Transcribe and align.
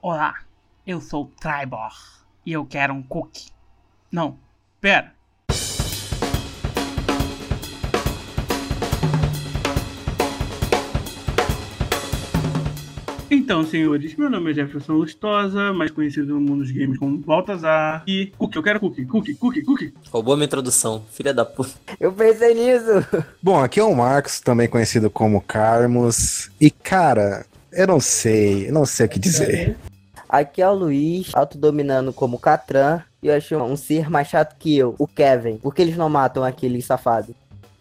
Olá, 0.00 0.36
eu 0.86 1.00
sou 1.00 1.24
o 1.24 1.26
Tribor 1.26 1.90
e 2.46 2.52
eu 2.52 2.64
quero 2.64 2.94
um 2.94 3.02
cookie. 3.02 3.48
Não, 4.12 4.38
pera. 4.80 5.12
Então, 13.28 13.66
senhores, 13.66 14.14
meu 14.14 14.30
nome 14.30 14.52
é 14.52 14.54
Jefferson 14.54 14.92
Lustosa, 14.92 15.72
mais 15.72 15.90
conhecido 15.90 16.32
no 16.34 16.40
mundo 16.40 16.62
dos 16.62 16.70
games 16.70 16.96
como 16.96 17.18
Baltazar. 17.18 18.04
E 18.06 18.32
cookie, 18.38 18.56
eu 18.56 18.62
quero 18.62 18.78
cookie, 18.78 19.04
cookie, 19.04 19.34
cookie, 19.34 19.62
cookie. 19.62 19.94
Roubou 20.12 20.36
minha 20.36 20.46
introdução, 20.46 21.04
filha 21.10 21.34
da 21.34 21.44
puta. 21.44 21.72
Eu 21.98 22.12
pensei 22.12 22.54
nisso. 22.54 23.04
Bom, 23.42 23.58
aqui 23.58 23.80
é 23.80 23.84
o 23.84 23.96
Marcos, 23.96 24.38
também 24.38 24.68
conhecido 24.68 25.10
como 25.10 25.40
Carmos. 25.40 26.52
E 26.60 26.70
cara, 26.70 27.44
eu 27.72 27.86
não 27.86 28.00
sei, 28.00 28.68
eu 28.68 28.72
não 28.72 28.86
sei 28.86 29.06
o 29.06 29.08
que 29.08 29.18
dizer. 29.18 29.76
Aqui 30.28 30.60
é 30.60 30.68
o 30.68 30.74
Luiz, 30.74 31.34
autodominando 31.34 32.12
como 32.12 32.38
Catran. 32.38 33.02
E 33.22 33.28
eu 33.28 33.34
achei 33.34 33.56
um 33.56 33.76
ser 33.76 34.10
mais 34.10 34.28
chato 34.28 34.56
que 34.58 34.76
eu, 34.76 34.94
o 34.98 35.06
Kevin. 35.06 35.56
Por 35.56 35.74
que 35.74 35.80
eles 35.80 35.96
não 35.96 36.10
matam 36.10 36.44
aquele 36.44 36.82
safado? 36.82 37.34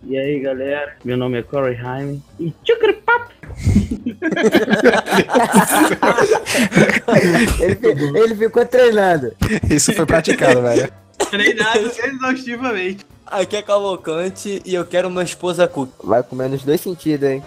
E 0.03 0.17
aí, 0.17 0.39
galera? 0.39 0.95
Meu 1.03 1.17
nome 1.17 1.39
é 1.39 1.43
Corey 1.43 1.75
Haim. 1.75 2.23
E 2.39 2.53
tchucripap! 2.63 3.35
ele, 7.59 8.19
ele 8.19 8.35
ficou 8.35 8.65
treinando. 8.65 9.33
Isso 9.69 9.93
foi 9.93 10.05
praticado, 10.05 10.61
velho. 10.61 10.89
Treinado 11.29 11.79
exaustivamente. 11.79 13.05
Aqui 13.25 13.57
é 13.57 13.61
Cavalcante 13.61 14.61
e 14.65 14.73
eu 14.73 14.85
quero 14.85 15.09
uma 15.09 15.23
esposa 15.23 15.67
cookie. 15.67 15.91
Vai 16.03 16.23
comer 16.23 16.49
nos 16.49 16.63
dois 16.63 16.79
sentidos, 16.79 17.27
hein? 17.27 17.43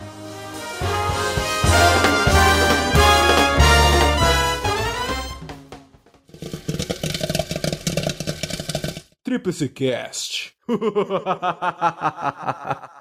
Tríplice 9.30 9.68
Cast. 9.68 10.52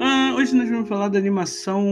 Ah, 0.00 0.34
hoje 0.36 0.54
nós 0.54 0.70
vamos 0.70 0.88
falar 0.88 1.08
da 1.08 1.18
animação 1.18 1.84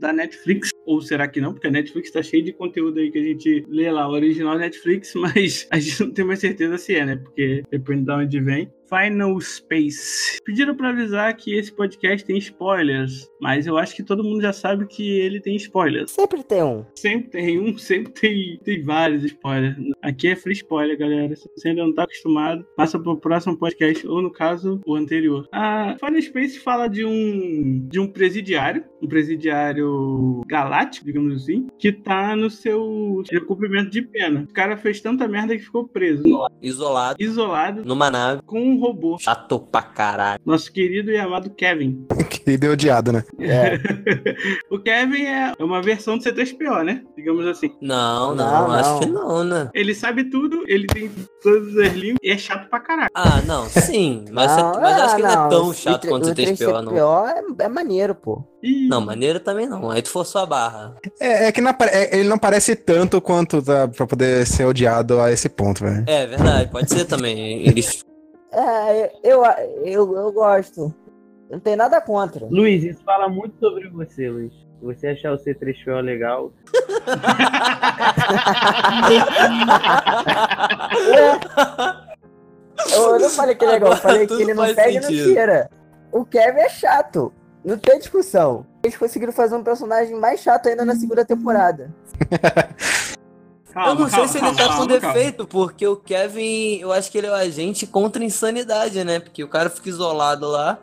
da 0.00 0.12
Netflix, 0.12 0.70
ou 0.86 1.00
será 1.00 1.28
que 1.28 1.40
não? 1.40 1.52
Porque 1.52 1.68
a 1.68 1.70
Netflix 1.70 2.10
tá 2.10 2.22
cheia 2.22 2.42
de 2.42 2.52
conteúdo 2.52 2.98
aí 2.98 3.10
que 3.10 3.18
a 3.18 3.22
gente 3.22 3.64
lê 3.68 3.90
lá, 3.90 4.08
o 4.08 4.12
original 4.12 4.58
Netflix, 4.58 5.12
mas 5.20 5.66
a 5.70 5.78
gente 5.78 6.00
não 6.00 6.10
tem 6.10 6.24
mais 6.24 6.40
certeza 6.40 6.78
se 6.78 6.96
é, 6.96 7.04
né? 7.04 7.16
Porque 7.16 7.62
depende 7.70 8.06
de 8.06 8.12
onde 8.12 8.40
vem. 8.40 8.72
Final 8.94 9.40
Space. 9.40 10.38
Pediram 10.44 10.74
pra 10.76 10.90
avisar 10.90 11.34
que 11.36 11.54
esse 11.56 11.72
podcast 11.72 12.24
tem 12.24 12.36
spoilers, 12.38 13.28
mas 13.40 13.66
eu 13.66 13.76
acho 13.76 13.94
que 13.96 14.02
todo 14.02 14.22
mundo 14.22 14.42
já 14.42 14.52
sabe 14.52 14.86
que 14.86 15.18
ele 15.18 15.40
tem 15.40 15.56
spoilers. 15.56 16.10
Sempre 16.12 16.42
tem 16.42 16.62
um. 16.62 16.84
Sempre 16.94 17.30
tem 17.30 17.58
um, 17.58 17.76
sempre 17.78 18.12
tem, 18.12 18.60
tem 18.62 18.82
vários 18.82 19.24
spoilers. 19.24 19.76
Aqui 20.02 20.28
é 20.28 20.36
free 20.36 20.52
spoiler, 20.52 20.98
galera. 20.98 21.34
Se 21.34 21.48
você 21.56 21.68
ainda 21.68 21.82
não 21.84 21.94
tá 21.94 22.04
acostumado, 22.04 22.64
passa 22.76 22.98
pro 22.98 23.16
próximo 23.16 23.56
podcast, 23.58 24.06
ou 24.06 24.22
no 24.22 24.30
caso, 24.30 24.80
o 24.86 24.94
anterior. 24.94 25.48
A 25.52 25.96
Final 25.98 26.22
Space 26.22 26.58
fala 26.60 26.86
de 26.88 27.04
um, 27.04 27.86
de 27.88 27.98
um 27.98 28.06
presidiário, 28.06 28.84
um 29.02 29.08
presidiário 29.08 30.42
galáctico, 30.46 31.06
digamos 31.06 31.42
assim, 31.42 31.66
que 31.78 31.90
tá 31.92 32.36
no 32.36 32.50
seu 32.50 33.22
cumprimento 33.46 33.90
de 33.90 34.02
pena. 34.02 34.46
O 34.48 34.52
cara 34.52 34.76
fez 34.76 35.00
tanta 35.00 35.26
merda 35.26 35.56
que 35.56 35.64
ficou 35.64 35.86
preso, 35.88 36.22
Isolado, 36.62 37.16
isolado, 37.18 37.84
numa 37.84 38.10
nave. 38.10 38.42
com 38.46 38.60
um 38.60 38.83
robô. 38.86 39.16
Chato 39.20 39.58
pra 39.60 39.82
caralho. 39.82 40.40
Nosso 40.44 40.72
querido 40.72 41.10
e 41.10 41.16
amado 41.16 41.50
Kevin. 41.50 42.06
Querido 42.28 42.66
e 42.66 42.68
odiado, 42.70 43.12
né? 43.12 43.24
É. 43.40 43.78
o 44.70 44.78
Kevin 44.78 45.22
é 45.24 45.52
uma 45.58 45.80
versão 45.80 46.18
do 46.18 46.24
C3PO, 46.24 46.84
né? 46.84 47.02
Digamos 47.16 47.46
assim. 47.46 47.74
Não, 47.80 48.34
não, 48.34 48.44
Não, 48.68 48.72
acho 48.72 48.90
não. 48.90 49.00
que 49.00 49.06
não, 49.06 49.44
né? 49.44 49.70
Ele 49.74 49.94
sabe 49.94 50.24
tudo, 50.24 50.62
ele 50.66 50.86
tem 50.86 51.10
todas 51.42 51.76
as 51.78 51.92
línguas 51.94 52.18
e 52.22 52.30
é 52.30 52.36
chato 52.38 52.68
pra 52.68 52.80
caralho. 52.80 53.10
Ah, 53.14 53.40
não, 53.46 53.66
sim. 53.68 54.24
Mas, 54.30 54.54
Não, 54.56 54.72
você- 54.74 54.80
mas 54.80 54.98
eu 54.98 55.04
acho 55.04 55.16
que 55.16 55.22
não 55.22 55.30
é 55.30 55.48
tão 55.48 55.68
o 55.68 55.74
chato 55.74 56.08
quanto 56.08 56.26
o 56.28 56.30
o 56.30 56.34
3PO, 56.34 56.82
não. 56.82 56.92
3PO 56.92 57.56
é, 57.60 57.64
é 57.64 57.68
maneiro, 57.68 58.14
pô. 58.14 58.44
Ih, 58.62 58.88
Não, 58.88 59.00
maneiro 59.00 59.40
também 59.40 59.66
não. 59.68 59.90
Aí 59.90 60.00
tu 60.02 60.10
forçou 60.10 60.40
a 60.40 60.46
barra. 60.46 60.94
É, 61.20 61.46
é 61.48 61.52
que 61.52 61.60
não 61.60 61.70
é- 61.70 62.18
ele 62.18 62.28
não 62.28 62.38
parece 62.38 62.74
tanto 62.76 63.20
quanto 63.20 63.62
tá, 63.62 63.88
pra 63.88 64.06
poder 64.06 64.46
ser 64.46 64.64
odiado 64.64 65.20
a 65.20 65.30
esse 65.30 65.48
ponto, 65.48 65.82
velho. 65.84 66.04
É 66.06 66.26
verdade, 66.26 66.70
pode 66.70 66.90
ser 66.90 67.04
também. 67.04 67.66
Eles. 67.66 68.04
É, 68.54 69.12
eu, 69.22 69.42
eu, 69.84 70.16
eu 70.16 70.32
gosto. 70.32 70.94
Não 71.50 71.60
tem 71.60 71.76
nada 71.76 72.00
contra. 72.00 72.46
Luiz, 72.46 72.82
isso 72.84 73.02
fala 73.04 73.28
muito 73.28 73.58
sobre 73.58 73.88
você, 73.88 74.30
Luiz. 74.30 74.52
Você 74.82 75.08
achar 75.08 75.32
o 75.32 75.38
C3PO 75.38 76.00
legal, 76.00 76.52
Eu, 82.92 83.02
eu 83.14 83.18
não 83.18 83.30
falei 83.30 83.54
que 83.54 83.64
é 83.64 83.68
legal, 83.68 83.92
eu 83.92 83.96
falei 83.96 84.26
que 84.26 84.34
ele 84.34 84.52
não 84.52 84.74
pega 84.74 84.90
e 84.90 85.00
não 85.00 85.08
tira. 85.08 85.70
O 86.12 86.24
Kevin 86.24 86.60
é 86.60 86.68
chato. 86.68 87.32
Não 87.64 87.78
tem 87.78 87.98
discussão. 87.98 88.66
Eles 88.82 88.96
conseguiram 88.96 89.32
fazer 89.32 89.56
um 89.56 89.64
personagem 89.64 90.14
mais 90.14 90.40
chato 90.40 90.68
ainda 90.68 90.84
na 90.84 90.94
segunda 90.94 91.24
temporada. 91.24 91.94
calma, 93.74 93.90
eu 93.90 93.94
não 93.94 94.08
sei 94.08 94.16
calma, 94.16 94.28
se 94.28 94.38
ele 94.38 94.44
calma, 94.46 94.56
tá 94.56 94.68
calma, 94.68 94.80
com 94.80 95.00
calma. 95.00 95.14
defeito, 95.14 95.46
porque 95.46 95.86
o 95.86 95.96
Kevin, 95.96 96.78
eu 96.78 96.92
acho 96.92 97.10
que 97.10 97.18
ele 97.18 97.26
é 97.26 97.30
o 97.30 97.34
agente 97.34 97.86
contra 97.86 98.22
a 98.22 98.26
insanidade, 98.26 99.04
né? 99.04 99.20
Porque 99.20 99.44
o 99.44 99.48
cara 99.48 99.68
fica 99.68 99.88
isolado 99.88 100.46
lá. 100.46 100.78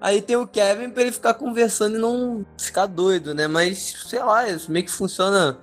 Aí 0.00 0.22
tem 0.22 0.36
o 0.36 0.46
Kevin 0.46 0.90
pra 0.90 1.02
ele 1.02 1.12
ficar 1.12 1.34
conversando 1.34 1.96
e 1.96 2.00
não 2.00 2.44
ficar 2.58 2.86
doido, 2.86 3.34
né? 3.34 3.46
Mas, 3.46 3.96
sei 4.08 4.20
lá, 4.20 4.48
isso 4.48 4.72
meio 4.72 4.84
que 4.84 4.90
funciona. 4.90 5.58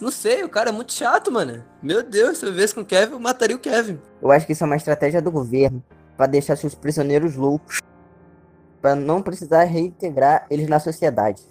Não 0.00 0.10
sei, 0.10 0.44
o 0.44 0.48
cara 0.48 0.70
é 0.70 0.72
muito 0.72 0.92
chato, 0.92 1.30
mano. 1.30 1.62
Meu 1.82 2.02
Deus, 2.02 2.38
se 2.38 2.46
eu 2.46 2.52
visse 2.52 2.74
com 2.74 2.80
o 2.82 2.84
Kevin, 2.86 3.12
eu 3.12 3.20
mataria 3.20 3.56
o 3.56 3.58
Kevin. 3.58 4.00
Eu 4.22 4.30
acho 4.30 4.46
que 4.46 4.52
isso 4.52 4.64
é 4.64 4.66
uma 4.66 4.76
estratégia 4.76 5.20
do 5.20 5.30
governo 5.30 5.82
pra 6.16 6.26
deixar 6.26 6.56
seus 6.56 6.74
prisioneiros 6.74 7.34
loucos. 7.36 7.80
Pra 8.80 8.94
não 8.94 9.20
precisar 9.20 9.64
reintegrar 9.64 10.46
eles 10.48 10.68
na 10.68 10.80
sociedade. 10.80 11.42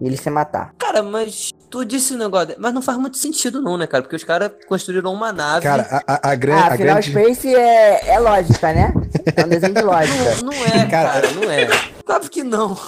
E 0.00 0.06
eles 0.06 0.20
se 0.20 0.28
matar. 0.30 0.72
Cara, 0.78 1.02
mas 1.02 1.50
tu 1.70 1.84
disse 1.84 2.14
o 2.14 2.18
negócio, 2.18 2.54
mas 2.58 2.72
não 2.74 2.82
faz 2.82 2.98
muito 2.98 3.16
sentido 3.16 3.62
não, 3.62 3.76
né, 3.78 3.86
cara? 3.86 4.02
Porque 4.02 4.16
os 4.16 4.24
caras 4.24 4.50
construíram 4.68 5.12
uma 5.12 5.32
nave. 5.32 5.62
Cara, 5.62 5.86
a, 6.06 6.14
a, 6.14 6.30
a, 6.32 6.34
gran- 6.34 6.54
Ah, 6.56 6.60
a 6.64 6.74
afinal, 6.74 6.94
grande. 7.00 7.10
Space 7.10 7.54
é, 7.54 8.08
é 8.14 8.18
lógica, 8.18 8.72
né? 8.72 8.92
É 9.34 9.44
um 9.44 9.48
desenho 9.48 9.74
de 9.74 9.82
lógica. 9.82 10.36
Não, 10.42 10.50
não 10.50 10.52
é, 10.52 10.86
Cara, 10.90 11.08
cara, 11.20 11.30
não 11.32 11.50
é. 11.50 11.66
Claro 12.04 12.28
que 12.30 12.42
não. 12.42 12.78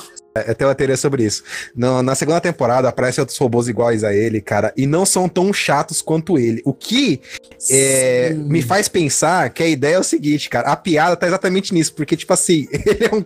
Eu 0.47 0.55
tenho 0.55 0.69
uma 0.69 0.75
teoria 0.75 0.97
sobre 0.97 1.25
isso. 1.25 1.43
No- 1.75 2.01
na 2.03 2.15
segunda 2.15 2.41
temporada 2.41 2.89
aparecem 2.89 3.21
outros 3.23 3.37
robôs 3.39 3.67
iguais 3.67 4.05
a 4.05 4.15
ele, 4.15 4.41
cara, 4.41 4.73
e 4.77 4.87
não 4.87 5.05
são 5.05 5.29
tão 5.29 5.53
chatos 5.53 6.01
quanto 6.01 6.39
ele. 6.39 6.63
O 6.65 6.73
que 6.73 7.21
é, 7.71 8.35
me 8.37 8.63
faz 8.63 8.87
pensar 8.87 9.51
que 9.51 9.63
a 9.65 9.67
ideia 9.67 9.97
é 9.97 9.99
o 9.99 10.05
seguinte, 10.05 10.49
cara. 10.49 10.69
A 10.71 10.77
piada 10.77 11.17
tá 11.17 11.27
exatamente 11.27 11.75
nisso, 11.75 11.93
porque, 11.95 12.17
tipo 12.17 12.33
assim, 12.33 12.69
ele 12.73 13.07
é 13.07 13.15
um, 13.15 13.25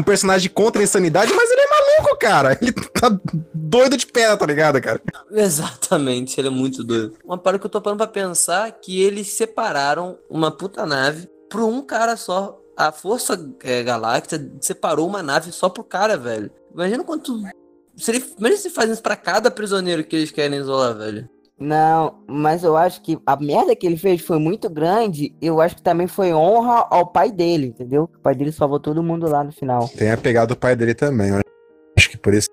um 0.00 0.02
personagem 0.02 0.50
contra 0.50 0.80
a 0.80 0.84
insanidade, 0.84 1.32
mas 1.32 1.48
ele 1.50 1.60
é 1.60 1.68
maluco, 1.98 2.18
cara. 2.18 2.58
Ele 2.60 2.72
tá 2.72 3.18
doido 3.54 3.96
de 3.96 4.06
pedra, 4.06 4.36
tá 4.36 4.46
ligado, 4.46 4.80
cara? 4.80 5.00
Exatamente, 5.30 6.40
ele 6.40 6.48
é 6.48 6.50
muito 6.50 6.82
doido. 6.84 7.16
Uma 7.24 7.38
parada 7.38 7.58
que 7.60 7.66
eu 7.66 7.70
tô 7.70 7.80
parando 7.80 7.98
pra 7.98 8.06
pensar 8.06 8.68
é 8.68 8.72
que 8.72 9.00
eles 9.02 9.28
separaram 9.28 10.18
uma 10.28 10.50
puta 10.50 10.86
nave 10.86 11.28
por 11.50 11.62
um 11.62 11.82
cara 11.82 12.16
só. 12.16 12.58
A 12.76 12.92
Força 12.92 13.36
é, 13.64 13.82
Galáctica 13.82 14.40
separou 14.60 15.06
uma 15.06 15.22
nave 15.22 15.50
só 15.50 15.68
pro 15.68 15.82
cara, 15.82 16.16
velho. 16.16 16.50
Imagina 16.72 17.02
quanto. 17.02 17.42
Se 17.96 18.12
ele, 18.12 18.24
imagina 18.38 18.60
se 18.60 18.70
fazem 18.70 18.92
isso 18.92 19.02
pra 19.02 19.16
cada 19.16 19.50
prisioneiro 19.50 20.04
que 20.04 20.14
eles 20.14 20.30
querem 20.30 20.60
isolar, 20.60 20.96
velho. 20.96 21.28
Não, 21.58 22.22
mas 22.28 22.62
eu 22.62 22.76
acho 22.76 23.02
que 23.02 23.18
a 23.26 23.34
merda 23.36 23.74
que 23.74 23.84
ele 23.84 23.96
fez 23.96 24.20
foi 24.20 24.38
muito 24.38 24.70
grande. 24.70 25.34
Eu 25.42 25.60
acho 25.60 25.74
que 25.74 25.82
também 25.82 26.06
foi 26.06 26.32
honra 26.32 26.86
ao 26.88 27.06
pai 27.06 27.32
dele, 27.32 27.66
entendeu? 27.66 28.04
O 28.04 28.20
pai 28.20 28.34
dele 28.36 28.52
salvou 28.52 28.78
todo 28.78 29.02
mundo 29.02 29.28
lá 29.28 29.42
no 29.42 29.50
final. 29.50 29.88
Tem 29.88 30.12
a 30.12 30.16
pegada 30.16 30.46
do 30.46 30.56
pai 30.56 30.76
dele 30.76 30.94
também. 30.94 31.32
que 31.32 31.47
por 32.18 32.34
isso 32.34 32.48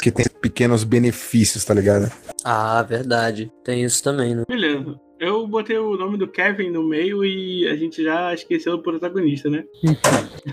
que 0.00 0.10
tem 0.10 0.24
pequenos 0.40 0.82
benefícios, 0.82 1.64
tá 1.64 1.74
ligado? 1.74 2.10
Ah, 2.44 2.82
verdade. 2.82 3.52
Tem 3.62 3.84
isso 3.84 4.02
também, 4.02 4.34
né? 4.34 4.44
Beleza. 4.48 4.98
Eu 5.18 5.46
botei 5.46 5.76
o 5.76 5.96
nome 5.96 6.16
do 6.16 6.26
Kevin 6.26 6.70
no 6.70 6.82
meio 6.82 7.22
e 7.22 7.68
a 7.68 7.76
gente 7.76 8.02
já 8.02 8.32
esqueceu 8.32 8.74
o 8.74 8.82
protagonista, 8.82 9.50
né? 9.50 9.64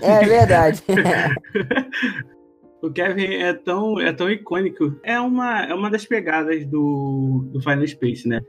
É 0.02 0.24
verdade. 0.26 0.82
O 2.80 2.90
Kevin 2.90 3.34
é 3.34 3.52
tão, 3.52 3.98
é 4.00 4.12
tão 4.12 4.30
icônico. 4.30 4.96
É 5.02 5.18
uma, 5.18 5.64
é 5.64 5.74
uma 5.74 5.90
das 5.90 6.06
pegadas 6.06 6.64
do, 6.64 7.44
do 7.52 7.60
Final 7.60 7.86
Space, 7.86 8.28
né? 8.28 8.40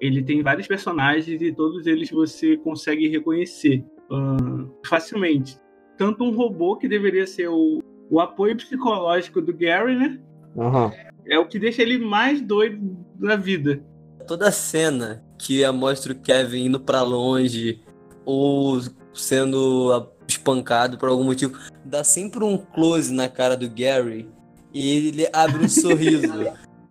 Ele 0.00 0.22
tem 0.22 0.42
vários 0.42 0.66
personagens 0.66 1.40
e 1.40 1.52
todos 1.52 1.86
eles 1.86 2.10
você 2.10 2.56
consegue 2.56 3.08
reconhecer 3.08 3.84
ah, 4.10 4.66
facilmente. 4.86 5.58
Tanto 5.98 6.24
um 6.24 6.34
robô 6.34 6.76
que 6.76 6.88
deveria 6.88 7.26
ser 7.26 7.48
o, 7.48 7.80
o 8.10 8.20
apoio 8.20 8.56
psicológico 8.56 9.40
do 9.40 9.52
Gary, 9.52 9.96
né? 9.96 10.18
Uhum. 10.54 10.90
É 11.26 11.38
o 11.38 11.46
que 11.46 11.58
deixa 11.58 11.82
ele 11.82 11.98
mais 11.98 12.40
doido 12.40 12.96
na 13.18 13.36
vida. 13.36 13.82
Toda 14.26 14.50
cena 14.52 15.24
que 15.38 15.66
mostra 15.72 16.12
o 16.12 16.16
Kevin 16.16 16.66
indo 16.66 16.80
pra 16.80 17.02
longe, 17.02 17.82
ou 18.24 18.80
sendo 19.12 20.08
espancado 20.26 20.98
por 20.98 21.08
algum 21.08 21.24
motivo, 21.24 21.58
dá 21.84 22.02
sempre 22.02 22.42
um 22.44 22.56
close 22.56 23.12
na 23.12 23.28
cara 23.28 23.56
do 23.56 23.68
Gary 23.68 24.28
e 24.72 25.08
ele 25.08 25.28
abre 25.32 25.64
um 25.64 25.68
sorriso. 25.68 26.32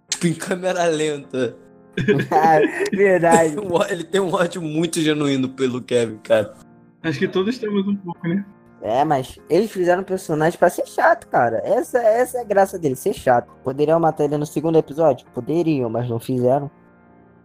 tipo, 0.09 0.27
em 0.27 0.33
câmera 0.33 0.85
lenta. 0.85 1.55
Verdade. 2.91 3.55
Ele 3.91 4.03
tem 4.03 4.19
um 4.19 4.33
ódio 4.33 4.61
muito 4.61 4.99
genuíno 4.99 5.49
pelo 5.49 5.79
Kevin, 5.79 6.17
cara. 6.23 6.55
Acho 7.03 7.19
que 7.19 7.27
todos 7.27 7.59
temos 7.59 7.87
um 7.87 7.95
pouco, 7.97 8.27
né? 8.27 8.43
É, 8.83 9.05
mas 9.05 9.39
eles 9.49 9.71
fizeram 9.71 10.01
um 10.01 10.05
personagem 10.05 10.59
pra 10.59 10.69
ser 10.69 10.85
chato, 10.85 11.25
cara. 11.29 11.61
Essa, 11.63 11.99
essa 11.99 12.39
é 12.39 12.41
a 12.41 12.43
graça 12.43 12.77
dele, 12.77 12.97
ser 12.97 13.13
chato. 13.13 13.49
Poderiam 13.63 13.97
matar 13.97 14.25
ele 14.25 14.37
no 14.37 14.45
segundo 14.45 14.77
episódio? 14.77 15.25
Poderiam, 15.33 15.89
mas 15.89 16.09
não 16.09 16.19
fizeram. 16.19 16.69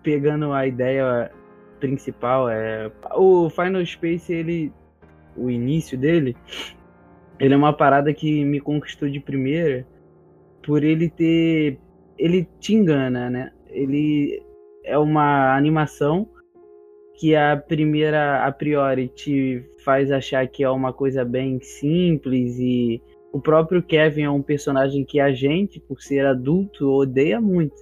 Pegando 0.03 0.53
a 0.53 0.67
ideia 0.67 1.31
principal, 1.79 2.49
é 2.51 2.91
o 3.15 3.49
Final 3.51 3.87
Space, 3.87 4.33
ele. 4.33 4.73
O 5.37 5.49
início 5.49 5.97
dele, 5.97 6.37
ele 7.39 7.55
é 7.55 7.57
uma 7.57 7.73
parada 7.73 8.13
que 8.13 8.45
me 8.45 8.59
conquistou 8.59 9.09
de 9.09 9.21
primeira 9.21 9.87
por 10.67 10.83
ele 10.83 11.09
ter. 11.09 11.79
Ele 12.19 12.49
te 12.59 12.75
engana, 12.75 13.31
né? 13.31 13.53
Ele 13.69 14.43
é 14.83 14.99
uma 14.99 15.57
animação 15.57 16.29
que 17.15 17.37
a 17.37 17.57
primeira, 17.57 18.45
a 18.45 18.51
priori, 18.51 19.07
te 19.07 19.65
faz 19.89 20.13
achar 20.13 20.47
que 20.47 20.63
é 20.63 20.69
uma 20.69 20.93
coisa 20.93 21.25
bem 21.25 21.59
simples 21.63 22.59
e 22.59 23.01
o 23.33 23.41
próprio 23.41 23.83
Kevin 23.83 24.25
é 24.25 24.31
um 24.31 24.43
personagem 24.43 25.03
que 25.03 25.19
a 25.19 25.33
gente, 25.33 25.81
por 25.81 26.03
ser 26.03 26.27
adulto, 26.27 26.91
odeia 26.91 27.41
muito. 27.41 27.75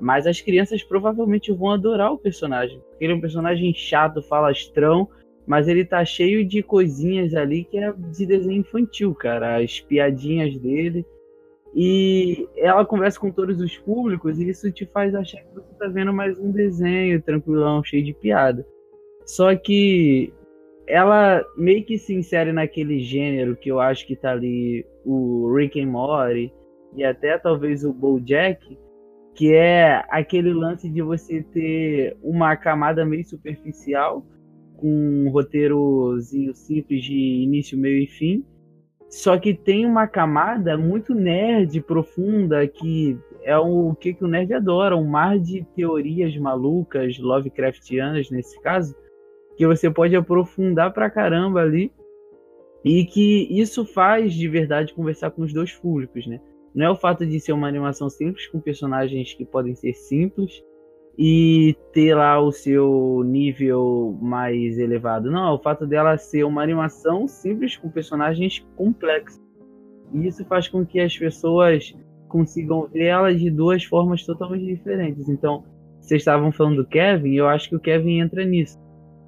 Mas 0.00 0.24
as 0.24 0.40
crianças 0.40 0.84
provavelmente 0.84 1.52
vão 1.52 1.72
adorar 1.72 2.12
o 2.12 2.18
personagem. 2.18 2.78
Porque 2.78 3.04
ele 3.04 3.12
é 3.12 3.16
um 3.16 3.20
personagem 3.20 3.74
chato, 3.74 4.22
falastrão, 4.22 5.08
mas 5.48 5.66
ele 5.66 5.84
tá 5.84 6.04
cheio 6.04 6.46
de 6.46 6.62
coisinhas 6.62 7.34
ali 7.34 7.64
que 7.64 7.76
é 7.76 7.92
de 7.92 8.24
desenho 8.24 8.60
infantil, 8.60 9.12
cara. 9.12 9.56
As 9.56 9.80
piadinhas 9.80 10.56
dele. 10.58 11.04
E 11.74 12.48
ela 12.56 12.86
conversa 12.86 13.18
com 13.18 13.32
todos 13.32 13.60
os 13.60 13.76
públicos 13.78 14.38
e 14.38 14.48
isso 14.48 14.70
te 14.70 14.86
faz 14.86 15.12
achar 15.12 15.42
que 15.42 15.54
você 15.56 15.74
tá 15.76 15.88
vendo 15.88 16.12
mais 16.12 16.38
um 16.38 16.52
desenho 16.52 17.20
tranquilão, 17.20 17.82
cheio 17.82 18.04
de 18.04 18.14
piada. 18.14 18.64
Só 19.26 19.56
que 19.56 20.32
ela 20.88 21.44
meio 21.56 21.84
que 21.84 21.98
se 21.98 22.14
insere 22.14 22.52
naquele 22.52 22.98
gênero 23.00 23.56
que 23.56 23.70
eu 23.70 23.78
acho 23.78 24.06
que 24.06 24.16
tá 24.16 24.32
ali 24.32 24.86
o 25.04 25.52
Rick 25.54 25.80
and 25.80 25.88
Morty 25.88 26.52
e 26.96 27.04
até 27.04 27.38
talvez 27.38 27.84
o 27.84 27.92
BoJack, 27.92 28.78
que 29.34 29.52
é 29.52 30.02
aquele 30.08 30.52
lance 30.52 30.88
de 30.88 31.02
você 31.02 31.42
ter 31.42 32.16
uma 32.22 32.56
camada 32.56 33.04
meio 33.04 33.24
superficial 33.24 34.26
com 34.76 34.88
um 34.88 35.30
roteirozinho 35.30 36.54
simples 36.54 37.04
de 37.04 37.14
início, 37.14 37.78
meio 37.78 38.02
e 38.02 38.06
fim, 38.06 38.44
só 39.10 39.38
que 39.38 39.54
tem 39.54 39.86
uma 39.86 40.06
camada 40.06 40.76
muito 40.76 41.14
nerd, 41.14 41.80
profunda, 41.82 42.66
que 42.66 43.18
é 43.42 43.56
o 43.56 43.94
que, 43.94 44.12
que 44.12 44.24
o 44.24 44.28
nerd 44.28 44.52
adora, 44.52 44.96
um 44.96 45.06
mar 45.06 45.38
de 45.38 45.64
teorias 45.74 46.36
malucas, 46.36 47.18
Lovecraftianas 47.18 48.30
nesse 48.30 48.60
caso, 48.60 48.94
que 49.58 49.66
você 49.66 49.90
pode 49.90 50.14
aprofundar 50.14 50.94
pra 50.94 51.10
caramba 51.10 51.60
ali, 51.60 51.92
e 52.84 53.04
que 53.04 53.48
isso 53.50 53.84
faz 53.84 54.32
de 54.32 54.48
verdade 54.48 54.94
conversar 54.94 55.32
com 55.32 55.42
os 55.42 55.52
dois 55.52 55.74
públicos, 55.74 56.26
né? 56.28 56.40
Não 56.72 56.86
é 56.86 56.90
o 56.90 56.96
fato 56.96 57.26
de 57.26 57.40
ser 57.40 57.52
uma 57.52 57.66
animação 57.66 58.08
simples 58.08 58.46
com 58.46 58.60
personagens 58.60 59.34
que 59.34 59.44
podem 59.44 59.74
ser 59.74 59.94
simples 59.94 60.62
e 61.18 61.76
ter 61.92 62.14
lá 62.14 62.40
o 62.40 62.52
seu 62.52 63.22
nível 63.26 64.16
mais 64.22 64.78
elevado. 64.78 65.28
Não, 65.28 65.48
é 65.48 65.52
o 65.52 65.58
fato 65.58 65.88
dela 65.88 66.16
ser 66.16 66.44
uma 66.44 66.62
animação 66.62 67.26
simples 67.26 67.76
com 67.76 67.90
personagens 67.90 68.64
complexos. 68.76 69.42
E 70.14 70.28
isso 70.28 70.44
faz 70.44 70.68
com 70.68 70.86
que 70.86 71.00
as 71.00 71.18
pessoas 71.18 71.92
consigam 72.28 72.86
ver 72.86 73.06
ela 73.06 73.34
de 73.34 73.50
duas 73.50 73.82
formas 73.82 74.24
totalmente 74.24 74.64
diferentes. 74.64 75.28
Então, 75.28 75.64
vocês 76.00 76.20
estavam 76.22 76.52
falando 76.52 76.76
do 76.76 76.86
Kevin, 76.86 77.34
eu 77.34 77.48
acho 77.48 77.68
que 77.68 77.76
o 77.76 77.80
Kevin 77.80 78.20
entra 78.20 78.44
nisso. 78.44 78.78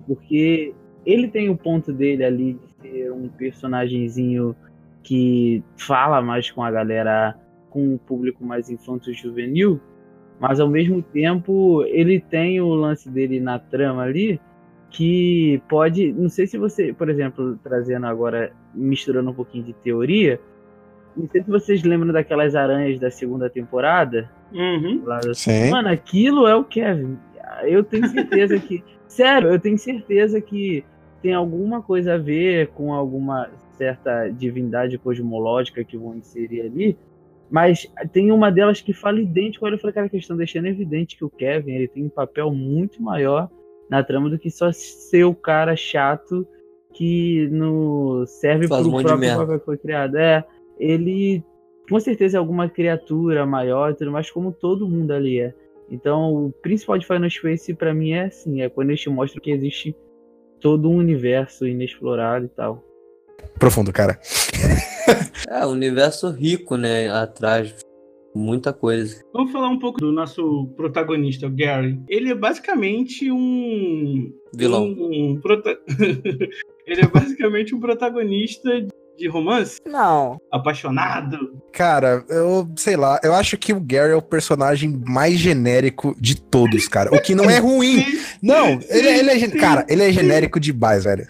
Porque 0.06 0.75
ele 1.05 1.29
tem 1.29 1.49
o 1.49 1.56
ponto 1.56 1.93
dele 1.93 2.25
ali 2.25 2.55
de 2.55 2.82
ser 2.82 3.12
um 3.12 3.29
personagemzinho 3.29 4.55
que 5.02 5.62
fala 5.76 6.20
mais 6.20 6.50
com 6.50 6.62
a 6.62 6.70
galera, 6.70 7.37
com 7.70 7.94
o 7.94 7.99
público 7.99 8.44
mais 8.44 8.69
infanto-juvenil, 8.69 9.81
mas 10.38 10.61
ao 10.61 10.69
mesmo 10.69 11.02
tempo 11.02 11.85
ele 11.85 12.20
tem 12.20 12.61
o 12.61 12.69
lance 12.75 13.08
dele 13.08 13.41
na 13.41 13.58
trama 13.58 14.02
ali 14.02 14.41
que 14.91 15.62
pode, 15.69 16.12
não 16.12 16.29
sei 16.29 16.46
se 16.46 16.58
você, 16.58 16.93
por 16.93 17.08
exemplo, 17.08 17.56
trazendo 17.62 18.06
agora, 18.06 18.53
misturando 18.75 19.31
um 19.31 19.35
pouquinho 19.35 19.64
de 19.64 19.73
teoria, 19.73 20.41
não 21.17 21.29
sei 21.29 21.43
se 21.43 21.50
vocês 21.50 21.82
lembram 21.85 22.12
daquelas 22.12 22.55
aranhas 22.55 22.99
da 22.99 23.11
segunda 23.11 23.49
temporada, 23.49 24.29
Uhum. 24.53 25.03
lá. 25.05 25.20
Mano, 25.70 25.88
aquilo 25.88 26.46
é 26.46 26.56
o 26.56 26.64
Kevin. 26.64 27.17
Eu 27.64 27.85
tenho 27.85 28.08
certeza 28.08 28.58
que. 28.58 28.82
Sério, 29.10 29.50
eu 29.50 29.58
tenho 29.58 29.76
certeza 29.76 30.40
que 30.40 30.84
tem 31.20 31.34
alguma 31.34 31.82
coisa 31.82 32.14
a 32.14 32.16
ver 32.16 32.68
com 32.68 32.94
alguma 32.94 33.50
certa 33.76 34.28
divindade 34.28 34.96
cosmológica 34.98 35.82
que 35.82 35.96
vão 35.96 36.14
inserir 36.14 36.62
ali. 36.62 36.96
Mas 37.50 37.92
tem 38.12 38.30
uma 38.30 38.52
delas 38.52 38.80
que 38.80 38.92
fala 38.92 39.20
idêntico. 39.20 39.66
Olha, 39.66 39.74
eu 39.74 39.80
falei, 39.80 39.94
cara, 39.94 40.08
que 40.08 40.16
estão 40.16 40.36
deixando 40.36 40.66
evidente 40.66 41.16
que 41.16 41.24
o 41.24 41.28
Kevin 41.28 41.72
ele 41.72 41.88
tem 41.88 42.04
um 42.04 42.08
papel 42.08 42.52
muito 42.52 43.02
maior 43.02 43.50
na 43.90 44.04
trama 44.04 44.30
do 44.30 44.38
que 44.38 44.48
só 44.48 44.70
ser 44.70 45.24
o 45.24 45.34
cara 45.34 45.74
chato 45.74 46.46
que 46.94 47.48
no 47.50 48.24
serve 48.26 48.66
um 48.66 48.68
monte 48.68 49.02
de 49.02 49.08
próprio 49.08 49.36
papel 49.36 49.58
que 49.58 49.64
foi 49.64 49.76
criado. 49.76 50.16
É, 50.16 50.44
ele 50.78 51.42
com 51.88 51.98
certeza 51.98 52.36
é 52.36 52.38
alguma 52.38 52.68
criatura 52.68 53.44
maior 53.44 53.90
e 53.90 53.94
tudo 53.94 54.12
mais, 54.12 54.30
como 54.30 54.52
todo 54.52 54.88
mundo 54.88 55.10
ali 55.10 55.40
é. 55.40 55.52
Então, 55.90 56.32
o 56.46 56.52
principal 56.62 56.96
de 56.98 57.06
Final 57.06 57.28
Space 57.28 57.75
pra 57.75 57.92
mim 57.92 58.12
é 58.12 58.26
assim, 58.26 58.62
é 58.62 58.69
quando 58.69 58.90
eles 58.90 59.00
te 59.00 59.10
mostram 59.10 59.42
que 59.42 59.50
existe 59.50 59.94
todo 60.60 60.88
um 60.88 60.96
universo 60.96 61.66
inexplorado 61.66 62.44
e 62.46 62.48
tal. 62.48 62.84
Profundo, 63.58 63.92
cara. 63.92 64.19
É, 65.48 65.66
um 65.66 65.70
universo 65.70 66.31
rico, 66.31 66.76
né? 66.76 67.08
Atrás. 67.10 67.75
Muita 68.32 68.72
coisa. 68.72 69.20
Vamos 69.32 69.50
falar 69.50 69.69
um 69.70 69.78
pouco 69.81 69.98
do 69.98 70.12
nosso 70.12 70.69
protagonista, 70.76 71.48
o 71.48 71.50
Gary. 71.50 72.00
Ele 72.08 72.31
é 72.31 72.34
basicamente 72.34 73.28
um. 73.32 74.32
Vilão. 74.54 74.84
Um, 74.86 75.40
prota- 75.43 75.81
Ele 76.86 77.00
é 77.02 77.06
basicamente 77.08 77.75
um 77.75 77.81
protagonista 77.81 78.70
de 79.20 79.28
romance, 79.28 79.78
Não, 79.87 80.39
apaixonado. 80.50 81.62
Cara, 81.72 82.24
eu 82.29 82.69
sei 82.77 82.96
lá, 82.96 83.20
eu 83.22 83.34
acho 83.34 83.56
que 83.58 83.72
o 83.72 83.81
Gary 83.81 84.12
é 84.12 84.17
o 84.17 84.22
personagem 84.22 85.00
mais 85.06 85.39
genérico 85.39 86.17
de 86.19 86.41
todos, 86.41 86.89
cara. 86.89 87.15
O 87.15 87.20
que 87.20 87.34
não 87.34 87.48
é 87.48 87.58
ruim. 87.58 88.05
Não, 88.43 88.81
ele, 88.89 89.08
ele 89.08 89.31
é. 89.31 89.48
Cara, 89.48 89.84
ele 89.89 90.03
é 90.03 90.10
genérico 90.10 90.58
demais, 90.58 91.05
velho. 91.05 91.27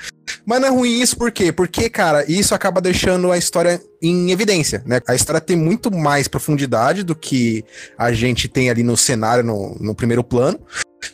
Mas 0.47 0.61
não 0.61 0.69
é 0.69 0.71
ruim 0.71 1.01
isso 1.01 1.17
por 1.17 1.33
quê? 1.33 1.53
Porque, 1.53 1.91
cara, 1.91 2.25
isso 2.31 2.55
acaba 2.55 2.81
deixando 2.81 3.31
a 3.33 3.39
história 3.39 3.81
em 4.01 4.31
evidência, 4.31 4.83
né? 4.87 5.01
A 5.07 5.15
história 5.15 5.41
tem 5.41 5.57
muito 5.57 5.91
mais 5.91 6.29
profundidade 6.29 7.03
do 7.03 7.15
que 7.15 7.65
a 7.99 8.13
gente 8.13 8.49
tem 8.49 8.71
ali 8.71 8.83
no 8.83 8.97
cenário, 8.97 9.43
no, 9.45 9.77
no 9.81 9.95
primeiro 9.95 10.23
plano. 10.23 10.59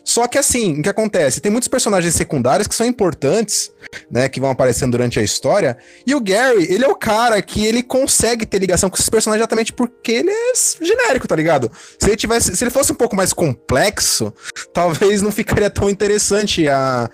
Só 0.05 0.27
que 0.27 0.39
assim, 0.39 0.81
o 0.81 0.83
que 0.83 0.89
acontece? 0.89 1.41
Tem 1.41 1.51
muitos 1.51 1.69
personagens 1.69 2.15
secundários 2.15 2.67
que 2.67 2.75
são 2.75 2.87
importantes, 2.87 3.71
né? 4.11 4.29
Que 4.29 4.41
vão 4.41 4.51
aparecendo 4.51 4.93
durante 4.93 5.19
a 5.19 5.23
história. 5.23 5.77
E 6.07 6.15
o 6.15 6.21
Gary, 6.21 6.67
ele 6.73 6.85
é 6.85 6.89
o 6.89 6.95
cara 6.95 7.41
que 7.43 7.65
ele 7.65 7.83
consegue 7.83 8.47
ter 8.47 8.59
ligação 8.59 8.91
com 8.91 8.97
esses 8.97 9.09
personagens 9.09 9.41
exatamente 9.41 9.73
porque 9.73 10.13
ele 10.13 10.31
é 10.31 10.53
genérico, 10.81 11.29
tá 11.29 11.37
ligado? 11.37 11.71
Se 11.99 12.09
ele 12.09 12.17
tivesse, 12.17 12.57
se 12.57 12.65
ele 12.65 12.71
fosse 12.71 12.93
um 12.93 12.97
pouco 12.97 13.17
mais 13.17 13.33
complexo, 13.33 14.33
talvez 14.73 15.23
não 15.23 15.31
ficaria 15.31 15.71
tão 15.71 15.89
interessante 15.89 16.69
a 16.69 17.09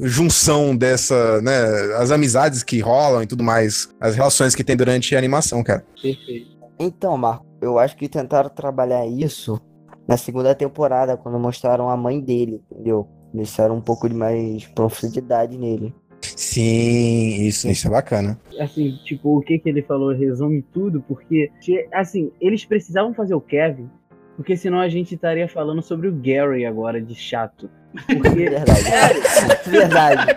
junção 0.00 0.76
dessa, 0.76 1.40
né, 1.40 1.54
as 1.96 2.10
amizades 2.10 2.62
que 2.62 2.80
rolam 2.80 3.22
e 3.22 3.26
tudo 3.26 3.42
mais, 3.42 3.88
as 4.00 4.14
relações 4.14 4.54
que 4.54 4.64
tem 4.64 4.76
durante 4.76 5.14
a 5.14 5.18
animação, 5.18 5.62
cara. 5.62 5.84
Perfeito. 6.00 6.58
Então, 6.78 7.16
Marco, 7.16 7.44
eu 7.60 7.78
acho 7.78 7.96
que 7.96 8.08
tentaram 8.08 8.48
trabalhar 8.48 9.04
isso 9.06 9.60
na 10.08 10.16
segunda 10.16 10.54
temporada, 10.54 11.16
quando 11.18 11.38
mostraram 11.38 11.90
a 11.90 11.96
mãe 11.96 12.18
dele, 12.18 12.62
entendeu? 12.72 13.06
Deixaram 13.32 13.76
um 13.76 13.80
pouco 13.80 14.08
de 14.08 14.14
mais 14.14 14.64
profundidade 14.68 15.58
nele. 15.58 15.94
Sim, 16.22 17.42
isso, 17.46 17.68
isso 17.68 17.86
é 17.86 17.90
bacana. 17.90 18.40
Assim, 18.58 18.96
tipo, 19.04 19.36
o 19.36 19.42
que 19.42 19.58
que 19.58 19.68
ele 19.68 19.82
falou 19.82 20.14
resume 20.14 20.62
tudo, 20.72 21.02
porque, 21.06 21.50
que, 21.60 21.86
assim, 21.92 22.32
eles 22.40 22.64
precisavam 22.64 23.12
fazer 23.12 23.34
o 23.34 23.40
Kevin, 23.40 23.88
porque 24.34 24.56
senão 24.56 24.78
a 24.78 24.88
gente 24.88 25.14
estaria 25.14 25.46
falando 25.48 25.82
sobre 25.82 26.08
o 26.08 26.12
Gary 26.12 26.64
agora, 26.64 27.00
de 27.02 27.14
chato. 27.14 27.68
Porque, 28.06 28.28
Verdade. 28.48 29.20
Verdade. 29.66 30.36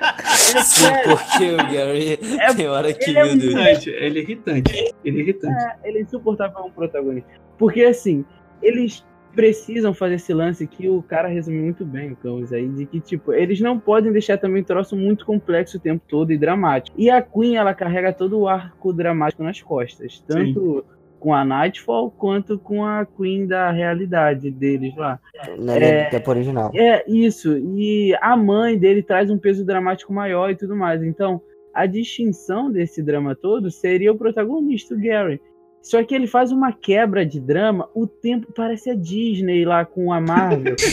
Sim, 0.63 0.85
porque 1.03 1.51
o 1.51 1.57
Gary 1.57 2.19
É- 2.39 2.53
tem 2.53 2.67
hora 2.67 2.93
que, 2.93 3.09
ele 3.09 3.19
é 3.19 3.23
meu 3.23 3.37
Deus. 3.37 3.43
Irritante, 3.53 3.89
ele 3.89 4.19
é 4.19 4.21
irritante. 4.23 4.95
Ele 5.05 5.19
é 5.19 5.21
irritante. 5.23 5.63
É, 5.63 5.75
ele 5.87 5.97
é 5.99 6.01
insuportável 6.01 6.65
um 6.65 6.71
protagonista. 6.71 7.29
Porque 7.57 7.83
assim, 7.83 8.25
eles 8.61 9.05
precisam 9.35 9.93
fazer 9.93 10.15
esse 10.15 10.33
lance 10.33 10.67
que 10.67 10.89
o 10.89 11.01
cara 11.01 11.27
resumiu 11.27 11.63
muito 11.63 11.85
bem, 11.85 12.11
o 12.11 12.15
Caos 12.15 12.51
aí, 12.51 12.67
de 12.67 12.85
que, 12.85 12.99
tipo, 12.99 13.33
eles 13.33 13.59
não 13.59 13.79
podem 13.79 14.11
deixar 14.11 14.37
também 14.37 14.61
o 14.61 14.65
troço 14.65 14.95
muito 14.95 15.25
complexo 15.25 15.77
o 15.77 15.79
tempo 15.79 16.03
todo 16.07 16.31
e 16.31 16.37
dramático. 16.37 16.95
E 16.99 17.09
a 17.09 17.21
Queen, 17.21 17.55
ela 17.55 17.73
carrega 17.73 18.13
todo 18.13 18.39
o 18.39 18.47
arco 18.47 18.93
dramático 18.93 19.43
nas 19.43 19.61
costas, 19.61 20.23
tanto 20.27 20.85
com 21.19 21.33
a 21.33 21.45
Nightfall 21.45 22.09
quanto 22.09 22.57
com 22.57 22.83
a 22.83 23.05
Queen 23.05 23.45
da 23.45 23.69
realidade 23.71 24.49
deles 24.49 24.95
lá. 24.95 25.19
Na 25.59 25.77
É. 25.77 26.05
tempo 26.05 26.31
original. 26.31 26.71
É, 26.73 27.03
isso. 27.07 27.57
E 27.57 28.15
a 28.19 28.35
mãe 28.35 28.77
dele 28.77 29.03
traz 29.03 29.29
um 29.29 29.37
peso 29.37 29.63
dramático 29.63 30.11
maior 30.11 30.49
e 30.49 30.55
tudo 30.55 30.75
mais. 30.75 31.03
Então, 31.03 31.39
a 31.73 31.85
distinção 31.85 32.71
desse 32.71 33.03
drama 33.03 33.35
todo 33.35 33.69
seria 33.69 34.11
o 34.11 34.17
protagonista, 34.17 34.95
o 34.95 34.99
Gary. 34.99 35.39
Só 35.81 36.03
que 36.03 36.13
ele 36.13 36.27
faz 36.27 36.51
uma 36.51 36.71
quebra 36.71 37.25
de 37.25 37.39
drama, 37.39 37.89
o 37.95 38.05
tempo 38.05 38.51
parece 38.55 38.91
a 38.91 38.95
Disney 38.95 39.65
lá 39.65 39.83
com 39.83 40.13
a 40.13 40.21
Marvel. 40.21 40.75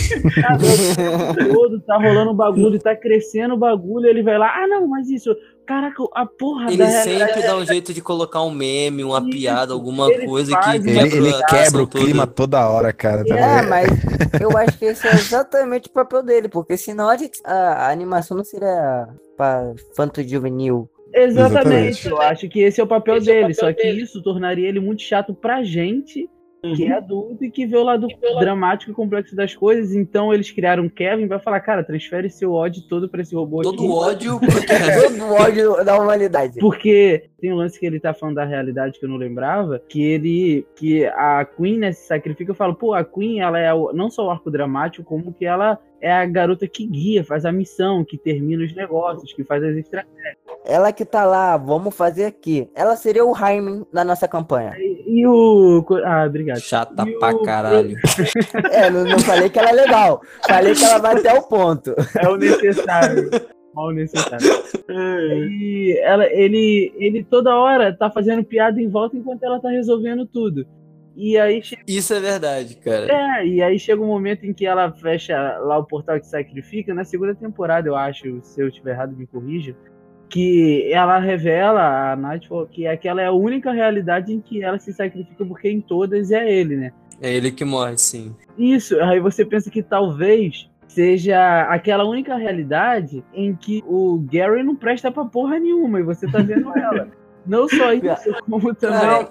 O 0.58 1.34
tempo 1.36 1.54
todo 1.54 1.80
tá 1.80 1.96
rolando 1.98 2.30
um 2.30 2.34
bagulho, 2.34 2.78
tá 2.78 2.96
crescendo 2.96 3.54
o 3.54 3.58
bagulho, 3.58 4.06
ele 4.06 4.22
vai 4.22 4.38
lá, 4.38 4.50
ah 4.62 4.66
não, 4.66 4.86
mas 4.88 5.08
isso, 5.10 5.34
caraca, 5.66 6.02
a 6.14 6.24
porra 6.26 6.68
Ele 6.68 6.78
da 6.78 6.86
sempre 6.88 7.42
dá 7.42 7.56
um 7.56 7.64
jeito 7.66 7.92
de 7.92 8.00
colocar 8.00 8.42
um 8.42 8.50
meme, 8.50 9.04
uma 9.04 9.18
Isso, 9.20 9.30
piada, 9.30 9.72
alguma 9.72 10.10
ele 10.10 10.26
coisa 10.26 10.52
faz, 10.52 10.82
que 10.82 10.88
Ele, 10.88 11.16
ele 11.16 11.34
a 11.34 11.46
quebra 11.46 11.82
o 11.82 11.86
clima 11.86 12.26
toda 12.26 12.68
hora, 12.68 12.92
cara. 12.92 13.24
tá 13.24 13.34
É, 13.36 13.62
mas 13.62 13.88
eu 14.40 14.56
acho 14.56 14.78
que 14.78 14.86
esse 14.86 15.06
é 15.06 15.12
exatamente 15.12 15.88
o 15.88 15.92
papel 15.92 16.22
dele, 16.22 16.48
porque 16.48 16.76
senão 16.76 17.08
a, 17.08 17.16
gente- 17.16 17.40
a- 17.44 17.86
a 17.86 17.90
animação 17.90 18.36
não 18.36 18.44
seria 18.44 19.06
pra 19.36 19.72
fanto 19.94 20.22
juvenil. 20.26 20.88
Exatamente. 21.14 21.88
Exatamente. 21.88 22.08
Eu 22.08 22.20
acho 22.20 22.48
que 22.48 22.60
esse 22.60 22.80
é 22.80 22.84
o 22.84 22.86
papel 22.86 23.20
dele. 23.20 23.54
só 23.54 23.72
que 23.72 23.88
isso 23.88 24.22
tornaria 24.22 24.68
ele 24.68 24.80
muito 24.80 25.02
chato 25.02 25.34
pra 25.34 25.62
gente, 25.62 26.28
que 26.74 26.84
é 26.86 26.92
adulto 26.92 27.44
e 27.44 27.50
que 27.52 27.64
vê 27.66 27.76
o 27.76 27.84
lado 27.84 28.08
dramático 28.40 28.90
e 28.90 28.94
complexo 28.94 29.34
das 29.36 29.54
coisas. 29.54 29.94
Então 29.94 30.34
eles 30.34 30.50
criaram 30.50 30.88
Kevin 30.88 31.26
vai 31.28 31.38
falar, 31.38 31.60
cara, 31.60 31.84
transfere 31.84 32.28
seu 32.28 32.52
ódio 32.52 32.82
todo 32.88 33.08
pra 33.08 33.22
esse 33.22 33.34
robô 33.34 33.62
Todo 33.62 33.74
aqui. 33.76 33.88
ódio. 33.88 34.40
Todo 34.42 35.24
o 35.24 35.32
ódio 35.34 35.84
da 35.84 35.98
humanidade. 36.00 36.58
Porque 36.58 37.30
tem 37.40 37.52
um 37.52 37.56
lance 37.56 37.78
que 37.78 37.86
ele 37.86 38.00
tá 38.00 38.12
falando 38.12 38.34
da 38.34 38.44
realidade 38.44 38.98
que 38.98 39.04
eu 39.04 39.08
não 39.08 39.16
lembrava, 39.16 39.80
que 39.88 40.02
ele. 40.02 40.66
que 40.76 41.04
a 41.06 41.44
Queen, 41.44 41.78
né, 41.78 41.92
se 41.92 42.06
sacrifica. 42.06 42.50
Eu 42.50 42.56
falo, 42.56 42.74
pô, 42.74 42.92
a 42.92 43.04
Queen, 43.04 43.40
ela 43.40 43.58
é 43.58 43.72
o- 43.72 43.92
não 43.92 44.10
só 44.10 44.26
o 44.26 44.30
arco 44.30 44.50
dramático, 44.50 45.04
como 45.04 45.32
que 45.32 45.46
ela 45.46 45.78
é 46.00 46.12
a 46.12 46.24
garota 46.26 46.66
que 46.68 46.86
guia, 46.86 47.24
faz 47.24 47.44
a 47.44 47.52
missão, 47.52 48.04
que 48.04 48.16
termina 48.18 48.64
os 48.64 48.74
negócios, 48.74 49.32
que 49.32 49.42
faz 49.44 49.62
as 49.64 49.76
estratégias. 49.76 50.36
Ela 50.64 50.92
que 50.92 51.04
tá 51.04 51.24
lá, 51.24 51.56
vamos 51.56 51.94
fazer 51.94 52.24
aqui. 52.26 52.68
Ela 52.74 52.94
seria 52.96 53.24
o 53.24 53.32
Hyman 53.32 53.86
da 53.92 54.04
nossa 54.04 54.28
campanha. 54.28 54.74
E 54.78 55.26
o. 55.26 55.84
Ah, 56.04 56.24
obrigado. 56.26 56.60
Chata 56.60 57.04
E 57.06 57.14
o- 57.14 57.18
pra 57.18 57.38
caralho. 57.42 57.96
É, 58.72 58.90
não, 58.90 59.04
não 59.04 59.18
falei 59.20 59.48
que 59.48 59.58
ela 59.58 59.70
é 59.70 59.72
legal. 59.72 60.20
Falei 60.46 60.74
que 60.74 60.84
ela 60.84 60.98
vai 60.98 61.16
até 61.16 61.32
o 61.32 61.42
ponto. 61.42 61.94
É 62.20 62.28
o 62.28 62.36
necessário. 62.36 63.30
Mal 63.74 63.90
necessário. 63.92 64.46
E 64.90 65.98
ela, 66.02 66.26
ele, 66.26 66.92
ele 66.96 67.22
toda 67.24 67.56
hora 67.56 67.96
tá 67.96 68.10
fazendo 68.10 68.42
piada 68.44 68.80
em 68.80 68.88
volta 68.88 69.16
enquanto 69.16 69.42
ela 69.44 69.60
tá 69.60 69.68
resolvendo 69.70 70.26
tudo. 70.26 70.66
E 71.20 71.36
aí, 71.36 71.60
Isso 71.84 72.14
é 72.14 72.20
verdade, 72.20 72.76
cara. 72.76 73.40
é, 73.40 73.44
e 73.44 73.60
aí 73.60 73.76
chega 73.76 74.00
um 74.00 74.06
momento 74.06 74.46
em 74.46 74.54
que 74.54 74.64
ela 74.64 74.92
fecha 74.92 75.36
lá 75.58 75.76
o 75.76 75.84
portal 75.84 76.20
que 76.20 76.28
sacrifica, 76.28 76.94
na 76.94 77.02
segunda 77.02 77.34
temporada, 77.34 77.88
eu 77.88 77.96
acho, 77.96 78.38
se 78.40 78.62
eu 78.62 78.68
estiver 78.68 78.92
errado, 78.92 79.16
me 79.16 79.26
corrija, 79.26 79.74
que 80.28 80.88
ela 80.92 81.18
revela 81.18 82.12
a 82.12 82.16
Nightfall 82.16 82.68
que 82.68 82.86
aquela 82.86 83.20
é 83.20 83.26
a 83.26 83.32
única 83.32 83.72
realidade 83.72 84.32
em 84.32 84.40
que 84.40 84.62
ela 84.62 84.78
se 84.78 84.92
sacrifica, 84.92 85.44
porque 85.44 85.68
em 85.68 85.80
todas 85.80 86.30
é 86.30 86.48
ele, 86.48 86.76
né? 86.76 86.92
É 87.20 87.34
ele 87.34 87.50
que 87.50 87.64
morre, 87.64 87.98
sim. 87.98 88.36
Isso, 88.56 89.00
aí 89.00 89.18
você 89.18 89.44
pensa 89.44 89.68
que 89.72 89.82
talvez 89.82 90.70
seja 90.86 91.62
aquela 91.62 92.04
única 92.04 92.36
realidade 92.36 93.24
em 93.34 93.56
que 93.56 93.82
o 93.88 94.24
Gary 94.30 94.62
não 94.62 94.76
presta 94.76 95.10
pra 95.10 95.24
porra 95.24 95.58
nenhuma 95.58 95.98
e 95.98 96.04
você 96.04 96.30
tá 96.30 96.38
vendo 96.38 96.70
ela. 96.78 97.08
Não 97.44 97.68
só 97.68 97.92
isso, 97.92 98.36
como 98.48 98.72
também. 98.72 99.26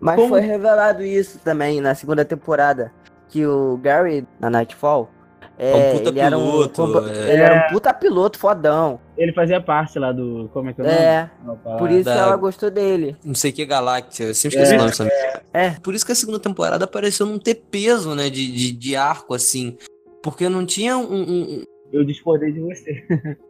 Mas 0.00 0.16
Como- 0.16 0.28
foi 0.28 0.40
revelado 0.40 1.02
isso 1.02 1.38
também 1.40 1.80
na 1.80 1.94
segunda 1.94 2.24
temporada. 2.24 2.92
Que 3.28 3.44
o 3.46 3.76
Gary, 3.82 4.26
na 4.40 4.48
Nightfall, 4.48 5.10
é, 5.58 5.70
É 5.70 5.74
um 5.92 5.98
puta 5.98 6.08
ele, 6.10 6.20
era 6.20 6.38
um, 6.38 6.50
piloto, 6.50 7.08
é. 7.10 7.32
ele 7.32 7.42
era 7.42 7.66
um 7.66 7.72
puta 7.72 7.92
piloto 7.92 8.38
fodão. 8.38 9.00
Ele 9.16 9.32
fazia 9.32 9.60
parte 9.60 9.98
lá 9.98 10.12
do. 10.12 10.48
Como 10.52 10.70
é 10.70 10.72
que 10.72 10.80
é 10.80 10.84
o 10.84 10.86
nome? 10.86 10.98
É, 10.98 11.30
por 11.78 11.90
isso 11.90 12.04
da- 12.04 12.14
ela 12.14 12.36
gostou 12.36 12.70
dele. 12.70 13.16
Não 13.24 13.34
sei 13.34 13.50
que 13.52 13.66
galáxia. 13.66 14.24
Eu 14.24 14.34
sempre 14.34 14.56
esqueço 14.58 14.74
É. 14.74 14.76
o 14.76 14.80
nome, 14.80 14.94
sabe? 14.94 15.10
É. 15.52 15.70
Por 15.82 15.94
isso 15.94 16.06
que 16.06 16.12
a 16.12 16.14
segunda 16.14 16.38
temporada 16.38 16.86
pareceu 16.86 17.26
não 17.26 17.38
ter 17.38 17.56
peso, 17.56 18.14
né? 18.14 18.30
De, 18.30 18.50
de, 18.50 18.72
de 18.72 18.96
arco, 18.96 19.34
assim. 19.34 19.76
Porque 20.22 20.48
não 20.48 20.64
tinha 20.64 20.96
um, 20.96 21.02
um, 21.22 21.62
Eu 21.92 22.04
discordei 22.04 22.52
de 22.52 22.60
você. 22.60 23.04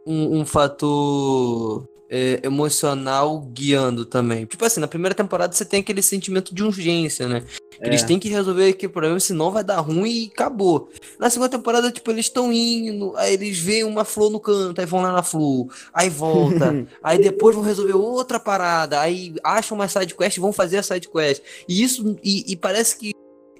um, 0.07 0.39
um 0.39 0.45
fator 0.45 1.87
é, 2.09 2.39
emocional 2.43 3.39
guiando 3.53 4.03
também. 4.05 4.45
Tipo 4.45 4.65
assim, 4.65 4.79
na 4.79 4.87
primeira 4.87 5.13
temporada 5.13 5.53
você 5.53 5.63
tem 5.63 5.79
aquele 5.81 6.01
sentimento 6.01 6.53
de 6.53 6.63
urgência, 6.63 7.27
né? 7.27 7.43
Eles 7.81 8.03
É. 8.03 8.05
têm 8.07 8.19
que 8.19 8.27
resolver 8.27 8.69
aquele 8.69 8.91
problema, 8.91 9.19
senão 9.19 9.51
vai 9.51 9.63
dar 9.63 9.79
ruim 9.79 10.23
e 10.25 10.31
acabou. 10.33 10.89
Na 11.17 11.29
segunda 11.29 11.49
temporada, 11.49 11.89
tipo, 11.91 12.11
eles 12.11 12.25
estão 12.25 12.51
indo, 12.51 13.15
aí 13.15 13.33
eles 13.35 13.57
veem 13.57 13.83
uma 13.85 14.03
flor 14.03 14.29
no 14.29 14.39
canto, 14.39 14.81
aí 14.81 14.85
vão 14.85 15.01
lá 15.01 15.13
na 15.13 15.23
flor, 15.23 15.67
aí 15.93 16.09
volta, 16.09 16.85
aí 17.01 17.17
depois 17.19 17.55
vão 17.55 17.63
resolver 17.63 17.93
outra 17.93 18.39
parada, 18.39 18.99
aí 18.99 19.33
acham 19.43 19.77
uma 19.77 19.87
sidequest 19.87 20.35
e 20.35 20.41
vão 20.41 20.51
fazer 20.51 20.77
a 20.77 20.83
sidequest. 20.83 21.41
E 21.69 21.81
isso, 21.81 22.17
e, 22.23 22.51
e 22.51 22.55
parece 22.57 22.97
que 22.97 23.13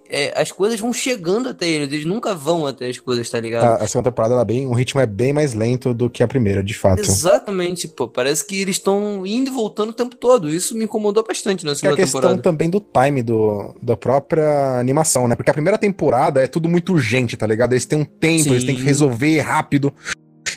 é, 0.09 0.33
as 0.35 0.51
coisas 0.51 0.79
vão 0.79 0.91
chegando 0.91 1.49
até 1.49 1.67
eles, 1.67 1.91
eles 1.91 2.05
nunca 2.05 2.33
vão 2.33 2.65
até 2.65 2.87
as 2.87 2.97
coisas, 2.97 3.29
tá 3.29 3.39
ligado? 3.39 3.63
A, 3.63 3.83
a 3.83 3.87
segunda 3.87 4.09
temporada, 4.09 4.33
ela 4.33 4.41
é 4.41 4.45
bem, 4.45 4.65
o 4.65 4.73
ritmo 4.73 4.99
é 4.99 5.05
bem 5.05 5.31
mais 5.31 5.53
lento 5.53 5.93
do 5.93 6.09
que 6.09 6.23
a 6.23 6.27
primeira, 6.27 6.63
de 6.63 6.73
fato. 6.73 6.99
Exatamente, 6.99 7.87
pô. 7.87 8.07
Parece 8.07 8.45
que 8.45 8.59
eles 8.59 8.77
estão 8.77 9.25
indo 9.25 9.49
e 9.49 9.53
voltando 9.53 9.89
o 9.89 9.93
tempo 9.93 10.15
todo. 10.15 10.49
Isso 10.49 10.75
me 10.75 10.85
incomodou 10.85 11.23
bastante 11.23 11.63
na 11.63 11.75
Que 11.75 11.85
é 11.85 11.89
a 11.89 11.91
segunda 11.91 11.95
questão 11.95 12.21
temporada. 12.21 12.41
também 12.41 12.69
do 12.69 12.79
time 12.79 13.21
do, 13.21 13.75
da 13.81 13.95
própria 13.95 14.79
animação, 14.79 15.27
né? 15.27 15.35
Porque 15.35 15.51
a 15.51 15.53
primeira 15.53 15.77
temporada 15.77 16.41
é 16.41 16.47
tudo 16.47 16.67
muito 16.67 16.93
urgente, 16.93 17.37
tá 17.37 17.45
ligado? 17.45 17.73
Eles 17.73 17.85
têm 17.85 17.99
um 17.99 18.05
tempo, 18.05 18.49
eles 18.49 18.63
têm 18.63 18.75
que 18.75 18.81
Sim. 18.81 18.87
resolver 18.87 19.39
rápido. 19.41 19.93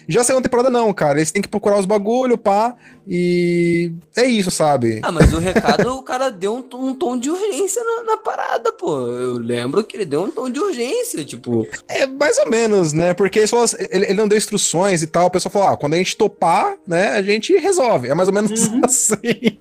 Já 0.08 0.20
a 0.20 0.24
segunda 0.24 0.42
temporada 0.48 0.70
não, 0.70 0.92
cara. 0.92 1.18
Eles 1.18 1.30
têm 1.30 1.40
que 1.42 1.48
procurar 1.48 1.78
os 1.78 1.86
bagulho, 1.86 2.36
pá. 2.36 2.74
E 3.06 3.92
é 4.16 4.24
isso, 4.24 4.50
sabe? 4.50 5.00
Ah, 5.02 5.10
mas 5.12 5.32
o 5.32 5.38
recado, 5.38 5.96
o 5.96 6.02
cara 6.02 6.30
deu 6.30 6.54
um, 6.54 6.76
um 6.86 6.94
tom 6.94 7.16
de 7.18 7.30
urgência 7.30 7.82
na, 7.82 8.02
na 8.04 8.16
parada, 8.16 8.72
pô. 8.72 9.08
Eu 9.08 9.38
lembro 9.38 9.82
que 9.84 9.96
ele 9.96 10.04
deu 10.04 10.22
um 10.24 10.30
tom 10.30 10.48
de 10.50 10.60
urgência, 10.60 11.24
tipo. 11.24 11.66
É 11.88 12.06
mais 12.06 12.38
ou 12.38 12.48
menos, 12.50 12.92
né? 12.92 13.14
Porque 13.14 13.40
ele, 13.40 13.46
falou 13.48 13.64
assim- 13.64 13.76
ele, 13.90 14.04
ele 14.06 14.14
não 14.14 14.28
deu 14.28 14.38
instruções 14.38 15.02
e 15.02 15.06
tal. 15.06 15.26
O 15.26 15.30
pessoal 15.30 15.52
falou: 15.52 15.68
ah, 15.68 15.76
quando 15.76 15.94
a 15.94 15.98
gente 15.98 16.16
topar, 16.16 16.76
né, 16.86 17.08
a 17.10 17.22
gente 17.22 17.56
resolve. 17.56 18.08
É 18.08 18.14
mais 18.14 18.28
ou 18.28 18.34
menos 18.34 18.50
assim. 18.84 19.58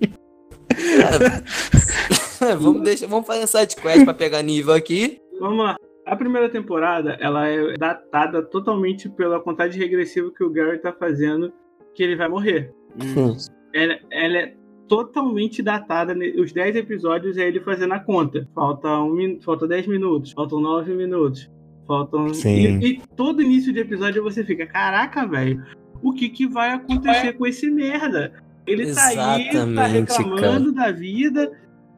é, 2.41 2.55
vamos, 2.55 2.83
deixar, 2.83 3.07
vamos 3.07 3.27
fazer 3.27 3.47
sidequest 3.47 4.03
pra 4.05 4.13
pegar 4.13 4.41
nível 4.41 4.73
aqui. 4.73 5.19
Vamos 5.39 5.65
lá. 5.65 5.75
A 6.05 6.15
primeira 6.15 6.49
temporada, 6.49 7.17
ela 7.19 7.47
é 7.47 7.77
datada 7.77 8.41
totalmente 8.41 9.07
pela 9.09 9.39
contagem 9.39 9.79
regressiva 9.79 10.31
que 10.31 10.43
o 10.43 10.49
Gary 10.49 10.79
tá 10.79 10.91
fazendo, 10.91 11.53
que 11.93 12.03
ele 12.03 12.15
vai 12.15 12.27
morrer. 12.27 12.73
Sim. 12.99 13.35
Ela, 13.73 13.97
ela 14.11 14.37
é 14.37 14.53
totalmente 14.85 15.63
datada. 15.63 16.13
Os 16.37 16.51
10 16.51 16.75
episódios 16.75 17.37
é 17.37 17.47
ele 17.47 17.61
fazendo 17.61 17.93
a 17.93 17.99
conta. 18.01 18.45
Falta, 18.53 18.99
um, 18.99 19.39
falta 19.41 19.65
10 19.65 19.87
minutos, 19.87 20.33
faltam 20.33 20.59
9 20.59 20.93
minutos. 20.93 21.49
Faltam. 21.87 22.33
Sim. 22.33 22.79
E, 22.81 22.85
e 22.85 23.01
todo 23.15 23.41
início 23.41 23.71
de 23.71 23.79
episódio 23.79 24.21
você 24.21 24.43
fica, 24.43 24.67
caraca, 24.67 25.25
velho, 25.25 25.63
o 26.03 26.11
que, 26.11 26.27
que 26.27 26.45
vai 26.45 26.71
acontecer 26.71 27.31
com 27.31 27.47
esse 27.47 27.71
merda? 27.71 28.33
Ele 28.67 28.93
tá 28.93 29.07
aí, 29.07 29.15
tá 29.15 29.59
Exatamente, 29.59 30.11
reclamando 30.11 30.73
da 30.73 30.91
vida, 30.91 31.51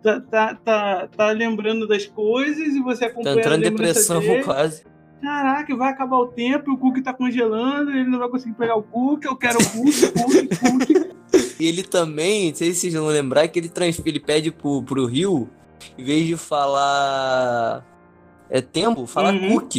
tá, 0.04 0.20
tá, 0.22 0.56
tá, 0.64 1.08
tá 1.16 1.28
lembrando 1.32 1.88
das 1.88 2.06
coisas 2.06 2.68
e 2.76 2.80
você 2.82 3.06
Tá 3.06 3.12
acompanha 3.12 3.38
entrando 3.40 3.64
a 3.64 3.68
em 3.68 3.70
depressão 3.72 4.20
dele. 4.20 4.44
quase. 4.44 4.84
Caraca, 5.22 5.76
vai 5.78 5.90
acabar 5.92 6.18
o 6.18 6.28
tempo, 6.28 6.72
o 6.74 6.78
cookie 6.78 7.02
tá 7.02 7.14
congelando, 7.14 7.92
ele 7.92 8.04
não 8.10 8.20
vai 8.20 8.28
conseguir 8.28 8.54
pegar 8.56 8.76
o 8.76 8.84
cookie, 8.84 9.26
eu 9.26 9.36
quero 9.38 9.58
o 9.58 9.70
cookie, 9.72 10.12
cookie, 10.12 10.58
cookie. 10.58 11.14
E 11.60 11.66
ele 11.68 11.82
também, 11.82 12.50
não 12.50 12.56
sei 12.56 12.74
se 12.74 12.82
vocês 12.82 12.94
vão 12.94 13.08
lembrar, 13.08 13.48
que 13.48 13.58
ele, 13.58 13.72
ele 14.06 14.20
pede 14.20 14.52
pro, 14.52 14.84
pro 14.84 15.06
Rio, 15.06 15.50
em 15.98 16.04
vez 16.04 16.28
de 16.28 16.36
falar. 16.36 17.84
É 18.50 18.62
tempo, 18.62 19.06
fala 19.08 19.32
Uhum. 19.32 19.56
o 19.56 19.62
Cook 19.62 19.74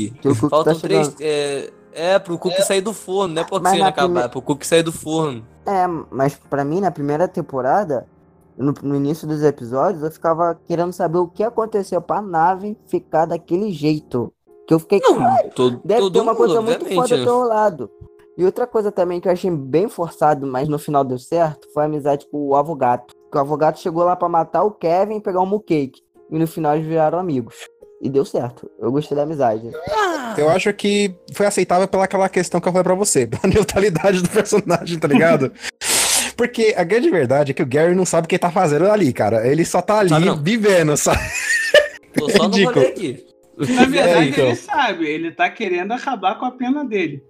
Faltam 0.50 0.74
tá 0.74 0.80
três. 0.80 1.14
É, 1.20 1.70
é, 1.92 2.18
pro 2.18 2.38
cookie 2.38 2.62
sair 2.62 2.80
do 2.80 2.92
forno, 2.92 3.34
não 3.34 3.42
é 3.42 3.44
pra 3.44 3.58
você 3.58 3.80
acabar, 3.82 4.08
prime- 4.08 4.20
é 4.24 4.28
pro 4.28 4.42
cookie 4.42 4.66
sair 4.66 4.82
do 4.82 4.90
forno. 4.92 5.46
É, 5.66 5.86
mas 6.10 6.34
pra 6.50 6.64
mim, 6.64 6.80
na 6.80 6.90
primeira 6.90 7.28
temporada, 7.28 8.06
no, 8.56 8.74
no 8.82 8.96
início 8.96 9.26
dos 9.26 9.42
episódios, 9.42 10.02
eu 10.02 10.10
ficava 10.10 10.58
querendo 10.66 10.92
saber 10.92 11.18
o 11.18 11.28
que 11.28 11.42
aconteceu 11.42 12.00
pra 12.00 12.22
nave 12.22 12.76
ficar 12.86 13.26
daquele 13.26 13.72
jeito. 13.72 14.32
Que 14.66 14.72
eu 14.72 14.78
fiquei, 14.78 15.00
Não, 15.00 15.48
todo, 15.54 15.80
deve 15.84 16.00
todo 16.00 16.12
ter 16.12 16.20
uma 16.20 16.32
mundo, 16.32 16.38
coisa 16.38 16.62
muito 16.62 16.86
foda 16.86 17.16
né? 17.16 17.22
do 17.22 17.24
teu 17.24 17.38
lado. 17.40 17.90
E 18.36 18.44
outra 18.44 18.66
coisa 18.66 18.90
também 18.90 19.20
que 19.20 19.28
eu 19.28 19.32
achei 19.32 19.50
bem 19.50 19.88
forçado, 19.88 20.46
mas 20.46 20.68
no 20.68 20.78
final 20.78 21.04
deu 21.04 21.18
certo, 21.18 21.68
foi 21.72 21.82
a 21.84 21.86
amizade 21.86 22.26
com 22.30 22.48
o 22.48 22.56
Avogato. 22.56 23.14
Que 23.30 23.36
o 23.36 23.40
Avogato 23.40 23.78
chegou 23.78 24.04
lá 24.04 24.16
pra 24.16 24.28
matar 24.28 24.64
o 24.64 24.72
Kevin 24.72 25.16
e 25.16 25.20
pegar 25.20 25.40
o 25.40 25.46
Mooncake. 25.46 26.02
E 26.30 26.38
no 26.38 26.46
final 26.46 26.74
eles 26.74 26.86
viraram 26.86 27.18
amigos. 27.18 27.54
E 28.00 28.08
deu 28.08 28.24
certo. 28.24 28.68
Eu 28.78 28.90
gostei 28.90 29.16
da 29.16 29.22
amizade. 29.22 29.70
Eu 30.36 30.50
acho 30.50 30.72
que 30.74 31.14
foi 31.32 31.46
aceitável 31.46 31.86
pela 31.86 32.04
aquela 32.04 32.28
questão 32.28 32.60
que 32.60 32.66
eu 32.66 32.72
falei 32.72 32.84
pra 32.84 32.94
você, 32.94 33.26
pela 33.28 33.52
neutralidade 33.52 34.20
do 34.20 34.28
personagem, 34.28 34.98
tá 34.98 35.06
ligado? 35.06 35.52
Porque 36.36 36.74
a 36.76 36.84
grande 36.84 37.10
verdade 37.10 37.50
é 37.52 37.54
que 37.54 37.62
o 37.62 37.66
Gary 37.66 37.94
não 37.94 38.04
sabe 38.04 38.24
o 38.24 38.28
que 38.28 38.34
ele 38.34 38.40
tá 38.40 38.50
fazendo 38.50 38.90
ali, 38.90 39.12
cara. 39.12 39.46
Ele 39.46 39.64
só 39.64 39.80
tá 39.80 39.98
ali 39.98 40.08
Sabe 40.10 40.30
vivendo, 40.42 40.96
sabe? 40.96 41.20
Tô 42.16 42.28
só 42.30 42.44
no 42.48 42.50
Ridículo. 42.56 42.74
rolê 42.74 42.86
aqui. 42.88 43.26
Na 43.56 43.84
verdade, 43.84 44.18
É, 44.18 44.24
então. 44.30 44.46
ele 44.46 44.56
sabe, 44.56 45.06
ele 45.06 45.30
tá 45.32 45.48
querendo 45.48 45.92
acabar 45.92 46.38
com 46.38 46.44
a 46.44 46.50
pena 46.50 46.84
dele. 46.84 47.22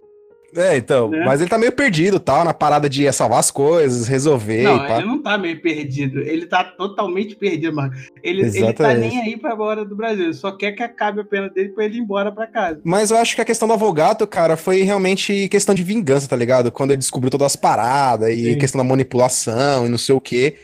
É, 0.56 0.76
então. 0.76 1.10
Né? 1.10 1.24
Mas 1.24 1.40
ele 1.40 1.50
tá 1.50 1.58
meio 1.58 1.72
perdido, 1.72 2.20
tal, 2.20 2.44
na 2.44 2.54
parada 2.54 2.88
de 2.88 3.10
salvar 3.12 3.40
as 3.40 3.50
coisas, 3.50 4.08
resolver 4.08 4.62
não, 4.62 4.96
ele 4.96 5.06
não 5.06 5.22
tá 5.22 5.36
meio 5.38 5.60
perdido. 5.60 6.20
Ele 6.20 6.46
tá 6.46 6.64
totalmente 6.64 7.34
perdido, 7.34 7.74
mano. 7.74 7.92
Ele, 8.22 8.42
ele 8.42 8.72
tá 8.72 8.94
nem 8.94 9.20
aí 9.20 9.36
pra 9.36 9.56
fora 9.56 9.84
do 9.84 9.96
Brasil. 9.96 10.24
Ele 10.24 10.34
só 10.34 10.52
quer 10.52 10.72
que 10.72 10.82
acabe 10.82 11.20
a 11.20 11.24
pena 11.24 11.48
dele 11.48 11.70
pra 11.70 11.84
ele 11.84 11.98
ir 11.98 12.00
embora 12.00 12.30
pra 12.32 12.46
casa. 12.46 12.80
Mas 12.84 13.10
eu 13.10 13.18
acho 13.18 13.34
que 13.34 13.40
a 13.40 13.44
questão 13.44 13.68
do 13.68 13.74
Avogato, 13.74 14.26
cara, 14.26 14.56
foi 14.56 14.82
realmente 14.82 15.48
questão 15.48 15.74
de 15.74 15.82
vingança, 15.82 16.28
tá 16.28 16.36
ligado? 16.36 16.70
Quando 16.70 16.90
ele 16.90 16.98
descobriu 16.98 17.30
todas 17.30 17.46
as 17.46 17.56
paradas 17.56 18.30
e 18.30 18.52
Sim. 18.52 18.58
questão 18.58 18.78
da 18.78 18.84
manipulação 18.84 19.86
e 19.86 19.88
não 19.88 19.98
sei 19.98 20.14
o 20.14 20.20
quê. 20.20 20.56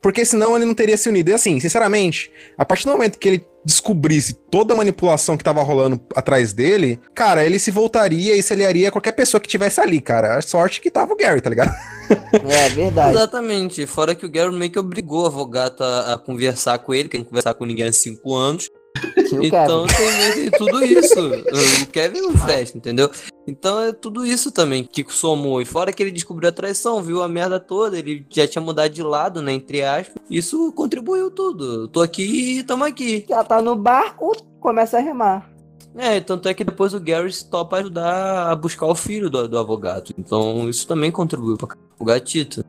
Porque 0.00 0.24
senão 0.24 0.56
ele 0.56 0.64
não 0.64 0.74
teria 0.74 0.96
se 0.96 1.08
unido. 1.08 1.30
E 1.30 1.32
assim, 1.32 1.58
sinceramente, 1.58 2.30
a 2.56 2.64
partir 2.64 2.84
do 2.84 2.92
momento 2.92 3.18
que 3.18 3.28
ele 3.28 3.46
descobrisse 3.66 4.32
toda 4.32 4.72
a 4.72 4.76
manipulação 4.76 5.36
que 5.36 5.42
tava 5.42 5.60
rolando 5.60 6.00
atrás 6.14 6.52
dele, 6.52 7.00
cara, 7.12 7.44
ele 7.44 7.58
se 7.58 7.72
voltaria 7.72 8.36
e 8.36 8.42
se 8.42 8.52
aliaria 8.52 8.88
a 8.88 8.92
qualquer 8.92 9.10
pessoa 9.10 9.40
que 9.40 9.48
tivesse 9.48 9.80
ali, 9.80 10.00
cara. 10.00 10.38
A 10.38 10.40
sorte 10.40 10.80
que 10.80 10.88
tava 10.88 11.12
o 11.12 11.16
Gary, 11.16 11.40
tá 11.40 11.50
ligado? 11.50 11.74
É 12.48 12.68
verdade. 12.68 13.16
Exatamente. 13.16 13.84
Fora 13.84 14.14
que 14.14 14.24
o 14.24 14.30
Gary 14.30 14.54
meio 14.54 14.70
que 14.70 14.78
obrigou 14.78 15.24
o 15.24 15.26
Avogato 15.26 15.82
a, 15.82 16.14
a 16.14 16.18
conversar 16.18 16.78
com 16.78 16.94
ele, 16.94 17.08
que 17.08 17.16
ele 17.16 17.24
não 17.24 17.28
conversar 17.28 17.54
com 17.54 17.64
ninguém 17.64 17.88
há 17.88 17.92
cinco 17.92 18.32
anos. 18.32 18.70
Então 19.42 19.86
tem 19.86 20.50
tudo 20.50 20.84
isso. 20.84 21.20
O 21.20 21.86
Kevin 21.86 22.18
e 22.18 22.26
o 22.26 22.38
Flash, 22.38 22.74
entendeu? 22.74 23.10
Então 23.46 23.80
é 23.80 23.92
tudo 23.92 24.24
isso 24.24 24.50
também 24.50 24.84
que 24.84 25.04
somou. 25.08 25.60
E 25.60 25.64
fora 25.64 25.92
que 25.92 26.02
ele 26.02 26.10
descobriu 26.10 26.48
a 26.48 26.52
traição, 26.52 27.02
viu 27.02 27.22
a 27.22 27.28
merda 27.28 27.60
toda, 27.60 27.98
ele 27.98 28.26
já 28.30 28.46
tinha 28.46 28.62
mudado 28.62 28.92
de 28.92 29.02
lado, 29.02 29.42
né? 29.42 29.52
Entre 29.52 29.82
aspas. 29.82 30.22
Isso 30.30 30.72
contribuiu 30.72 31.30
tudo. 31.30 31.82
Eu 31.82 31.88
tô 31.88 32.02
aqui 32.02 32.58
e 32.58 32.62
tamo 32.62 32.84
aqui. 32.84 33.24
Já 33.28 33.44
tá 33.44 33.62
no 33.62 33.76
barco, 33.76 34.36
começa 34.60 34.98
a 34.98 35.00
remar. 35.00 35.50
É, 35.96 36.20
tanto 36.20 36.48
é 36.48 36.52
que 36.52 36.62
depois 36.62 36.92
o 36.92 37.00
Gary 37.00 37.32
se 37.32 37.48
topa 37.48 37.78
ajudar 37.78 38.50
a 38.50 38.54
buscar 38.54 38.86
o 38.86 38.94
filho 38.94 39.30
do, 39.30 39.48
do 39.48 39.58
Avogato. 39.58 40.12
Então 40.18 40.68
isso 40.68 40.86
também 40.86 41.10
contribuiu 41.10 41.56
pra 41.56 41.74
o 41.98 42.04
gatito. 42.04 42.62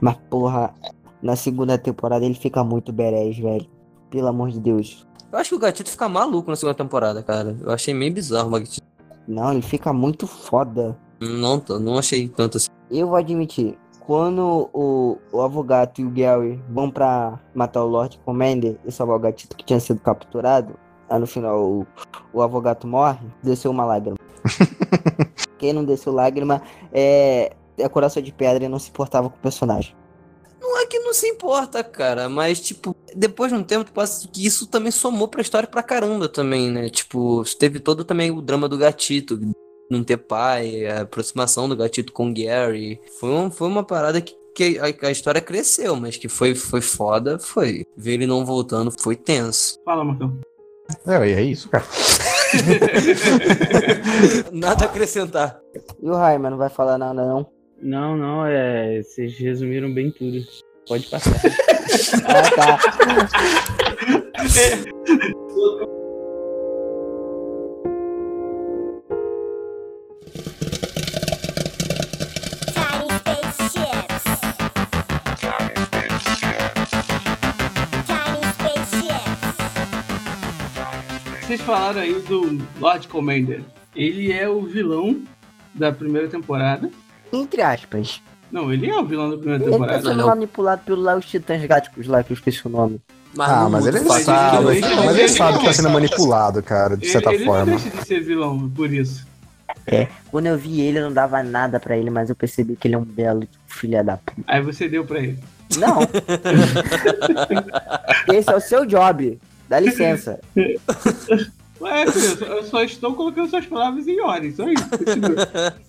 Mas, 0.00 0.16
porra, 0.28 0.74
na 1.22 1.34
segunda 1.34 1.78
temporada 1.78 2.24
ele 2.24 2.34
fica 2.34 2.62
muito 2.62 2.92
berés, 2.92 3.38
velho. 3.38 3.66
Pelo 4.10 4.28
amor 4.28 4.50
de 4.50 4.60
Deus. 4.60 5.06
Eu 5.32 5.38
acho 5.38 5.50
que 5.50 5.54
o 5.56 5.58
gatito 5.58 5.90
fica 5.90 6.08
maluco 6.08 6.50
na 6.50 6.56
segunda 6.56 6.74
temporada, 6.76 7.22
cara. 7.22 7.56
Eu 7.60 7.70
achei 7.70 7.92
meio 7.92 8.12
bizarro 8.12 8.48
o 8.48 8.52
gatito. 8.52 8.86
Não, 9.26 9.52
ele 9.52 9.62
fica 9.62 9.92
muito 9.92 10.26
foda. 10.26 10.96
Não, 11.20 11.60
tô- 11.60 11.78
não 11.78 11.98
achei 11.98 12.28
tanto 12.28 12.56
assim. 12.56 12.68
Eu 12.90 13.08
vou 13.08 13.16
admitir, 13.16 13.76
quando 14.06 14.70
o, 14.72 15.18
o 15.30 15.42
Avogato 15.42 16.00
e 16.00 16.04
o 16.06 16.10
Gary 16.10 16.58
vão 16.70 16.90
pra 16.90 17.38
matar 17.54 17.84
o 17.84 17.88
Lord 17.88 18.18
Commander 18.24 18.78
e 18.86 18.90
salvar 18.90 19.16
o 19.16 19.20
gatito 19.20 19.54
que 19.54 19.64
tinha 19.66 19.78
sido 19.80 20.00
capturado, 20.00 20.74
aí 21.10 21.18
no 21.18 21.26
final 21.26 21.62
o, 21.62 21.86
o 22.32 22.40
Avogato 22.40 22.86
morre, 22.86 23.26
desceu 23.42 23.70
uma 23.70 23.84
lágrima. 23.84 24.16
Quem 25.58 25.74
não 25.74 25.84
desceu 25.84 26.12
lágrima 26.14 26.62
é, 26.92 27.52
é 27.76 27.88
coração 27.88 28.22
de 28.22 28.32
pedra 28.32 28.64
e 28.64 28.68
não 28.68 28.78
se 28.78 28.88
importava 28.88 29.28
com 29.28 29.36
o 29.36 29.40
personagem. 29.40 29.94
Não 30.68 30.78
é 30.78 30.84
que 30.84 30.98
não 30.98 31.14
se 31.14 31.26
importa, 31.26 31.82
cara, 31.82 32.28
mas, 32.28 32.60
tipo, 32.60 32.94
depois 33.16 33.50
de 33.50 33.56
um 33.58 33.64
tempo, 33.64 33.90
passa 33.90 34.28
que 34.28 34.44
isso 34.44 34.66
também 34.66 34.92
somou 34.92 35.26
pra 35.26 35.40
história 35.40 35.66
pra 35.66 35.82
caramba 35.82 36.28
também, 36.28 36.70
né? 36.70 36.90
Tipo, 36.90 37.42
teve 37.58 37.80
todo 37.80 38.04
também 38.04 38.30
o 38.30 38.42
drama 38.42 38.68
do 38.68 38.76
gatito, 38.76 39.40
não 39.90 40.04
ter 40.04 40.18
pai, 40.18 40.86
a 40.86 41.00
aproximação 41.00 41.70
do 41.70 41.74
gatito 41.74 42.12
com 42.12 42.28
o 42.28 42.34
Gary. 42.34 43.00
Foi, 43.18 43.30
um, 43.30 43.50
foi 43.50 43.66
uma 43.66 43.82
parada 43.82 44.20
que, 44.20 44.36
que 44.54 44.78
a, 44.78 45.06
a 45.06 45.10
história 45.10 45.40
cresceu, 45.40 45.96
mas 45.96 46.18
que 46.18 46.28
foi, 46.28 46.54
foi 46.54 46.82
foda, 46.82 47.38
foi. 47.38 47.86
Ver 47.96 48.12
ele 48.12 48.26
não 48.26 48.44
voltando 48.44 48.90
foi 48.90 49.16
tenso. 49.16 49.80
Fala, 49.86 50.04
Marcão. 50.04 50.38
É, 51.06 51.32
é 51.32 51.42
isso, 51.42 51.70
cara. 51.70 51.86
Nada 54.52 54.84
a 54.84 54.88
acrescentar. 54.88 55.62
E 56.02 56.10
o 56.10 56.14
Raiman 56.14 56.50
não 56.50 56.58
vai 56.58 56.68
falar 56.68 56.98
nada, 56.98 57.24
não? 57.24 57.57
Não, 57.80 58.16
não, 58.16 58.44
é. 58.44 59.02
Vocês 59.02 59.38
resumiram 59.38 59.92
bem 59.92 60.10
tudo. 60.10 60.44
Pode 60.86 61.06
passar. 61.06 61.34
Ah, 62.26 62.50
tá. 62.50 62.78
Vocês 81.40 81.60
falaram 81.62 82.00
aí 82.02 82.12
do 82.20 82.58
Lord 82.78 83.08
Commander. 83.08 83.62
Ele 83.96 84.30
é 84.30 84.48
o 84.48 84.62
vilão 84.62 85.22
da 85.74 85.90
primeira 85.90 86.28
temporada. 86.28 86.90
Entre 87.32 87.62
aspas. 87.62 88.20
Não, 88.50 88.72
ele 88.72 88.88
é 88.88 88.98
o 88.98 89.04
vilão 89.04 89.30
da 89.30 89.36
primeira 89.36 89.62
Ele 89.62 89.70
tá 89.70 89.76
temporada. 89.78 90.02
sendo 90.02 90.14
Não. 90.16 90.26
manipulado 90.28 90.80
pelos 90.84 91.04
lá, 91.04 91.16
os 91.16 91.26
titãs 91.26 91.62
gáticos 91.66 92.06
lá, 92.06 92.22
que 92.22 92.32
eu 92.32 92.34
esqueci 92.34 92.66
o 92.66 92.70
nome. 92.70 92.98
Ah, 93.38 93.64
não 93.64 93.70
mas 93.70 93.86
ele 93.86 93.98
sabe, 93.98 94.24
sentido. 94.24 94.72
ele- 94.72 94.80
mas 94.96 95.10
ele 95.10 95.20
ele- 95.20 95.28
sabe 95.28 95.58
que 95.58 95.64
tá 95.66 95.72
sendo 95.74 95.90
manipulado, 95.90 96.62
cara, 96.62 96.96
de 96.96 97.04
Ele, 97.04 97.12
certa 97.12 97.34
ele 97.34 97.44
não 97.44 97.52
forma. 97.52 97.66
deixa 97.76 97.90
de 97.90 98.06
ser 98.06 98.20
vilão 98.20 98.70
por 98.70 98.90
isso. 98.92 99.26
Quando 100.30 100.46
eu 100.46 100.56
vi 100.58 100.80
ele, 100.80 100.98
eu 100.98 101.04
não 101.04 101.12
dava 101.12 101.42
nada 101.42 101.78
pra 101.78 101.96
ele, 101.96 102.08
mas 102.10 102.30
eu 102.30 102.34
percebi 102.36 102.74
que 102.74 102.88
ele 102.88 102.94
é 102.94 102.98
um 102.98 103.04
belo 103.04 103.46
filho 103.66 104.02
da 104.02 104.16
puta. 104.16 104.42
Aí 104.46 104.62
você 104.62 104.88
deu 104.88 105.04
pra 105.04 105.18
ele. 105.18 105.38
Não. 105.76 105.98
Esse 108.34 108.50
é 108.50 108.56
o 108.56 108.60
seu 108.60 108.86
job. 108.86 109.38
Dá 109.68 109.78
licença. 109.80 110.40
Ué, 111.80 112.06
filho, 112.10 112.44
eu 112.46 112.64
só- 112.64 112.82
estou 112.82 113.14
colocando 113.14 113.48
suas 113.48 113.66
palavras 113.66 114.06
em 114.08 114.20
ordem, 114.20 114.52
só 114.52 114.68
isso. 114.68 114.84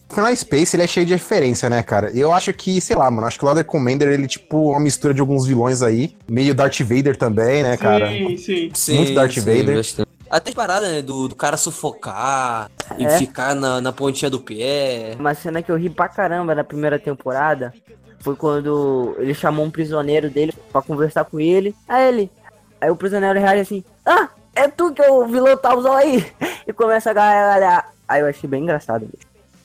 Final 0.10 0.36
Space, 0.38 0.76
ele 0.76 0.84
é 0.84 0.88
cheio 0.88 1.06
de 1.06 1.14
referência, 1.14 1.70
né, 1.70 1.82
cara? 1.82 2.12
Eu 2.14 2.32
acho 2.32 2.54
que, 2.54 2.80
sei 2.80 2.96
lá, 2.96 3.10
mano, 3.10 3.26
acho 3.26 3.40
que 3.40 3.46
o 3.46 3.48
Lord 3.48 3.64
Commander, 3.64 4.08
ele, 4.10 4.28
tipo, 4.28 4.70
uma 4.72 4.80
mistura 4.80 5.14
de 5.14 5.22
alguns 5.22 5.46
vilões 5.48 5.82
aí. 5.82 6.16
Meio 6.30 6.54
Darth 6.54 6.80
Vader 6.82 7.18
também, 7.18 7.64
né, 7.64 7.76
cara? 7.78 8.08
Sim, 8.10 8.38
sim. 8.38 8.72
Sim, 8.74 8.96
Muito 8.98 9.14
Darth 9.16 9.34
sim, 9.34 9.40
Vader. 9.42 9.78
bastante. 9.78 10.10
Até 10.30 10.50
as 10.52 10.56
paradas, 10.56 10.92
né? 10.92 11.02
Do, 11.02 11.28
do 11.28 11.36
cara 11.36 11.58
sufocar 11.58 12.70
e 13.00 13.04
É. 13.06 13.18
ficar 13.18 13.56
na, 13.56 13.82
na 13.82 13.92
pontinha 13.92 14.30
do 14.30 14.40
pé. 14.40 15.16
Uma 15.20 15.34
cena 15.34 15.64
que 15.64 15.72
eu 15.72 15.76
ri 15.76 15.90
pra 15.90 16.08
caramba 16.08 16.54
na 16.54 16.64
primeira 16.64 17.00
temporada 17.00 17.74
foi 18.20 18.36
quando 18.36 19.16
ele 19.18 19.34
chamou 19.34 19.66
um 19.66 19.72
prisioneiro 19.72 20.30
dele 20.30 20.54
pra 20.72 20.84
conversar 20.84 21.26
com 21.26 21.40
ele. 21.40 21.74
Aí 21.88 22.08
ele. 22.10 22.32
Aí 22.80 22.92
o 22.92 22.96
prisioneiro 22.96 23.40
reage 23.40 23.62
assim: 23.62 23.84
Ah, 24.06 24.30
é 24.64 24.68
tu 24.68 24.94
que 24.94 25.02
o 25.02 25.26
vilão 25.28 25.56
tá 25.58 25.76
usando 25.76 25.96
aí. 25.96 26.26
E 26.68 26.74
começa 26.74 27.10
a 27.12 27.14
galhar. 27.14 27.92
Aí 28.08 28.22
eu 28.22 28.28
achei 28.28 28.50
bem 28.50 28.64
engraçado. 28.64 29.08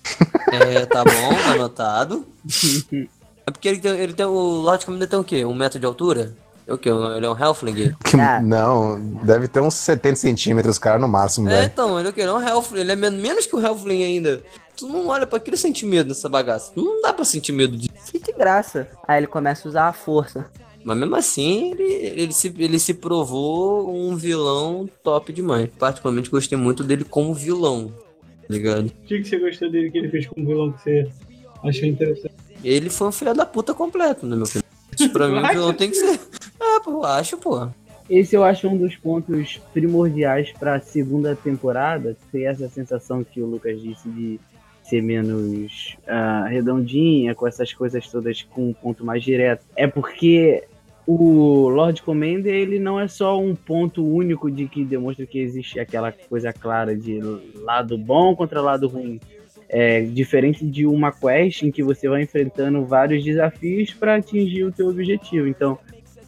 É, 0.53 0.87
tá 0.87 1.03
bom, 1.03 1.51
anotado. 1.53 2.25
É 3.47 3.51
porque 3.51 3.69
ele 3.69 3.79
tem, 3.81 3.93
ele 3.99 4.13
tem 4.13 4.25
o 4.27 4.31
Lord 4.33 4.87
Commander 4.87 5.09
tem 5.09 5.19
o 5.19 5.25
quê? 5.25 5.45
Um 5.45 5.55
metro 5.55 5.81
de 5.81 5.87
altura? 5.87 6.33
É 6.67 6.73
o 6.73 6.79
quê? 6.79 6.89
Ele 6.91 7.27
é 7.27 7.31
um 7.31 7.37
Hellfling? 7.39 7.95
Ah. 8.19 8.41
Não, 8.41 9.01
deve 9.25 9.49
ter 9.49 9.61
uns 9.61 9.75
70 9.75 10.17
centímetros, 10.17 10.79
cara, 10.79 10.99
no 10.99 11.09
máximo, 11.09 11.51
É, 11.51 11.65
então, 11.65 11.99
ele 11.99 12.09
é 12.09 12.11
o 12.11 12.15
quê? 12.15 12.21
Ele 12.21 12.31
é 12.31 12.33
um 12.33 12.43
Hellfling. 12.49 12.81
Ele 12.81 12.93
é 12.93 12.97
men- 12.97 13.11
menos 13.11 13.47
que 13.47 13.57
o 13.57 13.61
Hellfling 13.61 14.05
ainda. 14.05 14.43
Tu 14.77 14.87
não 14.89 15.09
olha 15.09 15.27
pra 15.27 15.39
aquilo 15.39 15.57
e 15.57 15.59
sente 15.59 15.85
medo 15.85 16.09
dessa 16.09 16.29
bagaça. 16.29 16.73
Não 16.77 17.03
dá 17.03 17.13
pra 17.13 17.25
sentir 17.25 17.53
medo 17.53 17.77
disso. 17.77 17.93
Que 18.13 18.19
de 18.19 18.33
graça. 18.33 18.87
Aí 19.09 19.19
ele 19.19 19.27
começa 19.27 19.67
a 19.67 19.71
usar 19.71 19.89
a 19.89 19.93
força. 19.93 20.47
Mas 20.85 20.99
mesmo 20.99 21.17
assim, 21.17 21.73
ele, 21.73 21.83
ele, 21.83 22.33
se, 22.33 22.55
ele 22.59 22.79
se 22.79 22.93
provou 22.93 23.91
um 23.91 24.15
vilão 24.15 24.89
top 25.03 25.33
demais. 25.33 25.71
Particularmente 25.79 26.31
gostei 26.31 26.59
muito 26.59 26.85
dele 26.85 27.05
como 27.05 27.33
vilão. 27.33 27.91
Tá 28.47 28.53
ligado? 28.53 28.87
O 28.87 29.07
que 29.07 29.21
que 29.21 29.25
você 29.25 29.39
gostou 29.39 29.71
dele 29.71 29.91
que 29.91 29.97
ele 29.97 30.11
fez 30.11 30.27
com 30.27 30.43
o 30.43 30.47
vilão 30.47 30.73
que 30.73 30.83
você 30.83 31.09
achou 31.63 31.89
interessante? 31.89 32.35
Ele 32.63 32.91
foi 32.91 33.09
um 33.09 33.13
filho 33.13 33.35
da 33.35 33.47
puta 33.47 33.73
completo, 33.73 34.27
né, 34.27 34.37
meu 34.37 34.47
filho? 34.47 34.65
Isso 34.93 35.11
pra 35.11 35.27
mim, 35.29 35.39
o 35.39 35.49
vilão 35.49 35.73
tem 35.73 35.89
que 35.89 35.97
ser. 35.97 36.21
Ah, 36.61 36.81
pô, 36.85 37.03
acho, 37.05 37.39
pô. 37.39 37.67
Esse 38.09 38.37
eu 38.37 38.45
acho 38.45 38.69
um 38.69 38.77
dos 38.77 38.95
pontos 38.97 39.59
primordiais 39.73 40.53
pra 40.53 40.79
segunda 40.79 41.35
temporada, 41.35 42.15
ter 42.31 42.43
essa 42.43 42.69
sensação 42.69 43.25
que 43.25 43.41
o 43.41 43.47
Lucas 43.47 43.81
disse 43.81 44.07
de 44.11 44.39
ser 44.83 45.03
menos 45.03 45.97
ah, 46.07 46.47
redondinha, 46.47 47.35
com 47.35 47.47
essas 47.47 47.73
coisas 47.73 48.07
todas 48.09 48.43
com 48.43 48.69
um 48.69 48.73
ponto 48.75 49.03
mais 49.05 49.23
direto. 49.23 49.65
É 49.75 49.87
porque 49.87 50.65
o 51.07 51.69
Lord 51.69 52.03
Commander, 52.03 52.55
ele 52.55 52.79
não 52.79 52.99
é 52.99 53.07
só 53.07 53.39
um 53.39 53.55
ponto 53.55 54.07
único 54.07 54.51
de 54.51 54.67
que 54.67 54.85
demonstra 54.85 55.27
que 55.27 55.39
existe 55.39 55.79
aquela 55.79 56.11
coisa 56.11 56.53
clara 56.53 56.97
de 56.97 57.21
lado 57.57 57.99
bom 57.99 58.35
contra 58.35 58.61
lado 58.61 58.89
ruim. 58.89 59.21
É 59.69 60.03
diferente 60.03 60.65
de 60.65 60.87
uma 60.87 61.13
quest 61.13 61.63
em 61.63 61.71
que 61.71 61.83
você 61.83 62.09
vai 62.09 62.23
enfrentando 62.23 62.85
vários 62.85 63.25
desafios 63.25 63.93
para 63.93 64.17
atingir 64.17 64.65
o 64.65 64.73
teu 64.73 64.89
objetivo. 64.89 65.47
Então, 65.47 65.79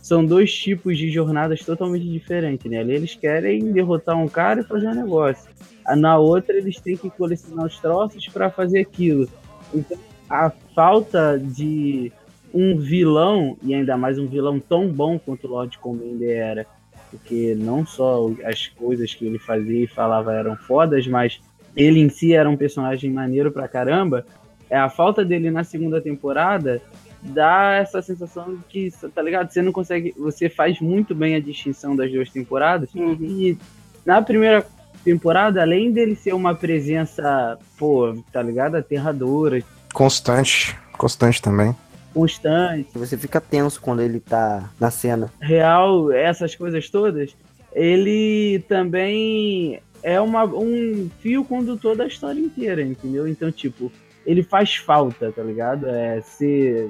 são 0.02 0.24
dois 0.24 0.54
tipos 0.54 0.96
de 0.98 1.10
jornadas 1.10 1.64
totalmente 1.64 2.08
diferentes, 2.08 2.70
né? 2.70 2.78
Ali 2.78 2.94
eles 2.94 3.14
querem 3.14 3.72
derrotar 3.72 4.16
um 4.16 4.28
cara 4.28 4.60
e 4.60 4.64
fazer 4.64 4.88
um 4.88 4.94
negócio. 4.94 5.50
Na 5.96 6.18
outra 6.18 6.56
eles 6.56 6.80
têm 6.80 6.96
que 6.96 7.10
colecionar 7.10 7.66
os 7.66 7.78
troços 7.78 8.26
para 8.28 8.50
fazer 8.50 8.80
aquilo. 8.80 9.28
Então 9.74 9.98
a 10.28 10.50
falta 10.74 11.38
de 11.38 12.12
um 12.56 12.78
vilão, 12.78 13.56
e 13.62 13.74
ainda 13.74 13.96
mais 13.96 14.18
um 14.18 14.26
vilão 14.26 14.58
tão 14.58 14.88
bom 14.88 15.18
quanto 15.18 15.46
o 15.46 15.50
Lord 15.50 15.76
Commander 15.78 16.36
era, 16.36 16.66
porque 17.10 17.54
não 17.58 17.84
só 17.84 18.30
as 18.44 18.68
coisas 18.68 19.14
que 19.14 19.26
ele 19.26 19.38
fazia 19.38 19.84
e 19.84 19.86
falava 19.86 20.32
eram 20.32 20.56
fodas, 20.56 21.06
mas 21.06 21.40
ele 21.76 22.00
em 22.00 22.08
si 22.08 22.32
era 22.32 22.48
um 22.48 22.56
personagem 22.56 23.10
maneiro 23.10 23.52
pra 23.52 23.68
caramba. 23.68 24.24
É 24.70 24.76
a 24.76 24.88
falta 24.88 25.24
dele 25.24 25.50
na 25.50 25.64
segunda 25.64 26.00
temporada 26.00 26.80
dá 27.22 27.74
essa 27.74 28.00
sensação 28.00 28.54
de 28.54 28.62
que, 28.68 28.90
tá 29.14 29.20
ligado? 29.20 29.50
Você 29.50 29.60
não 29.60 29.72
consegue, 29.72 30.14
você 30.16 30.48
faz 30.48 30.80
muito 30.80 31.14
bem 31.14 31.34
a 31.34 31.40
distinção 31.40 31.94
das 31.94 32.10
duas 32.10 32.30
temporadas. 32.30 32.94
Uhum. 32.94 33.16
E 33.20 33.58
na 34.04 34.22
primeira 34.22 34.66
temporada, 35.04 35.60
além 35.60 35.92
dele 35.92 36.14
ser 36.14 36.34
uma 36.34 36.54
presença, 36.54 37.58
pô, 37.78 38.16
tá 38.32 38.42
ligado? 38.42 38.76
Aterradora, 38.76 39.62
Constante. 39.96 40.76
Constante 40.98 41.40
também. 41.40 41.74
Constante, 42.16 42.88
Você 42.94 43.18
fica 43.18 43.40
tenso 43.40 43.78
quando 43.78 44.00
ele 44.00 44.18
tá 44.20 44.70
na 44.80 44.90
cena. 44.90 45.30
real, 45.38 46.10
essas 46.10 46.54
coisas 46.54 46.88
todas, 46.88 47.36
ele 47.74 48.64
também 48.66 49.80
é 50.02 50.18
uma, 50.18 50.44
um 50.44 51.10
fio 51.20 51.44
condutor 51.44 51.94
da 51.94 52.06
história 52.06 52.40
inteira, 52.40 52.80
entendeu? 52.80 53.28
Então, 53.28 53.52
tipo, 53.52 53.92
ele 54.24 54.42
faz 54.42 54.76
falta, 54.76 55.30
tá 55.30 55.42
ligado? 55.42 55.86
É, 55.86 56.22
você 56.22 56.88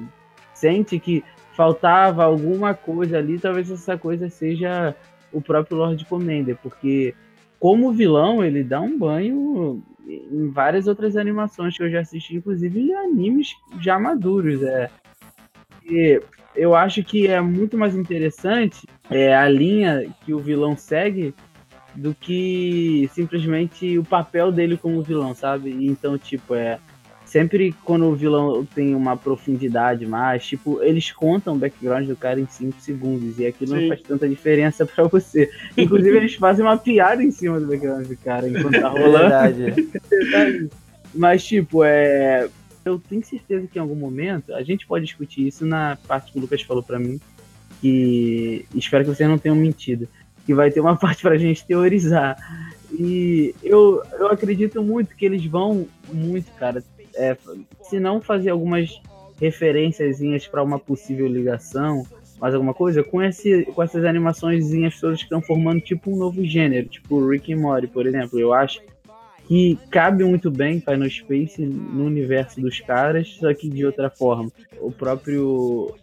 sente 0.55 1.01
que 1.01 1.25
faltava 1.57 2.23
alguma 2.23 2.73
coisa 2.73 3.19
ali, 3.19 3.37
talvez 3.39 3.69
essa 3.69 3.99
coisa 3.99 4.31
seja 4.31 4.95
o 5.33 5.41
próprio 5.41 5.77
Lord 5.77 6.05
Commander, 6.05 6.57
porque 6.63 7.15
como 7.59 7.93
vilão 7.93 8.45
ele 8.45 8.63
dá 8.63 8.81
um 8.81 8.97
banho 8.97 9.83
em 10.07 10.49
várias 10.51 10.87
outras 10.87 11.17
animações 11.17 11.77
que 11.77 11.83
eu 11.83 11.91
já 11.91 12.01
assisti, 12.01 12.37
inclusive 12.37 12.79
em 12.79 12.95
animes 12.95 13.57
já 13.81 13.99
maduros, 13.99 14.63
é. 14.63 14.89
E 15.89 16.21
eu 16.55 16.75
acho 16.75 17.03
que 17.05 17.27
é 17.27 17.41
muito 17.41 17.77
mais 17.77 17.95
interessante 17.95 18.87
é, 19.11 19.35
a 19.37 19.49
linha 19.49 20.07
que 20.25 20.33
o 20.33 20.39
vilão 20.39 20.77
segue 20.77 21.35
do 21.95 22.15
que 22.15 23.11
simplesmente 23.15 23.99
o 23.99 24.05
papel 24.05 24.53
dele 24.53 24.77
como 24.77 25.03
vilão, 25.03 25.35
sabe? 25.35 25.71
E 25.71 25.87
Então, 25.87 26.19
tipo, 26.19 26.55
é. 26.55 26.79
Sempre 27.25 27.75
quando 27.85 28.07
o 28.07 28.15
vilão 28.15 28.65
tem 28.65 28.95
uma 28.95 29.17
profundidade 29.17 30.07
mais, 30.07 30.47
tipo, 30.47 30.81
eles 30.81 31.11
contam 31.11 31.55
o 31.55 31.59
background 31.59 32.07
do 32.07 32.15
cara 32.15 32.39
em 32.39 32.47
5 32.47 32.81
segundos 32.81 33.41
e 33.41 33.47
aquilo 33.47 33.75
Sim. 33.75 33.81
não 33.81 33.89
faz 33.89 34.03
tanta 34.03 34.29
diferença 34.29 34.87
pra 34.87 35.05
você. 35.09 35.51
Inclusive, 35.77 36.17
eles 36.17 36.37
fazem 36.37 36.65
uma 36.65 36.79
piada 36.79 37.25
em 37.25 37.33
cima 37.33 37.59
do 37.59 37.67
background 37.67 38.07
do 38.07 38.17
cara 38.19 38.49
enquanto 38.49 38.81
tá 38.81 38.89
rolando. 38.95 39.29
Verdade. 39.29 40.71
Mas, 41.13 41.45
tipo, 41.45 41.83
é. 41.83 42.49
Eu 42.87 43.01
tenho 43.01 43.25
certeza 43.25 43.67
que 43.67 43.79
em 43.79 43.83
algum 43.83 43.97
momento 43.97 44.55
a 44.55 44.63
gente 44.63 44.87
pode 44.87 45.05
discutir 45.05 45.49
isso 45.49 45.67
na 45.67 45.99
parte 46.07 46.31
que 46.31 46.39
o 46.39 46.41
Lucas 46.41 46.63
falou 46.63 46.85
pra 46.85 47.01
mim. 47.01 47.21
Que 47.81 48.65
espero 48.75 49.05
que 49.05 49.11
vocês 49.11 49.29
não 49.29 49.39
tenham 49.39 49.57
mentido. 49.57 50.09
Que 50.47 50.55
vai 50.55 50.71
ter 50.71 50.81
uma 50.81 50.95
parte 50.97 51.23
pra 51.23 51.37
gente 51.37 51.67
teorizar. 51.67 52.37
E 52.93 53.53
eu, 53.61 54.03
eu 54.13 54.29
acredito 54.29 54.81
muito 54.83 55.17
que 55.17 55.27
eles 55.27 55.45
vão 55.45 55.89
muito, 56.13 56.51
cara. 56.53 56.83
É, 57.17 57.37
se 57.83 57.99
não 57.99 58.21
fazer 58.21 58.51
algumas 58.51 59.01
referênciazinhas 59.41 60.47
pra 60.47 60.63
uma 60.63 60.79
possível 60.79 61.27
ligação, 61.27 62.07
mais 62.41 62.55
alguma 62.55 62.73
coisa, 62.73 63.03
com, 63.03 63.21
esse, 63.21 63.65
com 63.65 63.83
essas 63.83 64.05
animaçõezinhas 64.05 65.01
todas 65.01 65.19
que 65.19 65.25
estão 65.25 65.43
formando 65.43 65.81
tipo 65.81 66.13
um 66.13 66.17
novo 66.17 66.45
gênero, 66.45 66.89
tipo 66.89 67.27
Rick 67.29 67.53
and 67.53 67.59
Morty, 67.59 67.89
por 67.89 68.07
exemplo. 68.07 68.39
Eu 68.39 68.53
acho 68.53 68.81
que 69.47 69.79
cabe 69.91 70.25
muito 70.25 70.51
bem 70.51 70.81
Final 70.81 71.09
Space 71.09 71.65
no 71.65 72.05
universo 72.05 72.61
dos 72.61 72.81
caras, 72.81 73.29
só 73.39 73.53
que 73.55 73.69
de 73.69 73.87
outra 73.87 74.11
forma. 74.11 74.51
O 74.81 74.91
próprio 74.91 75.95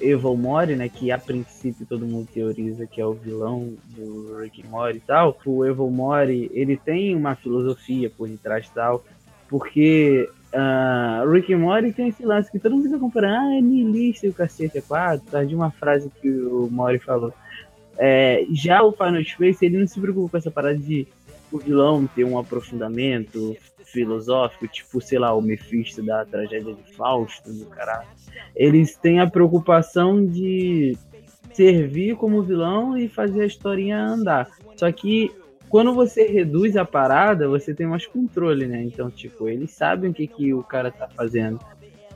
Evil 0.00 0.36
Mori, 0.36 0.76
né, 0.76 0.88
que 0.88 1.10
a 1.10 1.18
princípio 1.18 1.86
todo 1.86 2.06
mundo 2.06 2.28
teoriza 2.32 2.86
que 2.86 3.00
é 3.00 3.06
o 3.06 3.12
vilão 3.12 3.74
do 3.96 4.38
Rick 4.38 4.66
Morty 4.66 4.98
e 4.98 5.00
tal, 5.00 5.36
o 5.44 5.64
Evil 5.64 5.90
Mori, 5.90 6.50
ele 6.54 6.76
tem 6.76 7.14
uma 7.14 7.34
filosofia 7.34 8.10
por 8.10 8.28
detrás 8.28 8.68
tal, 8.68 9.04
porque 9.48 10.28
ah, 10.52 11.24
Rick 11.30 11.54
Morty 11.54 11.92
tem 11.92 12.08
esse 12.08 12.24
lance 12.24 12.50
que 12.50 12.58
todo 12.58 12.76
mundo 12.76 12.84
fica 12.84 12.98
comparando, 12.98 13.34
ah, 13.34 13.56
é 13.56 13.60
niilista 13.60 14.26
e 14.26 14.30
o 14.30 14.34
cacete 14.34 14.78
é 14.78 14.80
quatro, 14.80 15.26
tá 15.30 15.42
de 15.42 15.54
uma 15.54 15.70
frase 15.70 16.10
que 16.20 16.28
o 16.28 16.68
Mori 16.70 16.98
falou. 16.98 17.32
É, 17.98 18.44
já 18.50 18.82
o 18.82 18.92
Final 18.92 19.22
Space, 19.22 19.64
ele 19.64 19.78
não 19.78 19.86
se 19.86 20.00
preocupa 20.00 20.30
com 20.30 20.36
essa 20.36 20.50
parada 20.50 20.78
de 20.78 21.06
o 21.52 21.58
vilão 21.58 22.06
ter 22.06 22.24
um 22.24 22.38
aprofundamento 22.38 23.56
filosófico, 23.84 24.66
tipo, 24.66 25.00
sei 25.00 25.18
lá, 25.18 25.34
o 25.34 25.42
Mephisto 25.42 26.02
da 26.02 26.24
tragédia 26.24 26.74
de 26.74 26.96
Fausto, 26.96 27.52
do 27.52 27.66
caralho. 27.66 28.08
Eles 28.56 28.96
têm 28.96 29.20
a 29.20 29.30
preocupação 29.30 30.24
de 30.24 30.96
servir 31.52 32.16
como 32.16 32.42
vilão 32.42 32.96
e 32.96 33.08
fazer 33.08 33.42
a 33.42 33.46
historinha 33.46 33.98
andar. 33.98 34.48
Só 34.76 34.90
que 34.90 35.30
quando 35.68 35.94
você 35.94 36.26
reduz 36.26 36.76
a 36.76 36.84
parada, 36.84 37.48
você 37.48 37.74
tem 37.74 37.86
mais 37.86 38.06
controle, 38.06 38.66
né? 38.66 38.82
Então, 38.82 39.10
tipo, 39.10 39.48
eles 39.48 39.70
sabem 39.70 40.10
o 40.10 40.14
que, 40.14 40.26
que 40.26 40.52
o 40.52 40.62
cara 40.62 40.90
tá 40.90 41.08
fazendo. 41.08 41.58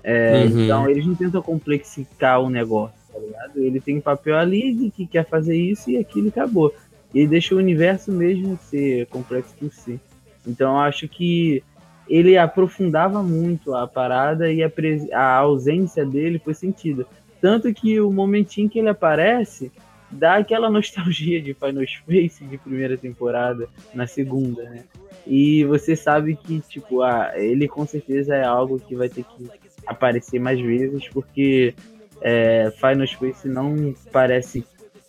É, 0.03 0.45
Uhum. 0.45 0.65
Então, 0.65 0.89
eles 0.89 1.05
não 1.05 1.15
tentam 1.15 1.43
complexificar 1.43 2.41
o 2.41 2.49
negócio, 2.49 2.95
tá 3.13 3.19
ligado? 3.19 3.59
Ele 3.59 3.81
tem 3.81 3.97
um 3.97 4.01
papel 4.01 4.37
ali 4.37 4.73
de 4.73 4.91
que 4.91 5.07
quer 5.07 5.27
fazer 5.27 5.57
isso 5.57 5.91
e 5.91 5.97
aquilo 5.97 6.29
acabou. 6.29 6.73
Ele 7.17 7.29
deixa 7.29 7.55
o 7.55 7.59
universo 7.59 8.13
mesmo 8.13 8.59
ser 8.61 9.07
complexo 9.07 9.55
por 9.59 9.73
si. 9.73 9.99
Então, 10.47 10.79
acho 10.79 11.09
que 11.09 11.63
ele 12.07 12.37
aprofundava 12.37 13.23
muito 13.23 13.75
a 13.75 13.87
parada 13.89 14.53
e 14.53 14.63
a, 14.63 14.71
a 15.15 15.37
ausência 15.37 16.05
dele 16.05 16.39
foi 16.39 16.53
sentida. 16.53 17.07
Tanto 17.41 17.73
que 17.73 17.99
o 18.01 18.13
momentinho 18.13 18.69
que 18.69 18.79
ele 18.79 18.91
aparece 18.91 19.73
dá 20.11 20.37
aquela 20.37 20.69
nostalgia 20.71 21.41
de 21.41 21.55
Final 21.55 21.87
Space 21.87 22.45
de 22.45 22.59
primeira 22.59 22.99
temporada 22.99 23.67
na 23.95 24.07
segunda, 24.07 24.63
né? 24.65 24.85
E 25.27 25.65
você 25.65 25.97
sabe 25.97 26.37
que, 26.37 26.61
tipo, 26.61 27.01
ah, 27.01 27.33
ele 27.35 27.67
com 27.67 27.87
certeza 27.87 28.35
é 28.35 28.45
algo 28.45 28.79
que 28.79 28.95
vai 28.95 29.09
ter 29.09 29.25
que 29.25 29.51
aparecer 29.87 30.39
mais 30.39 30.61
vezes, 30.61 31.09
porque 31.09 31.75
é, 32.21 32.71
Final 32.73 33.07
Space 33.07 33.49
não 33.49 33.95
parece 34.13 34.67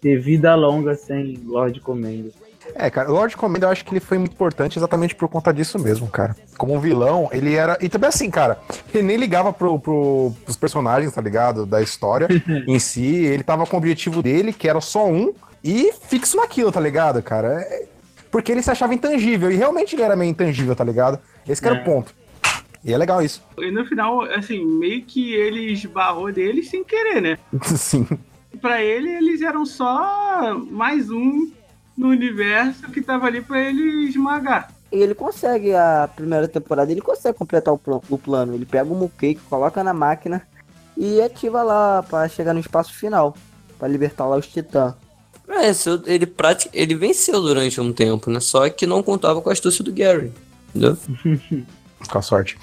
ter 0.07 0.19
vida 0.19 0.55
longa 0.55 0.95
sem 0.95 1.39
Lord 1.45 1.79
Commander. 1.81 2.31
É, 2.75 2.89
cara, 2.89 3.09
o 3.09 3.13
Lord 3.13 3.35
Commander 3.37 3.67
eu 3.67 3.71
acho 3.71 3.83
que 3.85 3.91
ele 3.93 3.99
foi 3.99 4.17
muito 4.17 4.33
importante 4.33 4.77
exatamente 4.77 5.15
por 5.15 5.27
conta 5.29 5.53
disso 5.53 5.79
mesmo, 5.79 6.07
cara. 6.07 6.35
Como 6.57 6.73
um 6.73 6.79
vilão, 6.79 7.29
ele 7.31 7.55
era. 7.55 7.77
E 7.81 7.87
também 7.89 8.09
assim, 8.09 8.29
cara, 8.29 8.59
ele 8.93 9.03
nem 9.03 9.17
ligava 9.17 9.51
pro, 9.53 9.79
pro, 9.79 10.33
pros 10.43 10.57
personagens, 10.57 11.13
tá 11.13 11.21
ligado? 11.21 11.65
Da 11.65 11.81
história 11.81 12.27
em 12.67 12.77
si. 12.79 13.05
Ele 13.25 13.43
tava 13.43 13.65
com 13.65 13.75
o 13.75 13.79
objetivo 13.79 14.21
dele, 14.21 14.51
que 14.53 14.67
era 14.69 14.79
só 14.81 15.07
um, 15.07 15.33
e 15.63 15.91
fixo 16.07 16.37
naquilo, 16.37 16.71
tá 16.71 16.79
ligado, 16.79 17.21
cara? 17.21 17.61
É- 17.61 17.85
Porque 18.29 18.51
ele 18.51 18.61
se 18.61 18.69
achava 18.71 18.93
intangível, 18.93 19.49
e 19.51 19.55
realmente 19.55 19.95
ele 19.95 20.03
era 20.03 20.15
meio 20.15 20.29
intangível, 20.29 20.75
tá 20.75 20.83
ligado? 20.83 21.19
Esse 21.47 21.61
que 21.61 21.67
era 21.67 21.77
É. 21.77 21.81
o 21.81 21.85
ponto. 21.85 22.13
E 22.83 22.93
é 22.93 22.97
legal 22.97 23.21
isso. 23.21 23.41
E 23.57 23.71
no 23.71 23.85
final, 23.85 24.21
assim, 24.23 24.63
meio 24.65 25.01
que 25.03 25.33
ele 25.33 25.71
esbarrou 25.71 26.31
deles 26.31 26.69
sem 26.69 26.83
querer, 26.83 27.21
né? 27.21 27.37
Sim. 27.63 28.05
Pra 28.61 28.81
ele, 28.83 29.09
eles 29.09 29.41
eram 29.41 29.65
só 29.65 30.57
mais 30.71 31.09
um 31.09 31.49
no 31.97 32.09
universo 32.09 32.89
que 32.91 33.01
tava 33.01 33.25
ali 33.27 33.41
pra 33.41 33.61
ele 33.61 34.07
esmagar. 34.07 34.71
E 34.91 34.97
ele 34.97 35.13
consegue, 35.13 35.73
a 35.73 36.09
primeira 36.15 36.47
temporada, 36.47 36.91
ele 36.91 37.01
consegue 37.01 37.37
completar 37.37 37.73
o, 37.73 37.77
plan- 37.77 37.99
o 38.09 38.17
plano. 38.17 38.53
Ele 38.53 38.65
pega 38.65 38.89
o 38.91 38.95
Mukake, 38.95 39.39
coloca 39.49 39.83
na 39.83 39.93
máquina 39.93 40.41
e 40.95 41.21
ativa 41.21 41.61
lá 41.63 42.01
pra 42.03 42.27
chegar 42.29 42.53
no 42.53 42.59
espaço 42.59 42.93
final. 42.93 43.35
Pra 43.77 43.87
libertar 43.87 44.25
lá 44.25 44.37
os 44.37 44.47
titãs. 44.47 44.93
É, 45.49 45.69
ele, 46.11 46.33
ele 46.73 46.95
venceu 46.95 47.41
durante 47.41 47.79
um 47.79 47.91
tempo, 47.93 48.29
né? 48.29 48.39
Só 48.39 48.69
que 48.69 48.85
não 48.87 49.01
contava 49.03 49.41
com 49.41 49.49
a 49.49 49.53
astúcia 49.53 49.83
do 49.83 49.91
Gary. 49.93 50.31
Entendeu? 50.69 50.97
Com 52.11 52.19
a 52.19 52.21
sorte. 52.21 52.57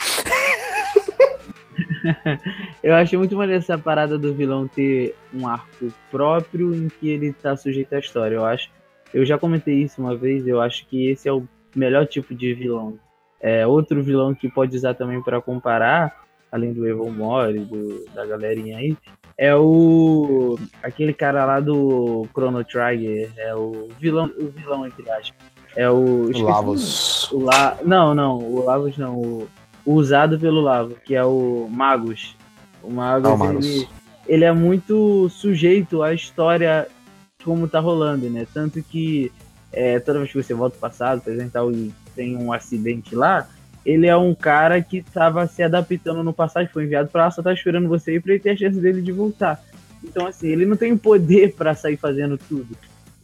Eu 2.83 2.95
achei 2.95 3.19
muito 3.19 3.37
maneiro 3.37 3.63
essa 3.63 3.79
parada 3.79 4.19
do 4.19 4.35
vilão 4.35 4.69
ter 4.69 5.15
um 5.33 5.47
arco 5.47 5.93
próprio 6.11 6.75
em 6.75 6.89
que 6.89 7.09
ele 7.09 7.33
tá 7.33 7.57
sujeito 7.57 7.95
à 7.95 7.99
história. 7.99 8.37
Eu 8.37 8.45
acho. 8.45 8.71
Eu 9.13 9.25
já 9.25 9.39
comentei 9.39 9.83
isso 9.83 10.01
uma 10.01 10.17
vez, 10.17 10.47
eu 10.47 10.61
acho 10.61 10.87
que 10.87 11.09
esse 11.09 11.29
é 11.29 11.33
o 11.33 11.47
melhor 11.75 12.07
tipo 12.07 12.35
de 12.35 12.53
vilão. 12.53 12.99
É, 13.41 13.67
outro 13.67 14.03
vilão 14.03 14.35
que 14.35 14.49
pode 14.49 14.77
usar 14.77 14.95
também 14.95 15.23
para 15.23 15.41
comparar, 15.41 16.25
além 16.51 16.73
do 16.73 16.87
Evil 16.87 17.11
Mori, 17.11 17.61
do, 17.61 18.05
da 18.15 18.25
galerinha 18.27 18.79
aí, 18.79 18.97
é 19.37 19.55
o. 19.55 20.59
aquele 20.83 21.13
cara 21.13 21.45
lá 21.45 21.61
do 21.61 22.27
Chrono 22.33 22.65
Trigger. 22.65 23.31
É 23.37 23.55
o 23.55 23.89
vilão, 23.99 24.31
o 24.39 24.47
vilão, 24.49 24.87
entre 24.87 25.09
aspas. 25.11 25.35
É 25.77 25.91
o. 25.91 26.31
Lavos. 26.43 27.31
O 27.33 27.41
La... 27.41 27.77
Não, 27.85 28.15
não, 28.15 28.39
o 28.39 28.65
Lavos 28.65 28.97
não. 28.97 29.17
O... 29.17 29.49
usado 29.87 30.39
pelo 30.39 30.61
Lavo, 30.61 30.97
que 31.05 31.15
é 31.15 31.25
o 31.25 31.69
Magus. 31.71 32.37
O 32.83 32.91
Magus, 32.91 33.31
Ah, 33.31 33.35
o 33.35 33.39
Magus. 33.39 33.67
ele, 33.67 33.89
ele 34.27 34.45
é 34.45 34.53
muito 34.53 35.29
sujeito 35.31 36.03
à 36.03 36.13
história 36.15 36.87
como 37.45 37.69
tá 37.69 37.79
rolando, 37.81 38.29
né? 38.31 38.47
Tanto 38.53 38.83
que 38.83 39.31
é, 39.73 39.99
toda 39.99 40.19
vez 40.21 40.31
que 40.33 40.43
você 40.43 40.55
volta 40.55 40.77
ao 40.77 40.81
passado, 40.81 41.21
por 41.21 41.33
exemplo, 41.33 41.73
e 41.73 41.93
tem 42.15 42.37
um 42.37 42.53
acidente 42.53 43.15
lá, 43.15 43.49
ele 43.85 44.07
é 44.07 44.17
um 44.17 44.35
cara 44.35 44.81
que 44.81 44.99
estava 44.99 45.47
se 45.47 45.63
adaptando 45.63 46.23
no 46.23 46.33
passado, 46.33 46.69
foi 46.73 46.85
enviado 46.85 47.09
pra 47.11 47.25
lá, 47.25 47.31
só 47.31 47.43
tá 47.43 47.53
esperando 47.53 47.89
você 47.89 48.15
ir 48.15 48.21
pra 48.23 48.33
ele 48.33 48.43
ter 48.43 48.51
a 48.51 48.57
chance 48.57 48.81
dele 48.81 49.03
de 49.03 49.13
voltar. 49.13 49.63
Então, 50.03 50.27
assim, 50.27 50.49
ele 50.49 50.65
não 50.65 50.77
tem 50.77 50.97
poder 50.97 51.55
pra 51.55 51.75
sair 51.75 51.97
fazendo 51.97 52.39
tudo. 52.39 52.77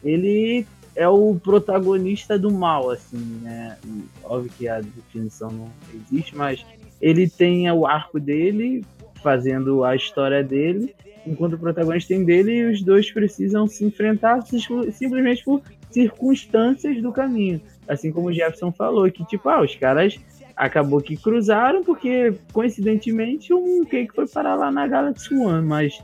Ele 0.04 0.66
é 1.00 1.08
o 1.08 1.34
protagonista 1.42 2.38
do 2.38 2.50
mal, 2.50 2.90
assim, 2.90 3.16
né? 3.40 3.78
Óbvio 4.22 4.52
que 4.58 4.68
a 4.68 4.82
definição 4.82 5.50
não 5.50 5.70
existe, 5.94 6.36
mas 6.36 6.62
ele 7.00 7.26
tem 7.26 7.70
o 7.70 7.86
arco 7.86 8.20
dele, 8.20 8.84
fazendo 9.22 9.82
a 9.82 9.96
história 9.96 10.44
dele, 10.44 10.94
enquanto 11.26 11.54
o 11.54 11.58
protagonista 11.58 12.12
tem 12.12 12.22
dele, 12.22 12.52
e 12.52 12.70
os 12.70 12.82
dois 12.82 13.10
precisam 13.10 13.66
se 13.66 13.82
enfrentar 13.82 14.42
sim- 14.42 14.60
simplesmente 14.92 15.42
por 15.42 15.62
circunstâncias 15.90 17.00
do 17.00 17.10
caminho. 17.10 17.62
Assim 17.88 18.12
como 18.12 18.28
o 18.28 18.32
Jefferson 18.32 18.70
falou, 18.70 19.10
que 19.10 19.24
tipo, 19.24 19.48
ah, 19.48 19.62
os 19.62 19.74
caras 19.74 20.20
acabou 20.54 21.00
que 21.00 21.16
cruzaram, 21.16 21.82
porque 21.82 22.34
coincidentemente 22.52 23.54
um 23.54 23.86
cake 23.86 24.14
foi 24.14 24.28
parar 24.28 24.54
lá 24.54 24.70
na 24.70 24.86
Galaxy 24.86 25.34
One, 25.34 25.66
mas 25.66 25.98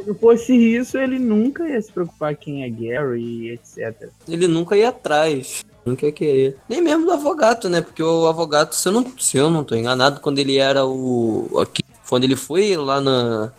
se 0.00 0.08
não 0.08 0.14
fosse 0.14 0.54
isso, 0.54 0.98
ele 0.98 1.18
nunca 1.18 1.68
ia 1.68 1.80
se 1.80 1.92
preocupar 1.92 2.34
quem 2.34 2.64
é 2.64 2.70
Gary, 2.70 3.50
etc. 3.50 4.08
Ele 4.28 4.48
nunca 4.48 4.76
ia 4.76 4.88
atrás. 4.88 5.64
Nunca 5.84 6.06
ia 6.06 6.12
querer. 6.12 6.56
Nem 6.68 6.80
mesmo 6.80 7.06
do 7.06 7.12
Avogato, 7.12 7.68
né? 7.68 7.80
Porque 7.80 8.02
o 8.02 8.26
Avogato, 8.26 8.74
se 8.74 8.88
eu 8.88 8.92
não, 8.92 9.06
se 9.18 9.36
eu 9.36 9.50
não 9.50 9.64
tô 9.64 9.74
enganado, 9.74 10.20
quando 10.20 10.38
ele 10.38 10.58
era 10.58 10.84
o. 10.84 11.58
Aqui, 11.60 11.82
quando 12.08 12.24
ele 12.24 12.36
foi 12.36 12.76
lá 12.76 13.00
na. 13.00 13.52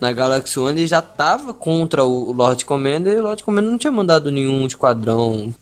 Na 0.00 0.12
Galaxy 0.12 0.58
One, 0.58 0.80
ele 0.80 0.86
já 0.86 1.00
tava 1.00 1.54
contra 1.54 2.04
o 2.04 2.32
Lord 2.32 2.64
Commander 2.64 3.14
e 3.14 3.20
o 3.20 3.22
Lord 3.22 3.42
Commander 3.42 3.70
não 3.70 3.78
tinha 3.78 3.92
mandado 3.92 4.32
nenhum 4.32 4.66
esquadrão. 4.66 5.54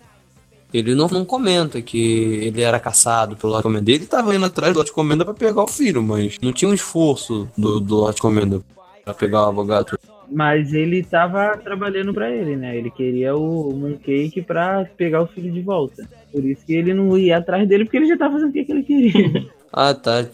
Ele 0.72 0.94
não, 0.94 1.06
não 1.06 1.24
comenta 1.24 1.80
que 1.80 2.40
ele 2.42 2.62
era 2.62 2.80
caçado 2.80 3.36
pelo 3.36 3.52
Lord 3.52 3.62
Commander. 3.62 3.94
Ele 3.94 4.06
tava 4.06 4.34
indo 4.34 4.46
atrás 4.46 4.72
do 4.72 4.78
Lord 4.78 4.90
Commander 4.90 5.24
pra 5.24 5.34
pegar 5.34 5.62
o 5.62 5.68
filho, 5.68 6.02
mas 6.02 6.36
não 6.42 6.52
tinha 6.52 6.68
um 6.68 6.74
esforço 6.74 7.46
do, 7.56 7.78
do 7.78 7.96
Lord 7.96 8.20
Commander 8.20 8.60
pra 9.04 9.14
pegar 9.14 9.42
o 9.42 9.48
Avogato. 9.48 9.98
Mas 10.30 10.72
ele 10.72 11.02
tava 11.02 11.56
trabalhando 11.58 12.14
pra 12.14 12.30
ele, 12.30 12.56
né? 12.56 12.76
Ele 12.76 12.90
queria 12.90 13.36
o 13.36 13.72
Mooncake 13.72 14.40
pra 14.42 14.86
pegar 14.96 15.22
o 15.22 15.26
filho 15.26 15.52
de 15.52 15.60
volta. 15.60 16.08
Por 16.32 16.42
isso 16.44 16.64
que 16.64 16.72
ele 16.74 16.94
não 16.94 17.16
ia 17.18 17.36
atrás 17.36 17.68
dele, 17.68 17.84
porque 17.84 17.98
ele 17.98 18.06
já 18.06 18.16
tava 18.16 18.34
fazendo 18.34 18.50
o 18.50 18.52
que 18.52 18.64
que 18.64 18.72
ele 18.72 18.82
queria. 18.82 19.46
Ah, 19.76 19.92
tá. 19.92 20.24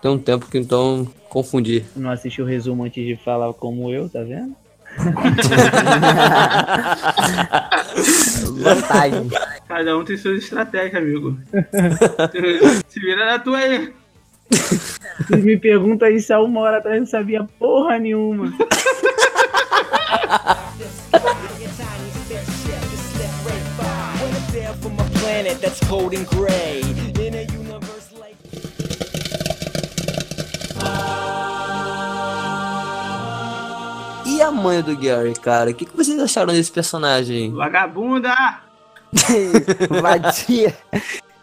Tem 0.00 0.08
um 0.08 0.16
tempo 0.16 0.48
que 0.48 0.56
então 0.56 1.08
confundi. 1.28 1.84
não 1.96 2.08
assistiu 2.10 2.44
o 2.44 2.48
resumo 2.48 2.84
antes 2.84 3.04
de 3.04 3.16
falar 3.16 3.52
como 3.52 3.92
eu, 3.92 4.08
tá 4.08 4.22
vendo? 4.22 4.54
Vantagem. 8.62 9.28
Cada 9.66 9.98
um 9.98 10.04
tem 10.04 10.16
suas 10.16 10.44
estratégias, 10.44 11.02
amigo. 11.02 11.36
Se 12.88 13.00
vira 13.00 13.26
na 13.26 13.40
tua 13.40 13.58
aí. 13.58 13.92
Vocês 15.28 15.44
me 15.44 15.56
perguntam 15.56 16.08
isso 16.08 16.32
há 16.32 16.40
uma 16.40 16.60
hora 16.60 16.78
atrás, 16.78 16.94
eu 16.96 17.00
não 17.00 17.06
sabia 17.06 17.46
porra 17.58 17.98
nenhuma. 17.98 18.52
E 34.26 34.42
a 34.42 34.50
mãe 34.50 34.82
do 34.82 34.96
Gary, 34.96 35.32
cara? 35.34 35.70
O 35.70 35.74
que, 35.74 35.86
que 35.86 35.96
vocês 35.96 36.18
acharam 36.18 36.52
desse 36.52 36.70
personagem? 36.70 37.52
Vagabunda! 37.52 38.34
Vadia. 40.02 40.76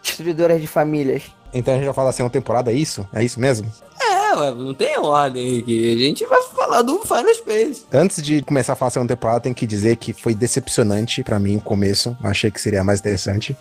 Destruidora 0.02 0.58
de 0.58 0.66
famílias. 0.66 1.24
Então 1.54 1.72
a 1.72 1.76
gente 1.76 1.86
vai 1.86 1.94
falar 1.94 2.10
assim, 2.10 2.22
uma 2.22 2.30
temporada, 2.30 2.72
é 2.72 2.74
isso? 2.74 3.08
É 3.12 3.22
isso 3.22 3.38
mesmo? 3.38 3.72
É, 4.00 4.34
ué, 4.34 4.54
não 4.54 4.74
tem 4.74 4.98
ordem 4.98 5.60
aqui. 5.60 5.94
A 5.94 5.98
gente 5.98 6.26
vai 6.26 6.42
falar 6.42 6.82
do 6.82 6.98
Final 7.00 7.32
Space. 7.34 7.86
Antes 7.92 8.20
de 8.20 8.42
começar 8.42 8.72
a 8.72 8.76
falar 8.76 8.88
a 8.88 8.90
segunda 8.90 9.14
temporada, 9.14 9.40
tem 9.40 9.54
que 9.54 9.66
dizer 9.66 9.96
que 9.96 10.12
foi 10.12 10.34
decepcionante 10.34 11.22
pra 11.22 11.38
mim 11.38 11.56
o 11.56 11.60
começo. 11.60 12.16
Achei 12.22 12.50
que 12.50 12.60
seria 12.60 12.82
mais 12.82 12.98
interessante. 12.98 13.56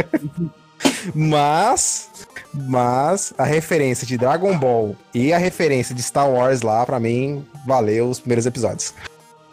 mas, 1.14 2.10
mas 2.52 3.32
a 3.38 3.44
referência 3.44 4.06
de 4.06 4.18
Dragon 4.18 4.56
Ball 4.58 4.94
e 5.14 5.32
a 5.32 5.38
referência 5.38 5.94
de 5.94 6.02
Star 6.02 6.30
Wars 6.30 6.60
lá, 6.60 6.84
pra 6.84 7.00
mim, 7.00 7.44
valeu 7.66 8.10
os 8.10 8.20
primeiros 8.20 8.44
episódios. 8.44 8.92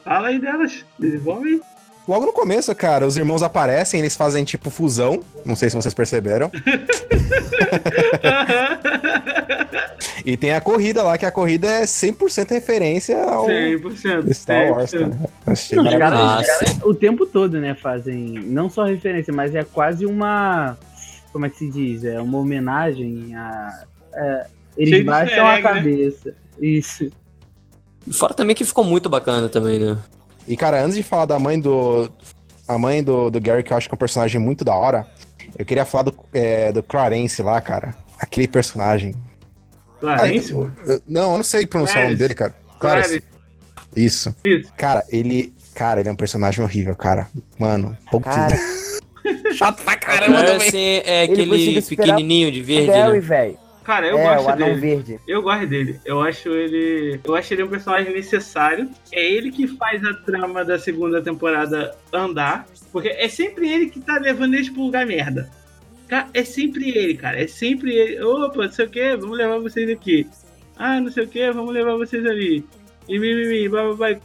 Fala 0.03 0.27
aí 0.27 0.39
delas. 0.39 0.83
Desenvolve. 0.99 1.61
Logo 2.07 2.25
no 2.25 2.33
começo, 2.33 2.73
cara, 2.75 3.07
os 3.07 3.15
irmãos 3.15 3.41
aparecem, 3.41 3.99
eles 3.99 4.15
fazem 4.15 4.43
tipo 4.43 4.69
fusão. 4.69 5.23
Não 5.45 5.55
sei 5.55 5.69
se 5.69 5.75
vocês 5.75 5.93
perceberam. 5.93 6.51
E 10.25 10.37
tem 10.37 10.53
a 10.53 10.61
corrida 10.61 11.03
lá, 11.03 11.17
que 11.17 11.25
a 11.25 11.31
corrida 11.31 11.67
é 11.67 11.83
100% 11.83 12.49
referência 12.51 13.21
ao 13.23 13.45
100%. 13.47 14.33
Star 14.33 14.71
Wars, 14.71 14.91
100%. 14.91 15.09
cara. 15.17 15.33
Achei 15.45 15.77
Não, 15.77 16.89
o 16.89 16.95
tempo 16.95 17.25
todo, 17.25 17.59
né, 17.59 17.75
fazem 17.75 18.39
não 18.45 18.69
só 18.69 18.85
referência, 18.85 19.33
mas 19.33 19.53
é 19.53 19.63
quase 19.63 20.05
uma. 20.05 20.77
Como 21.31 21.45
é 21.45 21.49
que 21.49 21.57
se 21.57 21.69
diz? 21.69 22.05
É 22.05 22.21
uma 22.21 22.37
homenagem 22.37 23.35
a. 23.35 23.83
é, 24.13 24.45
eles 24.77 24.89
Cheio 24.91 25.05
baixam 25.05 25.45
a 25.45 25.53
né? 25.55 25.61
cabeça. 25.61 26.33
Isso. 26.61 27.11
Fora 28.11 28.33
também 28.33 28.55
que 28.55 28.63
ficou 28.63 28.83
muito 28.83 29.09
bacana 29.09 29.49
também, 29.49 29.79
né? 29.79 29.97
E, 30.47 30.57
cara, 30.57 30.83
antes 30.83 30.95
de 30.95 31.03
falar 31.03 31.25
da 31.25 31.39
mãe 31.39 31.59
do. 31.59 32.09
A 32.67 32.77
mãe 32.77 33.03
do, 33.03 33.29
do 33.29 33.41
Gary, 33.41 33.61
que 33.63 33.73
eu 33.73 33.77
acho 33.77 33.89
que 33.89 33.93
é 33.93 33.97
um 33.97 33.99
personagem 33.99 34.39
muito 34.39 34.63
da 34.63 34.73
hora, 34.73 35.05
eu 35.57 35.65
queria 35.65 35.83
falar 35.85 36.03
do, 36.03 36.15
é, 36.33 36.71
do 36.71 36.81
Clarence 36.81 37.41
lá, 37.41 37.59
cara. 37.59 37.93
Aquele 38.17 38.47
personagem. 38.47 39.13
Clarence? 39.99 40.51
Eu- 40.51 40.71
não, 41.07 41.31
eu 41.31 41.37
não 41.37 41.43
sei 41.43 41.65
pronunciar 41.67 41.99
o 41.99 42.03
nome 42.05 42.15
dele, 42.15 42.33
cara. 42.33 42.55
Clarence. 42.79 43.19
Clarence. 43.19 43.27
Isso. 43.95 44.35
Isso. 44.45 44.71
Cara, 44.77 45.03
ele. 45.09 45.53
Cara, 45.75 45.99
ele 45.99 46.09
é 46.09 46.11
um 46.11 46.15
personagem 46.15 46.63
horrível, 46.63 46.95
cara. 46.95 47.27
Mano, 47.57 47.97
pouco 48.11 48.29
Cara, 48.29 48.55
chato 49.55 49.81
pra 49.83 49.95
caramba 49.97 50.43
também. 50.43 51.01
é 51.03 51.23
aquele 51.23 51.81
pequenininho 51.81 52.51
de 52.51 52.61
o 52.61 52.63
verde, 52.63 52.87
Gary, 52.87 53.13
né? 53.13 53.19
velho. 53.19 53.57
Cara, 53.83 54.07
eu 54.07 54.17
É, 54.17 54.35
gosto 54.37 54.57
dele. 54.57 54.73
verde. 54.79 55.19
Eu 55.27 55.41
gosto 55.41 55.67
dele. 55.67 55.99
Eu 56.05 56.21
acho 56.21 56.49
ele. 56.49 57.19
Eu 57.23 57.35
acho 57.35 57.53
ele 57.53 57.63
um 57.63 57.67
personagem 57.67 58.13
necessário. 58.13 58.89
É 59.11 59.29
ele 59.29 59.51
que 59.51 59.67
faz 59.67 60.03
a 60.05 60.13
trama 60.13 60.63
da 60.63 60.79
segunda 60.79 61.21
temporada 61.21 61.93
andar. 62.11 62.65
Porque 62.91 63.09
é 63.09 63.27
sempre 63.27 63.69
ele 63.69 63.89
que 63.89 63.99
tá 63.99 64.17
levando 64.17 64.53
eles 64.53 64.69
pro 64.69 64.83
lugar 64.83 65.05
merda. 65.05 65.49
É 66.33 66.43
sempre 66.43 66.89
ele, 66.95 67.15
cara. 67.15 67.41
É 67.41 67.47
sempre 67.47 67.91
ele. 67.93 68.21
Opa, 68.23 68.65
não 68.65 68.71
sei 68.71 68.85
o 68.85 68.89
que, 68.89 69.15
vamos 69.17 69.37
levar 69.37 69.57
vocês 69.59 69.89
aqui. 69.89 70.27
Ah, 70.77 70.99
não 71.01 71.11
sei 71.11 71.23
o 71.23 71.27
que, 71.27 71.51
vamos 71.51 71.73
levar 71.73 71.95
vocês 71.97 72.25
ali. 72.25 72.63
E 73.09 73.19
mimimi, 73.19 73.67
blá, 73.67 73.83
blá, 73.83 73.95
blá. 73.95 74.19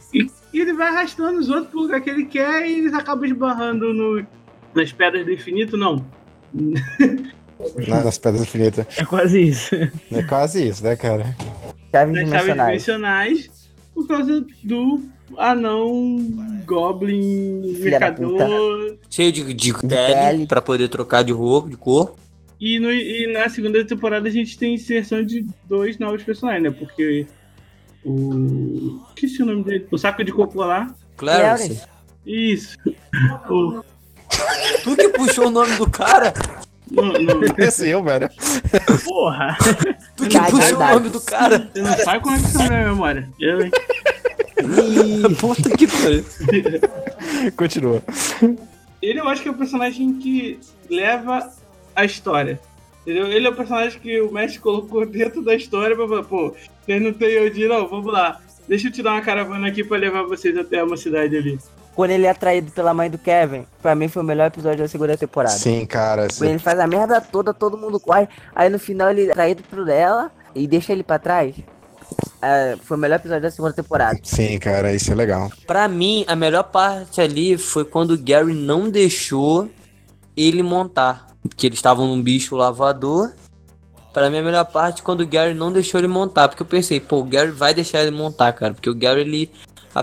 E 0.53 0.59
ele 0.61 0.73
vai 0.73 0.87
arrastando 0.87 1.39
os 1.39 1.49
outros 1.49 1.67
pro 1.69 1.81
lugar 1.81 1.99
que 2.01 2.09
ele 2.09 2.25
quer 2.25 2.65
e 2.67 2.79
eles 2.79 2.93
acabam 2.93 3.25
esbarrando 3.25 3.93
no, 3.93 4.25
nas 4.73 4.91
pedras 4.93 5.25
do 5.25 5.33
infinito, 5.33 5.75
não. 5.75 6.05
Na- 7.87 8.03
Nas 8.03 8.17
pedras 8.17 8.43
infinitas. 8.43 8.85
É 8.97 9.05
quase 9.05 9.41
isso. 9.41 9.75
É 10.11 10.23
quase 10.27 10.67
isso, 10.67 10.83
né, 10.83 10.95
cara? 10.95 11.35
Chaves 11.91 12.15
nas 12.15 12.29
chaves 12.29 12.29
dimensionais. 12.29 12.83
dimensionais 12.83 13.49
por 13.93 14.07
causa 14.07 14.45
do 14.63 15.03
anão 15.37 16.17
goblin 16.65 17.73
Filha 17.75 17.99
mercador 17.99 18.97
Cheio 19.09 19.31
de, 19.31 19.53
de 19.53 19.73
pele 19.73 19.87
pele. 19.95 20.47
pra 20.47 20.61
poder 20.61 20.87
trocar 20.89 21.23
de 21.23 21.31
roupa, 21.31 21.69
de 21.69 21.77
cor. 21.77 22.15
e, 22.59 22.79
no- 22.79 22.91
e 22.91 23.31
na 23.33 23.49
segunda 23.49 23.83
temporada 23.85 24.27
a 24.27 24.31
gente 24.31 24.57
tem 24.57 24.73
inserção 24.75 25.23
de 25.23 25.45
dois 25.65 25.97
novos 25.99 26.23
personagens 26.23 26.63
né 26.63 26.71
porque 26.71 27.27
o 28.05 28.99
esqueci 29.15 29.43
o 29.43 29.45
nome 29.45 29.63
dele 29.63 29.87
o 29.91 29.97
saco 29.97 30.23
de 30.23 30.31
cocô 30.31 30.63
lá 30.63 30.93
Clarence. 31.17 31.81
isso 32.25 32.77
o, 33.49 33.83
Tu 34.83 34.95
que 34.95 35.09
puxou 35.09 35.47
o 35.47 35.51
nome 35.51 35.75
do 35.75 35.89
cara? 35.89 36.33
Não, 36.91 37.13
não, 37.13 37.41
Esse 37.57 37.89
eu, 37.89 38.03
velho. 38.03 38.29
Porra! 39.03 39.57
Tu 40.15 40.27
que 40.27 40.39
puxou 40.39 40.77
o 40.77 40.79
nome 40.79 41.09
do 41.09 41.21
cara? 41.21 41.69
você 41.73 41.81
não 41.81 41.97
sabe 41.97 42.23
como 42.23 42.35
é 42.35 42.39
que 42.39 42.45
está 42.45 42.63
na 42.63 42.69
minha 42.69 42.89
memória 42.89 43.29
eu, 43.39 43.61
hein? 43.61 43.71
Puta 45.39 45.69
que 45.77 45.87
pariu. 45.87 46.25
Continua. 47.55 48.03
ele 49.01 49.19
eu 49.19 49.29
acho 49.29 49.41
que 49.41 49.47
é 49.47 49.51
o 49.51 49.57
personagem 49.57 50.13
que 50.19 50.59
leva 50.89 51.49
a 51.95 52.05
história. 52.05 52.59
Entendeu? 53.01 53.27
Ele 53.27 53.47
é 53.47 53.49
o 53.49 53.55
personagem 53.55 53.99
que 53.99 54.19
o 54.21 54.31
mestre 54.31 54.59
colocou 54.59 55.05
dentro 55.05 55.41
da 55.41 55.55
história 55.55 55.95
pra 55.95 56.07
falar, 56.07 56.23
pô, 56.23 56.53
vocês 56.85 57.01
não 57.01 57.13
tem 57.13 57.47
onde 57.47 57.63
ir, 57.63 57.69
não, 57.69 57.87
vamos 57.87 58.11
lá. 58.11 58.41
Deixa 58.67 58.87
eu 58.87 58.91
te 58.91 59.01
dar 59.01 59.13
uma 59.13 59.21
caravana 59.21 59.67
aqui 59.67 59.83
pra 59.83 59.97
levar 59.97 60.23
vocês 60.23 60.55
até 60.57 60.83
uma 60.83 60.97
cidade 60.97 61.35
ali. 61.35 61.57
Quando 61.99 62.11
ele 62.11 62.25
é 62.25 62.29
atraído 62.29 62.71
pela 62.71 62.93
mãe 62.93 63.09
do 63.09 63.17
Kevin, 63.17 63.65
pra 63.81 63.93
mim 63.93 64.07
foi 64.07 64.23
o 64.23 64.25
melhor 64.25 64.47
episódio 64.47 64.79
da 64.79 64.87
segunda 64.87 65.17
temporada. 65.17 65.57
Sim, 65.57 65.85
cara. 65.85 66.29
Quando 66.29 66.49
ele 66.49 66.57
faz 66.57 66.79
a 66.79 66.87
merda 66.87 67.19
toda, 67.19 67.53
todo 67.53 67.77
mundo 67.77 67.99
corre. 67.99 68.25
Aí 68.55 68.69
no 68.69 68.79
final 68.79 69.11
ele 69.11 69.27
é 69.27 69.31
atraído 69.31 69.63
por 69.63 69.85
ela 69.89 70.31
e 70.55 70.65
deixa 70.65 70.93
ele 70.93 71.03
pra 71.03 71.19
trás. 71.19 71.57
é, 72.41 72.77
foi 72.85 72.95
o 72.95 72.99
melhor 73.01 73.17
episódio 73.17 73.41
da 73.41 73.51
segunda 73.51 73.73
temporada. 73.73 74.17
Sim, 74.23 74.57
cara, 74.59 74.93
isso 74.93 75.11
é 75.11 75.15
legal. 75.15 75.51
Pra 75.67 75.89
mim, 75.89 76.23
a 76.25 76.37
melhor 76.37 76.63
parte 76.63 77.19
ali 77.19 77.57
foi 77.57 77.83
quando 77.83 78.11
o 78.11 78.17
Gary 78.17 78.53
não 78.53 78.89
deixou 78.89 79.69
ele 80.37 80.63
montar. 80.63 81.27
Porque 81.49 81.67
eles 81.67 81.79
estavam 81.79 82.07
num 82.07 82.23
bicho 82.23 82.55
lavador. 82.55 83.33
Pra 84.13 84.29
mim, 84.29 84.37
a 84.37 84.43
melhor 84.43 84.65
parte 84.65 85.01
é 85.01 85.03
quando 85.03 85.19
o 85.19 85.27
Gary 85.27 85.53
não 85.53 85.69
deixou 85.69 85.99
ele 85.99 86.07
montar. 86.07 86.47
Porque 86.47 86.63
eu 86.63 86.67
pensei, 86.67 87.01
pô, 87.01 87.17
o 87.17 87.23
Gary 87.25 87.51
vai 87.51 87.73
deixar 87.73 88.01
ele 88.01 88.11
montar, 88.11 88.53
cara. 88.53 88.73
Porque 88.73 88.89
o 88.89 88.95
Gary, 88.95 89.19
ele, 89.19 89.51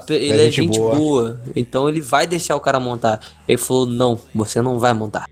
pe- 0.01 0.15
ele 0.15 0.33
é 0.43 0.45
gente 0.51 0.57
gente 0.67 0.79
boa. 0.79 0.95
boa. 0.95 1.41
Então 1.55 1.89
ele 1.89 2.01
vai 2.01 2.27
deixar 2.27 2.57
o 2.57 2.61
cara 2.61 2.79
montar. 2.81 3.21
Ele 3.47 3.59
falou, 3.59 3.87
não, 3.87 4.19
você 4.35 4.61
não 4.63 4.79
vai 4.79 4.93
montar. 4.93 5.29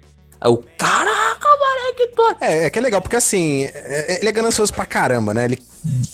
O 0.50 0.58
caraca, 0.78 1.48
moleque, 1.48 2.06
tô... 2.14 2.36
É, 2.40 2.64
é 2.66 2.70
que 2.70 2.78
é 2.78 2.82
legal, 2.82 3.00
porque 3.00 3.16
assim, 3.16 3.64
é- 3.64 4.14
é- 4.14 4.18
ele 4.20 4.28
é 4.28 4.32
ganancioso 4.32 4.72
pra 4.72 4.84
caramba, 4.86 5.32
né? 5.32 5.44
Ele 5.46 5.58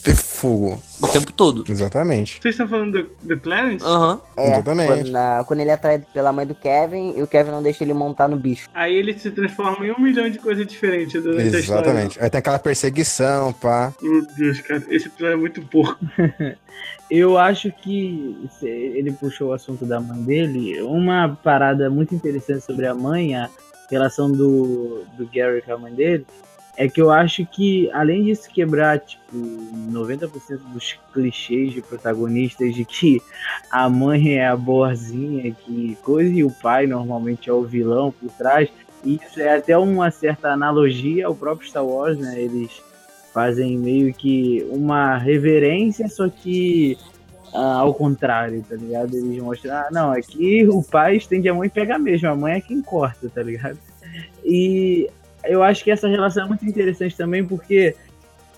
é 0.06 0.14
fogo. 0.14 0.80
O 1.02 1.08
tempo 1.08 1.32
todo. 1.32 1.64
Exatamente. 1.68 2.38
Vocês 2.40 2.54
estão 2.54 2.68
falando 2.68 3.02
do, 3.02 3.10
do 3.22 3.40
Clarence? 3.40 3.84
Aham. 3.84 4.20
É, 4.36 4.46
Exatamente. 4.52 4.88
Quando, 4.88 5.10
na- 5.10 5.44
quando 5.46 5.60
ele 5.60 5.70
é 5.70 5.72
atraído 5.74 6.06
pela 6.12 6.32
mãe 6.32 6.46
do 6.46 6.54
Kevin 6.54 7.14
e 7.16 7.22
o 7.22 7.26
Kevin 7.26 7.50
não 7.50 7.62
deixa 7.62 7.82
ele 7.84 7.92
montar 7.94 8.28
no 8.28 8.36
bicho. 8.36 8.68
Aí 8.74 8.94
ele 8.94 9.18
se 9.18 9.30
transforma 9.30 9.84
em 9.86 9.92
um 9.92 9.98
milhão 10.00 10.28
de 10.30 10.38
coisas 10.38 10.66
diferentes 10.66 11.22
durante 11.22 11.56
a 11.56 11.58
história. 11.60 11.80
Exatamente. 11.82 12.22
Aí 12.22 12.30
tem 12.30 12.38
aquela 12.38 12.58
perseguição, 12.58 13.52
pá. 13.52 13.92
Meu 14.00 14.26
Deus, 14.36 14.60
cara, 14.60 14.82
esse 14.90 15.06
episódio 15.08 15.32
é 15.34 15.36
muito 15.36 15.62
porco. 15.62 15.98
Eu 17.10 17.36
acho 17.36 17.72
que 17.72 18.36
ele 18.62 19.10
puxou 19.12 19.48
o 19.48 19.52
assunto 19.52 19.84
da 19.84 20.00
mãe 20.00 20.22
dele. 20.22 20.80
Uma 20.82 21.36
parada 21.42 21.90
muito 21.90 22.14
interessante 22.14 22.64
sobre 22.64 22.86
a 22.86 22.94
mãe, 22.94 23.34
a 23.34 23.50
relação 23.90 24.30
do, 24.30 25.04
do 25.16 25.28
Gary 25.32 25.62
com 25.62 25.72
a 25.72 25.78
mãe 25.78 25.92
dele, 25.92 26.26
é 26.76 26.88
que 26.88 27.00
eu 27.00 27.10
acho 27.10 27.44
que, 27.44 27.90
além 27.92 28.24
disso 28.24 28.48
quebrar, 28.50 29.00
tipo, 29.00 29.36
90% 29.36 30.30
dos 30.72 30.98
clichês 31.12 31.72
de 31.72 31.82
protagonistas 31.82 32.74
de 32.74 32.84
que 32.84 33.20
a 33.70 33.88
mãe 33.90 34.38
é 34.38 34.46
a 34.46 34.56
boazinha, 34.56 35.52
que 35.52 35.98
coisa, 36.02 36.32
e 36.32 36.42
o 36.42 36.50
pai 36.50 36.86
normalmente 36.86 37.50
é 37.50 37.52
o 37.52 37.64
vilão 37.64 38.10
por 38.12 38.30
trás, 38.30 38.70
isso 39.04 39.40
é 39.40 39.56
até 39.56 39.76
uma 39.76 40.10
certa 40.10 40.52
analogia 40.52 41.26
ao 41.26 41.34
próprio 41.34 41.68
Star 41.68 41.84
Wars, 41.84 42.18
né? 42.18 42.40
Eles 42.40 42.82
fazem 43.32 43.76
meio 43.76 44.12
que 44.12 44.66
uma 44.70 45.16
reverência, 45.16 46.08
só 46.08 46.28
que 46.28 46.98
ah, 47.52 47.80
ao 47.80 47.94
contrário, 47.94 48.64
tá 48.68 48.76
ligado? 48.76 49.16
Eles 49.16 49.42
mostram, 49.42 49.74
ah, 49.74 49.88
não, 49.90 50.12
aqui 50.12 50.66
o 50.68 50.82
pai 50.82 51.16
estende 51.16 51.48
a 51.48 51.54
mão 51.54 51.64
e 51.64 51.68
pega 51.68 51.98
mesmo, 51.98 52.28
a 52.28 52.36
mãe 52.36 52.54
é 52.54 52.60
quem 52.60 52.80
corta, 52.82 53.28
tá 53.28 53.42
ligado? 53.42 53.78
E 54.44 55.08
eu 55.44 55.62
acho 55.62 55.82
que 55.82 55.90
essa 55.90 56.08
relação 56.08 56.44
é 56.44 56.48
muito 56.48 56.64
interessante 56.64 57.16
também, 57.16 57.44
porque 57.44 57.94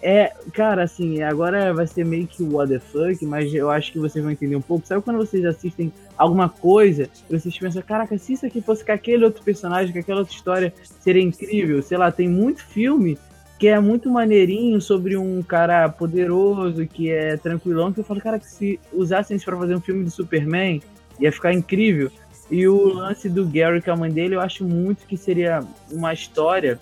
é, 0.02 0.33
cara, 0.52 0.83
assim, 0.83 1.22
agora 1.22 1.72
vai 1.72 1.87
ser 1.87 2.05
meio 2.05 2.26
que 2.26 2.42
what 2.42 2.70
the 2.70 2.81
fuck, 2.81 3.24
mas 3.24 3.55
eu 3.55 3.70
acho 3.70 3.92
que 3.92 4.00
vocês 4.00 4.22
vão 4.22 4.33
entender 4.33 4.57
um 4.57 4.61
pouco. 4.61 4.85
Sabe 4.85 5.00
quando 5.00 5.18
vocês 5.18 5.44
assistem 5.44 5.92
alguma 6.18 6.48
coisa 6.48 7.09
vocês 7.31 7.57
pensam, 7.57 7.83
caraca, 7.83 8.18
se 8.18 8.33
isso 8.33 8.44
aqui 8.44 8.61
fosse 8.61 8.85
com 8.85 8.92
aquele 8.92 9.24
outro 9.24 9.42
personagem, 9.42 9.92
com 9.92 10.00
aquela 10.00 10.20
outra 10.20 10.35
história, 10.35 10.74
seria 11.00 11.22
incrível? 11.22 11.81
Sei 11.83 11.96
lá, 11.96 12.11
tem 12.11 12.28
muito 12.28 12.64
filme 12.64 13.16
que 13.62 13.68
é 13.68 13.79
muito 13.79 14.11
maneirinho 14.11 14.81
sobre 14.81 15.16
um 15.16 15.40
cara 15.40 15.88
poderoso, 15.88 16.85
que 16.85 17.12
é 17.12 17.37
tranquilão, 17.37 17.92
que 17.92 18.01
eu 18.01 18.05
falo, 18.05 18.20
cara, 18.20 18.37
que 18.37 18.51
se 18.51 18.81
usassem 18.92 19.37
isso 19.37 19.46
pra 19.46 19.57
fazer 19.57 19.77
um 19.77 19.81
filme 19.81 20.03
do 20.03 20.11
Superman, 20.11 20.83
ia 21.20 21.31
ficar 21.31 21.53
incrível. 21.53 22.11
E 22.51 22.66
o 22.66 22.92
lance 22.92 23.29
do 23.29 23.46
Gary 23.46 23.81
com 23.81 23.92
a 23.92 23.96
mãe 23.96 24.11
dele, 24.11 24.35
eu 24.35 24.40
acho 24.40 24.64
muito 24.64 25.07
que 25.07 25.16
seria 25.16 25.61
uma 25.92 26.12
história 26.12 26.77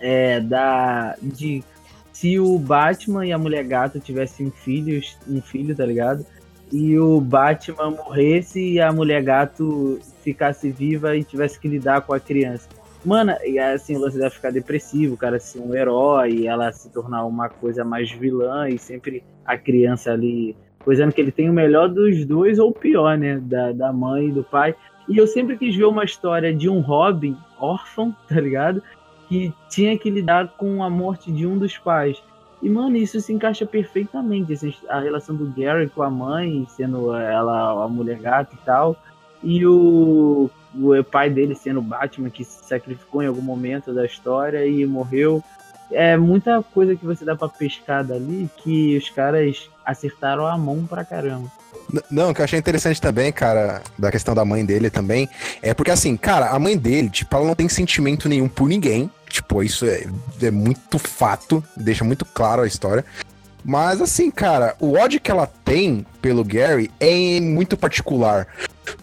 é, 0.00 0.40
da 0.40 1.14
de 1.22 1.62
se 2.12 2.36
o 2.36 2.58
Batman 2.58 3.24
e 3.24 3.32
a 3.32 3.38
Mulher 3.38 3.62
Gato 3.62 4.00
tivessem 4.00 4.50
filhos, 4.50 5.16
um 5.28 5.40
filho, 5.40 5.72
tá 5.72 5.86
ligado? 5.86 6.26
E 6.72 6.98
o 6.98 7.20
Batman 7.20 7.92
morresse 7.92 8.72
e 8.72 8.80
a 8.80 8.92
Mulher 8.92 9.22
Gato 9.22 10.00
ficasse 10.24 10.68
viva 10.68 11.16
e 11.16 11.22
tivesse 11.22 11.60
que 11.60 11.68
lidar 11.68 12.00
com 12.00 12.12
a 12.12 12.18
criança. 12.18 12.81
Mano, 13.04 13.32
e 13.44 13.58
assim, 13.58 13.96
o 13.96 14.00
lance 14.00 14.16
dela 14.16 14.30
ficar 14.30 14.52
depressivo, 14.52 15.14
o 15.14 15.18
cara 15.18 15.40
ser 15.40 15.58
um 15.58 15.74
herói, 15.74 16.46
ela 16.46 16.70
se 16.70 16.88
tornar 16.90 17.24
uma 17.24 17.48
coisa 17.48 17.84
mais 17.84 18.10
vilã, 18.12 18.68
e 18.68 18.78
sempre 18.78 19.24
a 19.44 19.58
criança 19.58 20.12
ali, 20.12 20.56
coisando 20.84 21.12
que 21.12 21.20
ele 21.20 21.32
tem 21.32 21.50
o 21.50 21.52
melhor 21.52 21.88
dos 21.88 22.24
dois, 22.24 22.60
ou 22.60 22.70
o 22.70 22.74
pior, 22.74 23.18
né? 23.18 23.38
Da, 23.42 23.72
da 23.72 23.92
mãe 23.92 24.28
e 24.28 24.32
do 24.32 24.44
pai. 24.44 24.74
E 25.08 25.18
eu 25.18 25.26
sempre 25.26 25.56
quis 25.56 25.74
ver 25.74 25.84
uma 25.84 26.04
história 26.04 26.54
de 26.54 26.68
um 26.68 26.80
Robin 26.80 27.36
órfão, 27.58 28.14
tá 28.28 28.40
ligado? 28.40 28.80
Que 29.28 29.52
tinha 29.68 29.98
que 29.98 30.08
lidar 30.08 30.48
com 30.56 30.82
a 30.82 30.88
morte 30.88 31.32
de 31.32 31.44
um 31.44 31.58
dos 31.58 31.76
pais. 31.76 32.22
E, 32.62 32.70
mano, 32.70 32.96
isso 32.96 33.20
se 33.20 33.32
encaixa 33.32 33.66
perfeitamente. 33.66 34.52
assim, 34.52 34.72
a 34.88 35.00
relação 35.00 35.34
do 35.34 35.46
Gary 35.46 35.88
com 35.88 36.02
a 36.02 36.10
mãe, 36.10 36.64
sendo 36.68 37.12
ela 37.12 37.84
a 37.84 37.88
mulher 37.88 38.20
gata 38.20 38.54
e 38.54 38.64
tal. 38.64 38.96
E 39.42 39.66
o, 39.66 40.50
o 40.74 41.04
pai 41.04 41.30
dele 41.30 41.54
sendo 41.54 41.82
Batman, 41.82 42.30
que 42.30 42.44
se 42.44 42.64
sacrificou 42.64 43.22
em 43.22 43.26
algum 43.26 43.42
momento 43.42 43.92
da 43.92 44.04
história 44.04 44.66
e 44.66 44.84
morreu. 44.86 45.42
É 45.90 46.16
muita 46.16 46.62
coisa 46.62 46.96
que 46.96 47.04
você 47.04 47.24
dá 47.24 47.36
pra 47.36 47.48
pescar 47.48 48.02
dali 48.02 48.48
que 48.58 48.96
os 48.96 49.10
caras 49.10 49.68
acertaram 49.84 50.46
a 50.46 50.56
mão 50.56 50.86
pra 50.86 51.04
caramba. 51.04 51.50
Não, 52.10 52.30
o 52.30 52.34
que 52.34 52.40
eu 52.40 52.44
achei 52.44 52.58
interessante 52.58 53.00
também, 53.00 53.30
cara, 53.32 53.82
da 53.98 54.10
questão 54.10 54.34
da 54.34 54.44
mãe 54.44 54.64
dele 54.64 54.88
também, 54.88 55.28
é 55.60 55.74
porque 55.74 55.90
assim, 55.90 56.16
cara, 56.16 56.50
a 56.50 56.58
mãe 56.58 56.78
dele, 56.78 57.10
tipo, 57.10 57.34
ela 57.36 57.44
não 57.44 57.54
tem 57.54 57.68
sentimento 57.68 58.28
nenhum 58.28 58.48
por 58.48 58.68
ninguém. 58.68 59.10
Tipo, 59.28 59.62
isso 59.62 59.86
é, 59.86 60.06
é 60.42 60.50
muito 60.50 60.98
fato, 60.98 61.62
deixa 61.76 62.04
muito 62.04 62.24
claro 62.24 62.62
a 62.62 62.66
história. 62.66 63.04
Mas 63.64 64.00
assim, 64.00 64.30
cara, 64.30 64.74
o 64.80 64.94
ódio 64.94 65.20
que 65.20 65.30
ela 65.30 65.46
tem 65.46 66.04
pelo 66.20 66.44
Gary 66.44 66.90
é 66.98 67.40
muito 67.40 67.76
particular. 67.76 68.46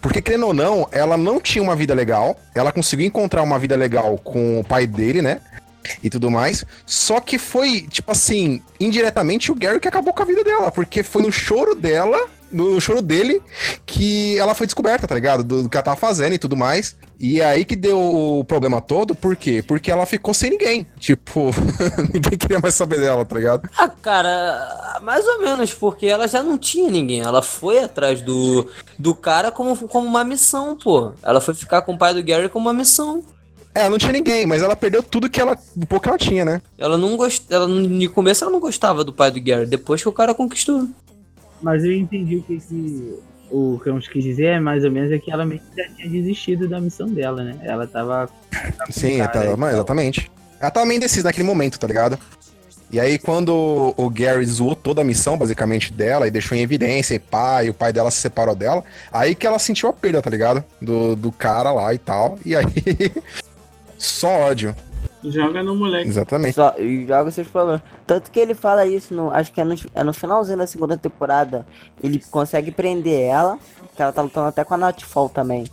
Porque, 0.00 0.22
querendo 0.22 0.46
ou 0.46 0.54
não, 0.54 0.88
ela 0.90 1.16
não 1.16 1.40
tinha 1.40 1.62
uma 1.62 1.76
vida 1.76 1.94
legal. 1.94 2.38
Ela 2.54 2.72
conseguiu 2.72 3.06
encontrar 3.06 3.42
uma 3.42 3.58
vida 3.58 3.76
legal 3.76 4.18
com 4.18 4.60
o 4.60 4.64
pai 4.64 4.86
dele, 4.86 5.20
né? 5.20 5.40
E 6.02 6.08
tudo 6.08 6.30
mais. 6.30 6.64
Só 6.86 7.20
que 7.20 7.38
foi, 7.38 7.82
tipo 7.82 8.10
assim, 8.10 8.62
indiretamente 8.78 9.52
o 9.52 9.54
Gary 9.54 9.80
que 9.80 9.88
acabou 9.88 10.12
com 10.12 10.22
a 10.22 10.26
vida 10.26 10.42
dela. 10.42 10.70
Porque 10.70 11.02
foi 11.02 11.22
no 11.22 11.32
choro 11.32 11.74
dela, 11.74 12.18
no 12.50 12.80
choro 12.80 13.02
dele, 13.02 13.42
que 13.86 14.38
ela 14.38 14.54
foi 14.54 14.66
descoberta, 14.66 15.06
tá 15.06 15.14
ligado? 15.14 15.44
Do, 15.44 15.62
do 15.62 15.68
que 15.68 15.76
ela 15.76 15.84
tava 15.84 15.96
fazendo 15.96 16.34
e 16.34 16.38
tudo 16.38 16.56
mais. 16.56 16.96
E 17.18 17.40
é 17.40 17.44
aí 17.44 17.64
que 17.64 17.76
deu 17.76 18.00
o 18.00 18.44
problema 18.44 18.80
todo, 18.80 19.14
por 19.14 19.36
quê? 19.36 19.62
Porque 19.66 19.90
ela 19.90 20.06
ficou 20.06 20.32
sem 20.32 20.50
ninguém. 20.50 20.86
Tipo, 20.98 21.50
ninguém 22.12 22.38
queria 22.38 22.58
mais 22.58 22.74
saber 22.74 22.98
dela, 22.98 23.24
tá 23.24 23.36
ligado? 23.36 23.68
Ah, 23.76 23.88
cara, 23.88 24.98
mais 25.02 25.26
ou 25.26 25.40
menos, 25.40 25.74
porque 25.74 26.06
ela 26.06 26.26
já 26.26 26.42
não 26.42 26.56
tinha 26.56 26.90
ninguém. 26.90 27.20
Ela 27.20 27.42
foi 27.42 27.78
atrás 27.78 28.22
do, 28.22 28.66
do 28.98 29.14
cara 29.14 29.52
como, 29.52 29.76
como 29.88 30.06
uma 30.06 30.24
missão, 30.24 30.76
pô. 30.76 31.12
Ela 31.22 31.40
foi 31.40 31.54
ficar 31.54 31.82
com 31.82 31.92
o 31.92 31.98
pai 31.98 32.14
do 32.14 32.22
Gary 32.22 32.48
como 32.48 32.68
uma 32.68 32.74
missão. 32.74 33.22
É, 33.74 33.80
ela 33.80 33.90
não 33.90 33.98
tinha 33.98 34.12
ninguém, 34.12 34.46
mas 34.46 34.62
ela 34.62 34.74
perdeu 34.74 35.02
tudo 35.02 35.30
que 35.30 35.40
ela. 35.40 35.56
o 35.76 35.86
pouco 35.86 36.02
que 36.02 36.08
ela 36.08 36.18
tinha, 36.18 36.44
né? 36.44 36.62
Ela 36.76 36.98
não 36.98 37.16
gostava. 37.16 37.68
No 37.68 38.10
começo 38.10 38.42
ela 38.42 38.52
não 38.52 38.60
gostava 38.60 39.04
do 39.04 39.12
pai 39.12 39.30
do 39.30 39.40
Gary, 39.40 39.66
depois 39.66 40.02
que 40.02 40.08
o 40.08 40.12
cara 40.12 40.34
conquistou. 40.34 40.88
Mas 41.62 41.84
eu 41.84 41.92
entendi 41.92 42.36
o 42.36 42.42
que, 42.42 42.58
que 42.58 43.18
o 43.50 43.78
Campos 43.82 44.08
quis 44.08 44.22
dizer, 44.22 44.44
é 44.44 44.60
mais 44.60 44.84
ou 44.84 44.90
menos 44.90 45.10
é 45.10 45.18
que 45.18 45.30
ela 45.30 45.44
meio 45.44 45.60
que 45.60 45.76
já 45.76 45.88
tinha 45.94 46.08
desistido 46.08 46.68
da 46.68 46.80
missão 46.80 47.08
dela, 47.08 47.42
né? 47.42 47.56
Ela 47.62 47.86
tava. 47.86 48.28
Sim, 48.90 49.18
tá, 49.18 49.56
mas 49.56 49.74
exatamente. 49.74 50.30
Ela 50.60 50.70
tava 50.70 50.86
meio 50.86 50.98
indecisa 50.98 51.28
naquele 51.28 51.46
momento, 51.46 51.78
tá 51.78 51.86
ligado? 51.86 52.18
E 52.92 52.98
aí, 52.98 53.18
quando 53.18 53.94
o 53.96 54.10
Gary 54.10 54.44
zoou 54.44 54.74
toda 54.74 55.02
a 55.02 55.04
missão, 55.04 55.38
basicamente, 55.38 55.92
dela, 55.92 56.26
e 56.26 56.30
deixou 56.30 56.58
em 56.58 56.60
evidência, 56.60 57.14
e 57.14 57.66
e 57.66 57.70
o 57.70 57.74
pai 57.74 57.92
dela 57.92 58.10
se 58.10 58.18
separou 58.20 58.54
dela, 58.54 58.82
aí 59.12 59.34
que 59.34 59.46
ela 59.46 59.60
sentiu 59.60 59.88
a 59.88 59.92
perda, 59.92 60.20
tá 60.20 60.28
ligado? 60.28 60.64
Do, 60.82 61.14
do 61.14 61.30
cara 61.30 61.70
lá 61.72 61.94
e 61.94 61.98
tal. 61.98 62.36
E 62.44 62.56
aí. 62.56 62.64
Só 63.96 64.28
ódio. 64.28 64.74
Joga 65.22 65.62
no 65.62 65.74
moleque. 65.74 66.08
Exatamente. 66.08 66.54
Só, 66.54 66.74
e 66.78 67.06
joga 67.06 67.30
seus 67.30 67.48
problemas. 67.48 67.82
Tanto 68.06 68.30
que 68.30 68.40
ele 68.40 68.54
fala 68.54 68.86
isso, 68.86 69.14
no, 69.14 69.30
acho 69.30 69.52
que 69.52 69.60
é 69.60 69.64
no, 69.64 69.74
é 69.94 70.02
no 70.02 70.12
finalzinho 70.12 70.58
da 70.58 70.66
segunda 70.66 70.96
temporada. 70.96 71.66
Ele 72.02 72.20
consegue 72.30 72.70
prender 72.70 73.22
ela, 73.22 73.58
que 73.94 74.02
ela 74.02 74.12
tá 74.12 74.22
lutando 74.22 74.48
até 74.48 74.64
com 74.64 74.74
a 74.74 74.78
Nightfall 74.78 75.28
também. 75.28 75.64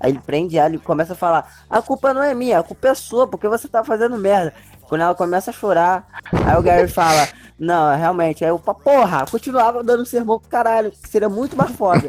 Aí 0.00 0.12
ele 0.12 0.20
prende 0.24 0.58
ela 0.58 0.74
e 0.74 0.78
começa 0.78 1.12
a 1.12 1.16
falar: 1.16 1.64
A 1.68 1.82
culpa 1.82 2.14
não 2.14 2.22
é 2.22 2.34
minha, 2.34 2.58
a 2.58 2.62
culpa 2.62 2.88
é 2.88 2.94
sua, 2.94 3.26
porque 3.26 3.48
você 3.48 3.68
tá 3.68 3.84
fazendo 3.84 4.16
merda. 4.16 4.54
Quando 4.82 5.00
ela 5.00 5.14
começa 5.14 5.50
a 5.50 5.54
chorar, 5.54 6.06
aí 6.44 6.56
o 6.56 6.62
Gary 6.62 6.88
fala: 6.88 7.28
Não, 7.58 7.94
realmente. 7.96 8.44
Aí 8.44 8.50
eu 8.50 8.58
falo: 8.58 8.78
Porra, 8.78 9.26
continuava 9.30 9.82
dando 9.82 10.06
sermão 10.06 10.38
pro 10.38 10.48
caralho, 10.48 10.90
que 10.90 11.08
seria 11.08 11.28
muito 11.28 11.56
mais 11.56 11.70
foda. 11.72 12.08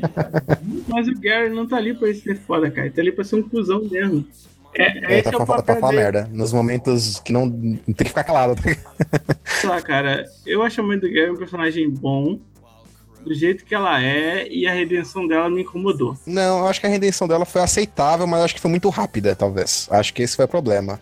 Mas 0.88 1.08
o 1.08 1.20
Gary 1.20 1.50
não 1.50 1.66
tá 1.66 1.76
ali 1.76 1.94
pra 1.94 2.12
ser 2.14 2.38
foda, 2.38 2.70
cara. 2.70 2.86
Ele 2.86 2.94
tá 2.94 3.02
ali 3.02 3.12
pra 3.12 3.24
ser 3.24 3.36
um 3.36 3.42
cuzão 3.42 3.82
mesmo. 3.84 4.24
É, 4.78 5.14
É, 5.14 5.18
esse 5.18 5.30
pra, 5.30 5.42
é 5.42 5.44
pra 5.44 5.56
papel 5.56 5.76
falar 5.80 5.92
merda. 5.92 6.30
Nos 6.32 6.52
momentos 6.52 7.18
que 7.20 7.32
não. 7.32 7.50
Tem 7.50 7.94
que 7.94 8.04
ficar 8.04 8.24
calado. 8.24 8.54
Sei 9.44 9.68
lá, 9.68 9.82
cara, 9.82 10.24
eu 10.46 10.62
acho 10.62 10.80
a 10.80 10.84
mãe 10.84 10.98
do 10.98 11.10
Gary 11.10 11.30
um 11.30 11.36
personagem 11.36 11.90
bom, 11.90 12.38
do 13.24 13.34
jeito 13.34 13.64
que 13.64 13.74
ela 13.74 14.00
é, 14.02 14.46
e 14.48 14.66
a 14.66 14.72
redenção 14.72 15.26
dela 15.26 15.50
me 15.50 15.62
incomodou. 15.62 16.16
Não, 16.26 16.60
eu 16.60 16.66
acho 16.68 16.80
que 16.80 16.86
a 16.86 16.90
redenção 16.90 17.26
dela 17.26 17.44
foi 17.44 17.60
aceitável, 17.60 18.26
mas 18.26 18.42
acho 18.42 18.54
que 18.54 18.60
foi 18.60 18.70
muito 18.70 18.88
rápida, 18.88 19.34
talvez. 19.34 19.88
Acho 19.90 20.14
que 20.14 20.22
esse 20.22 20.36
foi 20.36 20.44
o 20.44 20.48
problema. 20.48 21.00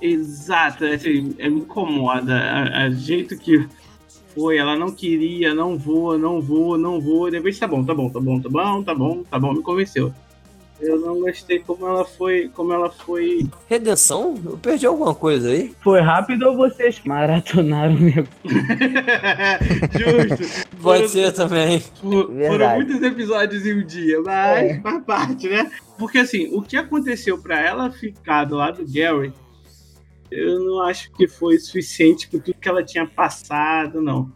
Exato, 0.00 0.84
assim, 0.84 1.34
é, 1.38 1.48
me 1.48 1.60
incomoda 1.60 2.32
a, 2.34 2.84
a 2.84 2.90
jeito 2.90 3.36
que 3.36 3.66
foi, 4.32 4.56
ela 4.56 4.76
não 4.76 4.92
queria, 4.92 5.52
não 5.52 5.76
vou, 5.76 6.16
não 6.16 6.40
vou, 6.40 6.78
não 6.78 7.00
vou. 7.00 7.26
E 7.26 7.32
depois 7.32 7.58
tá 7.58 7.66
bom, 7.66 7.84
tá 7.84 7.92
bom, 7.92 8.08
tá 8.08 8.20
bom, 8.20 8.40
tá 8.40 8.48
bom, 8.48 8.82
tá 8.84 8.94
bom, 8.94 9.24
tá 9.24 9.38
bom, 9.40 9.52
me 9.54 9.62
convenceu. 9.62 10.14
Eu 10.80 11.00
não 11.00 11.18
gostei 11.20 11.58
como 11.58 11.84
ela 11.86 12.04
foi, 12.04 12.48
como 12.54 12.72
ela 12.72 12.88
foi. 12.88 13.48
Redenção? 13.68 14.36
Eu 14.44 14.56
perdi 14.58 14.86
alguma 14.86 15.12
coisa 15.14 15.50
aí? 15.50 15.74
Foi 15.82 16.00
rápido 16.00 16.46
ou 16.48 16.56
vocês 16.56 17.00
maratonaram 17.04 17.94
meu? 17.94 18.24
Justo. 19.92 20.68
Pode 20.80 20.98
Foram- 20.98 21.08
ser 21.08 21.32
também. 21.32 21.80
For- 21.80 22.30
Foram 22.46 22.74
muitos 22.76 23.02
episódios 23.02 23.66
em 23.66 23.82
um 23.82 23.86
dia, 23.86 24.20
mas 24.22 24.70
É. 24.70 24.80
faz 24.80 25.04
parte, 25.04 25.48
né? 25.48 25.70
Porque 25.98 26.18
assim, 26.18 26.48
o 26.54 26.62
que 26.62 26.76
aconteceu 26.76 27.38
pra 27.38 27.60
ela 27.60 27.90
ficar 27.90 28.44
do 28.44 28.56
lado 28.56 28.84
do 28.84 28.92
Gary, 28.92 29.32
eu 30.30 30.60
não 30.64 30.82
acho 30.82 31.10
que 31.12 31.26
foi 31.26 31.58
suficiente 31.58 32.28
por 32.28 32.40
tudo 32.40 32.56
que 32.60 32.68
ela 32.68 32.84
tinha 32.84 33.06
passado, 33.06 34.00
não. 34.00 34.30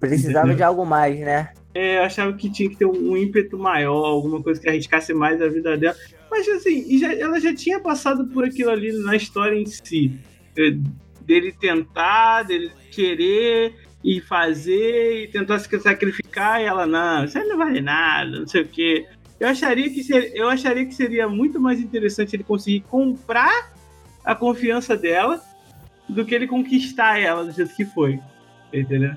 Precisava 0.00 0.38
Entendeu? 0.38 0.56
de 0.56 0.62
algo 0.62 0.84
mais, 0.86 1.18
né? 1.20 1.50
É, 1.80 1.98
achava 2.00 2.32
que 2.32 2.50
tinha 2.50 2.68
que 2.68 2.74
ter 2.76 2.86
um 2.86 3.16
ímpeto 3.16 3.56
maior, 3.56 4.04
alguma 4.04 4.42
coisa 4.42 4.60
que 4.60 4.68
arriscasse 4.68 5.14
mais 5.14 5.40
a 5.40 5.46
vida 5.48 5.76
dela. 5.76 5.94
Mas 6.28 6.48
assim, 6.48 6.98
já- 6.98 7.12
ela 7.14 7.38
já 7.38 7.54
tinha 7.54 7.78
passado 7.78 8.26
por 8.26 8.44
aquilo 8.44 8.70
ali 8.70 8.92
na 9.04 9.14
história 9.14 9.56
em 9.56 9.64
si. 9.64 10.12
É, 10.56 10.76
Dele 11.24 11.52
tentar, 11.52 12.44
dele 12.44 12.70
querer 12.90 13.74
e 14.02 14.18
fazer, 14.18 15.24
e 15.24 15.28
tentar 15.28 15.58
se 15.58 15.78
sacrificar, 15.78 16.58
e 16.60 16.64
ela, 16.64 16.86
não, 16.86 17.26
isso 17.26 17.36
aí 17.38 17.46
não 17.46 17.58
vale 17.58 17.82
nada, 17.82 18.40
não 18.40 18.46
sei 18.46 18.62
o 18.62 18.66
quê. 18.66 19.06
Eu 19.38 19.46
acharia 19.48 19.90
que 19.90 20.02
seria, 20.02 20.34
eu 20.34 20.48
acharia 20.48 20.86
que 20.86 20.94
seria 20.94 21.28
muito 21.28 21.60
mais 21.60 21.80
interessante 21.80 22.34
ele 22.34 22.44
conseguir 22.44 22.80
comprar 22.80 23.70
a 24.24 24.34
confiança 24.34 24.96
dela 24.96 25.38
do 26.08 26.24
que 26.24 26.34
ele 26.34 26.46
conquistar 26.46 27.18
ela 27.20 27.44
do 27.44 27.52
jeito 27.52 27.76
que 27.76 27.84
foi. 27.84 28.18
Entendeu? 28.72 29.12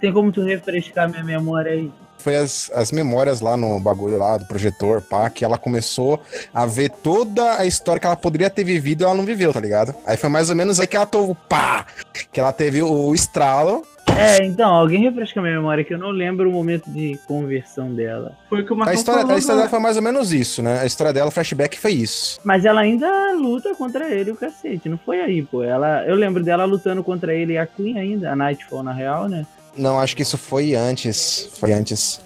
Tem 0.00 0.12
como 0.12 0.30
tu 0.30 0.42
refrescar 0.42 1.08
minha 1.08 1.24
memória 1.24 1.72
aí? 1.72 1.90
Foi 2.18 2.36
as, 2.36 2.70
as 2.74 2.90
memórias 2.90 3.40
lá 3.40 3.56
no 3.56 3.78
bagulho 3.78 4.16
lá 4.16 4.36
do 4.36 4.46
projetor, 4.46 5.00
pá, 5.00 5.30
que 5.30 5.44
ela 5.44 5.58
começou 5.58 6.20
a 6.52 6.66
ver 6.66 6.90
toda 6.90 7.58
a 7.58 7.66
história 7.66 8.00
que 8.00 8.06
ela 8.06 8.16
poderia 8.16 8.50
ter 8.50 8.64
vivido 8.64 9.02
e 9.02 9.04
ela 9.04 9.14
não 9.14 9.24
viveu, 9.24 9.52
tá 9.52 9.60
ligado? 9.60 9.94
Aí 10.06 10.16
foi 10.16 10.28
mais 10.28 10.50
ou 10.50 10.56
menos 10.56 10.80
aí 10.80 10.86
que 10.86 10.96
ela 10.96 11.06
teve, 11.06 11.36
pá, 11.48 11.86
que 12.32 12.40
ela 12.40 12.52
teve 12.52 12.82
o 12.82 13.14
estralo. 13.14 13.84
É, 14.18 14.44
então, 14.44 14.74
alguém 14.74 15.02
refresca 15.02 15.42
minha 15.42 15.54
memória 15.56 15.84
que 15.84 15.92
eu 15.92 15.98
não 15.98 16.10
lembro 16.10 16.48
o 16.48 16.52
momento 16.52 16.90
de 16.90 17.18
conversão 17.26 17.92
dela. 17.92 18.32
Foi 18.48 18.62
o 18.62 18.66
que 18.66 18.72
o 18.72 18.82
A 18.82 18.94
história, 18.94 19.20
falou, 19.20 19.36
a 19.36 19.38
história 19.38 19.58
dela 19.58 19.70
foi 19.70 19.78
mais 19.78 19.96
ou 19.96 20.02
menos 20.02 20.32
isso, 20.32 20.62
né? 20.62 20.80
A 20.80 20.86
história 20.86 21.12
dela, 21.12 21.28
o 21.28 21.30
flashback 21.30 21.78
foi 21.78 21.92
isso. 21.92 22.40
Mas 22.42 22.64
ela 22.64 22.80
ainda 22.80 23.32
luta 23.32 23.74
contra 23.74 24.08
ele, 24.08 24.30
o 24.30 24.36
cacete. 24.36 24.88
Não 24.88 24.96
foi 24.96 25.20
aí, 25.20 25.42
pô. 25.42 25.62
Ela, 25.62 26.04
eu 26.06 26.14
lembro 26.14 26.42
dela 26.42 26.64
lutando 26.64 27.04
contra 27.04 27.34
ele 27.34 27.54
e 27.54 27.58
a 27.58 27.66
Queen 27.66 27.98
ainda, 27.98 28.32
a 28.32 28.36
Nightfall 28.36 28.82
na 28.82 28.92
real, 28.92 29.28
né? 29.28 29.46
Não, 29.76 30.00
acho 30.00 30.16
que 30.16 30.22
isso 30.22 30.38
foi 30.38 30.74
antes. 30.74 31.48
Foi 31.58 31.72
antes. 31.72 32.20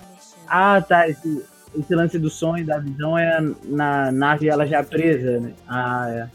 Ah, 0.48 0.80
tá. 0.80 1.08
Esse, 1.08 1.44
esse 1.78 1.94
lance 1.94 2.18
do 2.18 2.30
sonho, 2.30 2.66
da 2.66 2.78
visão 2.78 3.16
é 3.16 3.40
na 3.64 4.10
nave 4.12 4.48
ela 4.48 4.66
já 4.66 4.82
presa, 4.82 5.40
né? 5.40 5.52
Ah, 5.68 6.06
é. 6.08 6.28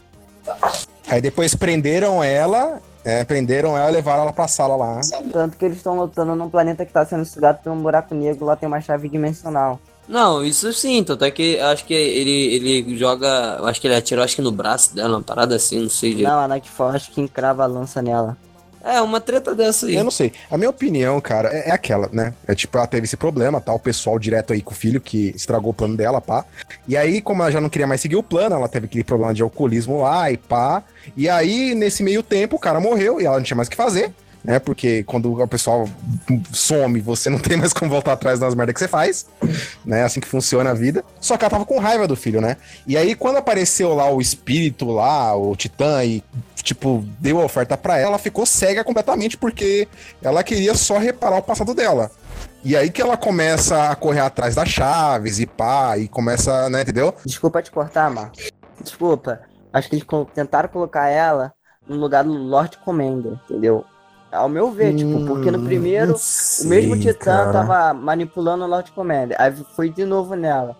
Aí 1.08 1.20
depois 1.20 1.54
prenderam 1.54 2.22
ela, 2.22 2.80
é, 3.04 3.24
prenderam 3.24 3.76
ela 3.76 3.90
e 3.90 3.94
levaram 3.94 4.22
ela 4.22 4.32
pra 4.32 4.48
sala 4.48 4.76
lá. 4.76 5.00
Tanto 5.32 5.56
que 5.56 5.64
eles 5.64 5.76
estão 5.76 5.96
lutando 5.96 6.34
num 6.34 6.50
planeta 6.50 6.84
que 6.84 6.92
tá 6.92 7.04
sendo 7.04 7.24
sugado 7.24 7.62
por 7.62 7.72
um 7.72 7.80
buraco 7.80 8.14
negro, 8.14 8.44
lá 8.44 8.56
tem 8.56 8.66
uma 8.66 8.80
chave 8.80 9.08
dimensional. 9.08 9.80
Não, 10.08 10.44
isso 10.44 10.72
sim, 10.72 11.02
tanto 11.02 11.24
é 11.24 11.30
que 11.30 11.58
acho 11.58 11.84
que 11.84 11.92
ele, 11.92 12.54
ele 12.54 12.96
joga. 12.96 13.56
eu 13.58 13.66
Acho 13.66 13.80
que 13.80 13.88
ele 13.88 13.96
atirou 13.96 14.24
acho 14.24 14.36
que 14.36 14.42
no 14.42 14.52
braço 14.52 14.94
dela, 14.94 15.16
uma 15.16 15.22
parada 15.22 15.56
assim, 15.56 15.80
não 15.80 15.88
sei. 15.88 16.22
Não, 16.22 16.38
a 16.38 16.48
Nightfall 16.48 16.90
acho 16.90 17.10
que 17.10 17.20
encrava 17.20 17.64
a 17.64 17.66
lança 17.66 18.00
nela. 18.00 18.36
É, 18.86 19.02
uma 19.02 19.20
treta 19.20 19.52
dessa 19.52 19.86
aí. 19.86 19.96
Eu 19.96 20.04
não 20.04 20.12
sei. 20.12 20.32
A 20.48 20.56
minha 20.56 20.70
opinião, 20.70 21.20
cara, 21.20 21.48
é, 21.52 21.70
é 21.70 21.72
aquela, 21.72 22.08
né? 22.12 22.32
É 22.46 22.54
tipo, 22.54 22.78
ela 22.78 22.86
teve 22.86 23.04
esse 23.04 23.16
problema, 23.16 23.60
tá? 23.60 23.72
O 23.72 23.80
pessoal 23.80 24.16
direto 24.16 24.52
aí 24.52 24.62
com 24.62 24.70
o 24.70 24.76
filho 24.76 25.00
que 25.00 25.32
estragou 25.34 25.72
o 25.72 25.74
plano 25.74 25.96
dela, 25.96 26.20
pá. 26.20 26.44
E 26.86 26.96
aí, 26.96 27.20
como 27.20 27.42
ela 27.42 27.50
já 27.50 27.60
não 27.60 27.68
queria 27.68 27.86
mais 27.86 28.00
seguir 28.00 28.14
o 28.14 28.22
plano, 28.22 28.54
ela 28.54 28.68
teve 28.68 28.86
aquele 28.86 29.02
problema 29.02 29.34
de 29.34 29.42
alcoolismo 29.42 30.02
lá 30.02 30.30
e 30.30 30.36
pá. 30.36 30.84
E 31.16 31.28
aí, 31.28 31.74
nesse 31.74 32.04
meio 32.04 32.22
tempo, 32.22 32.54
o 32.54 32.60
cara 32.60 32.78
morreu 32.78 33.20
e 33.20 33.26
ela 33.26 33.36
não 33.36 33.42
tinha 33.42 33.56
mais 33.56 33.66
o 33.66 33.70
que 33.72 33.76
fazer. 33.76 34.14
Né, 34.46 34.60
porque 34.60 35.02
quando 35.02 35.42
o 35.42 35.48
pessoal 35.48 35.88
some, 36.52 37.00
você 37.00 37.28
não 37.28 37.38
tem 37.40 37.56
mais 37.56 37.72
como 37.72 37.90
voltar 37.90 38.12
atrás 38.12 38.38
das 38.38 38.54
merdas 38.54 38.74
que 38.74 38.78
você 38.78 38.86
faz, 38.86 39.26
né? 39.84 40.04
Assim 40.04 40.20
que 40.20 40.28
funciona 40.28 40.70
a 40.70 40.74
vida. 40.74 41.04
Só 41.20 41.36
que 41.36 41.44
ela 41.44 41.50
tava 41.50 41.66
com 41.66 41.80
raiva 41.80 42.06
do 42.06 42.14
filho, 42.14 42.40
né? 42.40 42.56
E 42.86 42.96
aí, 42.96 43.16
quando 43.16 43.38
apareceu 43.38 43.92
lá 43.92 44.08
o 44.08 44.20
espírito 44.20 44.86
lá, 44.86 45.34
o 45.34 45.56
titã, 45.56 46.04
e 46.04 46.22
tipo, 46.62 47.04
deu 47.18 47.40
a 47.40 47.44
oferta 47.44 47.76
pra 47.76 47.98
ela, 47.98 48.10
ela 48.10 48.18
ficou 48.18 48.46
cega 48.46 48.84
completamente 48.84 49.36
porque 49.36 49.88
ela 50.22 50.44
queria 50.44 50.74
só 50.74 50.96
reparar 50.96 51.38
o 51.38 51.42
passado 51.42 51.74
dela. 51.74 52.10
E 52.64 52.76
aí 52.76 52.90
que 52.90 53.02
ela 53.02 53.16
começa 53.16 53.90
a 53.90 53.96
correr 53.96 54.20
atrás 54.20 54.54
das 54.54 54.68
chaves 54.68 55.40
e 55.40 55.46
pá, 55.46 55.98
e 55.98 56.06
começa, 56.06 56.68
né, 56.70 56.82
entendeu? 56.82 57.14
Desculpa 57.24 57.62
te 57.62 57.70
cortar, 57.70 58.10
Marcos. 58.10 58.50
Desculpa. 58.80 59.40
Acho 59.72 59.88
que 59.88 59.96
eles 59.96 60.06
tentaram 60.34 60.68
colocar 60.68 61.08
ela 61.08 61.52
no 61.88 61.96
lugar 61.96 62.24
do 62.24 62.32
Lord 62.32 62.78
Commander, 62.78 63.38
entendeu? 63.44 63.84
Ao 64.30 64.48
meu 64.48 64.70
ver, 64.70 64.94
tipo, 64.94 65.24
porque 65.24 65.50
no 65.50 65.62
primeiro 65.62 66.14
o 66.14 66.66
mesmo 66.66 66.98
Titã 66.98 67.50
tava 67.52 67.94
manipulando 67.94 68.64
o 68.64 68.68
Lord 68.68 68.90
Commander. 68.92 69.36
Aí 69.40 69.52
foi 69.74 69.88
de 69.88 70.04
novo 70.04 70.34
nela. 70.34 70.76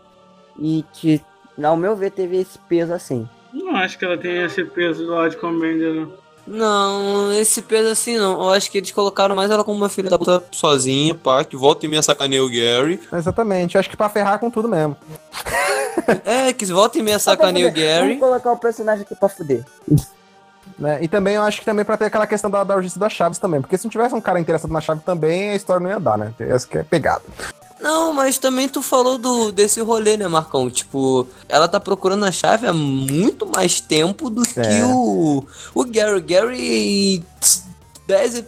E 0.58 0.84
que, 0.92 1.22
ao 1.62 1.76
meu 1.76 1.94
ver, 1.94 2.10
teve 2.10 2.36
esse 2.38 2.58
peso 2.58 2.92
assim. 2.92 3.28
Não 3.52 3.74
acho 3.76 3.98
que 3.98 4.04
ela 4.04 4.18
tenha 4.18 4.44
esse 4.44 4.64
peso 4.64 5.04
do 5.04 5.10
Lord 5.10 5.36
Commander, 5.36 5.94
não. 5.94 6.12
Não, 6.46 7.32
esse 7.32 7.60
peso 7.60 7.88
assim 7.88 8.16
não. 8.16 8.40
Eu 8.40 8.50
acho 8.50 8.70
que 8.70 8.78
eles 8.78 8.92
colocaram 8.92 9.34
mais 9.34 9.50
ela 9.50 9.64
como 9.64 9.76
uma 9.76 9.88
filha 9.88 10.08
da 10.08 10.18
puta 10.18 10.44
sozinha, 10.52 11.14
pá, 11.14 11.44
que 11.44 11.56
volta 11.56 11.84
e 11.86 11.88
meia 11.88 12.02
sacaneia 12.02 12.44
o 12.44 12.48
Gary. 12.48 13.00
Exatamente, 13.12 13.76
acho 13.76 13.90
que 13.90 13.96
pra 13.96 14.08
ferrar 14.08 14.38
com 14.38 14.50
tudo 14.50 14.68
mesmo. 14.68 14.96
É, 16.24 16.52
que 16.52 16.64
volta 16.66 16.98
e 16.98 17.02
meia 17.02 17.18
sacaneia 17.18 17.68
o. 17.68 17.72
Gary. 17.72 18.14
Vamos 18.14 18.20
colocar 18.20 18.52
o 18.52 18.58
personagem 18.58 19.02
aqui 19.02 19.16
pra 19.16 19.28
fuder. 19.28 19.64
Né? 20.78 20.98
E 21.02 21.08
também 21.08 21.34
eu 21.36 21.42
acho 21.42 21.60
que 21.60 21.64
também 21.64 21.84
pra 21.84 21.96
ter 21.96 22.06
aquela 22.06 22.26
questão 22.26 22.50
da, 22.50 22.62
da 22.64 22.76
urgência 22.76 23.00
das 23.00 23.12
chaves 23.12 23.38
também. 23.38 23.60
Porque 23.60 23.78
se 23.78 23.84
não 23.84 23.90
tivesse 23.90 24.14
um 24.14 24.20
cara 24.20 24.38
interessado 24.40 24.70
na 24.72 24.80
chave 24.80 25.00
também, 25.04 25.50
a 25.50 25.54
história 25.56 25.82
não 25.82 25.90
ia 25.90 26.00
dar, 26.00 26.18
né? 26.18 26.32
Essa 26.38 26.66
que 26.66 26.78
é 26.78 26.82
pegada. 26.82 27.22
Não, 27.80 28.12
mas 28.12 28.38
também 28.38 28.68
tu 28.68 28.80
falou 28.82 29.18
do, 29.18 29.52
desse 29.52 29.80
rolê, 29.80 30.16
né, 30.16 30.26
Marcão? 30.28 30.68
Tipo, 30.70 31.26
ela 31.48 31.68
tá 31.68 31.78
procurando 31.78 32.24
a 32.24 32.32
chave 32.32 32.66
há 32.66 32.72
muito 32.72 33.46
mais 33.46 33.80
tempo 33.80 34.28
do 34.30 34.42
que 34.42 34.60
É. 34.60 34.84
o, 34.84 35.44
o 35.74 35.84
Gary. 35.84 36.20
Gary, 36.22 37.24
10, 38.06 38.44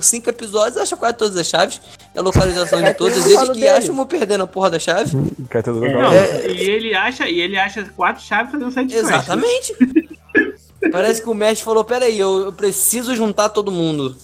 5 0.00 0.30
episódios, 0.30 0.78
acha 0.78 0.96
quase 0.96 1.14
todas 1.14 1.36
as 1.36 1.46
chaves, 1.46 1.78
a 2.16 2.20
localização 2.22 2.80
de 2.80 2.86
É 2.88 2.94
todas. 2.94 3.18
tudo 3.22 3.28
Eles 3.30 3.50
que 3.50 3.68
acham 3.68 3.94
vão 3.94 4.06
perdendo 4.06 4.44
a 4.44 4.46
porra 4.46 4.70
da 4.70 4.78
chave. 4.78 5.14
É. 5.14 5.62
Não, 5.92 6.12
É. 6.12 6.46
e 6.50 6.60
ele 6.70 6.94
acha, 6.94 7.28
e 7.28 7.40
ele 7.40 7.58
acha 7.58 7.84
quatro 7.94 8.22
chaves 8.22 8.50
fazendo 8.52 8.74
né? 8.74 8.86
Exatamente. 8.98 9.74
Parece 10.90 11.22
que 11.22 11.28
o 11.28 11.34
mestre 11.34 11.64
falou: 11.64 11.84
peraí, 11.84 12.18
eu, 12.18 12.46
eu 12.46 12.52
preciso 12.52 13.14
juntar 13.14 13.48
todo 13.48 13.72
mundo. 13.72 14.16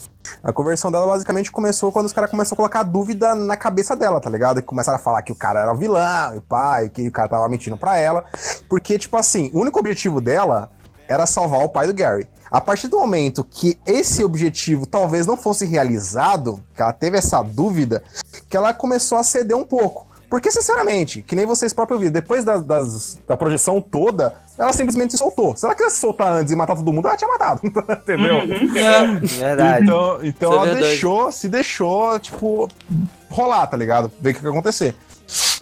A 0.43 0.53
conversão 0.53 0.91
dela 0.91 1.07
basicamente 1.07 1.51
começou 1.51 1.91
quando 1.91 2.07
os 2.07 2.13
caras 2.13 2.31
começaram 2.31 2.55
a 2.55 2.57
colocar 2.57 2.83
dúvida 2.83 3.35
na 3.35 3.57
cabeça 3.57 3.97
dela, 3.97 4.21
tá 4.21 4.31
ligado? 4.31 4.61
E 4.61 4.63
começaram 4.63 4.99
a 4.99 5.03
falar 5.03 5.23
que 5.23 5.33
o 5.33 5.35
cara 5.35 5.61
era 5.61 5.73
o 5.73 5.77
vilão, 5.77 6.35
e 6.35 6.39
o 6.39 6.43
pai, 6.43 6.89
que 6.89 7.09
o 7.09 7.13
cara 7.13 7.29
tava 7.29 7.49
mentindo 7.49 7.77
pra 7.77 7.97
ela. 7.97 8.25
Porque, 8.69 8.99
tipo 8.99 9.17
assim, 9.17 9.51
o 9.53 9.61
único 9.61 9.79
objetivo 9.79 10.21
dela 10.21 10.71
era 11.09 11.27
salvar 11.27 11.65
o 11.65 11.69
pai 11.69 11.87
do 11.87 11.95
Gary. 11.95 12.27
A 12.51 12.61
partir 12.61 12.89
do 12.89 12.99
momento 12.99 13.45
que 13.45 13.79
esse 13.87 14.25
objetivo 14.25 14.87
talvez 14.87 15.27
não 15.27 15.37
fosse 15.37 15.65
realizado, 15.65 16.63
que 16.75 16.83
ela 16.83 16.93
teve 16.93 17.17
essa 17.19 17.43
dúvida, 17.43 18.03
que 18.49 18.57
ela 18.57 18.75
começou 18.75 19.19
a 19.19 19.23
ceder 19.23 19.57
um 19.57 19.65
pouco. 19.65 20.10
Porque, 20.31 20.51
sinceramente, 20.51 21.23
que 21.23 21.35
nem 21.35 21.45
vocês 21.45 21.73
próprios 21.73 21.99
viram, 22.01 22.13
depois 22.13 22.45
das, 22.45 22.63
das- 22.63 23.19
da 23.27 23.37
projeção 23.37 23.81
toda, 23.81 24.33
ela 24.57 24.73
simplesmente 24.73 25.11
se 25.11 25.19
soltou. 25.19 25.57
Se 25.57 25.67
ela 25.67 25.75
quisesse 25.75 25.99
soltar 25.99 26.33
antes 26.33 26.53
e 26.53 26.57
matar 26.57 26.77
todo 26.77 26.93
mundo, 26.93 27.09
ela 27.09 27.17
tinha 27.17 27.29
matado. 27.29 27.61
Entendeu? 27.67 28.37
É, 28.77 29.07
Verdade. 29.27 29.85
Então, 29.85 30.19
então 30.23 30.53
é 30.53 30.55
ela 30.55 30.65
verdade. 30.67 30.87
deixou, 30.87 31.33
se 31.33 31.49
deixou, 31.49 32.17
tipo, 32.21 32.69
rolar, 33.29 33.67
tá 33.67 33.77
ligado? 33.77 34.11
Ver 34.21 34.31
o 34.31 34.35
que, 34.35 34.39
que 34.41 34.47
ia 34.47 34.51
acontecer. 34.53 34.95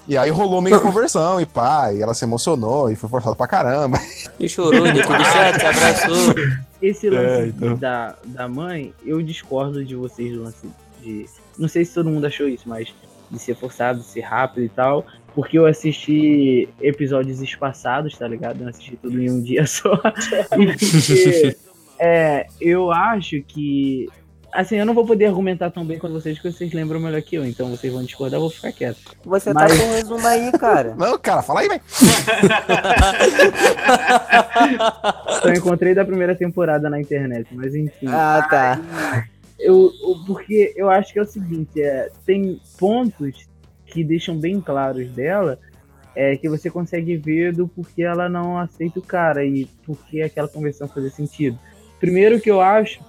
E 0.07 0.17
aí 0.17 0.31
rolou 0.31 0.61
meio 0.63 0.79
que 0.79 0.83
conversão 0.87 1.39
e 1.41 1.45
pá, 1.47 1.93
e 1.93 2.01
ela 2.01 2.15
se 2.15 2.25
emocionou 2.25 2.91
e 2.91 2.97
foi 2.97 3.09
forçada 3.11 3.37
pra 3.37 3.47
caramba. 3.47 3.99
e 4.41 4.49
chorou, 4.49 4.83
deu 4.91 5.03
tudo 5.07 5.25
certo, 5.33 5.61
se 5.61 5.67
abraçou. 5.67 6.35
Esse 6.81 7.11
lance 7.11 7.27
É, 7.27 7.47
então. 7.49 7.77
da, 7.77 8.15
da 8.25 8.49
mãe, 8.49 8.95
eu 9.05 9.21
discordo 9.23 9.85
de 9.85 9.95
vocês 9.97 10.33
do 10.33 10.43
lance 10.45 10.67
de. 11.03 11.27
Não 11.59 11.69
sei 11.69 11.85
se 11.85 11.93
todo 11.93 12.09
mundo 12.09 12.27
achou 12.27 12.49
isso, 12.49 12.65
mas 12.67 12.89
de 13.31 13.39
ser 13.39 13.55
forçado, 13.55 14.01
de 14.01 14.07
ser 14.07 14.21
rápido 14.21 14.65
e 14.65 14.69
tal. 14.69 15.07
Porque 15.35 15.57
eu 15.59 15.67
assisti 15.67 16.69
episódios 16.81 17.41
espaçados, 17.41 18.17
tá 18.19 18.27
ligado? 18.27 18.57
Eu 18.59 18.63
não 18.63 18.71
assisti 18.71 18.97
tudo 18.97 19.21
em 19.23 19.31
um 19.31 19.41
dia 19.43 19.65
só. 19.69 19.97
Porque, 19.97 21.57
é, 21.99 22.47
eu 22.61 22.91
acho 22.91 23.41
que. 23.43 24.09
Assim, 24.51 24.77
eu 24.77 24.87
não 24.87 24.95
vou 24.95 25.05
poder 25.07 25.27
argumentar 25.27 25.71
tão 25.71 25.85
bem 25.85 25.99
com 25.99 26.09
vocês, 26.09 26.39
porque 26.39 26.51
vocês 26.51 26.73
lembram 26.73 26.99
melhor 26.99 27.21
que 27.21 27.37
eu. 27.37 27.45
Então 27.45 27.69
vocês 27.71 27.93
vão 27.93 28.03
discordar, 28.03 28.39
eu 28.39 28.41
vou 28.41 28.51
ficar 28.51 28.73
quieto. 28.73 28.97
Você 29.25 29.53
Mas- 29.53 29.71
tá 29.73 29.79
com 29.79 29.91
o 29.91 29.95
resumo 29.95 30.27
aí, 30.27 30.51
cara. 30.53 30.95
Não, 30.97 31.19
cara, 31.19 31.43
fala 31.43 31.61
aí, 31.61 31.69
velho. 31.69 31.83
Só 35.43 35.53
encontrei 35.53 35.95
da 35.95 36.05
primeira 36.05 36.35
temporada 36.35 36.89
na 36.89 37.01
internet, 37.01 37.49
mas 37.53 37.75
enfim. 37.75 38.07
Ah, 38.09 38.47
tá. 38.49 38.81
Eu, 38.81 39.23
eu- 39.59 39.93
porque 40.27 40.73
eu 40.77 40.89
acho 40.91 41.13
que 41.13 41.19
é 41.19 41.23
o 41.23 41.27
seguinte, 41.27 41.81
é, 41.83 42.11
tem 42.25 42.61
pontos 42.79 43.49
que 43.87 44.05
deixam 44.05 44.37
bem 44.37 44.61
claros 44.61 45.09
dela, 45.11 45.59
é 46.15 46.37
que 46.37 46.49
você 46.49 46.71
consegue 46.71 47.17
ver 47.17 47.53
do 47.53 47.67
porquê 47.69 48.03
ela 48.03 48.29
não 48.29 48.59
aceita 48.59 48.99
o 48.99 49.03
cara 49.03 49.45
e 49.45 49.67
porquê 49.87 50.23
aquela 50.23 50.49
conversão 50.49 50.89
fazer 50.89 51.11
sentido. 51.11 51.59
Primeiro 52.01 52.41
que 52.41 52.51
eu 52.51 52.61
acho 52.61 53.01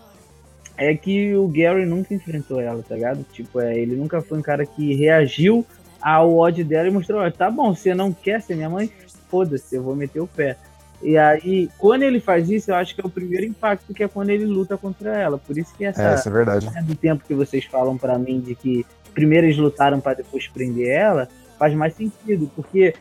é 0.78 0.96
que 0.96 1.36
o 1.36 1.48
Gary 1.48 1.86
nunca 1.86 2.14
enfrentou 2.14 2.62
ela, 2.62 2.82
tá 2.82 2.96
ligado? 2.96 3.26
Tipo, 3.34 3.60
é, 3.60 3.78
ele 3.78 3.96
nunca 3.96 4.22
foi 4.22 4.38
um 4.38 4.42
cara 4.42 4.66
que 4.66 4.94
reagiu 4.94 5.66
ao 6.02 6.36
ódio 6.38 6.64
dela 6.64 6.88
e 6.88 6.92
mostrou, 6.92 7.22
"Ó, 7.22 7.30
tá 7.30 7.52
bom, 7.52 7.76
você 7.76 7.94
não 7.94 8.14
quer 8.14 8.42
ser 8.42 8.56
minha 8.56 8.70
mãe? 8.70 8.90
Foda-se, 9.30 9.76
eu 9.76 9.84
vou 9.84 9.96
meter 9.96 10.22
o 10.22 10.28
pé. 10.28 10.56
E 11.02 11.18
aí, 11.18 11.70
quando 11.78 12.04
ele 12.04 12.20
faz 12.20 12.50
isso, 12.50 12.72
eu 12.72 12.76
acho 12.76 12.94
que 12.94 13.02
é 13.02 13.06
o 13.06 13.10
primeiro 13.10 13.46
impacto, 13.46 13.94
que 13.94 14.04
é 14.04 14.08
quando 14.08 14.30
ele 14.30 14.46
luta 14.46 14.78
contra 14.78 15.16
ela. 15.18 15.38
Por 15.38 15.58
isso 15.58 15.74
que 15.78 15.86
essa 15.86 16.02
É, 16.02 16.16
isso 16.16 16.28
é 16.28 16.32
verdade. 16.32 16.68
do 16.84 16.96
tempo 16.96 17.24
que 17.26 17.34
vocês 17.34 17.64
falam 17.66 17.98
pra 17.98 18.18
mim 18.20 18.42
de 18.42 18.54
que 18.54 18.86
primeiro 19.14 19.48
eles 19.48 19.58
lutaram 19.58 20.00
pra 20.00 20.14
depois 20.14 20.48
prender 20.48 20.90
ela, 20.90 21.28
faz 21.58 21.74
mais 21.74 21.94
sentido, 21.94 22.52
porque 22.56 22.94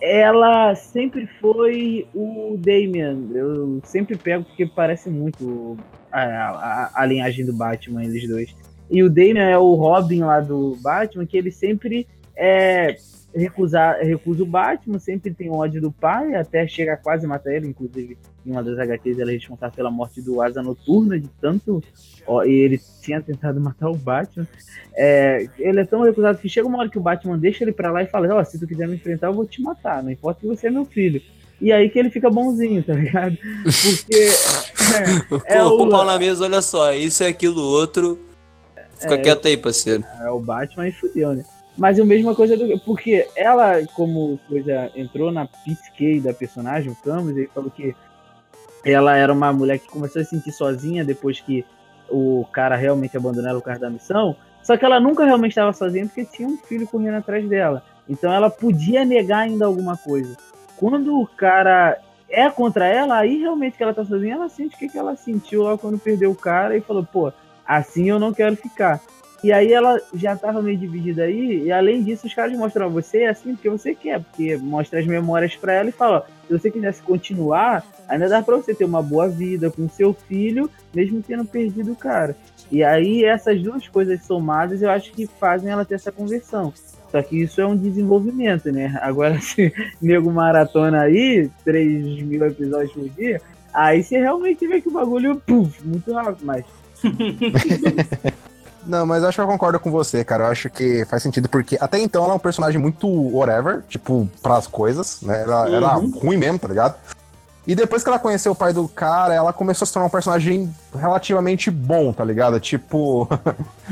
ela 0.00 0.74
sempre 0.74 1.28
foi 1.40 2.06
o 2.14 2.56
Damian. 2.58 3.18
Eu 3.32 3.80
sempre 3.84 4.16
pego 4.16 4.44
porque 4.44 4.66
parece 4.66 5.10
muito 5.10 5.76
a, 6.10 6.22
a, 6.22 6.90
a 7.02 7.06
linhagem 7.06 7.44
do 7.44 7.52
Batman, 7.52 8.04
eles 8.04 8.28
dois. 8.28 8.54
E 8.90 9.02
o 9.02 9.10
Damian 9.10 9.48
é 9.48 9.58
o 9.58 9.74
Robin 9.74 10.20
lá 10.20 10.40
do 10.40 10.76
Batman, 10.80 11.26
que 11.26 11.36
ele 11.36 11.50
sempre 11.50 12.06
é, 12.36 12.96
recusa, 13.34 13.92
recusa 14.00 14.42
o 14.42 14.46
Batman, 14.46 14.98
sempre 14.98 15.32
tem 15.32 15.50
ódio 15.50 15.80
do 15.80 15.92
pai, 15.92 16.34
até 16.34 16.66
chega 16.66 16.94
a 16.94 16.96
quase 16.96 17.26
matar 17.26 17.52
ele, 17.52 17.68
inclusive 17.68 18.16
em 18.46 18.50
uma 18.52 18.62
das 18.62 18.78
HQs 18.78 19.18
ela 19.18 19.30
é 19.30 19.34
responsável 19.34 19.74
pela 19.76 19.90
morte 19.90 20.22
do 20.22 20.40
Asa 20.40 20.62
Noturna, 20.62 21.18
de 21.18 21.28
tanto. 21.40 21.82
Ó, 22.26 22.42
e 22.44 22.50
ele 22.52 22.80
tinha 23.02 23.20
tentado 23.20 23.60
matar 23.60 23.88
o 23.90 23.94
Batman. 23.96 24.46
É, 24.94 25.46
ele 25.58 25.80
é 25.80 25.84
tão 25.84 26.02
recusado 26.02 26.38
que 26.38 26.48
chega 26.48 26.66
uma 26.66 26.78
hora 26.78 26.88
que 26.88 26.98
o 26.98 27.02
Batman 27.02 27.38
deixa 27.38 27.62
ele 27.64 27.72
pra 27.72 27.90
lá 27.92 28.02
e 28.02 28.06
fala: 28.06 28.34
Ó, 28.34 28.42
se 28.44 28.58
tu 28.58 28.66
quiser 28.66 28.88
me 28.88 28.96
enfrentar, 28.96 29.26
eu 29.28 29.34
vou 29.34 29.46
te 29.46 29.60
matar, 29.62 30.02
não 30.02 30.10
importa 30.10 30.40
que 30.40 30.46
você 30.46 30.66
é 30.68 30.70
meu 30.70 30.84
filho. 30.84 31.20
E 31.60 31.72
aí 31.72 31.90
que 31.90 31.98
ele 31.98 32.08
fica 32.10 32.30
bonzinho, 32.30 32.82
tá 32.82 32.94
ligado? 32.94 33.36
Porque. 33.64 34.28
É, 35.46 35.58
é 35.58 35.62
Pô, 35.62 35.84
o- 35.84 35.90
pau 35.90 36.04
na 36.04 36.18
mesa, 36.18 36.44
olha 36.44 36.62
só, 36.62 36.92
isso 36.94 37.22
é 37.22 37.28
aquilo 37.28 37.60
outro. 37.62 38.18
Fica 38.98 39.14
É, 39.14 39.18
quieto 39.18 39.46
aí, 39.46 39.56
parceiro. 39.56 40.04
é 40.20 40.30
o 40.30 40.38
Batman 40.40 40.88
e 40.88 40.92
fudeu, 40.92 41.34
né? 41.34 41.44
Mas 41.78 41.96
é 41.96 42.02
a 42.02 42.04
mesma 42.04 42.34
coisa 42.34 42.56
do. 42.56 42.78
Porque 42.80 43.28
ela, 43.36 43.86
como 43.94 44.38
coisa, 44.48 44.90
entrou 44.96 45.30
na 45.30 45.46
psique 45.46 46.20
da 46.20 46.34
personagem, 46.34 46.90
o 46.90 46.96
Camus, 46.96 47.36
ele 47.36 47.48
falou 47.54 47.70
que 47.70 47.94
ela 48.84 49.16
era 49.16 49.32
uma 49.32 49.52
mulher 49.52 49.78
que 49.78 49.88
começou 49.88 50.20
a 50.20 50.24
se 50.24 50.30
sentir 50.30 50.50
sozinha 50.50 51.04
depois 51.04 51.40
que 51.40 51.64
o 52.10 52.44
cara 52.52 52.74
realmente 52.74 53.16
abandonou 53.16 53.48
ela 53.48 53.58
o 53.58 53.62
cara 53.62 53.78
da 53.78 53.90
missão. 53.90 54.34
Só 54.62 54.76
que 54.76 54.84
ela 54.84 54.98
nunca 54.98 55.24
realmente 55.24 55.52
estava 55.52 55.72
sozinha 55.72 56.06
porque 56.06 56.24
tinha 56.24 56.48
um 56.48 56.56
filho 56.56 56.86
correndo 56.86 57.16
atrás 57.16 57.48
dela. 57.48 57.82
Então 58.08 58.32
ela 58.32 58.50
podia 58.50 59.04
negar 59.04 59.40
ainda 59.40 59.66
alguma 59.66 59.96
coisa. 59.96 60.36
Quando 60.76 61.20
o 61.20 61.26
cara 61.26 61.98
é 62.28 62.50
contra 62.50 62.86
ela, 62.86 63.18
aí 63.18 63.38
realmente 63.38 63.76
que 63.76 63.82
ela 63.82 63.94
tá 63.94 64.04
sozinha, 64.04 64.34
ela 64.34 64.48
sente 64.48 64.74
o 64.74 64.78
que, 64.78 64.88
que 64.88 64.98
ela 64.98 65.14
sentiu 65.16 65.62
lá 65.62 65.78
quando 65.78 65.98
perdeu 65.98 66.30
o 66.30 66.36
cara 66.36 66.76
e 66.76 66.80
falou, 66.80 67.04
pô, 67.04 67.32
assim 67.66 68.08
eu 68.08 68.18
não 68.18 68.32
quero 68.32 68.56
ficar. 68.56 69.00
E 69.42 69.52
aí 69.52 69.72
ela 69.72 70.00
já 70.14 70.34
tava 70.34 70.60
meio 70.60 70.76
dividida 70.76 71.22
aí, 71.22 71.62
e 71.62 71.70
além 71.70 72.02
disso, 72.02 72.26
os 72.26 72.34
caras 72.34 72.58
mostram, 72.58 72.86
ó, 72.86 72.88
você 72.88 73.24
assim 73.24 73.54
porque 73.54 73.70
você 73.70 73.94
quer, 73.94 74.20
porque 74.20 74.56
mostra 74.56 74.98
as 74.98 75.06
memórias 75.06 75.54
pra 75.54 75.74
ela 75.74 75.88
e 75.88 75.92
fala, 75.92 76.26
se 76.46 76.52
você 76.52 76.70
quisesse 76.70 77.00
continuar, 77.02 77.84
ainda 78.08 78.28
dá 78.28 78.42
pra 78.42 78.56
você 78.56 78.74
ter 78.74 78.84
uma 78.84 79.00
boa 79.00 79.28
vida 79.28 79.70
com 79.70 79.88
seu 79.88 80.12
filho, 80.12 80.68
mesmo 80.92 81.22
tendo 81.22 81.44
perdido 81.44 81.92
o 81.92 81.96
cara. 81.96 82.36
E 82.70 82.82
aí 82.82 83.24
essas 83.24 83.62
duas 83.62 83.86
coisas 83.86 84.24
somadas, 84.24 84.82
eu 84.82 84.90
acho 84.90 85.12
que 85.12 85.26
fazem 85.26 85.70
ela 85.70 85.84
ter 85.84 85.94
essa 85.94 86.10
conversão. 86.10 86.72
Só 87.10 87.22
que 87.22 87.40
isso 87.40 87.60
é 87.60 87.66
um 87.66 87.76
desenvolvimento, 87.76 88.70
né? 88.72 88.98
Agora, 89.00 89.38
se 89.40 89.72
nego 90.02 90.30
maratona 90.32 91.02
aí, 91.02 91.48
3 91.64 92.22
mil 92.22 92.44
episódios 92.44 92.92
por 92.92 93.08
dia, 93.10 93.40
aí 93.72 94.02
você 94.02 94.18
realmente 94.18 94.66
vê 94.66 94.80
que 94.80 94.88
o 94.88 94.92
bagulho, 94.92 95.40
puf, 95.46 95.86
muito 95.86 96.12
rápido, 96.12 96.44
mas 96.44 96.64
Não, 98.88 99.04
mas 99.04 99.22
acho 99.22 99.36
que 99.36 99.42
eu 99.42 99.46
concordo 99.46 99.78
com 99.78 99.90
você, 99.90 100.24
cara. 100.24 100.44
Eu 100.44 100.50
acho 100.50 100.70
que 100.70 101.04
faz 101.04 101.22
sentido, 101.22 101.46
porque 101.46 101.76
até 101.78 101.98
então 101.98 102.24
ela 102.24 102.32
é 102.32 102.36
um 102.36 102.40
personagem 102.40 102.80
muito 102.80 103.06
whatever, 103.06 103.82
tipo, 103.86 104.26
pras 104.42 104.66
coisas, 104.66 105.20
né? 105.20 105.42
Ela 105.42 105.68
era 105.68 105.88
ruim 105.88 106.38
mesmo, 106.38 106.58
tá 106.58 106.68
ligado? 106.68 106.94
E 107.66 107.74
depois 107.74 108.02
que 108.02 108.08
ela 108.08 108.18
conheceu 108.18 108.52
o 108.52 108.54
pai 108.54 108.72
do 108.72 108.88
cara, 108.88 109.34
ela 109.34 109.52
começou 109.52 109.84
a 109.84 109.86
se 109.86 109.92
tornar 109.92 110.06
um 110.06 110.10
personagem 110.10 110.74
relativamente 110.98 111.70
bom, 111.70 112.14
tá 112.14 112.24
ligado? 112.24 112.58
Tipo. 112.58 113.28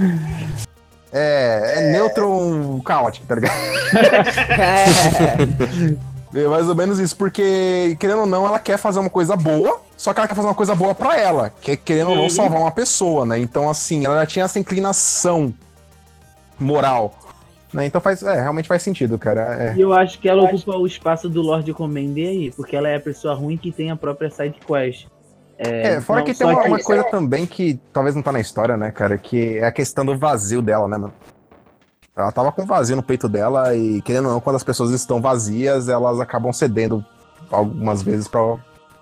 é, 1.12 1.74
é 1.76 1.92
neutro 1.92 2.80
caótico, 2.82 3.26
tá 3.26 3.34
ligado? 3.34 3.52
É 6.08 6.15
mais 6.48 6.68
ou 6.68 6.74
menos 6.74 6.98
isso, 6.98 7.16
porque, 7.16 7.96
querendo 8.00 8.20
ou 8.20 8.26
não, 8.26 8.46
ela 8.46 8.58
quer 8.58 8.76
fazer 8.78 8.98
uma 8.98 9.10
coisa 9.10 9.36
boa, 9.36 9.80
só 9.96 10.12
que 10.12 10.20
ela 10.20 10.28
quer 10.28 10.34
fazer 10.34 10.48
uma 10.48 10.54
coisa 10.54 10.74
boa 10.74 10.94
pra 10.94 11.16
ela, 11.18 11.50
que 11.60 11.72
é, 11.72 11.76
querendo 11.76 12.10
ou 12.10 12.16
não, 12.16 12.30
salvar 12.30 12.60
uma 12.60 12.70
pessoa, 12.70 13.24
né? 13.24 13.38
Então, 13.38 13.68
assim, 13.70 14.04
ela 14.04 14.20
já 14.20 14.26
tinha 14.26 14.44
essa 14.44 14.58
inclinação 14.58 15.52
moral, 16.58 17.14
né? 17.72 17.86
Então 17.86 18.00
faz, 18.00 18.22
é, 18.22 18.40
realmente 18.40 18.68
faz 18.68 18.82
sentido, 18.82 19.18
cara. 19.18 19.72
É. 19.72 19.74
Eu 19.76 19.92
acho 19.92 20.18
que 20.18 20.28
ela 20.28 20.42
ocupa 20.44 20.76
o 20.76 20.86
espaço 20.86 21.28
do 21.28 21.42
Lord 21.42 21.72
Commander 21.74 22.28
aí, 22.28 22.50
porque 22.50 22.74
ela 22.76 22.88
é 22.88 22.96
a 22.96 23.00
pessoa 23.00 23.34
ruim 23.34 23.56
que 23.56 23.70
tem 23.72 23.90
a 23.90 23.96
própria 23.96 24.30
side 24.30 24.56
quest. 24.66 25.06
É, 25.58 26.00
fora 26.02 26.20
não, 26.20 26.26
que 26.26 26.34
tem 26.34 26.46
uma, 26.46 26.62
que- 26.62 26.68
uma 26.68 26.78
coisa 26.82 27.04
também 27.04 27.46
que 27.46 27.80
talvez 27.92 28.14
não 28.14 28.22
tá 28.22 28.30
na 28.30 28.40
história, 28.40 28.76
né, 28.76 28.90
cara? 28.90 29.16
Que 29.16 29.56
é 29.58 29.64
a 29.64 29.72
questão 29.72 30.04
do 30.04 30.16
vazio 30.18 30.60
dela, 30.60 30.86
né, 30.86 30.98
mano? 30.98 31.14
Ela 32.16 32.32
tava 32.32 32.50
com 32.50 32.64
vazio 32.64 32.96
no 32.96 33.02
peito 33.02 33.28
dela 33.28 33.76
e, 33.76 34.00
querendo 34.00 34.26
ou 34.26 34.32
não, 34.32 34.40
quando 34.40 34.56
as 34.56 34.64
pessoas 34.64 34.90
estão 34.90 35.20
vazias, 35.20 35.86
elas 35.88 36.18
acabam 36.18 36.50
cedendo 36.50 37.04
algumas 37.50 38.02
vezes 38.02 38.26
pra, 38.26 38.56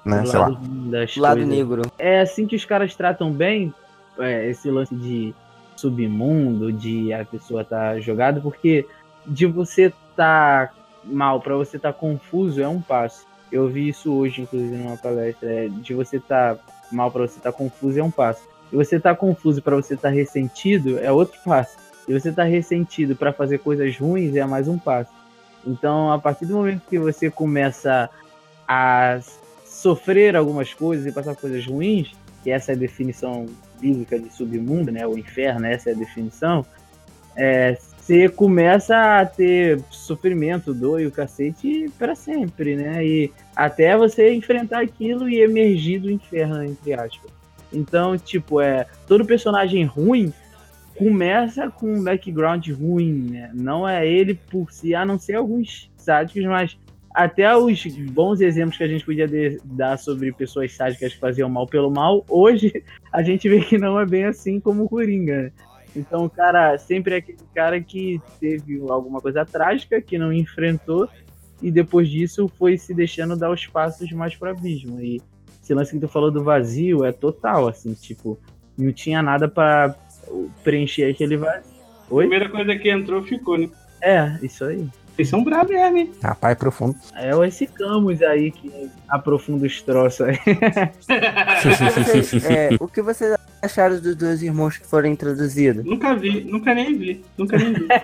né, 0.04 0.22
do 0.22 0.28
sei 0.28 0.38
lá. 0.40 1.28
lado 1.28 1.46
negro. 1.46 1.82
É 1.96 2.20
assim 2.20 2.44
que 2.44 2.56
os 2.56 2.64
caras 2.64 2.96
tratam 2.96 3.30
bem 3.30 3.72
é, 4.18 4.50
esse 4.50 4.68
lance 4.68 4.92
de 4.92 5.32
submundo, 5.76 6.72
de 6.72 7.12
a 7.12 7.24
pessoa 7.24 7.64
tá 7.64 8.00
jogada, 8.00 8.40
porque 8.40 8.84
de 9.24 9.46
você 9.46 9.92
tá 10.16 10.70
mal 11.04 11.40
pra 11.40 11.54
você 11.54 11.78
tá 11.78 11.92
confuso 11.92 12.60
é 12.60 12.66
um 12.66 12.80
passo. 12.80 13.24
Eu 13.52 13.68
vi 13.68 13.88
isso 13.88 14.12
hoje, 14.12 14.42
inclusive, 14.42 14.76
numa 14.76 14.96
palestra. 14.96 15.48
é, 15.48 15.68
de 15.68 15.94
você 15.94 16.18
tá 16.18 16.56
mal 16.90 17.12
pra 17.12 17.22
você 17.22 17.38
tá 17.38 17.52
confuso 17.52 17.98
é 17.98 18.02
um 18.02 18.10
passo. 18.10 18.42
E 18.72 18.76
você 18.76 18.98
tá 18.98 19.14
confuso 19.14 19.62
pra 19.62 19.76
você 19.76 19.96
tá 19.96 20.08
ressentido 20.08 20.98
é 20.98 21.12
outro 21.12 21.38
passo. 21.44 21.76
E 22.06 22.12
você 22.12 22.30
tá 22.30 22.44
ressentido 22.44 23.16
pra 23.16 23.32
fazer 23.32 23.58
coisas 23.58 23.96
ruins 23.96 24.36
é 24.36 24.44
mais 24.44 24.68
um 24.68 24.78
passo. 24.78 25.10
Então, 25.66 26.12
a 26.12 26.18
partir 26.18 26.46
do 26.46 26.54
momento 26.54 26.82
que 26.88 26.98
você 26.98 27.30
começa 27.30 28.10
a 28.68 29.20
sofrer 29.64 30.36
algumas 30.36 30.72
coisas 30.74 31.06
e 31.06 31.12
passar 31.12 31.34
coisas 31.34 31.66
ruins, 31.66 32.12
que 32.42 32.50
essa 32.50 32.72
é 32.72 32.74
a 32.74 32.78
definição 32.78 33.46
bíblica 33.80 34.18
de 34.18 34.30
submundo, 34.30 34.92
né? 34.92 35.06
O 35.06 35.16
inferno, 35.16 35.66
essa 35.66 35.90
é 35.90 35.92
a 35.94 35.96
definição. 35.96 36.64
É, 37.36 37.76
você 37.98 38.28
começa 38.28 39.18
a 39.18 39.24
ter 39.24 39.80
sofrimento, 39.90 40.74
dor 40.74 41.00
e 41.00 41.06
o 41.06 41.10
cacete 41.10 41.90
para 41.98 42.14
sempre, 42.14 42.76
né? 42.76 43.04
E 43.04 43.32
até 43.56 43.96
você 43.96 44.32
enfrentar 44.34 44.82
aquilo 44.82 45.28
e 45.28 45.40
emergir 45.40 46.00
do 46.00 46.10
inferno, 46.10 46.62
entre 46.62 46.92
aspas. 46.92 47.32
Então, 47.72 48.16
tipo, 48.18 48.60
é 48.60 48.86
todo 49.06 49.24
personagem 49.24 49.84
ruim 49.84 50.32
começa 50.96 51.70
com 51.70 51.92
um 51.94 52.02
background 52.04 52.68
ruim, 52.70 53.28
né? 53.30 53.50
Não 53.54 53.88
é 53.88 54.06
ele 54.06 54.34
por 54.34 54.70
si, 54.72 54.94
a 54.94 55.04
não 55.04 55.18
ser 55.18 55.34
alguns 55.36 55.90
sádicos, 55.96 56.44
mas 56.44 56.78
até 57.14 57.56
os 57.56 57.84
bons 58.10 58.40
exemplos 58.40 58.76
que 58.76 58.84
a 58.84 58.88
gente 58.88 59.04
podia 59.04 59.28
de- 59.28 59.60
dar 59.64 59.96
sobre 59.98 60.32
pessoas 60.32 60.72
sádicas 60.74 61.12
que 61.14 61.20
faziam 61.20 61.48
mal 61.48 61.66
pelo 61.66 61.90
mal, 61.90 62.24
hoje 62.28 62.82
a 63.12 63.22
gente 63.22 63.48
vê 63.48 63.60
que 63.60 63.78
não 63.78 63.98
é 64.00 64.04
bem 64.06 64.24
assim 64.24 64.58
como 64.58 64.84
o 64.84 64.88
Coringa. 64.88 65.42
né? 65.44 65.52
Então 65.96 66.24
o 66.24 66.30
cara 66.30 66.76
sempre 66.76 67.14
é 67.14 67.18
aquele 67.18 67.38
cara 67.54 67.80
que 67.80 68.20
teve 68.40 68.80
alguma 68.88 69.20
coisa 69.20 69.44
trágica, 69.44 70.00
que 70.00 70.18
não 70.18 70.32
enfrentou, 70.32 71.08
e 71.62 71.70
depois 71.70 72.08
disso 72.08 72.50
foi 72.58 72.76
se 72.76 72.92
deixando 72.92 73.36
dar 73.36 73.50
os 73.50 73.64
passos 73.66 74.10
mais 74.10 74.34
pro 74.34 74.50
abismo. 74.50 75.00
E 75.00 75.22
esse 75.62 75.72
lance 75.72 75.92
que 75.92 76.00
tu 76.00 76.08
falou 76.08 76.32
do 76.32 76.42
vazio 76.42 77.04
é 77.04 77.12
total, 77.12 77.68
assim, 77.68 77.94
tipo, 77.94 78.36
não 78.76 78.92
tinha 78.92 79.22
nada 79.22 79.46
pra 79.48 79.94
preencher 80.62 81.10
aquele 81.10 81.36
vazio. 81.36 81.62
A 82.10 82.14
Oi? 82.14 82.24
primeira 82.26 82.48
coisa 82.48 82.76
que 82.76 82.90
entrou 82.90 83.22
ficou, 83.22 83.58
né? 83.58 83.68
É, 84.02 84.38
isso 84.42 84.64
aí. 84.64 84.86
Vocês 85.14 85.28
são 85.28 85.44
bravos 85.44 85.70
mesmo, 85.70 85.96
hein? 85.96 86.12
Rapaz, 86.22 86.58
profundo. 86.58 86.96
É 87.14 87.30
esse 87.46 87.66
Camus 87.68 88.20
aí 88.20 88.50
que 88.50 88.90
aprofunda 89.08 89.64
os 89.64 89.80
troços 89.80 90.26
aí. 90.26 90.36
Vocês- 91.62 92.44
é, 92.44 92.70
o 92.80 92.88
que 92.88 93.00
vocês 93.00 93.36
acharam 93.62 93.98
dos 94.00 94.14
dois 94.16 94.42
irmãos 94.42 94.76
que 94.76 94.86
foram 94.86 95.08
introduzidos? 95.08 95.84
Nunca 95.84 96.14
vi, 96.14 96.44
nunca 96.44 96.74
nem 96.74 96.96
vi. 96.98 97.24
Nunca 97.38 97.56
nem 97.56 97.72
vi. 97.72 97.86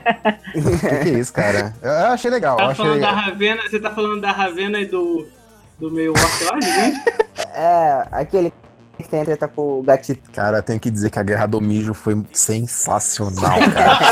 Que 0.52 0.78
que 0.78 0.86
é 0.86 1.18
isso, 1.18 1.32
cara? 1.32 1.74
Eu 1.82 1.90
eu 1.90 2.06
achei 2.06 2.30
legal, 2.30 2.52
eu 2.58 2.64
Tá 2.66 2.70
achei 2.70 2.84
falando 2.84 3.00
da 3.00 3.08
legal. 3.10 3.24
Ravena, 3.24 3.62
você 3.68 3.80
tá 3.80 3.90
falando 3.90 4.20
da 4.20 4.32
Ravena 4.32 4.80
e 4.80 4.86
do, 4.86 5.26
do 5.78 5.90
meio 5.90 6.12
lá, 6.12 6.60
gente? 6.60 7.00
É, 7.54 8.06
aquele 8.12 8.52
que 9.00 9.08
tem 9.08 9.20
a 9.20 9.24
treta 9.24 9.48
com 9.48 9.80
o 9.80 9.82
gatito. 9.82 10.30
Cara, 10.30 10.58
eu 10.58 10.62
tenho 10.62 10.80
que 10.80 10.90
dizer 10.90 11.10
que 11.10 11.18
a 11.18 11.22
Guerra 11.22 11.46
do 11.46 11.60
Mijo 11.60 11.94
foi 11.94 12.22
sensacional, 12.32 13.58
cara. 13.72 14.10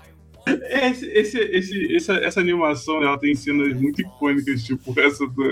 Esse, 0.46 1.06
esse, 1.06 1.38
esse, 1.38 1.96
essa, 1.96 2.14
essa 2.14 2.40
animação, 2.40 3.02
ela 3.02 3.18
tem 3.18 3.34
cenas 3.34 3.78
muito 3.78 4.00
icônicas, 4.00 4.64
tipo 4.64 4.98
essa 4.98 5.26
do 5.26 5.44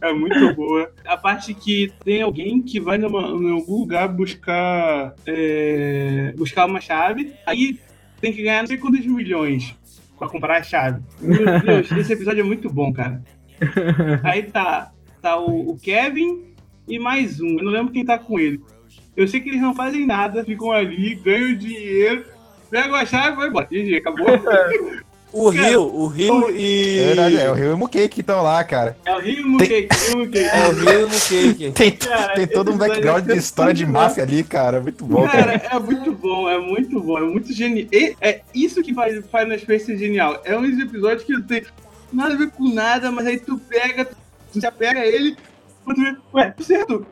é 0.00 0.12
muito 0.12 0.54
boa. 0.54 0.90
A 1.04 1.16
parte 1.16 1.54
que 1.54 1.92
tem 2.02 2.22
alguém 2.22 2.62
que 2.62 2.80
vai 2.80 2.98
numa, 2.98 3.20
em 3.20 3.52
algum 3.52 3.80
lugar 3.80 4.08
buscar 4.08 5.14
é, 5.26 6.32
buscar 6.36 6.66
uma 6.66 6.80
chave, 6.80 7.34
aí 7.46 7.78
tem 8.20 8.32
que 8.32 8.42
ganhar 8.42 8.62
não 8.62 8.66
sei 8.66 8.78
quantos 8.78 9.04
milhões 9.06 9.76
pra 10.18 10.28
comprar 10.28 10.58
a 10.58 10.62
chave. 10.62 11.02
Meu 11.20 11.60
Deus, 11.60 11.92
esse 11.92 12.12
episódio 12.12 12.40
é 12.40 12.44
muito 12.44 12.70
bom, 12.70 12.92
cara. 12.92 13.22
Aí 14.22 14.42
tá, 14.44 14.90
tá 15.24 15.38
o, 15.38 15.70
o 15.70 15.78
Kevin 15.78 16.42
e 16.86 16.98
mais 16.98 17.40
um, 17.40 17.56
eu 17.56 17.64
não 17.64 17.72
lembro 17.72 17.92
quem 17.92 18.04
tá 18.04 18.18
com 18.18 18.38
ele. 18.38 18.60
Eu 19.16 19.26
sei 19.26 19.40
que 19.40 19.48
eles 19.48 19.60
não 19.60 19.74
fazem 19.74 20.06
nada, 20.06 20.44
ficam 20.44 20.70
ali, 20.70 21.14
ganham 21.14 21.56
dinheiro, 21.56 22.26
pegam 22.70 22.94
a 22.94 23.06
chave 23.06 23.32
e 23.32 23.36
vão 23.36 23.46
embora. 23.46 23.66
GG, 23.70 23.96
acabou. 23.96 24.26
O 25.32 25.52
Cara, 25.52 25.68
Rio, 25.68 25.82
o 25.82 26.06
Rio 26.06 26.50
e. 26.50 26.98
É 26.98 27.06
verdade, 27.06 27.36
é 27.38 27.50
o 27.50 27.54
Rio 27.54 27.70
e 27.70 27.72
o 27.72 27.78
Mukei 27.78 28.08
que 28.08 28.20
estão 28.20 28.42
lá, 28.42 28.62
cara. 28.62 28.96
É 29.04 29.16
o 29.16 29.18
Rio 29.18 29.48
Mukei, 29.48 29.88
Rio 30.08 30.18
Mukei. 30.18 30.44
É 30.46 30.68
o 30.68 30.72
Rio 30.72 31.00
e 31.00 31.04
o 31.04 31.08
Cake. 31.08 31.72
Tem, 31.72 31.90
Cara, 31.90 32.34
tem 32.34 32.46
todo 32.46 32.70
um 32.70 32.76
background 32.76 33.24
de 33.24 33.36
história 33.36 33.72
de 33.72 33.86
máfia 33.86 34.22
ali, 34.22 34.44
cara. 34.44 34.80
Muito 34.80 35.04
bom, 35.06 35.26
cara. 35.26 35.58
Cara, 35.58 35.76
é 35.76 35.78
muito 35.80 36.12
bom, 36.12 36.48
é 36.48 36.58
muito 36.58 37.00
bom, 37.00 37.18
é 37.18 37.22
muito 37.22 37.52
genial. 37.52 37.88
É 38.20 38.42
isso 38.54 38.82
que 38.82 38.92
faz 38.92 39.14
Final 39.26 39.58
Space 39.58 39.86
ser 39.86 39.96
genial. 39.96 40.40
É 40.44 40.56
um 40.56 40.70
dos 40.70 40.78
episódios 40.78 41.24
que 41.24 41.32
não 41.32 41.42
tem 41.42 41.64
nada 42.12 42.34
a 42.34 42.36
ver 42.36 42.50
com 42.50 42.68
nada, 42.68 43.10
mas 43.10 43.26
aí 43.26 43.38
tu 43.38 43.58
pega, 43.58 44.04
tu 44.04 44.16
já 44.60 44.72
pega 44.72 45.04
ele, 45.04 45.36
ué, 46.32 46.50
tudo 46.50 46.64
certo? 46.64 47.06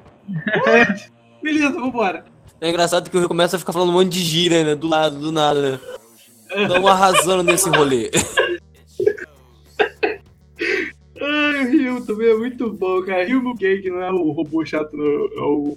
What? 0.67 1.13
Beleza, 1.43 1.71
vambora. 1.73 2.25
É 2.61 2.69
engraçado 2.69 3.11
que 3.11 3.17
o 3.17 3.21
Rio 3.21 3.29
começa 3.29 3.57
a 3.57 3.59
ficar 3.59 3.73
falando 3.73 3.89
um 3.89 3.95
monte 3.95 4.11
de 4.11 4.21
gira, 4.21 4.63
né? 4.63 4.75
Do 4.77 4.87
lado, 4.87 5.19
do 5.19 5.33
nada, 5.33 5.73
né? 5.73 5.81
Estão 6.55 6.87
arrasando 6.87 7.43
nesse 7.43 7.69
rolê. 7.69 8.11
Ai, 11.21 11.65
o 11.65 11.71
Rio 11.71 12.07
também 12.07 12.31
é 12.31 12.37
muito 12.37 12.73
bom, 12.73 13.03
cara. 13.03 13.25
Rio 13.25 13.43
que 13.57 13.91
não 13.91 14.01
é 14.01 14.13
o 14.13 14.31
robô 14.31 14.65
chato, 14.65 14.97
não, 14.97 15.05
é 15.05 15.41
o. 15.41 15.77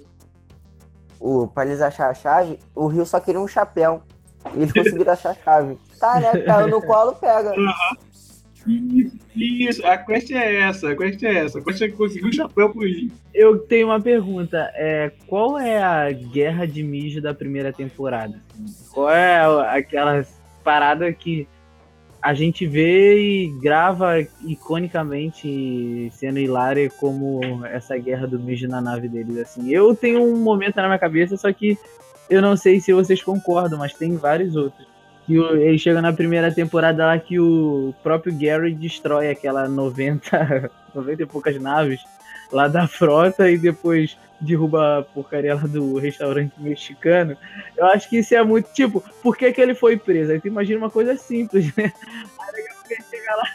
O, 1.18 1.48
pra 1.48 1.64
eles 1.64 1.80
acharem 1.80 2.12
a 2.12 2.14
chave, 2.14 2.58
o 2.74 2.86
Rio 2.86 3.06
só 3.06 3.18
queria 3.18 3.40
um 3.40 3.48
chapéu. 3.48 4.02
E 4.54 4.58
eles 4.62 4.72
conseguiram 4.72 5.12
achar 5.12 5.30
a 5.30 5.34
chave. 5.34 5.78
Tá, 5.98 6.20
né? 6.20 6.38
Caiu 6.42 6.68
no 6.68 6.82
colo, 6.82 7.14
pega. 7.14 7.52
Isso, 8.66 9.86
a 9.86 9.96
quest 9.96 10.30
é 10.30 10.60
essa, 10.60 10.90
a 10.90 10.96
quest 10.96 11.22
é 11.22 11.34
essa. 11.44 11.58
A 11.58 11.62
quest 11.62 11.82
é 11.82 11.88
conseguir 11.88 12.26
um 12.26 12.32
chapéu 12.32 12.70
pro 12.70 12.82
Rio. 12.82 13.10
Eu 13.32 13.58
tenho 13.58 13.88
uma 13.88 14.00
pergunta. 14.00 14.70
É, 14.74 15.12
qual 15.26 15.58
é 15.58 15.82
a 15.82 16.10
guerra 16.10 16.66
de 16.66 16.82
mijo 16.82 17.20
da 17.20 17.34
primeira 17.34 17.72
temporada? 17.72 18.42
Qual 18.92 19.10
é 19.10 19.40
aquela 19.76 20.24
parada 20.64 21.12
que 21.12 21.46
a 22.20 22.34
gente 22.34 22.66
vê 22.66 23.20
e 23.20 23.48
grava 23.60 24.20
iconicamente 24.44 26.10
sendo 26.12 26.40
hilária 26.40 26.90
como 26.98 27.64
essa 27.66 27.96
guerra 27.96 28.26
do 28.26 28.38
mijo 28.38 28.66
na 28.66 28.80
nave 28.80 29.08
deles? 29.08 29.38
Assim, 29.38 29.70
eu 29.70 29.94
tenho 29.94 30.22
um 30.22 30.36
momento 30.36 30.76
na 30.76 30.86
minha 30.86 30.98
cabeça, 30.98 31.36
só 31.36 31.52
que 31.52 31.78
eu 32.28 32.42
não 32.42 32.56
sei 32.56 32.80
se 32.80 32.92
vocês 32.92 33.22
concordam, 33.22 33.78
mas 33.78 33.92
tem 33.92 34.16
vários 34.16 34.56
outros. 34.56 34.95
Que 35.26 35.38
o- 35.38 35.56
ele 35.56 35.78
chega 35.78 36.00
na 36.00 36.12
primeira 36.12 36.52
temporada 36.52 37.04
lá 37.06 37.18
que 37.18 37.38
o 37.38 37.92
próprio 38.02 38.32
Gary 38.38 38.74
destrói 38.74 39.28
aquela 39.30 39.68
90, 39.68 40.70
90 40.94 41.22
e 41.22 41.26
poucas 41.26 41.60
naves 41.60 42.00
lá 42.52 42.68
da 42.68 42.86
frota 42.86 43.50
e 43.50 43.58
depois 43.58 44.16
derruba 44.40 44.98
a 44.98 45.02
porcaria 45.02 45.54
lá 45.54 45.62
do 45.62 45.98
restaurante 45.98 46.52
mexicano. 46.58 47.36
Eu 47.76 47.86
acho 47.86 48.08
que 48.08 48.18
isso 48.18 48.34
é 48.34 48.44
muito. 48.44 48.72
Tipo, 48.72 49.02
por 49.22 49.36
que, 49.36 49.50
que 49.52 49.60
ele 49.60 49.74
foi 49.74 49.96
preso? 49.96 50.30
Aí 50.32 50.40
tu 50.40 50.46
imagina 50.46 50.78
uma 50.78 50.90
coisa 50.90 51.16
simples, 51.16 51.74
né? 51.76 51.92
Aí 52.38 52.64
ele 52.90 53.02
chega 53.10 53.34
lá, 53.36 53.48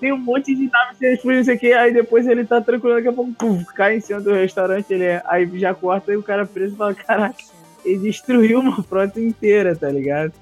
tem 0.00 0.12
um 0.12 0.18
monte 0.18 0.54
de 0.54 0.70
naves 0.70 0.96
sem 0.96 1.12
explodir, 1.12 1.38
não 1.38 1.44
sei 1.44 1.56
o 1.56 1.58
que, 1.58 1.72
aí 1.74 1.92
depois 1.92 2.26
ele 2.26 2.46
tá 2.46 2.58
tranquilo, 2.62 2.94
daqui 2.94 3.08
a 3.08 3.12
pouco 3.12 3.62
cai 3.74 3.96
em 3.96 4.00
cima 4.00 4.18
do 4.18 4.32
restaurante, 4.32 4.90
ele 4.90 5.04
é, 5.04 5.22
aí 5.26 5.46
já 5.58 5.74
corta 5.74 6.10
e 6.10 6.16
o 6.16 6.22
cara 6.22 6.46
preso 6.46 6.74
fala: 6.76 6.94
caraca, 6.94 7.36
ele 7.84 7.98
destruiu 7.98 8.60
uma 8.60 8.82
frota 8.82 9.20
inteira, 9.20 9.76
tá 9.76 9.90
ligado? 9.90 10.32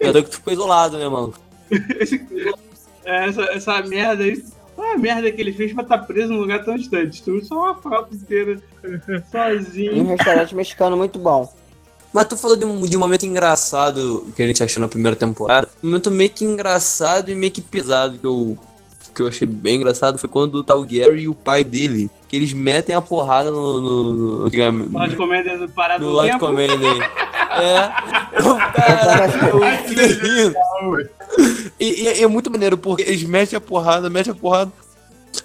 Tô 0.00 0.22
que 0.22 0.30
tu 0.30 0.36
ficou 0.36 0.52
isolado, 0.52 0.98
né, 0.98 1.08
mano? 1.08 1.34
Essa, 3.04 3.42
essa 3.44 3.82
merda 3.82 4.24
aí. 4.24 4.42
Qual 4.74 4.86
é 4.86 4.94
a 4.94 4.98
merda 4.98 5.32
que 5.32 5.40
ele 5.40 5.52
fez 5.52 5.72
pra 5.72 5.82
estar 5.82 5.98
preso 5.98 6.32
num 6.32 6.40
lugar 6.40 6.62
tão 6.64 6.76
distante? 6.76 7.08
Destruiu 7.10 7.42
só 7.44 7.54
uma 7.56 7.74
frota 7.74 8.14
inteira, 8.14 8.60
Um 8.84 9.30
sozinho. 9.30 10.06
restaurante 10.06 10.54
mexicano 10.54 10.96
muito 10.96 11.18
bom. 11.18 11.52
Mas 12.12 12.26
tu 12.26 12.36
falou 12.36 12.56
de 12.56 12.64
um, 12.64 12.82
de 12.82 12.96
um 12.96 13.00
momento 13.00 13.24
engraçado 13.26 14.26
que 14.36 14.42
a 14.42 14.46
gente 14.46 14.62
achou 14.62 14.80
na 14.80 14.88
primeira 14.88 15.16
temporada. 15.16 15.68
Um 15.82 15.88
momento 15.88 16.10
meio 16.10 16.30
que 16.30 16.44
engraçado 16.44 17.30
e 17.30 17.34
meio 17.34 17.50
que 17.50 17.60
pesado 17.60 18.18
que 18.18 18.26
eu, 18.26 18.56
que 19.18 19.22
eu 19.22 19.26
achei 19.26 19.48
bem 19.48 19.76
engraçado 19.76 20.16
foi 20.16 20.28
quando 20.28 20.62
tá 20.62 20.76
o 20.76 20.84
Gary 20.84 21.22
e 21.22 21.28
o 21.28 21.34
pai 21.34 21.64
dele. 21.64 22.08
Que 22.28 22.36
eles 22.36 22.52
metem 22.52 22.94
a 22.94 23.00
porrada 23.00 23.50
no. 23.50 23.80
no, 23.80 24.12
no, 24.42 24.50
de 24.50 25.16
comédia 25.16 25.68
parado 25.74 26.04
no. 26.04 26.38
Commander. 26.38 26.78
É. 27.50 27.90
Eu 28.38 29.88
fiquei 29.88 30.06
rindo. 30.06 30.54
E, 31.80 32.02
e 32.02 32.22
é 32.22 32.26
muito 32.28 32.50
maneiro, 32.50 32.78
porque 32.78 33.02
eles 33.02 33.24
metem 33.24 33.56
a 33.56 33.60
porrada, 33.60 34.08
metem 34.08 34.32
a 34.32 34.36
porrada. 34.36 34.70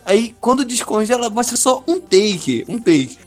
Aí, 0.06 0.36
quando 0.40 0.66
descongela, 0.66 1.30
mostra 1.30 1.58
só 1.58 1.82
um 1.88 2.00
take, 2.00 2.66
um 2.68 2.78
take. 2.78 3.18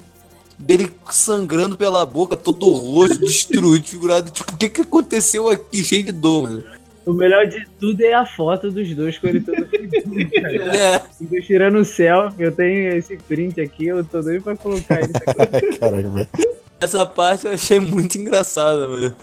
Dele 0.56 0.92
sangrando 1.10 1.76
pela 1.76 2.06
boca, 2.06 2.36
todo 2.36 2.70
rosto, 2.70 3.18
destruído, 3.18 3.88
figurado. 3.88 4.30
Tipo, 4.30 4.52
o 4.52 4.56
que 4.56 4.68
que 4.68 4.82
aconteceu 4.82 5.48
aqui? 5.48 5.82
Cheio 5.82 6.04
de 6.04 6.12
dor, 6.12 6.44
mano. 6.44 6.75
O 7.06 7.12
melhor 7.12 7.46
de 7.46 7.64
tudo 7.78 8.02
é 8.02 8.12
a 8.12 8.26
foto 8.26 8.68
dos 8.68 8.92
dois 8.92 9.16
com 9.16 9.28
ele 9.28 9.40
todo 9.40 9.64
fudido, 9.70 10.30
cara. 10.42 10.76
É, 10.76 11.02
dois 11.20 11.46
tirando 11.46 11.76
o 11.76 11.84
céu, 11.84 12.30
eu 12.36 12.50
tenho 12.50 12.96
esse 12.96 13.16
print 13.16 13.60
aqui, 13.60 13.86
eu 13.86 14.04
tô 14.04 14.20
doido 14.20 14.42
pra 14.42 14.56
colocar 14.56 15.00
ele. 15.00 15.12
Caralho, 15.78 16.10
velho. 16.10 16.28
essa 16.80 17.06
parte 17.06 17.46
eu 17.46 17.52
achei 17.52 17.78
muito 17.78 18.18
engraçada, 18.18 18.88
mano. 18.88 19.14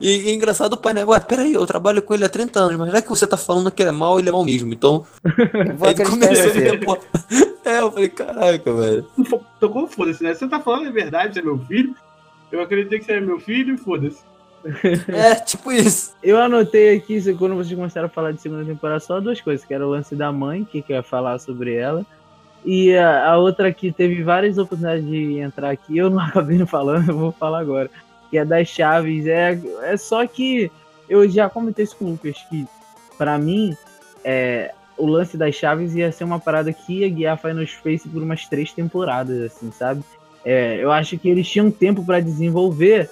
E, 0.00 0.26
e 0.26 0.30
é 0.30 0.34
engraçado 0.34 0.74
o 0.74 0.76
pai, 0.76 0.94
né? 0.94 1.04
Ué, 1.04 1.18
peraí, 1.18 1.52
eu 1.52 1.66
trabalho 1.66 2.02
com 2.02 2.14
ele 2.14 2.24
há 2.24 2.28
30 2.28 2.60
anos, 2.60 2.76
mas 2.76 2.92
já 2.92 3.02
que 3.02 3.08
você 3.08 3.26
tá 3.26 3.36
falando 3.36 3.70
que 3.70 3.82
ele 3.82 3.90
é 3.90 3.92
mal, 3.92 4.18
ele 4.18 4.28
é 4.28 4.32
mal 4.32 4.44
mesmo. 4.44 4.72
Então, 4.72 5.04
acreditar 5.24 6.04
em 6.04 6.10
começou 6.10 6.52
a. 6.94 7.68
É, 7.68 7.80
eu 7.80 7.90
falei, 7.90 8.08
caraca, 8.10 8.72
velho. 8.72 9.06
Tocou, 9.58 9.88
foda-se, 9.88 10.22
né? 10.22 10.34
Você 10.34 10.46
tá 10.46 10.60
falando 10.60 10.86
a 10.86 10.92
verdade, 10.92 11.34
você 11.34 11.40
é 11.40 11.42
meu 11.42 11.58
filho. 11.58 11.94
Eu 12.52 12.60
acreditei 12.60 13.00
que 13.00 13.06
você 13.06 13.12
é 13.12 13.20
meu 13.20 13.40
filho, 13.40 13.76
foda-se. 13.76 14.22
É, 15.08 15.34
tipo 15.34 15.70
isso. 15.70 16.14
Eu 16.22 16.38
anotei 16.40 16.96
aqui, 16.96 17.20
quando 17.34 17.54
vocês 17.54 17.76
começaram 17.76 18.06
a 18.06 18.10
falar 18.10 18.32
de 18.32 18.40
segunda 18.40 18.64
temporada, 18.64 19.00
só 19.00 19.20
duas 19.20 19.40
coisas, 19.40 19.64
que 19.64 19.74
era 19.74 19.86
o 19.86 19.90
lance 19.90 20.16
da 20.16 20.32
mãe, 20.32 20.64
que 20.64 20.80
quer 20.80 21.02
falar 21.02 21.38
sobre 21.38 21.74
ela, 21.74 22.04
e 22.64 22.96
a, 22.96 23.30
a 23.30 23.36
outra 23.36 23.72
que 23.72 23.92
teve 23.92 24.22
várias 24.22 24.56
oportunidades 24.56 25.04
de 25.04 25.38
entrar 25.38 25.70
aqui, 25.70 25.98
eu 25.98 26.08
não 26.08 26.20
acabei 26.24 26.56
não 26.56 26.66
falando, 26.66 27.10
eu 27.10 27.18
vou 27.18 27.32
falar 27.32 27.60
agora, 27.60 27.90
que 28.30 28.38
é 28.38 28.44
das 28.44 28.68
chaves. 28.68 29.26
É, 29.26 29.58
é 29.82 29.96
só 29.96 30.26
que 30.26 30.70
eu 31.08 31.28
já 31.28 31.48
comentei 31.50 31.84
isso 31.84 31.96
com 31.96 32.06
o 32.06 32.10
Lucas, 32.12 32.36
que 32.48 32.66
pra 33.18 33.38
mim, 33.38 33.76
é, 34.24 34.72
o 34.96 35.06
lance 35.06 35.36
das 35.36 35.54
chaves 35.54 35.94
ia 35.94 36.10
ser 36.10 36.24
uma 36.24 36.40
parada 36.40 36.72
que 36.72 37.00
ia 37.00 37.08
guiar 37.08 37.38
Final 37.38 37.66
Space 37.66 38.08
por 38.08 38.22
umas 38.22 38.46
três 38.46 38.72
temporadas, 38.72 39.40
assim, 39.42 39.70
sabe? 39.70 40.02
É, 40.44 40.76
eu 40.82 40.92
acho 40.92 41.18
que 41.18 41.28
eles 41.28 41.48
tinham 41.48 41.70
tempo 41.70 42.04
pra 42.04 42.20
desenvolver 42.20 43.10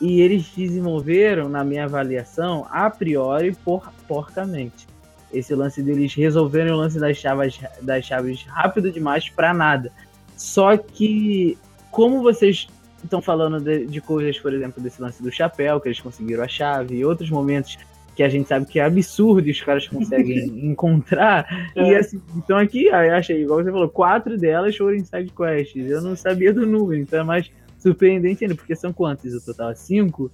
e 0.00 0.20
eles 0.20 0.50
desenvolveram, 0.54 1.48
na 1.48 1.64
minha 1.64 1.84
avaliação, 1.84 2.66
a 2.70 2.90
priori, 2.90 3.56
por, 3.64 3.90
porcamente. 4.06 4.86
Esse 5.32 5.54
lance 5.54 5.82
deles 5.82 6.14
resolverem 6.14 6.72
o 6.72 6.76
lance 6.76 6.98
das 6.98 7.16
chaves, 7.16 7.58
das 7.82 8.04
chaves 8.04 8.42
rápido 8.44 8.90
demais 8.90 9.28
pra 9.28 9.52
nada. 9.52 9.90
Só 10.36 10.76
que, 10.76 11.58
como 11.90 12.22
vocês 12.22 12.68
estão 13.02 13.22
falando 13.22 13.60
de, 13.60 13.86
de 13.86 14.00
coisas, 14.00 14.38
por 14.38 14.52
exemplo, 14.52 14.82
desse 14.82 15.00
lance 15.00 15.22
do 15.22 15.32
chapéu, 15.32 15.80
que 15.80 15.88
eles 15.88 16.00
conseguiram 16.00 16.44
a 16.44 16.48
chave, 16.48 16.96
e 16.96 17.04
outros 17.04 17.30
momentos 17.30 17.78
que 18.14 18.22
a 18.22 18.28
gente 18.28 18.48
sabe 18.48 18.64
que 18.64 18.80
é 18.80 18.84
absurdo 18.84 19.46
e 19.46 19.50
os 19.50 19.60
caras 19.60 19.86
conseguem 19.86 20.46
encontrar. 20.66 21.70
E 21.76 21.94
assim, 21.94 22.20
então 22.34 22.56
aqui, 22.56 22.88
aí 22.88 23.10
achei, 23.10 23.42
igual 23.42 23.62
você 23.62 23.70
falou, 23.70 23.88
quatro 23.88 24.38
delas 24.38 24.74
foram 24.74 24.96
em 24.96 25.04
side 25.04 25.30
quests. 25.30 25.90
Eu 25.90 26.00
não 26.00 26.16
sabia 26.16 26.52
do 26.52 26.66
número, 26.66 27.00
então 27.00 27.20
é 27.20 27.24
mais 27.24 27.50
surpreendente 27.90 28.44
ainda, 28.44 28.54
porque 28.56 28.74
são 28.74 28.92
quantos 28.92 29.32
o 29.34 29.40
total? 29.40 29.74
Cinco? 29.76 30.30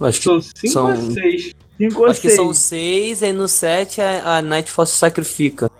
Acho 0.00 0.18
que, 0.18 0.24
São 0.24 0.40
cinco 0.40 0.72
São- 0.72 0.90
ou 1.06 1.10
seis. 1.12 1.54
Cinco 1.76 2.00
ou 2.00 2.06
acho 2.06 2.20
que 2.20 2.28
seis? 2.28 2.36
são 2.40 2.52
seis, 2.54 3.22
aí 3.22 3.32
no 3.32 3.46
sete 3.48 4.00
a, 4.00 4.36
a 4.38 4.42
Nightfall 4.42 4.84
se 4.86 4.96
sacrifica. 4.96 5.70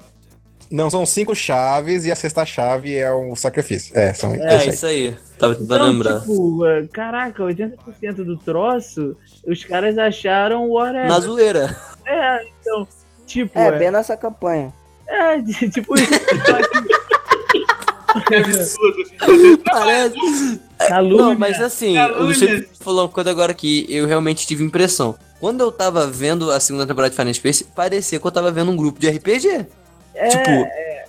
Não, 0.70 0.90
são 0.90 1.04
cinco 1.06 1.34
chaves 1.34 2.04
e 2.04 2.12
a 2.12 2.16
sexta 2.16 2.44
chave 2.44 2.94
é 2.94 3.12
um 3.14 3.34
sacrifício. 3.34 3.96
É, 3.98 4.12
são 4.12 4.34
É, 4.34 4.56
isso 4.56 4.68
aí. 4.68 4.68
isso 4.68 4.86
aí. 4.86 5.16
Tava 5.38 5.54
tentando 5.54 5.74
Então, 5.76 5.86
lembrar. 5.92 6.20
tipo, 6.20 6.66
é, 6.66 6.86
caraca, 6.88 7.42
80% 7.42 8.14
do 8.24 8.36
troço, 8.36 9.16
os 9.46 9.64
caras 9.64 9.96
acharam 9.98 10.68
whatever. 10.68 11.08
Na 11.08 11.20
zoeira. 11.20 11.76
É, 12.06 12.46
então, 12.60 12.86
tipo, 13.26 13.58
É, 13.58 13.68
é, 13.68 13.78
bem 13.78 13.90
nossa 13.90 14.16
campanha. 14.16 14.72
é, 15.06 15.40
tipo 15.72 15.94
isso. 15.98 16.10
Que 18.26 18.34
absurdo. 18.36 19.62
Parece. 19.64 20.60
Calúnia. 20.86 21.16
Não, 21.16 21.38
mas 21.38 21.60
assim, 21.60 21.94
Calúnia. 21.94 22.22
o 22.22 22.26
Luciano 22.26 22.64
falou 22.80 23.02
uma 23.02 23.08
coisa 23.08 23.30
agora 23.30 23.52
que 23.54 23.86
eu 23.88 24.06
realmente 24.06 24.46
tive 24.46 24.62
impressão. 24.64 25.16
Quando 25.40 25.60
eu 25.60 25.70
tava 25.70 26.06
vendo 26.06 26.50
a 26.50 26.58
segunda 26.58 26.86
temporada 26.86 27.10
de 27.10 27.16
Final 27.16 27.34
Space, 27.34 27.64
parecia 27.64 28.18
que 28.18 28.26
eu 28.26 28.30
tava 28.30 28.50
vendo 28.50 28.70
um 28.70 28.76
grupo 28.76 28.98
de 28.98 29.08
RPG. 29.08 29.66
É, 30.14 30.28
tipo, 30.28 30.68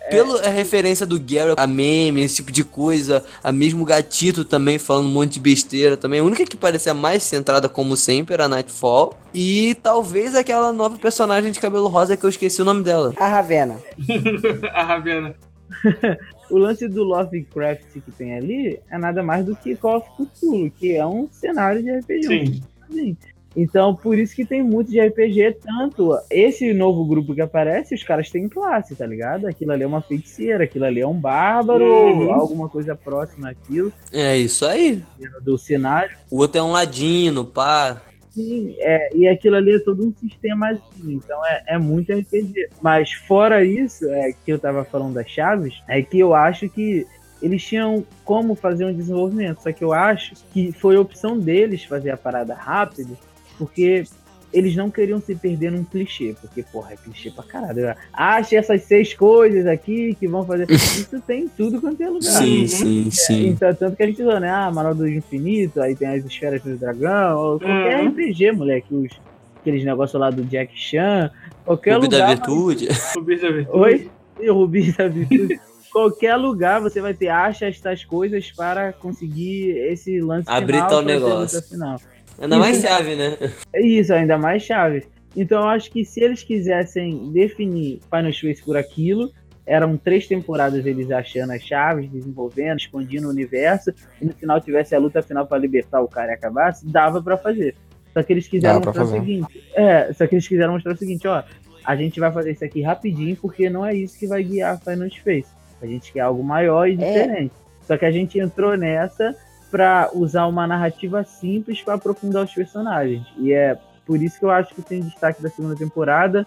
pelo 0.09 0.37
a 0.37 0.49
referência 0.49 1.05
do 1.05 1.19
Gary 1.19 1.53
a 1.57 1.67
meme, 1.67 2.21
esse 2.21 2.35
tipo 2.35 2.51
de 2.51 2.63
coisa, 2.63 3.23
a 3.43 3.51
mesmo 3.51 3.85
gatito 3.85 4.43
também 4.43 4.77
falando 4.77 5.07
um 5.07 5.11
monte 5.11 5.33
de 5.33 5.39
besteira 5.39 5.95
também. 5.95 6.19
A 6.19 6.23
única 6.23 6.45
que 6.45 6.57
parecia 6.57 6.93
mais 6.93 7.23
centrada, 7.23 7.69
como 7.69 7.95
sempre, 7.95 8.33
era 8.33 8.45
a 8.45 8.47
Nightfall. 8.47 9.17
E 9.33 9.75
talvez 9.81 10.35
aquela 10.35 10.71
nova 10.73 10.97
personagem 10.97 11.51
de 11.51 11.59
cabelo 11.59 11.87
rosa 11.87 12.17
que 12.17 12.25
eu 12.25 12.29
esqueci 12.29 12.61
o 12.61 12.65
nome 12.65 12.83
dela. 12.83 13.13
A 13.17 13.27
Ravena. 13.27 13.77
A 14.73 14.83
Ravena. 14.83 15.35
o 16.49 16.57
lance 16.57 16.87
do 16.87 17.03
Lovecraft 17.03 17.83
que 17.93 18.11
tem 18.11 18.35
ali 18.35 18.79
é 18.89 18.97
nada 18.97 19.21
mais 19.23 19.45
do 19.45 19.55
que 19.55 19.75
Call 19.75 19.97
of 19.97 20.07
Cthulhu, 20.17 20.71
que 20.71 20.95
é 20.95 21.05
um 21.05 21.27
cenário 21.31 21.81
de 21.83 21.91
RPG. 21.91 22.27
Sim. 22.27 22.61
Sim. 22.91 23.17
Então, 23.55 23.95
por 23.95 24.17
isso 24.17 24.35
que 24.35 24.45
tem 24.45 24.61
muito 24.61 24.91
de 24.91 25.01
RPG, 25.01 25.57
tanto 25.63 26.15
esse 26.29 26.71
novo 26.71 27.03
grupo 27.03 27.33
que 27.33 27.41
aparece, 27.41 27.95
os 27.95 28.03
caras 28.03 28.29
têm 28.29 28.47
classe, 28.47 28.95
tá 28.95 29.05
ligado? 29.07 29.47
Aquilo 29.47 29.71
ali 29.71 29.83
é 29.83 29.87
uma 29.87 30.01
feiticeira, 30.01 30.63
aquilo 30.65 30.85
ali 30.85 31.01
é 31.01 31.07
um 31.07 31.19
bárbaro, 31.19 31.83
Uhum. 31.83 32.31
alguma 32.31 32.69
coisa 32.69 32.95
próxima 32.95 33.49
àquilo, 33.49 33.91
É 34.13 34.37
isso 34.37 34.65
aí. 34.65 35.03
do 35.41 35.57
cenário. 35.57 36.15
O 36.29 36.37
outro 36.37 36.59
é 36.59 36.63
um 36.63 36.71
ladino, 36.71 37.43
pá. 37.43 38.01
Sim, 38.39 38.73
é, 38.79 39.13
e 39.13 39.27
aquilo 39.27 39.57
ali 39.57 39.75
é 39.75 39.79
todo 39.79 40.07
um 40.07 40.13
sistema 40.13 40.69
assim, 40.69 41.13
então 41.13 41.45
é, 41.45 41.63
é 41.67 41.77
muito 41.77 42.13
RPG. 42.13 42.69
Mas 42.81 43.11
fora 43.11 43.65
isso, 43.65 44.09
é 44.09 44.31
que 44.31 44.53
eu 44.53 44.57
tava 44.57 44.85
falando 44.85 45.15
das 45.15 45.29
chaves, 45.29 45.83
é 45.89 46.01
que 46.01 46.17
eu 46.17 46.33
acho 46.33 46.69
que 46.69 47.05
eles 47.41 47.61
tinham 47.61 48.05
como 48.23 48.55
fazer 48.55 48.85
um 48.85 48.93
desenvolvimento, 48.93 49.61
só 49.61 49.73
que 49.73 49.83
eu 49.83 49.91
acho 49.91 50.35
que 50.53 50.71
foi 50.71 50.95
opção 50.95 51.37
deles 51.37 51.83
fazer 51.83 52.11
a 52.11 52.17
parada 52.17 52.53
rápido, 52.53 53.17
porque 53.57 54.05
eles 54.53 54.75
não 54.75 54.89
queriam 54.89 55.19
se 55.21 55.35
perder 55.35 55.71
num 55.71 55.83
clichê, 55.83 56.35
porque, 56.41 56.63
porra, 56.63 56.93
é 56.93 56.95
clichê 56.95 57.29
pra 57.31 57.43
caralho. 57.43 57.95
Ache 58.11 58.55
essas 58.55 58.81
seis 58.83 59.13
coisas 59.13 59.65
aqui 59.67 60.15
que 60.19 60.27
vão 60.27 60.45
fazer. 60.45 60.69
Isso 60.71 61.21
tem 61.21 61.43
em 61.43 61.47
tudo 61.47 61.79
quanto 61.79 62.01
é 62.01 62.07
lugar. 62.07 62.21
Sim, 62.21 62.67
sim, 62.67 63.11
sim. 63.11 63.47
Então, 63.47 63.73
tanto 63.75 63.95
que 63.95 64.03
a 64.03 64.07
gente 64.07 64.17
falou, 64.23 64.39
né? 64.39 64.49
Ah, 64.49 64.71
Manual 64.71 64.95
do 64.95 65.07
Infinito, 65.07 65.81
aí 65.81 65.95
tem 65.95 66.07
as 66.07 66.25
esferas 66.25 66.61
do 66.61 66.75
dragão, 66.77 67.37
ou 67.37 67.59
qualquer 67.59 68.01
Uhum. 68.01 68.09
RPG, 68.09 68.51
moleque, 68.53 68.93
os, 68.95 69.11
aqueles 69.59 69.83
negócios 69.83 70.19
lá 70.19 70.29
do 70.29 70.43
Jack 70.43 70.71
Chan, 70.75 71.29
qualquer 71.65 71.91
da 71.91 71.97
lugar. 71.99 72.27
Virtude. 72.29 72.87
O 73.17 73.21
bicho 73.21 73.41
da 73.43 73.51
virtude. 73.51 73.77
Oi? 73.77 74.09
E 74.39 74.49
o 74.49 74.53
Rubi 74.55 74.91
da 74.93 75.07
Virtude. 75.07 75.59
qualquer 75.91 76.35
lugar 76.35 76.79
você 76.79 77.01
vai 77.01 77.13
ter, 77.13 77.29
acha 77.29 77.65
estas 77.65 78.05
coisas 78.05 78.51
para 78.51 78.93
conseguir 78.93 79.71
esse 79.71 80.21
lance 80.21 80.49
Abrir 80.49 80.75
final. 80.75 80.89
tal 80.89 81.03
pra 81.03 81.07
ter 81.07 81.17
a 81.17 81.19
negócio. 81.19 81.61
Final. 81.63 81.99
Ainda 82.41 82.57
mais 82.57 82.81
chave, 82.81 83.15
né? 83.15 83.37
É 83.73 83.81
isso, 83.81 84.13
ainda 84.13 84.37
mais 84.37 84.63
chaves. 84.63 85.03
Então 85.35 85.61
eu 85.61 85.67
acho 85.67 85.91
que 85.91 86.03
se 86.03 86.21
eles 86.21 86.43
quisessem 86.43 87.31
definir 87.31 87.99
Final 88.09 88.33
Space 88.33 88.63
por 88.63 88.77
aquilo, 88.77 89.31
eram 89.65 89.95
três 89.97 90.27
temporadas 90.27 90.85
eles 90.85 91.11
achando 91.11 91.51
as 91.51 91.61
chaves, 91.61 92.09
desenvolvendo, 92.09 92.79
expandindo 92.79 93.27
o 93.27 93.29
universo, 93.29 93.93
e 94.19 94.25
no 94.25 94.33
final 94.33 94.59
tivesse 94.59 94.95
a 94.95 94.99
luta 94.99 95.21
final 95.21 95.45
para 95.45 95.59
libertar 95.59 96.01
o 96.01 96.07
cara 96.07 96.31
e 96.31 96.33
acabasse, 96.33 96.85
dava 96.87 97.21
pra 97.21 97.37
fazer. 97.37 97.75
Só 98.11 98.23
que 98.23 98.33
eles 98.33 98.47
quiseram 98.47 98.81
mostrar 98.81 99.03
o 99.03 99.05
fazer. 99.05 99.19
seguinte, 99.19 99.63
é, 99.75 100.11
só 100.13 100.25
que 100.25 100.33
eles 100.33 100.47
quiseram 100.47 100.73
mostrar 100.73 100.93
o 100.93 100.97
seguinte, 100.97 101.27
ó, 101.27 101.43
a 101.85 101.95
gente 101.95 102.19
vai 102.19 102.31
fazer 102.31 102.51
isso 102.51 102.65
aqui 102.65 102.81
rapidinho, 102.81 103.35
porque 103.35 103.69
não 103.69 103.85
é 103.85 103.93
isso 103.93 104.17
que 104.17 104.25
vai 104.25 104.43
guiar 104.43 104.79
Final 104.79 105.09
Space. 105.09 105.49
A 105.81 105.85
gente 105.85 106.11
quer 106.11 106.21
algo 106.21 106.43
maior 106.43 106.87
e 106.89 106.97
diferente. 106.97 107.53
Só 107.81 107.97
que 107.97 108.05
a 108.05 108.11
gente 108.11 108.37
entrou 108.39 108.75
nessa 108.75 109.35
pra 109.69 110.09
usar 110.13 110.47
uma 110.47 110.65
narrativa 110.65 111.23
simples 111.23 111.81
pra 111.81 111.95
aprofundar 111.95 112.43
os 112.43 112.53
personagens. 112.53 113.25
E 113.37 113.53
é 113.53 113.77
por 114.05 114.21
isso 114.21 114.39
que 114.39 114.45
eu 114.45 114.51
acho 114.51 114.73
que 114.73 114.81
tem 114.81 115.01
destaque 115.01 115.41
da 115.41 115.49
segunda 115.49 115.75
temporada 115.75 116.45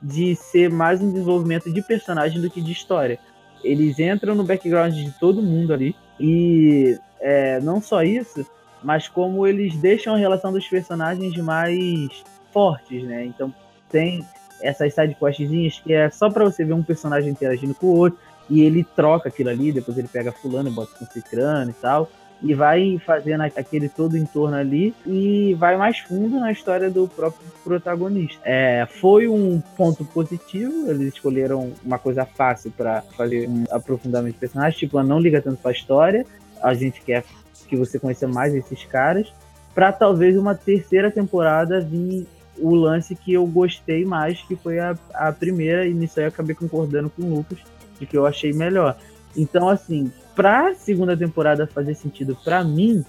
de 0.00 0.36
ser 0.36 0.70
mais 0.70 1.00
um 1.00 1.10
desenvolvimento 1.10 1.72
de 1.72 1.82
personagem 1.82 2.40
do 2.40 2.50
que 2.50 2.60
de 2.60 2.72
história. 2.72 3.18
Eles 3.64 3.98
entram 3.98 4.34
no 4.34 4.44
background 4.44 4.94
de 4.94 5.10
todo 5.18 5.42
mundo 5.42 5.72
ali 5.72 5.96
e 6.20 6.98
é, 7.20 7.60
não 7.60 7.80
só 7.80 8.02
isso, 8.02 8.46
mas 8.82 9.08
como 9.08 9.46
eles 9.46 9.76
deixam 9.76 10.14
a 10.14 10.18
relação 10.18 10.52
dos 10.52 10.66
personagens 10.68 11.36
mais 11.38 12.22
fortes, 12.52 13.02
né? 13.04 13.24
Então 13.24 13.52
tem 13.90 14.24
essas 14.60 14.94
side 14.94 15.14
questzinhas 15.14 15.80
que 15.80 15.92
é 15.92 16.10
só 16.10 16.30
pra 16.30 16.44
você 16.44 16.64
ver 16.64 16.74
um 16.74 16.82
personagem 16.82 17.30
interagindo 17.30 17.74
com 17.74 17.86
o 17.86 17.96
outro 17.96 18.18
e 18.50 18.62
ele 18.62 18.84
troca 18.84 19.28
aquilo 19.28 19.50
ali, 19.50 19.72
depois 19.72 19.96
ele 19.98 20.08
pega 20.08 20.32
fulano 20.32 20.70
bota 20.70 20.92
com 20.98 21.06
cicrano 21.06 21.70
e 21.70 21.74
tal 21.74 22.08
e 22.42 22.54
vai 22.54 23.00
fazendo 23.04 23.42
aquele 23.42 23.88
todo 23.88 24.16
entorno 24.16 24.56
ali 24.56 24.94
e 25.04 25.54
vai 25.54 25.76
mais 25.76 25.98
fundo 25.98 26.38
na 26.38 26.52
história 26.52 26.88
do 26.88 27.08
próprio 27.08 27.40
protagonista. 27.64 28.40
É, 28.44 28.86
foi 28.86 29.26
um 29.26 29.60
ponto 29.76 30.04
positivo, 30.04 30.88
eles 30.88 31.14
escolheram 31.14 31.72
uma 31.84 31.98
coisa 31.98 32.24
fácil 32.24 32.70
para 32.70 33.02
fazer 33.16 33.48
um 33.48 33.64
aprofundamento 33.70 34.34
de 34.34 34.40
personagem, 34.40 34.78
tipo, 34.78 35.02
não 35.02 35.18
liga 35.18 35.42
tanto 35.42 35.60
pra 35.60 35.72
história, 35.72 36.24
a 36.62 36.74
gente 36.74 37.00
quer 37.00 37.24
que 37.68 37.76
você 37.76 37.98
conheça 37.98 38.26
mais 38.26 38.54
esses 38.54 38.84
caras, 38.84 39.32
para 39.74 39.92
talvez 39.92 40.36
uma 40.36 40.54
terceira 40.54 41.10
temporada 41.10 41.80
vir 41.80 42.26
o 42.56 42.74
lance 42.74 43.14
que 43.14 43.32
eu 43.32 43.46
gostei 43.46 44.04
mais, 44.04 44.42
que 44.42 44.56
foi 44.56 44.78
a, 44.78 44.96
a 45.14 45.32
primeira, 45.32 45.86
e 45.86 45.94
nisso 45.94 46.18
aí 46.18 46.24
eu 46.24 46.28
acabei 46.28 46.54
concordando 46.54 47.10
com 47.10 47.22
o 47.22 47.36
Lucas, 47.36 47.58
de 47.98 48.06
que 48.06 48.16
eu 48.16 48.26
achei 48.26 48.52
melhor. 48.52 48.96
Então, 49.36 49.68
assim, 49.68 50.10
pra 50.38 50.72
segunda 50.76 51.16
temporada 51.16 51.66
fazer 51.66 51.94
sentido 51.96 52.38
pra 52.44 52.62
mim, 52.62 53.04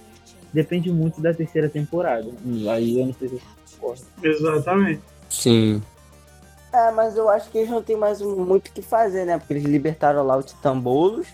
depende 0.52 0.90
muito 0.90 1.20
da 1.20 1.32
terceira 1.32 1.68
temporada. 1.68 2.26
Aí 2.72 2.98
eu 2.98 3.06
não 3.06 3.14
sei 3.14 3.28
se. 3.28 3.40
Exatamente. 4.20 5.00
Sim. 5.28 5.80
É, 6.72 6.90
mas 6.90 7.16
eu 7.16 7.28
acho 7.28 7.48
que 7.50 7.58
eles 7.58 7.70
não 7.70 7.80
tem 7.82 7.96
mais 7.96 8.20
muito 8.20 8.66
o 8.68 8.72
que 8.72 8.82
fazer, 8.82 9.24
né? 9.24 9.38
Porque 9.38 9.52
eles 9.52 9.64
libertaram 9.64 10.26
lá 10.26 10.36
o 10.36 10.42
Titambolos. 10.42 11.26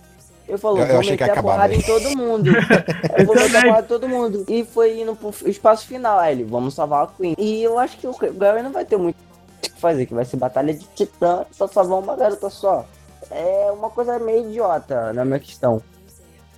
Eu 0.46 0.58
falou, 0.58 0.78
Eu- 0.80 0.86
eu 0.86 0.92
vou 0.96 1.04
meter 1.10 1.24
a 1.24 1.32
acabar, 1.32 1.52
porrada 1.52 1.74
em 1.74 1.80
todo 1.82 2.16
mundo. 2.16 2.50
eu 3.18 3.24
vou 3.26 3.34
meter 3.34 3.56
a 3.56 3.62
porrada 3.62 3.84
em 3.84 3.88
todo 3.88 4.08
mundo. 4.08 4.44
E 4.48 4.64
foi 4.64 5.00
indo 5.00 5.16
pro 5.16 5.34
espaço 5.48 5.86
final. 5.86 6.18
Aí 6.18 6.34
ele, 6.34 6.44
vamos 6.44 6.74
salvar 6.74 7.04
a 7.04 7.06
Queen. 7.08 7.34
E 7.38 7.62
eu 7.62 7.78
acho 7.78 7.96
que 7.96 8.06
o 8.06 8.14
Gary 8.34 8.62
não 8.62 8.70
vai 8.70 8.84
ter 8.84 8.96
muito 8.98 9.16
o 9.16 9.60
que 9.60 9.80
fazer, 9.80 10.04
que 10.06 10.14
vai 10.14 10.24
ser 10.26 10.36
batalha 10.36 10.72
de 10.74 10.84
titã 10.94 11.44
pra 11.56 11.66
salvar 11.68 11.98
uma 11.98 12.14
garota 12.16 12.48
só. 12.50 12.86
É 13.30 13.70
uma 13.72 13.90
coisa 13.90 14.18
meio 14.18 14.48
idiota 14.48 15.12
na 15.12 15.24
minha 15.24 15.38
questão. 15.38 15.82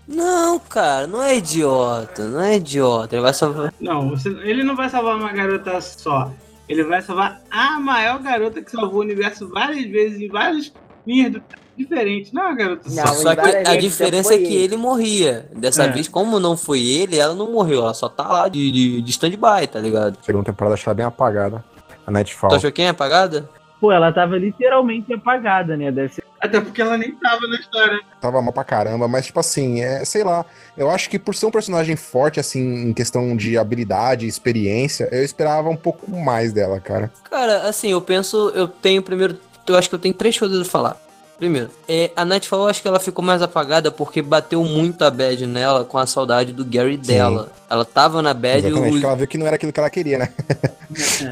Não, 0.07 0.59
cara, 0.59 1.07
não 1.07 1.23
é 1.23 1.37
idiota, 1.37 2.25
não 2.25 2.41
é 2.41 2.57
idiota. 2.57 3.15
Ele 3.15 3.23
vai 3.23 3.35
salvar. 3.35 3.75
Não, 3.81 4.09
você- 4.11 4.31
ele 4.43 4.63
não 4.65 4.75
vai 4.75 4.89
salvar 4.89 5.17
uma 5.17 5.31
garota 5.33 5.81
só. 5.81 6.31
Ele 6.69 6.83
vai 6.85 7.01
salvar 7.03 7.41
a 7.51 7.79
maior 7.79 8.19
garota 8.23 8.63
que 8.63 8.71
salvou 8.71 9.01
o 9.01 9.03
universo 9.03 9.49
várias 9.49 9.85
vezes 9.91 10.21
em 10.21 10.29
vários 10.29 10.73
linhas 11.07 11.41
diferentes. 11.77 12.33
Não 12.33 12.49
é 12.51 12.55
garota 12.55 12.89
só. 12.89 13.05
Não, 13.05 13.15
Só 13.15 13.35
que 13.37 13.41
a 13.69 13.77
diferença 13.77 14.35
é 14.35 14.39
que 14.39 14.45
ele. 14.45 14.65
ele 14.65 14.77
morria. 14.77 15.49
Dessa 15.55 15.85
É. 15.85 15.89
vez, 15.89 16.09
como 16.09 16.41
não 16.41 16.57
foi 16.57 16.81
ele, 16.87 17.19
ela 17.19 17.35
não 17.35 17.51
morreu. 17.53 17.81
Ela 17.83 17.95
só 17.95 18.09
tá 18.09 18.27
lá 18.29 18.49
de, 18.49 18.71
de, 18.71 19.03
de 19.03 19.11
stand-by, 19.11 19.67
tá 19.71 19.79
ligado? 19.79 20.19
Segunda 20.25 20.45
temporada 20.45 20.75
ela 20.75 20.95
bem 20.95 21.05
apagada. 21.07 21.63
A 22.07 22.11
Nightfall. 22.11 22.51
Tu 22.51 22.57
achou 22.57 22.73
quem 22.73 22.87
é 22.87 22.91
apagada? 22.91 23.49
Pô, 23.81 23.93
ela 23.93 24.11
tava 24.13 24.37
literalmente 24.39 25.13
apagada, 25.13 25.77
né? 25.77 25.91
Deve 25.93 26.15
ser. 26.15 26.25
Até 26.41 26.61
porque 26.61 26.81
ela 26.81 26.97
nem 26.97 27.13
tava 27.13 27.47
na 27.47 27.57
história. 27.57 28.01
Tava 28.21 28.41
mal 28.41 28.53
pra 28.53 28.65
caramba, 28.65 29.09
mas 29.09 29.27
tipo 29.27 29.41
assim, 29.41 29.81
é, 29.81 30.05
sei 30.05 30.23
lá. 30.23 30.47
Eu 30.77 30.91
acho 30.91 31.11
que 31.11 31.19
por 31.19 31.35
ser 31.35 31.47
um 31.47 31.51
personagem 31.51 31.97
forte, 31.97 32.39
assim, 32.39 32.89
em 32.89 32.93
questão 32.93 33.37
de 33.37 33.59
habilidade, 33.59 34.27
experiência, 34.27 35.09
eu 35.11 35.25
esperava 35.25 35.69
um 35.69 35.77
pouco 35.77 36.11
mais 36.11 36.53
dela, 36.53 36.81
cara. 36.81 37.13
Cara, 37.29 37.69
assim, 37.69 37.91
eu 37.91 38.01
penso, 38.01 38.51
eu 38.55 38.69
tenho 38.69 39.03
primeiro, 39.03 39.39
eu 39.67 39.77
acho 39.77 39.89
que 39.89 39.95
eu 39.95 39.99
tenho 39.99 40.15
três 40.15 40.39
coisas 40.39 40.61
a 40.61 40.71
falar. 40.71 41.08
Primeiro, 41.39 41.71
é, 41.89 42.11
a 42.17 42.25
Nightfall 42.25 42.63
eu 42.63 42.67
acho 42.67 42.83
que 42.83 42.89
ela 42.89 42.99
ficou 42.99 43.25
mais 43.25 43.41
apagada 43.41 43.93
porque 43.93 44.21
bateu 44.21 44.65
muito 44.65 45.03
a 45.05 45.11
bad 45.11 45.47
nela 45.47 45.85
com 45.85 45.97
a 45.97 46.05
saudade 46.05 46.53
do 46.53 46.65
Gary 46.65 46.97
dela. 46.97 47.53
Ela 47.71 47.85
tava 47.85 48.21
na 48.21 48.35
bad 48.35 48.67
e 48.67 48.71
Exatamente, 48.71 48.89
o... 48.89 48.93
porque 48.93 49.07
ela 49.07 49.17
viu 49.17 49.29
que 49.29 49.39
não 49.39 49.47
era 49.47 49.55
aquilo 49.55 49.73
que 49.73 49.79
ela 49.79 49.89
queria, 49.89 50.19
né? 50.19 50.33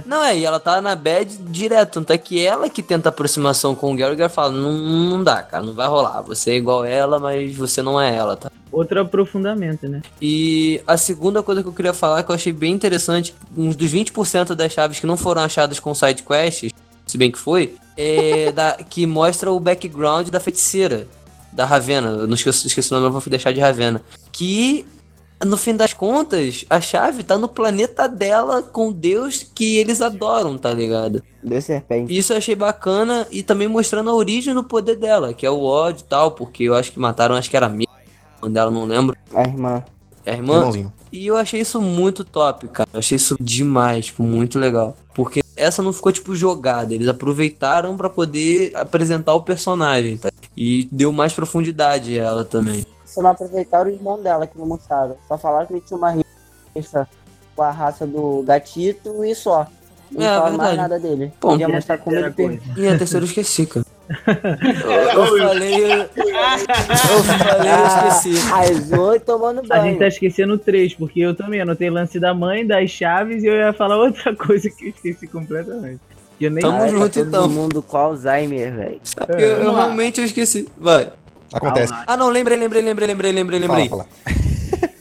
Não, 0.07 0.23
é, 0.23 0.39
e 0.39 0.45
ela 0.45 0.61
tá 0.61 0.81
na 0.81 0.95
bad 0.95 1.37
direto. 1.49 1.95
Tanto 1.95 2.13
é 2.13 2.19
que 2.19 2.45
ela 2.45 2.69
que 2.69 2.83
tenta 2.83 3.09
aproximação 3.09 3.75
com 3.75 3.93
o 3.93 3.97
Gary, 3.97 4.15
o 4.15 4.17
Gary 4.17 4.33
fala, 4.33 4.53
não, 4.53 4.73
não 4.73 5.25
dá, 5.25 5.43
cara, 5.43 5.65
não 5.65 5.75
vai 5.75 5.89
rolar. 5.89 6.23
Você 6.23 6.51
é 6.51 6.57
igual 6.57 6.85
ela, 6.85 7.19
mas 7.19 7.57
você 7.57 7.83
não 7.83 8.01
é 8.01 8.15
ela, 8.15 8.37
tá? 8.37 8.51
Outro 8.71 9.01
aprofundamento, 9.01 9.89
né? 9.89 10.03
E 10.21 10.81
a 10.87 10.97
segunda 10.97 11.43
coisa 11.43 11.63
que 11.63 11.69
eu 11.69 11.73
queria 11.73 11.95
falar, 11.95 12.23
que 12.23 12.31
eu 12.31 12.35
achei 12.35 12.53
bem 12.53 12.73
interessante, 12.73 13.35
uns 13.57 13.75
dos 13.75 13.91
20% 13.91 14.55
das 14.55 14.73
chaves 14.73 15.01
que 15.01 15.07
não 15.07 15.17
foram 15.17 15.43
achadas 15.43 15.81
com 15.81 15.95
side 15.95 16.23
quests, 16.23 16.73
se 17.07 17.17
bem 17.17 17.31
que 17.31 17.39
foi, 17.39 17.77
é 17.97 18.53
da, 18.53 18.73
que 18.73 19.07
mostra 19.07 19.51
o 19.51 19.61
background 19.61 20.29
da 20.29 20.41
feiticeira, 20.41 21.07
da 21.53 21.65
Ravena. 21.65 22.09
Eu 22.09 22.27
não 22.27 22.35
esqueci, 22.35 22.67
esqueci 22.67 22.93
o 22.93 22.95
nome, 22.95 23.07
eu 23.07 23.13
vou 23.13 23.23
deixar 23.31 23.53
de 23.53 23.61
Ravena. 23.61 24.03
Que 24.33 24.85
no 25.45 25.57
fim 25.57 25.77
das 25.77 25.93
contas, 25.93 26.65
a 26.69 26.81
chave 26.81 27.23
tá 27.23 27.37
no 27.37 27.49
planeta 27.49 28.09
dela 28.09 28.63
com 28.63 28.91
Deus 28.93 29.47
que 29.55 29.77
eles 29.77 30.01
adoram, 30.01 30.57
tá 30.57 30.73
ligado? 30.73 31.23
Deus 31.43 31.65
serpente. 31.65 32.17
Isso 32.17 32.33
eu 32.33 32.39
achei 32.39 32.55
bacana 32.55 33.27
e 33.31 33.43
também 33.43 33.69
mostrando 33.69 34.11
a 34.11 34.15
origem 34.15 34.55
do 34.55 34.65
poder 34.65 34.97
dela, 34.97 35.35
que 35.35 35.47
é 35.47 35.51
o 35.51 35.63
ódio 35.63 36.03
e 36.03 36.09
tal, 36.09 36.33
porque 36.33 36.65
eu 36.65 36.75
acho 36.75 36.93
que 36.93 36.99
mataram, 36.99 37.35
acho 37.35 37.51
que 37.51 37.57
era 37.57 37.67
a 37.67 37.71
minha, 37.71 37.89
dela, 38.51 38.71
não 38.71 38.85
lembro. 38.85 39.17
A 39.35 39.43
irmã. 39.43 39.85
É 40.25 40.33
a 40.33 40.35
irmã? 40.35 40.57
Irmãozinho. 40.57 40.93
E 41.13 41.27
eu 41.27 41.37
achei 41.37 41.61
isso 41.61 41.81
muito 41.81 42.25
top, 42.25 42.69
cara. 42.69 42.89
Eu 42.93 42.99
achei 42.99 43.17
isso 43.17 43.37
demais, 43.41 44.07
tipo, 44.07 44.23
muito 44.23 44.59
legal. 44.59 44.97
Porque 45.15 45.43
essa 45.57 45.83
não 45.83 45.93
ficou, 45.93 46.13
tipo, 46.13 46.35
jogada. 46.35 46.95
Eles 46.95 47.09
aproveitaram 47.09 47.97
pra 47.97 48.11
poder 48.11 48.73
apresentar 48.75 49.35
o 49.35 49.43
personagem, 49.43 50.19
tá? 50.19 50.31
E 50.57 50.89
deu 50.93 51.13
mais 51.13 51.33
profundidade 51.33 52.19
a 52.19 52.25
ela 52.25 52.45
também. 52.45 52.85
Só 53.05 53.23
não 53.23 53.31
aproveitaram 53.31 53.91
o 53.91 53.95
irmão 53.95 54.21
dela 54.21 54.47
que 54.47 54.59
não 54.59 54.67
mostraram. 54.67 55.17
Só 55.27 55.39
falaram 55.39 55.67
que 55.67 55.73
ele 55.75 55.81
tinha 55.87 55.97
uma 55.97 56.15
rixa 56.75 57.09
com 57.55 57.63
a 57.63 57.71
raça 57.71 58.07
do 58.07 58.43
gatito 58.43 59.25
e 59.25 59.35
só. 59.35 59.67
Não 60.11 60.23
É, 60.23 60.37
falaram 60.37 60.57
mais 60.57 60.77
nada 60.77 60.99
dele. 60.99 61.33
Pô, 61.41 61.49
Podia 61.51 61.69
mostrar 61.69 61.99
como 61.99 62.15
ele. 62.17 62.61
E 62.77 62.87
a 62.89 62.99
terceira 62.99 63.25
eu 63.25 63.29
esqueci, 63.29 63.67
cara. 63.67 63.87
Eu, 64.09 65.39
falei. 65.39 65.85
Eu, 65.85 65.99
eu 65.99 66.09
falei, 67.25 67.73
eu 67.73 67.87
esqueci. 67.87 68.53
Arrasou 68.53 69.15
e 69.17 69.21
tomando 69.21 69.59
A 69.71 69.81
gente 69.81 69.95
tá 69.95 69.99
banho. 69.99 70.09
esquecendo 70.09 70.59
três, 70.59 70.95
porque 70.95 71.21
eu 71.21 71.35
também 71.35 71.61
anotei 71.61 71.91
lance 71.91 72.21
da 72.21 72.33
mãe, 72.33 72.67
das 72.67 72.91
chaves, 72.91 73.43
e 73.43 73.47
eu 73.47 73.55
ia 73.55 73.73
falar 73.73 73.97
outra 73.97 74.35
coisa 74.37 74.71
que 74.71 74.87
eu 74.87 74.89
esqueci 74.91 75.27
completamente. 75.27 76.01
Eu 76.41 76.51
nem 76.51 76.61
Tamo 76.63 76.89
junto, 76.89 77.09
todo 77.11 77.29
então. 77.29 77.49
mundo 77.49 77.83
com 77.83 77.97
Alzheimer, 77.97 78.75
velho. 78.75 79.01
Eu, 79.29 79.39
eu 79.39 79.75
realmente 79.75 80.21
eu 80.21 80.27
esqueci. 80.27 80.69
Vai. 80.77 81.11
Acontece. 81.53 81.93
Ah, 82.07 82.17
não, 82.17 82.29
lembrei, 82.29 82.59
lembrei, 82.59 82.83
lembrei, 82.83 83.07
lembrei, 83.07 83.33
lembrei, 83.33 83.59
lembrei. 83.61 83.89
Fala, 83.89 84.05
fala. 84.25 84.36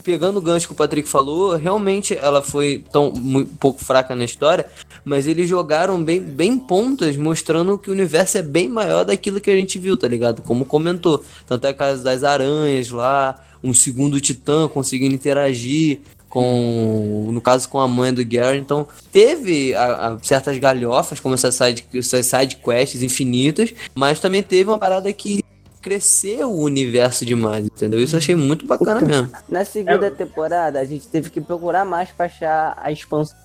Pegando 0.06 0.38
o 0.38 0.42
gancho 0.42 0.68
que 0.68 0.74
o 0.74 0.76
Patrick 0.76 1.10
falou, 1.10 1.56
realmente 1.56 2.16
ela 2.16 2.40
foi 2.40 2.84
tão 2.92 3.08
um 3.08 3.44
pouco 3.44 3.84
fraca 3.84 4.16
na 4.16 4.24
história, 4.24 4.68
mas 5.04 5.26
eles 5.26 5.50
jogaram 5.50 6.02
bem, 6.04 6.22
bem 6.22 6.60
pontas, 6.60 7.18
mostrando 7.18 7.76
que 7.76 7.90
o 7.90 7.94
universo 7.94 8.38
é 8.38 8.44
bem 8.44 8.70
maior 8.70 9.04
daquilo 9.04 9.42
que 9.42 9.50
a 9.50 9.56
gente 9.56 9.80
viu, 9.80 9.98
tá 9.98 10.08
ligado? 10.08 10.44
Como 10.44 10.64
comentou. 10.64 11.26
Tanto 11.48 11.66
é 11.66 11.72
a 11.72 11.74
casa 11.74 12.04
das 12.04 12.24
aranhas 12.24 12.92
lá, 12.92 13.44
um 13.64 13.74
segundo 13.74 14.22
titã 14.22 14.68
conseguindo 14.68 15.16
interagir 15.16 16.02
com, 16.30 17.30
no 17.32 17.42
caso, 17.42 17.68
com 17.70 17.80
a 17.80 17.88
mãe 17.88 18.14
do 18.14 18.24
Gary. 18.26 18.60
Então, 18.60 18.88
teve 19.12 19.74
a- 19.74 20.10
a 20.10 20.20
certas 20.22 20.58
galhofas, 20.60 21.20
como 21.20 21.34
essas 21.34 21.56
side, 21.56 21.84
essas 21.96 22.26
side 22.28 22.58
quests 22.58 23.02
infinitas, 23.02 23.74
mas 23.96 24.20
também 24.20 24.44
teve 24.44 24.70
uma 24.70 24.78
parada 24.78 25.12
que 25.14 25.44
cresceu 25.86 26.50
o 26.52 26.62
universo 26.64 27.24
demais, 27.24 27.64
entendeu? 27.68 28.00
Isso 28.02 28.16
eu 28.16 28.18
achei 28.18 28.36
muito 28.36 28.66
bacana 28.66 29.00
mesmo. 29.02 29.30
Na 29.48 29.64
segunda 29.64 30.10
temporada, 30.10 30.80
a 30.80 30.84
gente 30.84 31.08
teve 31.08 31.30
que 31.30 31.40
procurar 31.40 31.86
mais 31.86 32.10
pra 32.10 32.26
achar 32.26 32.76
a 32.82 32.92
expansão 32.92 33.38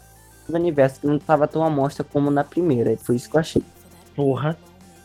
do 0.48 0.54
universo, 0.56 1.00
que 1.02 1.06
não 1.06 1.18
tava 1.18 1.46
tão 1.46 1.62
à 1.62 1.68
mostra 1.68 2.02
como 2.02 2.30
na 2.30 2.42
primeira. 2.42 2.96
Foi 2.96 3.14
isso 3.16 3.28
que 3.28 3.36
eu 3.36 3.40
achei. 3.40 3.62
Porra. 4.16 4.56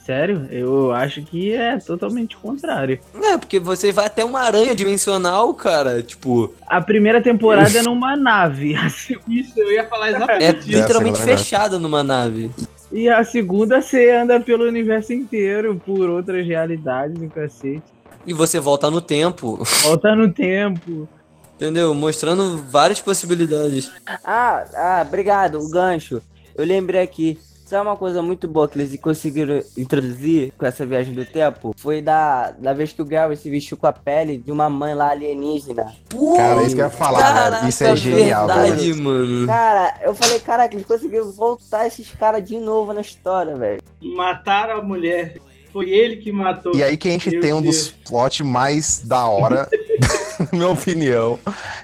Sério? 0.05 0.47
Eu 0.51 0.91
acho 0.93 1.23
que 1.23 1.51
é 1.51 1.77
totalmente 1.79 2.35
o 2.37 2.39
contrário. 2.39 2.99
É, 3.23 3.37
porque 3.39 3.59
você 3.59 3.91
vai 3.91 4.05
até 4.05 4.23
uma 4.23 4.39
aranha 4.39 4.73
dimensional, 4.75 5.51
cara. 5.55 6.01
Tipo, 6.03 6.53
A 6.67 6.79
primeira 6.79 7.19
temporada 7.21 7.75
é 7.77 7.81
numa 7.81 8.15
nave. 8.15 8.75
a 8.75 8.87
se- 8.89 9.17
Isso, 9.27 9.59
eu 9.59 9.71
ia 9.73 9.83
falar 9.89 10.07
é 10.07 10.15
exatamente 10.15 10.59
isso. 10.59 10.69
literalmente 10.79 11.21
fechada 11.21 11.77
numa 11.79 12.03
nave. 12.03 12.51
E 12.91 13.09
a 13.09 13.23
segunda 13.23 13.81
você 13.81 14.11
anda 14.11 14.39
pelo 14.39 14.65
universo 14.67 15.11
inteiro, 15.13 15.81
por 15.85 16.09
outras 16.09 16.45
realidades 16.45 17.21
e 17.21 17.27
cacete. 17.27 17.83
E 18.25 18.33
você 18.33 18.59
volta 18.59 18.89
no 18.89 19.01
tempo, 19.01 19.59
Volta 19.83 20.15
no 20.15 20.31
tempo. 20.31 21.07
entendeu? 21.55 21.93
Mostrando 21.93 22.57
várias 22.69 22.99
possibilidades. 23.01 23.91
Ah, 24.23 24.65
ah, 24.73 25.05
obrigado, 25.07 25.59
o 25.59 25.69
gancho. 25.69 26.21
Eu 26.55 26.65
lembrei 26.65 27.01
aqui. 27.01 27.37
Sabe 27.65 27.87
uma 27.87 27.97
coisa 27.97 28.21
muito 28.21 28.47
boa 28.47 28.67
que 28.69 28.77
eles 28.77 28.95
conseguiram 28.99 29.59
introduzir 29.75 30.53
com 30.55 30.67
essa 30.67 30.85
viagem 30.85 31.15
do 31.15 31.25
tempo? 31.25 31.73
Foi 31.75 31.99
da, 31.99 32.51
da 32.51 32.73
vez 32.73 32.93
que 32.93 33.01
o 33.01 33.05
Gary 33.05 33.35
se 33.35 33.49
vestiu 33.49 33.75
com 33.75 33.87
a 33.87 33.91
pele 33.91 34.37
de 34.37 34.51
uma 34.51 34.69
mãe 34.69 34.93
lá 34.93 35.09
alienígena. 35.09 35.91
Pô, 36.07 36.35
Cara, 36.35 36.61
isso 36.61 36.75
que 36.75 36.81
eu 36.81 36.85
ia 36.85 36.91
falar, 36.91 37.49
velho. 37.49 37.67
Isso 37.67 37.83
é 37.83 37.95
genial, 37.95 38.45
verdade, 38.45 38.91
velho. 38.93 39.03
mano. 39.03 39.47
Cara, 39.47 39.99
eu 40.03 40.13
falei, 40.13 40.39
caraca, 40.39 40.75
eles 40.75 40.85
conseguiram 40.85 41.31
voltar 41.31 41.87
esses 41.87 42.07
caras 42.11 42.47
de 42.47 42.55
novo 42.59 42.93
na 42.93 43.01
história, 43.01 43.55
velho. 43.55 43.81
Mataram 43.99 44.77
a 44.77 44.83
mulher. 44.83 45.37
Foi 45.73 45.89
ele 45.89 46.17
que 46.17 46.31
matou. 46.31 46.75
E 46.75 46.83
aí 46.83 46.95
que 46.95 47.09
a 47.09 47.11
gente 47.11 47.31
Meu 47.31 47.41
tem 47.41 47.51
um 47.51 47.63
Deus. 47.63 47.75
dos 47.75 47.91
plot 48.07 48.43
mais 48.43 49.01
da 49.03 49.25
hora, 49.25 49.67
na 50.39 50.47
minha 50.53 50.69
opinião. 50.69 51.39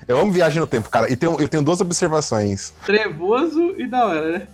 Eu 0.07 0.19
amo 0.19 0.32
viagem 0.32 0.59
no 0.61 0.67
tempo, 0.67 0.89
cara. 0.91 1.11
E 1.11 1.15
tenho, 1.15 1.41
eu 1.41 1.49
tenho 1.49 1.63
duas 1.63 1.82
observações. 1.82 2.71
Trevoso 2.86 3.73
e 3.79 3.88
da 3.88 4.05
hora, 4.05 4.32
né? 4.38 4.47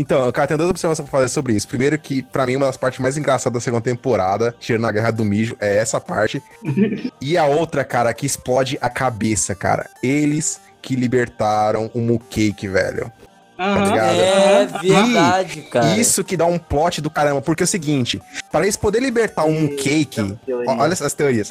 Então, 0.00 0.32
cara, 0.32 0.48
tenho 0.48 0.56
duas 0.56 0.70
observações 0.70 1.06
pra 1.06 1.20
fazer 1.20 1.30
sobre 1.30 1.52
isso. 1.52 1.68
Primeiro 1.68 1.98
que, 1.98 2.22
pra 2.22 2.46
mim, 2.46 2.56
uma 2.56 2.64
das 2.64 2.78
partes 2.78 2.98
mais 3.00 3.18
engraçadas 3.18 3.52
da 3.52 3.62
segunda 3.62 3.82
temporada, 3.82 4.54
tirando 4.58 4.86
a 4.86 4.92
Guerra 4.92 5.10
do 5.10 5.26
Mijo, 5.26 5.54
é 5.60 5.76
essa 5.76 6.00
parte. 6.00 6.42
e 7.20 7.36
a 7.36 7.44
outra, 7.44 7.84
cara, 7.84 8.14
que 8.14 8.24
explode 8.24 8.78
a 8.80 8.88
cabeça, 8.88 9.54
cara. 9.54 9.90
Eles 10.02 10.58
que 10.80 10.96
libertaram 10.96 11.90
o 11.92 12.00
Mooncake, 12.00 12.66
velho. 12.66 13.12
Ligado? 13.58 14.18
É 14.18 14.66
verdade, 14.82 15.62
cara. 15.70 15.98
Isso 15.98 16.24
que 16.24 16.34
dá 16.34 16.46
um 16.46 16.58
plot 16.58 17.02
do 17.02 17.10
caramba, 17.10 17.42
porque 17.42 17.62
é 17.62 17.64
o 17.64 17.68
seguinte, 17.68 18.22
para 18.50 18.62
eles 18.62 18.78
poderem 18.78 19.06
libertar 19.06 19.44
um 19.44 19.52
Mooncake, 19.52 20.38
Ó, 20.66 20.76
Olha 20.78 20.94
essas 20.94 21.12
teorias. 21.12 21.48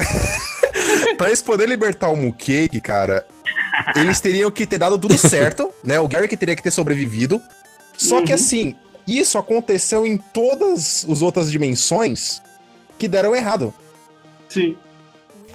pra 1.20 1.28
eles 1.28 1.44
poderem 1.44 1.70
libertar 1.70 2.10
o 2.10 2.16
Mooncake, 2.16 2.82
cara, 2.82 3.24
eles 3.96 4.20
teriam 4.20 4.50
que 4.50 4.66
ter 4.66 4.80
dado 4.80 4.98
tudo 4.98 5.16
certo, 5.20 5.72
né? 5.84 6.00
O 6.00 6.08
Gary 6.08 6.28
que 6.28 6.36
teria 6.36 6.56
que 6.56 6.64
ter 6.64 6.72
sobrevivido. 6.72 7.40
Só 8.00 8.22
que 8.22 8.30
Uhum. 8.32 8.36
assim, 8.36 8.76
isso 9.06 9.38
aconteceu 9.38 10.06
em 10.08 10.16
todas 10.18 11.06
as 11.10 11.22
outras 11.22 11.52
dimensões 11.52 12.42
que 12.98 13.10
deram 13.10 13.36
errado. 13.36 13.74
Sim. 14.48 14.78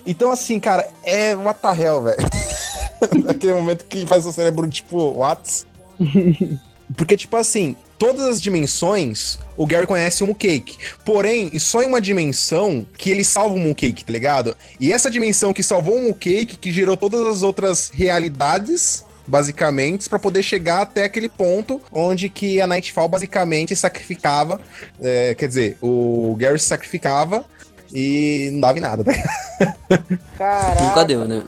Então, 0.06 0.30
assim, 0.30 0.60
cara, 0.60 0.86
é 1.02 1.34
what 1.34 1.58
the 1.60 1.82
hell, 1.82 2.02
velho. 2.02 2.18
Aquele 3.28 3.54
momento 3.54 3.86
que 3.86 4.06
faz 4.06 4.26
o 4.26 4.32
cérebro, 4.32 4.68
tipo, 4.68 4.98
what? 5.12 5.64
Porque, 6.94 7.16
tipo 7.16 7.34
assim, 7.36 7.74
todas 7.98 8.22
as 8.26 8.42
dimensões, 8.42 9.38
o 9.56 9.66
Gary 9.66 9.86
conhece 9.86 10.22
o 10.22 10.26
Mooncake. 10.26 10.76
Porém, 11.02 11.58
só 11.58 11.82
em 11.82 11.86
uma 11.86 12.00
dimensão 12.00 12.86
que 12.98 13.08
ele 13.10 13.24
salva 13.24 13.54
o 13.54 13.58
Mooncake, 13.58 14.04
tá 14.04 14.12
ligado? 14.12 14.54
E 14.78 14.92
essa 14.92 15.10
dimensão 15.10 15.54
que 15.54 15.62
salvou 15.62 15.96
o 15.96 16.02
Mooncake, 16.02 16.58
que 16.58 16.70
gerou 16.70 16.96
todas 16.96 17.26
as 17.26 17.42
outras 17.42 17.90
realidades, 17.94 19.02
basicamente, 19.26 20.08
pra 20.08 20.18
poder 20.18 20.42
chegar 20.42 20.82
até 20.82 21.04
aquele 21.04 21.28
ponto 21.28 21.80
onde 21.92 22.28
que 22.28 22.60
a 22.60 22.66
Nightfall 22.66 23.08
basicamente 23.08 23.74
sacrificava. 23.74 24.60
é, 25.00 25.34
quer 25.34 25.48
dizer, 25.48 25.78
o 25.80 26.34
Gary 26.38 26.58
se 26.58 26.66
sacrificava 26.66 27.44
e 27.92 28.50
não 28.52 28.60
dava 28.60 28.78
em 28.78 28.80
nada, 28.80 29.04
tá 29.04 29.12
Caraca. 30.36 30.82
Nunca 30.82 31.04
deu, 31.04 31.24
né? 31.26 31.42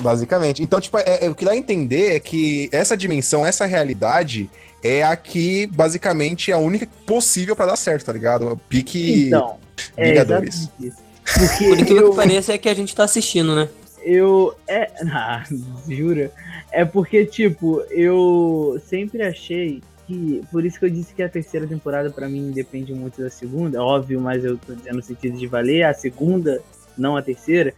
Basicamente. 0.00 0.62
Então, 0.62 0.80
tipo, 0.80 0.96
é, 0.98 1.26
é- 1.26 1.28
o 1.30 1.34
que 1.34 1.44
dá 1.44 1.52
a 1.52 1.56
entender 1.56 2.16
é 2.16 2.20
que 2.20 2.68
essa 2.72 2.96
dimensão, 2.96 3.44
essa 3.44 3.66
realidade, 3.66 4.48
é 4.82 5.02
a 5.02 5.14
que, 5.16 5.66
basicamente, 5.66 6.50
é 6.50 6.54
a 6.54 6.58
única 6.58 6.88
possível 7.06 7.54
pra 7.54 7.66
dar 7.66 7.76
certo, 7.76 8.06
tá 8.06 8.12
ligado? 8.12 8.58
Pique 8.68 9.26
Então, 9.26 9.56
é 9.96 10.10
Vingadores. 10.10 10.68
Porque 10.78 11.64
Por 11.68 11.78
incrível 11.78 12.02
eu, 12.04 12.10
que 12.10 12.16
pareça, 12.16 12.52
é 12.52 12.58
que 12.58 12.68
a 12.68 12.74
gente 12.74 12.94
tá 12.94 13.04
assistindo, 13.04 13.54
né? 13.54 13.68
eu 14.04 14.54
é, 14.66 14.90
ah, 15.12 15.44
jura? 15.88 16.32
É 16.72 16.84
porque 16.84 17.26
tipo, 17.26 17.82
eu 17.90 18.80
sempre 18.84 19.22
achei 19.22 19.82
que 20.06 20.40
por 20.50 20.64
isso 20.64 20.78
que 20.78 20.86
eu 20.86 20.90
disse 20.90 21.14
que 21.14 21.22
a 21.22 21.28
terceira 21.28 21.66
temporada 21.66 22.10
pra 22.10 22.28
mim 22.28 22.50
depende 22.50 22.94
muito 22.94 23.20
da 23.20 23.28
segunda, 23.28 23.82
óbvio, 23.82 24.20
mas 24.20 24.44
eu 24.44 24.56
tô 24.56 24.74
dizendo 24.74 24.96
no 24.96 25.02
sentido 25.02 25.38
de 25.38 25.46
valer 25.46 25.84
a 25.84 25.92
segunda, 25.92 26.62
não 26.96 27.16
a 27.16 27.22
terceira, 27.22 27.74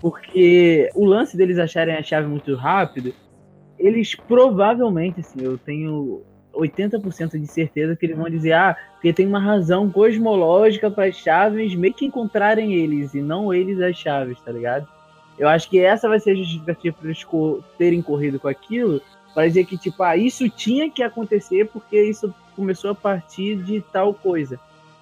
porque 0.00 0.90
o 0.94 1.04
lance 1.04 1.36
deles 1.36 1.58
acharem 1.58 1.94
a 1.94 2.02
chave 2.02 2.26
muito 2.26 2.54
rápido, 2.54 3.12
eles 3.78 4.14
provavelmente, 4.14 5.20
assim, 5.20 5.42
eu 5.42 5.58
tenho 5.58 6.22
80% 6.54 7.38
de 7.38 7.46
certeza 7.46 7.94
que 7.94 8.06
eles 8.06 8.16
vão 8.16 8.28
dizer, 8.28 8.52
ah, 8.52 8.76
porque 8.94 9.12
tem 9.12 9.26
uma 9.26 9.38
razão 9.38 9.90
cosmológica 9.90 10.90
para 10.90 11.04
as 11.04 11.16
chaves 11.16 11.74
meio 11.74 11.94
que 11.94 12.06
encontrarem 12.06 12.74
eles 12.74 13.14
e 13.14 13.20
não 13.20 13.54
eles 13.54 13.80
as 13.80 13.96
chaves, 13.96 14.40
tá 14.40 14.50
ligado? 14.50 14.88
Eu 15.38 15.48
acho 15.48 15.68
que 15.68 15.78
essa 15.78 16.08
vai 16.08 16.18
ser 16.18 16.32
a 16.32 16.34
justificativa 16.34 16.96
para 16.98 17.08
eles 17.08 17.26
terem 17.76 18.02
corrido 18.02 18.40
com 18.40 18.48
aquilo, 18.48 19.00
para 19.34 19.46
dizer 19.46 19.64
que, 19.64 19.78
tipo, 19.78 20.02
ah, 20.02 20.16
isso 20.16 20.48
tinha 20.48 20.90
que 20.90 21.02
acontecer 21.02 21.68
porque 21.68 22.02
isso 22.02 22.34
começou 22.56 22.90
a 22.90 22.94
partir 22.94 23.56
de 23.56 23.80
tal 23.80 24.12
coisa. 24.12 24.58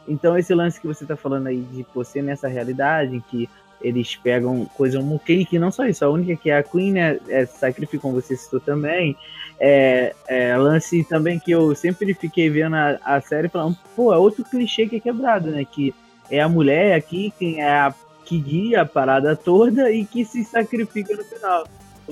Então, 0.07 0.37
esse 0.37 0.55
lance 0.55 0.81
que 0.81 0.87
você 0.87 1.05
tá 1.05 1.17
falando 1.17 1.47
aí 1.47 1.61
de 1.61 1.87
você 1.95 2.21
nessa 2.21 2.47
realidade, 2.47 3.17
em 3.17 3.21
que 3.21 3.49
eles 3.81 4.17
pegam 4.17 4.65
coisa 4.67 4.99
um 4.99 5.19
cake, 5.19 5.59
não 5.59 5.71
só 5.71 5.87
isso, 5.87 6.05
a 6.05 6.09
única 6.09 6.37
que 6.37 6.51
é 6.51 6.59
a 6.59 6.63
Queen, 6.63 6.93
né, 6.93 7.19
é, 7.29 7.45
sacrifica, 7.47 8.03
como 8.03 8.21
você 8.21 8.37
citou 8.37 8.61
também, 8.61 9.17
é, 9.61 10.15
é, 10.27 10.57
lance 10.57 11.05
também 11.05 11.39
que 11.39 11.51
eu 11.51 11.75
sempre 11.75 12.15
fiquei 12.15 12.49
vendo 12.49 12.75
a, 12.75 12.99
a 13.05 13.21
série 13.21 13.49
falando, 13.49 13.77
pô, 13.95 14.13
é 14.13 14.19
outro 14.19 14.45
clichê 14.45 14.87
que 14.87 14.97
é 14.97 15.01
quebrado, 15.01 15.51
né, 15.51 15.65
que 15.65 15.95
é 16.31 16.41
a 16.41 16.49
mulher 16.49 16.97
aqui 16.97 17.33
quem 17.39 17.61
é 17.61 17.71
a 17.71 17.95
que 18.27 18.39
guia 18.39 18.83
a 18.83 18.85
parada 18.87 19.37
toda 19.37 19.91
e 19.91 20.05
que 20.05 20.25
se 20.25 20.45
sacrifica 20.45 21.15
no 21.17 21.25
final. 21.25 21.65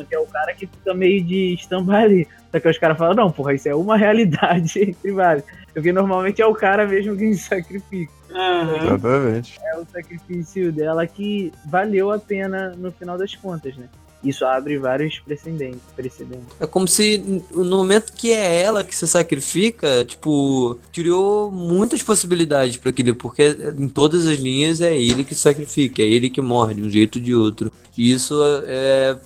que 0.09 0.15
é 0.15 0.19
o 0.19 0.27
cara 0.27 0.55
que 0.55 0.67
fica 0.67 0.95
meio 0.95 1.23
de 1.23 1.55
stand-by 1.55 2.05
ali. 2.05 2.29
Só 2.53 2.61
que 2.61 2.69
os 2.69 2.79
caras 2.79 2.97
falam, 2.97 3.15
não, 3.15 3.31
porra, 3.33 3.53
isso 3.55 3.69
é 3.69 3.75
uma 3.75 3.97
realidade 3.99 4.81
entre 4.81 5.13
vários. 5.13 5.45
Porque 5.73 5.93
normalmente 5.93 6.41
é 6.41 6.47
o 6.47 6.55
cara 6.55 6.87
mesmo 6.87 7.17
quem 7.17 7.35
se 7.35 7.43
sacrifica. 7.51 8.13
Aham. 8.33 8.77
Exatamente. 8.77 9.59
É 9.63 9.77
o 9.77 9.85
sacrifício 9.85 10.73
dela 10.73 11.07
que 11.07 11.53
valeu 11.67 12.13
a 12.13 12.19
pena 12.19 12.71
no 12.77 12.93
final 12.93 13.19
das 13.19 13.35
contas, 13.35 13.77
né? 13.77 13.89
Isso 14.25 14.45
abre 14.45 14.79
vários 14.79 15.19
precedentes. 15.19 15.81
precedentes. 15.95 16.47
É 16.59 16.67
como 16.67 16.89
se 16.89 17.43
no 17.53 17.77
momento 17.77 18.13
que 18.13 18.33
é 18.33 18.63
ela 18.63 18.83
que 18.83 18.97
se 18.97 19.07
sacrifica, 19.07 20.05
tipo, 20.05 20.79
criou 20.93 21.51
muitas 21.51 22.03
possibilidades 22.03 22.77
para 22.77 22.91
aquilo, 22.91 23.15
porque 23.15 23.57
em 23.79 23.89
todas 23.89 24.27
as 24.27 24.39
linhas 24.39 24.81
é 24.81 24.97
ele 24.97 25.25
que 25.25 25.35
sacrifica, 25.35 26.03
é 26.03 26.07
ele 26.07 26.31
que 26.31 26.41
morre 26.41 26.75
de 26.75 26.83
um 26.83 26.91
jeito 26.91 27.19
ou 27.19 27.25
de 27.25 27.35
outro. 27.35 27.73
E 27.97 28.13
isso 28.13 28.41
é. 28.67 29.17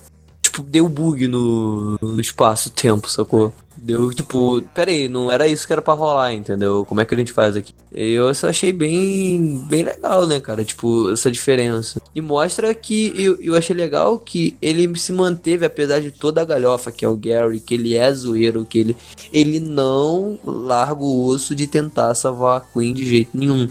Tipo, 0.41 0.63
deu 0.63 0.87
bug 0.89 1.27
no, 1.27 1.97
no 2.01 2.19
espaço-tempo, 2.19 3.09
sacou? 3.09 3.53
Deu 3.81 4.13
tipo, 4.13 4.61
peraí, 4.73 5.07
não 5.07 5.31
era 5.31 5.47
isso 5.47 5.65
que 5.65 5.71
era 5.71 5.81
pra 5.81 5.93
rolar, 5.93 6.33
entendeu? 6.33 6.85
Como 6.85 6.99
é 6.99 7.05
que 7.05 7.15
a 7.15 7.17
gente 7.17 7.31
faz 7.31 7.55
aqui? 7.55 7.73
Eu 7.91 8.33
só 8.33 8.49
achei 8.49 8.73
bem, 8.73 9.63
bem 9.67 9.83
legal, 9.83 10.27
né, 10.27 10.39
cara? 10.39 10.65
Tipo, 10.65 11.11
essa 11.11 11.31
diferença. 11.31 12.01
E 12.13 12.19
mostra 12.19 12.73
que 12.73 13.13
eu, 13.15 13.39
eu 13.41 13.55
achei 13.55 13.75
legal 13.75 14.19
que 14.19 14.57
ele 14.61 14.97
se 14.99 15.13
manteve, 15.13 15.65
apesar 15.65 16.01
de 16.01 16.11
toda 16.11 16.41
a 16.41 16.45
galhofa 16.45 16.91
que 16.91 17.05
é 17.05 17.07
o 17.07 17.15
Gary, 17.15 17.59
que 17.59 17.73
ele 17.73 17.95
é 17.95 18.11
zoeiro, 18.13 18.65
que 18.65 18.79
ele, 18.79 18.97
ele 19.31 19.59
não 19.59 20.37
larga 20.43 21.01
o 21.01 21.25
osso 21.25 21.55
de 21.55 21.65
tentar 21.65 22.13
salvar 22.15 22.57
a 22.57 22.61
Queen 22.61 22.93
de 22.93 23.05
jeito 23.05 23.31
nenhum. 23.33 23.69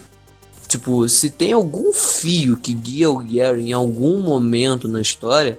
Tipo, 0.66 1.08
se 1.08 1.30
tem 1.30 1.52
algum 1.52 1.92
fio 1.92 2.56
que 2.56 2.72
guia 2.72 3.10
o 3.10 3.18
Gary 3.18 3.68
em 3.68 3.72
algum 3.72 4.20
momento 4.20 4.88
na 4.88 5.00
história, 5.00 5.58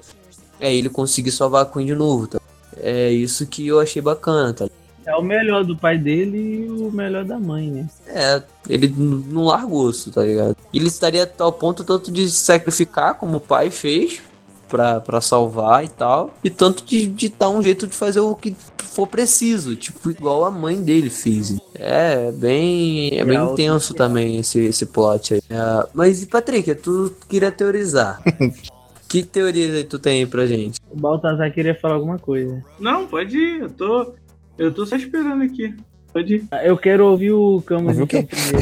é 0.59 0.73
ele 0.73 0.89
conseguir 0.89 1.31
salvar 1.31 1.63
a 1.63 1.65
Queen 1.65 1.85
de 1.85 1.95
novo, 1.95 2.27
tá? 2.27 2.38
É 2.81 3.11
isso 3.11 3.45
que 3.47 3.67
eu 3.67 3.79
achei 3.79 4.01
bacana, 4.01 4.53
tá? 4.53 4.67
É 5.05 5.15
o 5.15 5.23
melhor 5.23 5.63
do 5.63 5.75
pai 5.75 5.97
dele 5.97 6.65
e 6.65 6.69
o 6.69 6.91
melhor 6.91 7.25
da 7.25 7.39
mãe, 7.39 7.71
né? 7.71 7.89
É, 8.07 8.43
ele 8.69 8.93
não 8.97 9.45
larga 9.45 9.67
o 9.67 9.77
osso, 9.77 10.11
tá 10.11 10.23
ligado? 10.23 10.55
Ele 10.71 10.87
estaria 10.87 11.29
ao 11.39 11.51
ponto 11.51 11.83
tanto 11.83 12.11
de 12.11 12.29
se 12.29 12.37
sacrificar, 12.37 13.15
como 13.15 13.37
o 13.37 13.41
pai 13.41 13.71
fez, 13.71 14.21
pra, 14.69 15.01
pra 15.01 15.19
salvar 15.19 15.83
e 15.83 15.87
tal, 15.87 16.33
e 16.43 16.49
tanto 16.49 16.85
de, 16.85 17.07
de 17.07 17.29
dar 17.29 17.49
um 17.49 17.61
jeito 17.61 17.87
de 17.87 17.95
fazer 17.95 18.19
o 18.19 18.35
que 18.35 18.55
for 18.77 19.07
preciso, 19.07 19.75
tipo, 19.75 20.11
igual 20.11 20.45
a 20.45 20.51
mãe 20.51 20.81
dele 20.81 21.09
fez. 21.09 21.57
É, 21.73 22.31
bem, 22.31 23.17
é 23.17 23.25
bem 23.25 23.43
intenso 23.51 23.93
também 23.93 24.37
esse, 24.37 24.59
esse 24.59 24.85
plot 24.85 25.35
aí. 25.35 25.41
É, 25.49 25.87
mas, 25.93 26.21
e 26.21 26.27
Patrick, 26.27 26.75
tu 26.75 27.15
queria 27.27 27.51
teorizar. 27.51 28.21
que 29.09 29.23
teorias 29.23 29.75
aí 29.75 29.83
tu 29.83 29.97
tem 29.97 30.19
aí 30.19 30.25
pra 30.27 30.45
gente? 30.45 30.78
O 30.91 30.95
Baltazar 30.99 31.51
queria 31.53 31.75
falar 31.75 31.95
alguma 31.95 32.17
coisa. 32.17 32.63
Não, 32.79 33.05
pode 33.07 33.37
ir. 33.37 33.61
Eu 33.61 33.69
tô. 33.69 34.13
Eu 34.57 34.73
tô 34.73 34.85
só 34.85 34.95
esperando 34.95 35.43
aqui. 35.43 35.75
Pode 36.11 36.35
ir. 36.35 36.47
Eu 36.63 36.75
quero 36.75 37.05
ouvir 37.05 37.31
o 37.31 37.61
Camus 37.61 37.97
Ouvir 37.97 38.01
o 38.01 38.07
quê? 38.07 38.23
primeiro. 38.23 38.59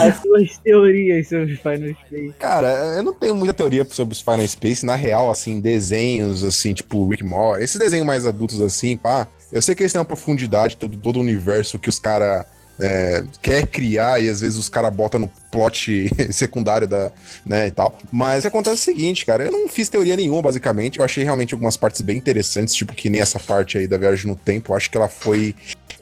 As 0.00 0.16
suas 0.16 0.58
teorias 0.58 1.28
sobre 1.28 1.56
Final 1.56 1.94
Space. 2.06 2.34
Cara, 2.38 2.68
eu 2.96 3.02
não 3.02 3.12
tenho 3.12 3.34
muita 3.34 3.52
teoria 3.52 3.84
sobre 3.84 4.14
os 4.14 4.20
Final 4.20 4.46
Space. 4.48 4.86
Na 4.86 4.94
real, 4.94 5.30
assim, 5.30 5.60
desenhos, 5.60 6.42
assim, 6.42 6.72
tipo 6.72 7.06
Rick 7.08 7.22
Moore, 7.24 7.62
esses 7.62 7.78
desenhos 7.78 8.06
mais 8.06 8.26
adultos, 8.26 8.60
assim, 8.60 8.96
pá. 8.96 9.28
Eu 9.52 9.60
sei 9.62 9.74
que 9.74 9.82
eles 9.82 9.92
têm 9.92 9.98
uma 10.00 10.04
profundidade, 10.04 10.76
todo, 10.76 10.96
todo 10.96 11.16
o 11.16 11.20
universo 11.20 11.78
que 11.78 11.88
os 11.88 11.98
caras 11.98 12.46
é, 12.80 13.24
quer 13.42 13.66
criar 13.66 14.22
e 14.22 14.28
às 14.28 14.40
vezes 14.40 14.56
os 14.56 14.68
caras 14.68 14.94
botam 14.94 15.20
no 15.20 15.30
plot 15.50 16.10
secundário 16.32 16.86
da, 16.86 17.10
né, 17.44 17.66
e 17.66 17.70
tal. 17.70 17.98
Mas 18.10 18.46
acontece 18.46 18.76
o 18.76 18.84
seguinte, 18.84 19.26
cara, 19.26 19.44
eu 19.44 19.52
não 19.52 19.68
fiz 19.68 19.88
teoria 19.88 20.16
nenhuma, 20.16 20.42
basicamente. 20.42 20.98
Eu 20.98 21.04
achei 21.04 21.24
realmente 21.24 21.54
algumas 21.54 21.76
partes 21.76 22.00
bem 22.00 22.16
interessantes, 22.16 22.74
tipo 22.74 22.94
que 22.94 23.10
nem 23.10 23.20
essa 23.20 23.38
parte 23.38 23.78
aí 23.78 23.86
da 23.86 23.98
viagem 23.98 24.26
no 24.26 24.36
tempo. 24.36 24.72
Eu 24.72 24.76
acho 24.76 24.90
que 24.90 24.96
ela 24.96 25.08
foi 25.08 25.54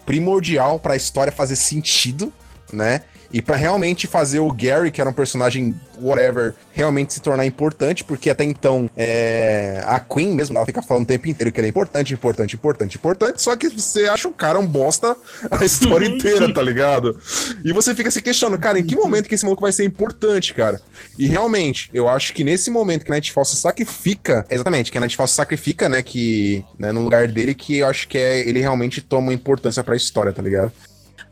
primordial 0.04 0.78
pra 0.78 0.96
história 0.96 1.32
fazer 1.32 1.56
sentido, 1.56 2.32
né? 2.72 3.02
E 3.36 3.42
pra 3.42 3.54
realmente 3.54 4.06
fazer 4.06 4.38
o 4.38 4.50
Gary, 4.50 4.90
que 4.90 4.98
era 4.98 5.10
um 5.10 5.12
personagem 5.12 5.74
whatever, 6.00 6.54
realmente 6.72 7.12
se 7.12 7.20
tornar 7.20 7.44
importante, 7.44 8.02
porque 8.02 8.30
até 8.30 8.44
então 8.44 8.88
é, 8.96 9.82
a 9.84 10.00
Queen 10.00 10.34
mesmo, 10.34 10.56
ela 10.56 10.64
fica 10.64 10.80
falando 10.80 11.04
o 11.04 11.06
tempo 11.06 11.28
inteiro 11.28 11.52
que 11.52 11.60
ele 11.60 11.66
é 11.66 11.68
importante, 11.68 12.14
importante, 12.14 12.54
importante, 12.54 12.96
importante, 12.96 13.42
só 13.42 13.54
que 13.54 13.68
você 13.68 14.06
acha 14.06 14.26
o 14.26 14.32
cara 14.32 14.58
um 14.58 14.66
bosta 14.66 15.14
a 15.50 15.62
história 15.66 16.06
inteira, 16.08 16.50
tá 16.50 16.62
ligado? 16.62 17.20
E 17.62 17.74
você 17.74 17.94
fica 17.94 18.10
se 18.10 18.22
questionando, 18.22 18.58
cara, 18.58 18.78
em 18.78 18.86
que 18.86 18.96
momento 18.96 19.28
que 19.28 19.34
esse 19.34 19.44
maluco 19.44 19.60
vai 19.60 19.72
ser 19.72 19.84
importante, 19.84 20.54
cara? 20.54 20.80
E 21.18 21.26
realmente, 21.26 21.90
eu 21.92 22.08
acho 22.08 22.32
que 22.32 22.42
nesse 22.42 22.70
momento 22.70 23.04
que 23.04 23.12
a 23.12 23.16
Nightfall 23.16 23.44
se 23.44 23.56
sacrifica, 23.56 24.46
exatamente, 24.48 24.90
que 24.90 24.96
a 24.96 25.00
Nightfall 25.02 25.28
se 25.28 25.34
sacrifica, 25.34 25.90
né, 25.90 26.02
que, 26.02 26.64
né, 26.78 26.90
no 26.90 27.02
lugar 27.02 27.28
dele, 27.28 27.54
que 27.54 27.80
eu 27.80 27.86
acho 27.86 28.08
que 28.08 28.16
é, 28.16 28.48
ele 28.48 28.60
realmente 28.60 29.02
toma 29.02 29.34
importância 29.34 29.84
pra 29.84 29.94
história, 29.94 30.32
tá 30.32 30.40
ligado? 30.40 30.72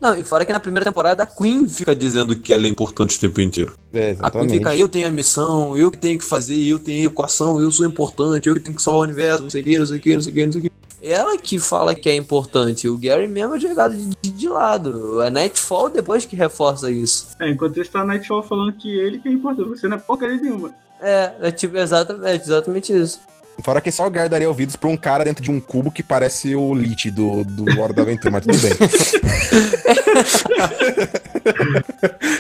Não, 0.05 0.15
e 0.19 0.23
fora 0.23 0.45
que 0.45 0.53
na 0.53 0.61
primeira 0.61 0.85
temporada 0.85 1.23
a 1.23 1.27
Queen 1.27 1.67
fica 1.67 1.97
dizendo 1.97 2.37
que 2.37 2.53
ela 2.53 2.67
é 2.67 2.69
importante 2.69 3.17
o 3.17 3.21
tempo 3.21 3.41
inteiro. 3.41 3.73
É, 3.91 4.15
A 4.21 4.31
Queen 4.31 4.51
fica, 4.51 4.77
eu 4.77 4.87
tenho 4.87 5.09
a 5.09 5.11
missão, 5.11 5.75
eu 5.79 5.91
que 5.91 5.97
tenho 5.97 6.19
que 6.19 6.25
fazer, 6.27 6.63
eu 6.63 6.79
tenho 6.79 7.09
a 7.09 7.11
equação, 7.11 7.59
eu 7.59 7.71
sou 7.71 7.87
importante, 7.87 8.47
eu 8.47 8.55
que 8.55 8.61
tenho 8.61 8.77
que 8.77 8.83
salvar 8.83 9.01
o 9.01 9.05
universo, 9.05 9.45
não 9.45 9.49
sei 9.49 9.63
o 9.63 9.65
que, 9.65 9.79
não 9.79 9.87
sei 9.87 9.97
o 9.97 10.01
que, 10.01 10.15
não 10.15 10.21
sei 10.21 10.31
o 10.31 10.35
que, 10.35 10.45
não 10.45 10.53
sei 10.53 10.61
o 10.61 10.65
que. 10.65 10.73
Ela 11.01 11.39
que 11.39 11.59
fala 11.59 11.95
que 11.95 12.11
é 12.11 12.15
importante, 12.15 12.87
o 12.87 12.99
Gary 12.99 13.27
mesmo 13.27 13.55
é 13.55 13.59
jogado 13.59 13.97
de, 13.97 14.31
de 14.31 14.47
lado. 14.47 15.23
A 15.23 15.31
Nightfall 15.31 15.89
depois 15.89 16.27
que 16.27 16.37
reforça 16.37 16.91
isso. 16.91 17.29
É, 17.41 17.49
enquanto 17.49 17.81
isso 17.81 17.91
tá 17.91 18.03
a 18.03 18.05
Nightfall 18.05 18.43
falando 18.43 18.75
que 18.75 18.95
ele 18.99 19.19
que 19.19 19.29
é 19.29 19.33
importante. 19.33 19.71
Você 19.71 19.89
não 19.89 19.97
é 19.97 20.01
porcaria 20.01 20.37
nenhuma. 20.37 20.71
É, 21.01 21.33
é 21.41 21.51
tipo 21.51 21.79
exatamente, 21.79 22.45
exatamente 22.45 22.93
isso. 22.93 23.21
Fora 23.63 23.81
que 23.81 23.91
só 23.91 24.07
o 24.07 24.11
Gar 24.11 24.29
daria 24.29 24.49
ouvidos 24.49 24.77
pra 24.77 24.89
um 24.89 24.97
cara 24.97 25.25
dentro 25.25 25.43
de 25.43 25.51
um 25.51 25.61
cubo 25.61 25.91
que 25.91 26.03
parece 26.03 26.55
o 26.55 26.75
Lich 26.75 27.11
do, 27.11 27.45
do 27.45 27.81
Hora 27.81 27.93
da 27.93 28.03
Aventura, 28.03 28.31
mas 28.31 28.45
tudo 28.45 28.59
bem. 28.59 28.73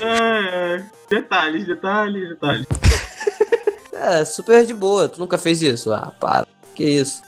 É. 0.02 0.82
Detalhes, 1.10 1.66
detalhes, 1.66 2.28
detalhes. 2.30 2.66
É, 3.92 4.24
super 4.24 4.64
de 4.64 4.74
boa, 4.74 5.08
tu 5.08 5.20
nunca 5.20 5.38
fez 5.38 5.62
isso? 5.62 5.92
Ah, 5.92 6.12
para. 6.18 6.46
Que 6.74 6.84
isso? 6.84 7.22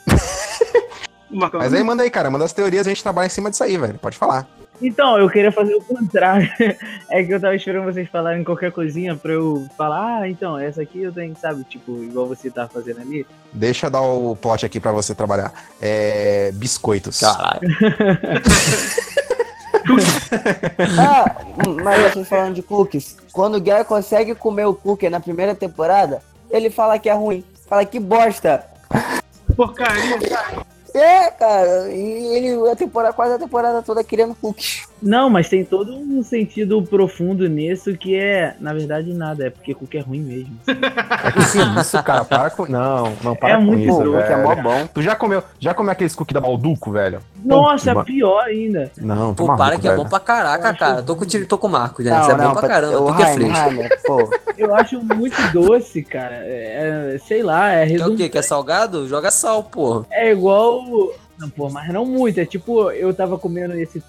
Mas 1.31 1.75
aí 1.75 1.83
manda 1.83 2.03
aí, 2.03 2.11
cara, 2.11 2.31
manda 2.31 2.45
as 2.45 2.53
teorias, 2.53 2.87
a 2.87 2.91
gente 2.91 3.03
trabalha 3.03 3.27
em 3.27 3.31
cima 3.31 3.51
disso 3.51 3.63
aí, 3.63 3.77
velho. 3.77 3.99
Pode 3.99 4.17
falar. 4.17 4.47
Então, 4.81 5.19
eu 5.19 5.29
queria 5.29 5.53
fazer 5.53 5.75
o 5.75 5.81
contrário. 5.81 6.49
É 7.09 7.23
que 7.23 7.33
eu 7.33 7.41
tava 7.41 7.55
esperando 7.55 7.85
vocês 7.85 8.09
falarem 8.09 8.43
qualquer 8.43 8.73
coisinha 8.73 9.15
pra 9.15 9.33
eu 9.33 9.65
falar, 9.79 10.23
ah, 10.23 10.29
então, 10.29 10.59
essa 10.59 10.83
aqui 10.83 11.03
eu 11.03 11.13
tenho, 11.13 11.37
sabe, 11.37 11.63
tipo, 11.63 12.03
igual 12.03 12.27
você 12.27 12.51
tá 12.51 12.67
fazendo 12.67 13.01
ali. 13.01 13.25
Deixa 13.53 13.87
eu 13.87 13.91
dar 13.91 14.01
o 14.01 14.35
plot 14.35 14.67
aqui 14.67 14.81
pra 14.81 14.91
você 14.91 15.15
trabalhar. 15.15 15.53
É. 15.81 16.51
Biscoitos. 16.55 17.21
Caralho. 17.21 17.61
Ah, 20.99 21.37
mas 21.85 22.07
assim, 22.07 22.25
falando 22.25 22.55
de 22.55 22.63
cookies, 22.63 23.17
quando 23.33 23.57
o 23.57 23.61
Gary 23.61 23.85
consegue 23.85 24.35
comer 24.35 24.65
o 24.65 24.75
cookie 24.75 25.09
na 25.09 25.21
primeira 25.21 25.55
temporada, 25.55 26.21
ele 26.51 26.71
fala 26.71 26.99
que 26.99 27.09
é 27.09 27.15
ruim. 27.15 27.45
Fala 27.69 27.85
que 27.85 28.01
bosta. 28.01 28.65
porcaria. 29.55 30.19
É, 30.97 31.31
cara, 31.31 31.89
e 31.93 32.37
ele 32.37 32.71
a 32.71 32.75
temporada, 32.77 33.13
quase 33.13 33.35
a 33.35 33.39
temporada 33.39 33.83
toda 33.83 34.03
querendo 34.03 34.35
cookies. 34.35 34.85
Não, 35.03 35.29
mas 35.29 35.49
tem 35.49 35.63
todo 35.63 35.95
um 35.95 36.23
sentido 36.23 36.83
profundo 36.83 37.47
nisso 37.49 37.95
que 37.99 38.17
é, 38.17 38.57
na 38.59 38.73
verdade, 38.73 39.13
nada, 39.13 39.47
é 39.47 39.51
porque 39.51 39.75
cookie 39.75 39.99
é 39.99 40.01
ruim 40.01 40.21
mesmo. 40.21 40.57
É 40.67 41.31
que 41.33 41.43
sim, 41.43 41.61
isso, 41.79 42.03
cara, 42.03 42.25
para 42.25 42.49
com. 42.51 42.67
Não, 42.67 43.13
não, 43.23 43.37
para 43.37 43.51
É 43.51 43.57
com 43.57 43.63
muito 43.63 43.83
isso, 43.83 43.97
Pô, 43.97 43.99
velho. 43.99 44.13
cookie 44.15 44.33
é 44.33 44.37
mó 44.43 44.55
bom. 44.57 44.87
Tu 44.95 45.03
já 45.03 45.15
comeu, 45.15 45.43
já 45.61 45.75
comeu 45.75 45.93
aqueles 45.93 46.15
cookies 46.15 46.33
da 46.35 46.41
Balduco, 46.41 46.91
velho? 46.93 47.21
Nossa, 47.45 47.93
Puta, 47.93 48.05
pior 48.07 48.43
ainda. 48.45 48.91
Não, 48.97 49.35
Pô, 49.35 49.47
tá 49.47 49.55
para 49.55 49.65
maluco, 49.65 49.81
que 49.83 49.87
é 49.87 49.91
velho. 49.91 50.03
bom 50.03 50.09
pra 50.09 50.21
caraca, 50.21 50.75
cara. 50.75 51.03
Tô 51.03 51.15
com, 51.15 51.27
tô 51.27 51.59
com 51.59 51.67
o 51.67 51.71
Marco, 51.71 52.03
né? 52.03 52.11
Não, 52.11 52.21
Isso 52.23 52.31
é 52.31 52.37
não, 52.37 52.49
bom 52.49 52.55
pra 52.61 52.69
caramba, 52.69 53.01
o 53.03 53.07
tu 53.09 53.17
que 53.17 53.23
é 53.23 53.35
fresco. 53.35 54.07
Pô. 54.07 54.31
Eu 54.57 54.75
acho 54.75 55.01
muito 55.03 55.37
doce, 55.53 56.03
cara. 56.03 56.37
É, 56.37 57.13
é, 57.15 57.19
sei 57.19 57.43
lá, 57.43 57.71
é 57.71 57.85
Quer 57.85 57.85
o 57.85 57.87
quê? 57.87 58.03
redundante. 58.03 58.29
Quer 58.31 58.43
salgado? 58.43 59.07
Joga 59.07 59.31
sal, 59.31 59.63
porra. 59.63 60.07
É 60.11 60.33
igual. 60.33 60.86
Não, 61.39 61.51
pô, 61.51 61.69
mas 61.69 61.93
não 61.93 62.07
muito. 62.07 62.39
É 62.39 62.47
tipo, 62.47 62.91
eu 62.91 63.13
tava 63.13 63.39
comendo 63.39 63.75
esse 63.75 64.03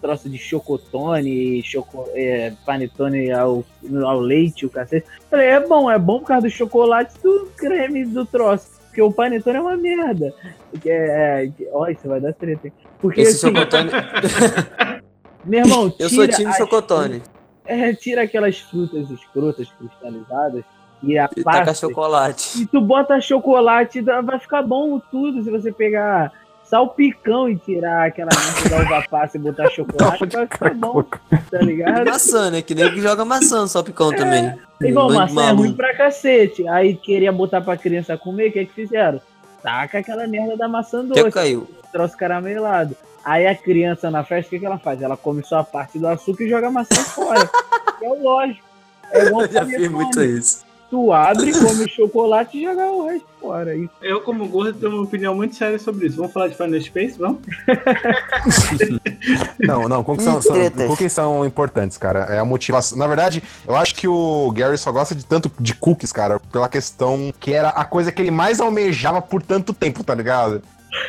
troço 0.00 0.28
de 0.28 0.38
chocotone, 0.38 1.62
choco, 1.62 2.08
é, 2.14 2.52
panetone 2.64 3.30
ao, 3.30 3.64
ao 4.04 4.20
leite, 4.20 4.64
o 4.64 4.70
cacete. 4.70 5.06
Falei, 5.30 5.48
é 5.48 5.60
bom, 5.60 5.90
é 5.90 5.98
bom 5.98 6.20
por 6.20 6.28
causa 6.28 6.46
do 6.46 6.50
chocolate 6.50 7.14
do 7.22 7.50
creme 7.56 8.04
do 8.06 8.24
troço. 8.24 8.76
Porque 8.86 9.02
o 9.02 9.12
panetone 9.12 9.58
é 9.58 9.60
uma 9.60 9.76
merda. 9.76 10.34
Porque 10.70 10.88
é. 10.88 11.46
é 11.46 11.52
ó, 11.72 11.86
isso 11.88 12.08
vai 12.08 12.20
dar 12.20 12.32
treta, 12.32 12.68
hein? 12.68 12.72
Porque 12.98 13.20
Esse 13.20 13.46
assim, 13.46 13.54
chocotone. 13.54 13.90
meu 15.44 15.60
irmão, 15.60 15.94
Eu 15.98 16.08
sou 16.08 16.26
time 16.26 16.52
chocotone. 16.54 17.22
É, 17.66 17.92
tira 17.92 18.22
aquelas 18.22 18.60
frutas 18.60 19.10
escrotas 19.10 19.68
cristalizadas 19.72 20.64
e 21.06 21.18
a 21.18 21.28
E 21.36 21.42
taca 21.44 21.64
pasta. 21.66 21.74
chocolate. 21.86 22.62
E 22.62 22.66
tu 22.66 22.80
bota 22.80 23.20
chocolate, 23.20 24.00
vai 24.00 24.38
ficar 24.38 24.62
bom 24.62 24.98
tudo 25.10 25.42
se 25.42 25.50
você 25.50 25.70
pegar, 25.72 26.32
salpicão 26.64 27.48
e 27.48 27.56
tirar 27.56 28.08
aquela 28.08 28.30
massa 28.34 28.68
da 28.68 28.76
uva 28.82 29.04
passa 29.08 29.36
e 29.36 29.40
botar 29.40 29.68
chocolate, 29.70 30.26
vai 30.26 30.46
ficar 30.46 30.74
bom, 30.74 31.02
tá 31.50 31.58
ligado? 31.58 32.04
Maçã, 32.06 32.50
né? 32.50 32.60
Que 32.62 32.74
nem 32.74 32.92
que 32.92 33.00
joga 33.00 33.24
maçã 33.24 33.60
no 33.62 33.68
salpicão 33.68 34.12
também. 34.12 34.52
Igual 34.80 35.10
maçã 35.12 35.32
é 35.32 35.44
maluco. 35.46 35.62
ruim 35.62 35.72
pra 35.74 35.94
cacete. 35.96 36.66
Aí 36.68 36.94
queria 36.96 37.32
botar 37.32 37.60
pra 37.60 37.76
criança 37.76 38.16
comer, 38.18 38.48
o 38.48 38.52
que 38.52 38.58
é 38.58 38.64
que 38.64 38.72
fizeram? 38.72 39.20
Taca 39.62 39.98
aquela 39.98 40.26
merda 40.26 40.56
da 40.56 40.68
maçã 40.68 41.00
Até 41.08 41.20
doce, 41.22 41.30
caiu. 41.32 41.66
troço 41.92 42.16
caramelado. 42.16 42.94
Aí 43.24 43.46
a 43.46 43.54
criança 43.56 44.10
na 44.10 44.22
festa, 44.22 44.48
o 44.48 44.50
que, 44.50 44.58
que 44.60 44.66
ela 44.66 44.78
faz? 44.78 45.00
Ela 45.02 45.16
come 45.16 45.42
só 45.42 45.58
a 45.58 45.64
parte 45.64 45.98
do 45.98 46.06
açúcar 46.06 46.44
e 46.44 46.48
joga 46.48 46.68
a 46.68 46.70
maçã 46.70 46.94
fora. 47.02 47.48
é 48.02 48.08
lógico. 48.08 48.64
É 49.12 49.28
Eu 49.28 49.48
já 49.52 49.64
fiz 49.64 49.88
muito 49.88 50.22
isso. 50.22 50.65
Tu 50.88 51.12
abre, 51.12 51.52
come 51.52 51.84
o 51.84 51.88
chocolate 51.90 52.56
e 52.58 52.62
joga 52.64 52.86
o 52.92 53.06
resto 53.06 53.26
fora. 53.40 53.74
E 53.74 53.88
Eu, 54.00 54.20
como 54.20 54.46
gordo, 54.46 54.78
tenho 54.78 54.92
uma 54.92 55.02
opinião 55.02 55.34
muito 55.34 55.56
séria 55.56 55.78
sobre 55.80 56.06
isso. 56.06 56.16
Vamos 56.16 56.32
falar 56.32 56.46
de 56.48 56.56
Final 56.56 56.80
Space? 56.80 57.18
Vamos? 57.18 57.40
Não, 59.60 59.88
não, 59.88 60.04
cookies 60.04 60.24
são, 60.24 60.40
cookies 60.88 61.12
são 61.12 61.44
importantes, 61.44 61.98
cara. 61.98 62.20
É 62.30 62.38
a 62.38 62.44
motivação. 62.44 62.96
Na 62.98 63.06
verdade, 63.06 63.42
eu 63.66 63.74
acho 63.74 63.94
que 63.94 64.06
o 64.06 64.50
Gary 64.52 64.78
só 64.78 64.92
gosta 64.92 65.14
de 65.14 65.24
tanto 65.24 65.50
de 65.58 65.74
cookies, 65.74 66.12
cara, 66.12 66.38
pela 66.52 66.68
questão 66.68 67.32
que 67.40 67.52
era 67.52 67.70
a 67.70 67.84
coisa 67.84 68.12
que 68.12 68.22
ele 68.22 68.30
mais 68.30 68.60
almejava 68.60 69.20
por 69.20 69.42
tanto 69.42 69.72
tempo, 69.72 70.04
tá 70.04 70.14
ligado? 70.14 70.62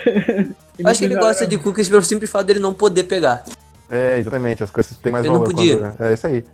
Eu 0.77 0.87
Acho 0.87 0.99
que 0.99 1.05
ele 1.05 1.15
gosta 1.15 1.47
de 1.47 1.57
cookies 1.57 1.89
pelo 1.89 2.03
simples 2.03 2.29
fato 2.29 2.45
dele 2.45 2.59
não 2.59 2.71
poder 2.73 3.03
pegar. 3.05 3.43
É, 3.89 4.19
exatamente, 4.19 4.63
as 4.63 4.69
coisas 4.69 4.95
têm 4.97 5.11
mais 5.11 5.25
Ele 5.25 5.33
não 5.33 5.39
valor. 5.41 5.55
podia. 5.55 5.77
quando- 5.77 6.01
É 6.01 6.13
isso 6.13 6.27
aí. 6.27 6.45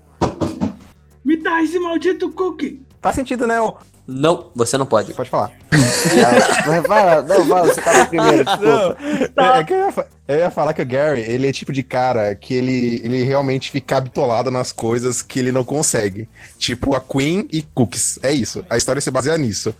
Me 1.26 1.36
dá 1.38 1.62
esse 1.62 1.78
maldito 1.78 2.30
cookie! 2.32 2.82
Faz 3.04 3.18
sentido, 3.18 3.46
né? 3.46 3.60
ô? 3.60 3.76
Não, 4.08 4.50
você 4.56 4.78
não 4.78 4.86
pode. 4.86 5.14
Pode 5.14 5.30
falar. 5.30 5.52
Fala, 6.88 7.22
não, 7.22 7.46
fala, 7.46 7.68
você 7.68 7.82
tava 7.82 8.06
primeiro, 8.06 8.44
desculpa. 8.44 8.98
É, 9.38 9.60
é 9.60 9.64
que 9.64 9.74
eu 9.74 9.78
ia, 9.78 10.06
eu 10.28 10.38
ia 10.40 10.52
falar 10.52 10.74
que 10.74 10.82
o 10.82 10.86
Gary, 10.86 11.22
ele 11.22 11.48
é 11.48 11.52
tipo 11.52 11.72
de 11.72 11.84
cara 11.84 12.34
que 12.36 12.54
ele, 12.54 13.02
ele 13.04 13.24
realmente 13.24 13.72
fica 13.72 14.00
bitolado 14.00 14.50
nas 14.50 14.72
coisas 14.72 15.22
que 15.22 15.40
ele 15.40 15.52
não 15.52 15.64
consegue. 15.64 16.28
Tipo 16.58 16.96
a 16.96 17.02
Queen 17.02 17.48
e 17.52 17.62
Cookies. 17.62 18.20
É 18.24 18.32
isso. 18.32 18.66
A 18.70 18.78
história 18.78 19.02
se 19.02 19.12
baseia 19.12 19.38
nisso. 19.38 19.76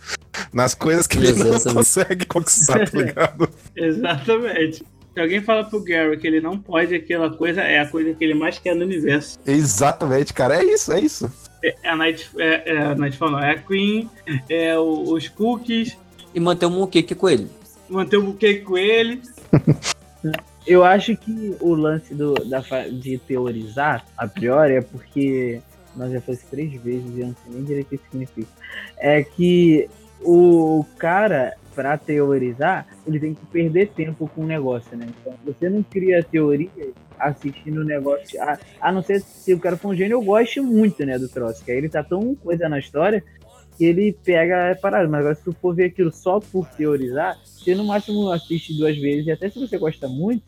Nas 0.52 0.74
coisas 0.74 1.06
que 1.06 1.18
ele 1.18 1.32
não 1.32 1.48
Exatamente. 1.48 1.74
consegue 1.74 2.26
conquistar, 2.26 2.90
tá 2.90 2.98
ligado? 2.98 3.48
Exatamente. 3.76 4.84
Se 5.14 5.20
alguém 5.20 5.40
fala 5.40 5.64
pro 5.64 5.82
Gary 5.82 6.16
que 6.18 6.26
ele 6.26 6.40
não 6.40 6.58
pode 6.58 6.94
aquela 6.94 7.30
coisa, 7.30 7.62
é 7.62 7.78
a 7.78 7.86
coisa 7.86 8.12
que 8.14 8.24
ele 8.24 8.34
mais 8.34 8.58
quer 8.58 8.74
no 8.74 8.84
universo. 8.84 9.38
Exatamente, 9.46 10.32
cara. 10.34 10.56
É 10.56 10.64
isso, 10.64 10.92
é 10.92 11.00
isso. 11.00 11.30
É 11.82 11.88
a 11.88 11.96
Night, 11.96 12.28
é, 12.38 12.72
é 12.74 12.78
a 12.78 12.94
Nightfall, 12.94 13.30
não. 13.30 13.38
É 13.38 13.52
a 13.52 13.58
Queen, 13.58 14.10
é 14.48 14.78
o- 14.78 15.12
os 15.12 15.28
cookies, 15.28 15.96
E 16.34 16.40
manter 16.40 16.66
um 16.66 16.70
moqueque 16.70 17.14
com 17.14 17.28
ele. 17.28 17.48
manter 17.88 18.16
o 18.18 18.22
buquê 18.22 18.54
com 18.56 18.76
ele. 18.76 19.22
Eu 20.66 20.82
acho 20.82 21.14
que 21.16 21.54
o 21.60 21.74
lance 21.74 22.14
do, 22.14 22.32
da, 22.48 22.60
de 22.90 23.18
teorizar, 23.18 24.04
a 24.16 24.26
priori, 24.26 24.76
é 24.76 24.80
porque 24.80 25.60
nós 25.94 26.10
já 26.10 26.20
fizemos 26.22 26.50
três 26.50 26.72
vezes 26.82 27.04
e 27.16 27.20
eu 27.20 27.26
não 27.28 27.36
sei 27.44 27.52
nem 27.54 27.64
direito 27.64 27.86
o 27.94 27.98
que 27.98 28.04
significa. 28.10 28.48
É 28.96 29.22
que 29.22 29.88
o 30.22 30.82
cara, 30.96 31.52
pra 31.74 31.98
teorizar, 31.98 32.86
ele 33.06 33.18
tem 33.18 33.34
que 33.34 33.44
perder 33.46 33.88
tempo 33.88 34.30
com 34.34 34.42
o 34.42 34.46
negócio, 34.46 34.96
né? 34.96 35.06
Então, 35.20 35.34
você 35.44 35.68
não 35.68 35.82
cria 35.82 36.22
teoria 36.22 36.92
assistindo 37.18 37.80
o 37.80 37.84
negócio. 37.84 38.40
A, 38.42 38.58
a 38.80 38.92
não 38.92 39.02
ser 39.02 39.20
se 39.20 39.52
o 39.52 39.58
cara 39.58 39.76
for 39.76 39.88
um 39.88 39.96
gênio, 39.96 40.14
eu 40.14 40.22
gosto 40.22 40.62
muito, 40.62 41.04
né, 41.04 41.18
do 41.18 41.28
troço. 41.28 41.64
Que 41.64 41.72
aí 41.72 41.78
ele 41.78 41.88
tá 41.88 42.02
tão 42.02 42.34
coisa 42.34 42.68
na 42.68 42.78
história 42.78 43.22
que 43.76 43.84
ele 43.84 44.16
pega 44.24 44.72
a 44.72 44.76
parada. 44.76 45.08
Mas 45.08 45.20
agora, 45.20 45.34
se 45.34 45.44
tu 45.44 45.52
for 45.52 45.74
ver 45.74 45.86
aquilo 45.86 46.12
só 46.12 46.40
por 46.40 46.68
teorizar, 46.70 47.38
você 47.44 47.74
no 47.74 47.84
máximo 47.84 48.30
assiste 48.30 48.76
duas 48.76 48.96
vezes. 48.96 49.26
E 49.26 49.32
até 49.32 49.48
se 49.48 49.58
você 49.58 49.78
gosta 49.78 50.08
muito, 50.08 50.44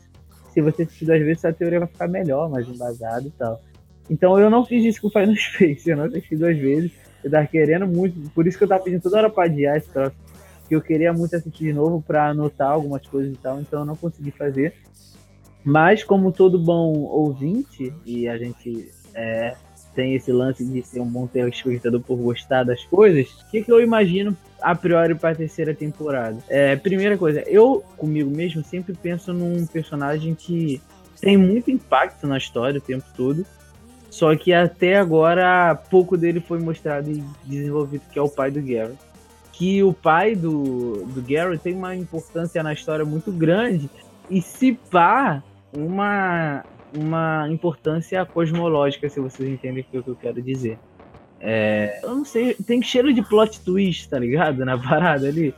se 0.53 0.61
você 0.61 0.83
assistir 0.83 1.05
duas 1.05 1.21
vezes, 1.21 1.45
a 1.45 1.53
teoria 1.53 1.79
vai 1.79 1.87
ficar 1.87 2.07
melhor, 2.07 2.49
mais 2.49 2.67
embasada 2.67 3.27
e 3.27 3.31
tal. 3.31 3.61
Então 4.09 4.39
eu 4.39 4.49
não 4.49 4.65
fiz 4.65 4.85
isso 4.85 5.01
com 5.01 5.07
o 5.07 5.11
Final 5.11 5.35
Space, 5.35 5.89
eu 5.89 5.97
não 5.97 6.05
assisti 6.05 6.35
duas 6.35 6.57
vezes. 6.57 6.91
Eu 7.23 7.31
tava 7.31 7.47
querendo 7.47 7.87
muito, 7.87 8.29
por 8.29 8.47
isso 8.47 8.57
que 8.57 8.63
eu 8.63 8.67
tava 8.67 8.83
pedindo 8.83 9.01
toda 9.01 9.17
hora 9.17 9.29
pra 9.29 9.45
adiar 9.45 9.75
esse 9.75 9.89
troço. 9.89 10.15
Que 10.67 10.75
eu 10.75 10.81
queria 10.81 11.13
muito 11.13 11.35
assistir 11.35 11.65
de 11.65 11.73
novo 11.73 12.03
pra 12.05 12.29
anotar 12.29 12.71
algumas 12.71 13.05
coisas 13.07 13.33
e 13.33 13.37
tal, 13.37 13.59
então 13.59 13.81
eu 13.81 13.85
não 13.85 13.95
consegui 13.95 14.31
fazer. 14.31 14.73
Mas 15.63 16.03
como 16.03 16.31
todo 16.31 16.59
bom 16.59 16.93
ouvinte, 16.93 17.93
e 18.05 18.27
a 18.27 18.37
gente 18.37 18.91
é, 19.13 19.55
tem 19.97 20.13
esse 20.13 20.31
lance 20.31 20.63
de 20.63 20.81
ser 20.83 21.01
um 21.01 21.09
bom 21.09 21.25
telespectador 21.25 21.99
por 21.99 22.17
gostar 22.17 22.63
das 22.63 22.83
coisas, 22.85 23.31
o 23.41 23.49
que, 23.49 23.63
que 23.63 23.71
eu 23.71 23.81
imagino 23.81 24.37
a 24.61 24.75
priori 24.75 25.15
para 25.15 25.31
a 25.31 25.35
terceira 25.35 25.73
temporada? 25.73 26.37
É, 26.47 26.75
primeira 26.75 27.17
coisa, 27.17 27.41
eu 27.47 27.83
comigo 27.97 28.29
mesmo 28.29 28.63
sempre 28.63 28.93
penso 28.93 29.33
num 29.33 29.65
personagem 29.65 30.35
que 30.35 30.79
tem 31.19 31.35
muito 31.35 31.71
impacto 31.71 32.27
na 32.27 32.37
história 32.37 32.77
o 32.77 32.81
tempo 32.81 33.05
todo, 33.15 33.43
só 34.09 34.35
que 34.35 34.53
até 34.53 34.97
agora 34.97 35.75
pouco 35.89 36.15
dele 36.15 36.39
foi 36.39 36.59
mostrado 36.59 37.09
e 37.11 37.23
desenvolvido, 37.43 38.03
que 38.11 38.19
é 38.19 38.21
o 38.21 38.29
pai 38.29 38.51
do 38.51 38.61
Gary. 38.61 38.93
Que 39.57 39.81
o 39.81 39.91
pai 39.91 40.35
do, 40.35 41.03
do 41.05 41.21
Gary 41.21 41.57
tem 41.57 41.73
uma 41.73 41.95
importância 41.95 42.61
na 42.61 42.73
história 42.73 43.03
muito 43.03 43.31
grande 43.31 43.89
e 44.29 44.39
se 44.39 44.73
pá, 44.91 45.41
uma, 45.75 46.63
uma 46.95 47.47
importância 47.49 48.23
cosmológica, 48.23 49.09
se 49.09 49.19
vocês 49.19 49.49
entendem 49.49 49.83
o 49.83 50.03
que 50.03 50.09
eu 50.09 50.15
quero 50.15 50.41
dizer. 50.41 50.77
É, 51.39 51.99
eu 52.03 52.15
não 52.15 52.25
sei, 52.25 52.53
tem 52.53 52.81
cheiro 52.81 53.13
de 53.13 53.21
plot 53.21 53.61
twist, 53.61 54.09
tá 54.09 54.19
ligado? 54.19 54.63
Na 54.63 54.77
parada 54.77 55.27
ali. 55.27 55.53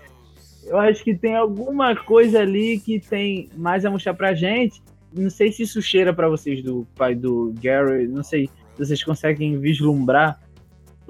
Eu 0.66 0.78
acho 0.78 1.04
que 1.04 1.16
tem 1.16 1.36
alguma 1.36 1.95
coisa 1.95 2.39
ali 2.39 2.80
que 2.80 3.00
tem 3.00 3.50
mais 3.58 3.86
a 3.86 3.89
mostrar 3.89 4.14
pra 4.14 4.34
gente. 4.34 4.82
Não 5.14 5.30
sei 5.30 5.52
se 5.52 5.64
isso 5.64 5.82
cheira 5.82 6.14
pra 6.14 6.30
vocês 6.30 6.64
do 6.64 6.88
pai 6.95 7.16
do 7.16 7.54
Gary, 7.62 8.08
não 8.08 8.24
sei 8.24 8.47
se 8.47 8.78
vocês 8.78 9.04
conseguem 9.04 9.58
vislumbrar 9.60 10.39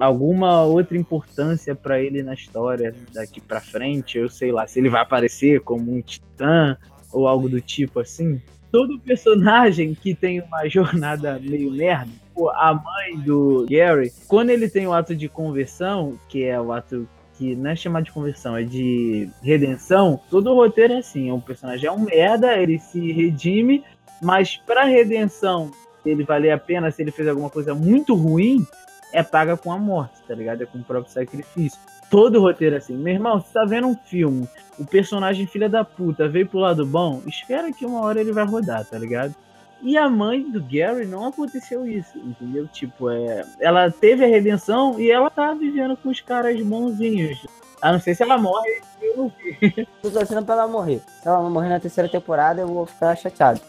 alguma 0.00 0.62
outra 0.64 0.96
importância 0.96 1.74
pra 1.74 2.00
ele 2.00 2.22
na 2.22 2.34
história 2.34 2.94
daqui 3.12 3.40
pra 3.40 3.60
frente, 3.60 4.18
eu 4.18 4.28
sei 4.28 4.50
lá, 4.50 4.66
se 4.66 4.80
ele 4.80 4.88
vai 4.88 5.02
aparecer 5.02 5.60
como 5.60 5.94
um 5.94 6.00
titã 6.00 6.76
ou 7.12 7.28
algo 7.28 7.48
do 7.48 7.60
tipo 7.60 8.00
assim. 8.00 8.40
Todo 8.72 9.00
personagem 9.00 9.94
que 9.94 10.14
tem 10.14 10.40
uma 10.40 10.66
jornada 10.68 11.38
meio 11.38 11.70
merda, 11.70 12.10
a 12.54 12.72
mãe 12.72 13.18
do 13.18 13.66
Gary, 13.68 14.12
quando 14.26 14.50
ele 14.50 14.68
tem 14.68 14.86
o 14.86 14.92
ato 14.92 15.14
de 15.14 15.28
conversão, 15.28 16.18
que 16.28 16.44
é 16.44 16.58
o 16.58 16.72
ato 16.72 17.06
que 17.34 17.54
não 17.54 17.70
é 17.70 17.76
chamado 17.76 18.04
de 18.04 18.12
conversão, 18.12 18.56
é 18.56 18.62
de 18.62 19.28
redenção, 19.42 20.20
todo 20.30 20.50
o 20.50 20.54
roteiro 20.54 20.94
é 20.94 20.98
assim, 20.98 21.30
o 21.30 21.40
personagem 21.40 21.86
é 21.86 21.92
um 21.92 22.00
merda, 22.00 22.56
ele 22.56 22.78
se 22.78 23.12
redime, 23.12 23.82
mas 24.22 24.56
pra 24.56 24.84
redenção, 24.84 25.70
ele 26.04 26.22
valer 26.22 26.52
a 26.52 26.58
pena, 26.58 26.90
se 26.90 27.02
ele 27.02 27.10
fez 27.10 27.26
alguma 27.26 27.50
coisa 27.50 27.74
muito 27.74 28.14
ruim, 28.14 28.64
é 29.12 29.22
paga 29.22 29.56
com 29.56 29.72
a 29.72 29.78
morte, 29.78 30.22
tá 30.26 30.34
ligado? 30.34 30.62
É 30.62 30.66
com 30.66 30.78
o 30.78 30.84
próprio 30.84 31.12
sacrifício. 31.12 31.78
Todo 32.10 32.36
o 32.38 32.40
roteiro 32.40 32.74
é 32.74 32.78
assim. 32.78 32.96
Meu 32.96 33.14
irmão, 33.14 33.40
você 33.40 33.52
tá 33.52 33.64
vendo 33.64 33.86
um 33.86 33.96
filme, 33.96 34.48
o 34.78 34.84
personagem 34.84 35.46
filha 35.46 35.68
da 35.68 35.84
puta 35.84 36.28
veio 36.28 36.48
pro 36.48 36.58
lado 36.58 36.84
bom, 36.84 37.22
espera 37.26 37.72
que 37.72 37.86
uma 37.86 38.00
hora 38.00 38.20
ele 38.20 38.32
vai 38.32 38.44
rodar, 38.44 38.84
tá 38.84 38.98
ligado? 38.98 39.34
E 39.82 39.96
a 39.96 40.10
mãe 40.10 40.50
do 40.50 40.60
Gary 40.60 41.06
não 41.06 41.26
aconteceu 41.26 41.86
isso, 41.86 42.18
entendeu? 42.18 42.68
Tipo, 42.68 43.08
é, 43.08 43.44
ela 43.58 43.90
teve 43.90 44.24
a 44.24 44.28
redenção 44.28 45.00
e 45.00 45.10
ela 45.10 45.30
tá 45.30 45.54
vivendo 45.54 45.96
com 45.96 46.10
os 46.10 46.20
caras 46.20 46.60
bonzinhos. 46.60 47.46
A 47.80 47.92
não 47.92 47.98
ser 47.98 48.14
se 48.14 48.22
ela 48.22 48.36
morre, 48.36 48.82
eu 49.00 49.16
não 49.16 49.32
vi. 49.38 49.88
Tô 50.02 50.10
torcendo 50.10 50.44
pra 50.44 50.54
ela 50.54 50.68
morrer. 50.68 51.00
Se 51.22 51.26
ela 51.26 51.42
não 51.42 51.50
morrer 51.50 51.70
na 51.70 51.80
terceira 51.80 52.10
temporada, 52.10 52.60
eu 52.60 52.66
vou 52.68 52.84
ficar 52.84 53.16
chateado. 53.16 53.60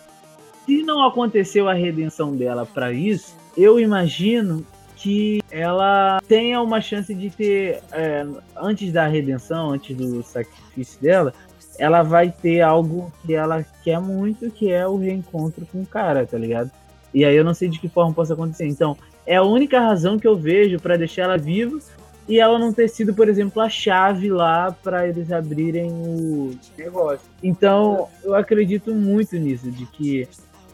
Se 0.66 0.84
não 0.84 1.06
aconteceu 1.06 1.70
a 1.70 1.74
redenção 1.74 2.36
dela 2.36 2.66
pra 2.66 2.92
isso, 2.92 3.38
eu 3.56 3.80
imagino 3.80 4.66
que 5.02 5.42
ela 5.50 6.22
tenha 6.28 6.62
uma 6.62 6.80
chance 6.80 7.14
de 7.14 7.30
ter, 7.32 7.82
é, 7.92 8.26
antes 8.56 8.94
da 8.94 9.08
redenção, 9.08 9.72
antes 9.72 9.96
do 9.98 10.22
sacrifício 10.22 11.02
dela, 11.02 11.34
ela 11.80 12.04
vai 12.04 12.30
ter 12.30 12.62
algo 12.62 13.12
que 13.26 13.34
ela 13.34 13.66
quer 13.84 14.00
muito, 14.00 14.52
que 14.52 14.72
é 14.72 14.88
o 14.88 14.98
reencontro 14.98 15.66
com 15.72 15.82
o 15.82 15.86
cara, 15.86 16.26
tá 16.26 16.38
ligado? 16.38 16.70
E 17.14 17.26
aí 17.26 17.36
eu 17.36 17.44
não 17.44 17.54
sei 17.54 17.68
de 17.68 17.80
que 17.80 17.90
forma 17.90 18.14
possa 18.14 18.34
acontecer. 18.34 18.68
Então, 18.68 18.96
é 19.26 19.38
a 19.38 19.44
única 19.44 19.80
razão 19.80 20.20
que 20.20 20.28
eu 20.28 20.38
vejo 20.38 20.80
pra 20.80 20.98
deixar 20.98 21.24
ela 21.24 21.38
viva 21.38 21.80
e 22.28 22.40
ela 22.40 22.60
não 22.60 22.72
ter 22.72 22.88
sido, 22.88 23.14
por 23.14 23.28
exemplo, 23.28 23.62
a 23.62 23.70
chave 23.70 24.30
lá 24.30 24.72
pra 24.84 25.08
eles 25.08 25.32
abrirem 25.32 25.92
o 25.92 26.52
negócio. 26.78 27.28
Então, 27.42 28.08
eu 28.24 28.36
acredito 28.36 28.94
muito 28.94 29.36
nisso, 29.38 29.72
de 29.72 29.86
que 29.88 30.28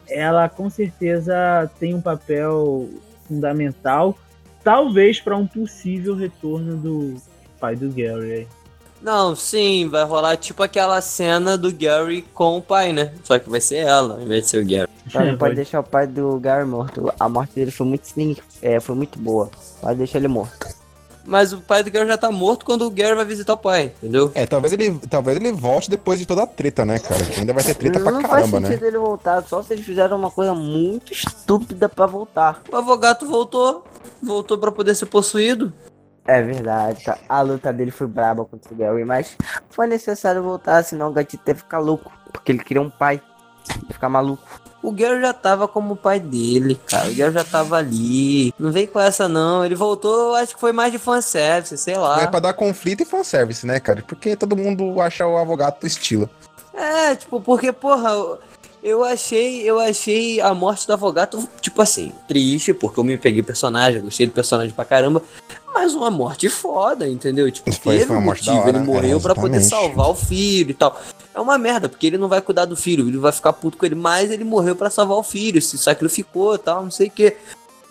ela 0.06 0.48
com 0.48 0.68
certeza 0.68 1.70
tem 1.78 1.94
um 1.94 2.00
papel 2.00 2.88
fundamental, 3.28 4.18
talvez 4.64 5.20
para 5.20 5.36
um 5.36 5.46
possível 5.46 6.14
retorno 6.14 6.76
do 6.76 7.16
pai 7.60 7.76
do 7.76 7.88
Gary. 7.90 8.32
aí. 8.32 8.46
Não, 9.00 9.36
sim, 9.36 9.88
vai 9.88 10.04
rolar 10.04 10.36
tipo 10.36 10.62
aquela 10.62 11.00
cena 11.00 11.56
do 11.56 11.72
Gary 11.72 12.22
com 12.34 12.56
o 12.56 12.62
pai, 12.62 12.92
né? 12.92 13.12
Só 13.22 13.38
que 13.38 13.48
vai 13.48 13.60
ser 13.60 13.76
ela, 13.76 14.14
ao 14.14 14.22
invés 14.22 14.44
de 14.44 14.50
ser 14.50 14.58
o 14.58 14.66
Gary. 14.66 14.90
Só 15.08 15.20
não 15.20 15.28
É, 15.34 15.36
pode 15.36 15.54
deixar 15.54 15.80
o 15.80 15.84
pai 15.84 16.06
do 16.06 16.38
Gary 16.40 16.66
morto. 16.66 17.12
A 17.18 17.28
morte 17.28 17.54
dele 17.54 17.70
foi 17.70 17.86
muito, 17.86 18.08
é, 18.60 18.80
foi 18.80 18.96
muito 18.96 19.18
boa. 19.18 19.50
Pode 19.80 19.98
deixar 19.98 20.18
ele 20.18 20.28
morto. 20.28 20.77
Mas 21.28 21.52
o 21.52 21.60
pai 21.60 21.82
do 21.82 21.90
Gary 21.90 22.08
já 22.08 22.16
tá 22.16 22.32
morto 22.32 22.64
quando 22.64 22.86
o 22.86 22.90
Gary 22.90 23.14
vai 23.14 23.24
visitar 23.26 23.52
o 23.52 23.58
pai, 23.58 23.92
entendeu? 23.98 24.32
É, 24.34 24.46
talvez 24.46 24.72
ele, 24.72 24.98
talvez 25.10 25.36
ele 25.36 25.52
volte 25.52 25.90
depois 25.90 26.18
de 26.18 26.24
toda 26.24 26.42
a 26.42 26.46
treta, 26.46 26.86
né, 26.86 26.98
cara? 26.98 27.22
Que 27.22 27.40
ainda 27.40 27.52
vai 27.52 27.62
ter 27.62 27.74
treta 27.74 28.00
pra 28.00 28.10
não 28.10 28.22
faz 28.22 28.32
caramba, 28.32 28.60
né? 28.60 28.68
sentido 28.68 28.86
ele 28.86 28.98
voltar, 28.98 29.42
só 29.42 29.62
se 29.62 29.74
eles 29.74 29.84
fizeram 29.84 30.16
uma 30.16 30.30
coisa 30.30 30.54
muito 30.54 31.12
estúpida 31.12 31.86
pra 31.86 32.06
voltar. 32.06 32.62
O 32.72 32.76
Avogato 32.76 33.26
voltou, 33.26 33.84
voltou 34.22 34.56
pra 34.56 34.72
poder 34.72 34.94
ser 34.94 35.06
possuído. 35.06 35.70
É 36.26 36.42
verdade, 36.42 37.04
tá? 37.04 37.18
a 37.28 37.40
luta 37.42 37.72
dele 37.72 37.90
foi 37.90 38.06
braba 38.06 38.44
contra 38.46 38.72
o 38.72 38.76
Gary, 38.76 39.04
mas 39.04 39.36
foi 39.68 39.86
necessário 39.86 40.42
voltar, 40.42 40.82
senão 40.82 41.10
o 41.10 41.12
gatito 41.12 41.42
ia 41.46 41.54
ficar 41.54 41.78
louco, 41.78 42.10
porque 42.32 42.52
ele 42.52 42.64
queria 42.64 42.82
um 42.82 42.90
pai, 42.90 43.20
ia 43.86 43.92
ficar 43.92 44.08
maluco. 44.08 44.42
O 44.82 44.92
Gary 44.92 45.20
já 45.20 45.32
tava 45.32 45.66
como 45.66 45.94
o 45.94 45.96
pai 45.96 46.20
dele, 46.20 46.78
cara. 46.86 47.08
O 47.10 47.14
Gary 47.14 47.32
já 47.34 47.44
tava 47.44 47.76
ali. 47.76 48.54
Não 48.58 48.70
vem 48.70 48.86
com 48.86 49.00
essa, 49.00 49.28
não. 49.28 49.64
Ele 49.64 49.74
voltou, 49.74 50.34
acho 50.36 50.54
que 50.54 50.60
foi 50.60 50.72
mais 50.72 50.92
de 50.92 50.98
fanservice, 50.98 51.76
sei 51.76 51.96
lá. 51.96 52.22
É 52.22 52.26
pra 52.26 52.38
dar 52.40 52.52
conflito 52.54 53.02
e 53.02 53.06
fanservice, 53.06 53.66
né, 53.66 53.80
cara? 53.80 54.04
Porque 54.06 54.36
todo 54.36 54.56
mundo 54.56 55.00
acha 55.00 55.26
o 55.26 55.36
Avogato 55.36 55.86
estilo. 55.86 56.30
É, 56.72 57.16
tipo, 57.16 57.40
porque, 57.40 57.72
porra, 57.72 58.10
eu- 58.80 59.02
achei, 59.02 59.62
eu 59.68 59.80
achei 59.80 60.40
a 60.40 60.54
morte 60.54 60.86
do 60.86 60.92
Avogato, 60.92 61.48
tipo 61.60 61.82
assim, 61.82 62.12
triste, 62.28 62.72
porque 62.72 63.00
eu 63.00 63.04
me 63.04 63.18
peguei 63.18 63.42
personagem, 63.42 64.00
gostei 64.00 64.26
do 64.26 64.32
personagem 64.32 64.72
pra 64.72 64.84
caramba, 64.84 65.20
mas 65.74 65.92
uma 65.94 66.08
morte 66.08 66.48
foda, 66.48 67.08
entendeu? 67.08 67.50
Tipo, 67.50 67.72
Foi- 67.72 67.94
teve 67.94 68.06
foi 68.06 68.14
uma 68.16 68.22
um 68.22 68.24
morte 68.26 68.46
motivo, 68.46 68.60
hora, 68.68 68.70
ele 68.70 68.86
morreu 68.86 69.18
é, 69.18 69.20
pra 69.20 69.34
poder 69.34 69.60
salvar 69.60 70.08
o 70.08 70.14
filho 70.14 70.70
e 70.70 70.74
tal. 70.74 70.96
É 71.38 71.40
uma 71.40 71.56
merda, 71.56 71.88
porque 71.88 72.08
ele 72.08 72.18
não 72.18 72.26
vai 72.26 72.40
cuidar 72.42 72.64
do 72.64 72.74
filho, 72.74 73.06
ele 73.06 73.16
vai 73.16 73.30
ficar 73.30 73.52
puto 73.52 73.78
com 73.78 73.86
ele, 73.86 73.94
mas 73.94 74.28
ele 74.28 74.42
morreu 74.42 74.74
pra 74.74 74.90
salvar 74.90 75.18
o 75.18 75.22
filho, 75.22 75.62
se 75.62 75.78
sacrificou 75.78 76.58
tal, 76.58 76.82
não 76.82 76.90
sei 76.90 77.06
o 77.06 77.10
quê. 77.12 77.36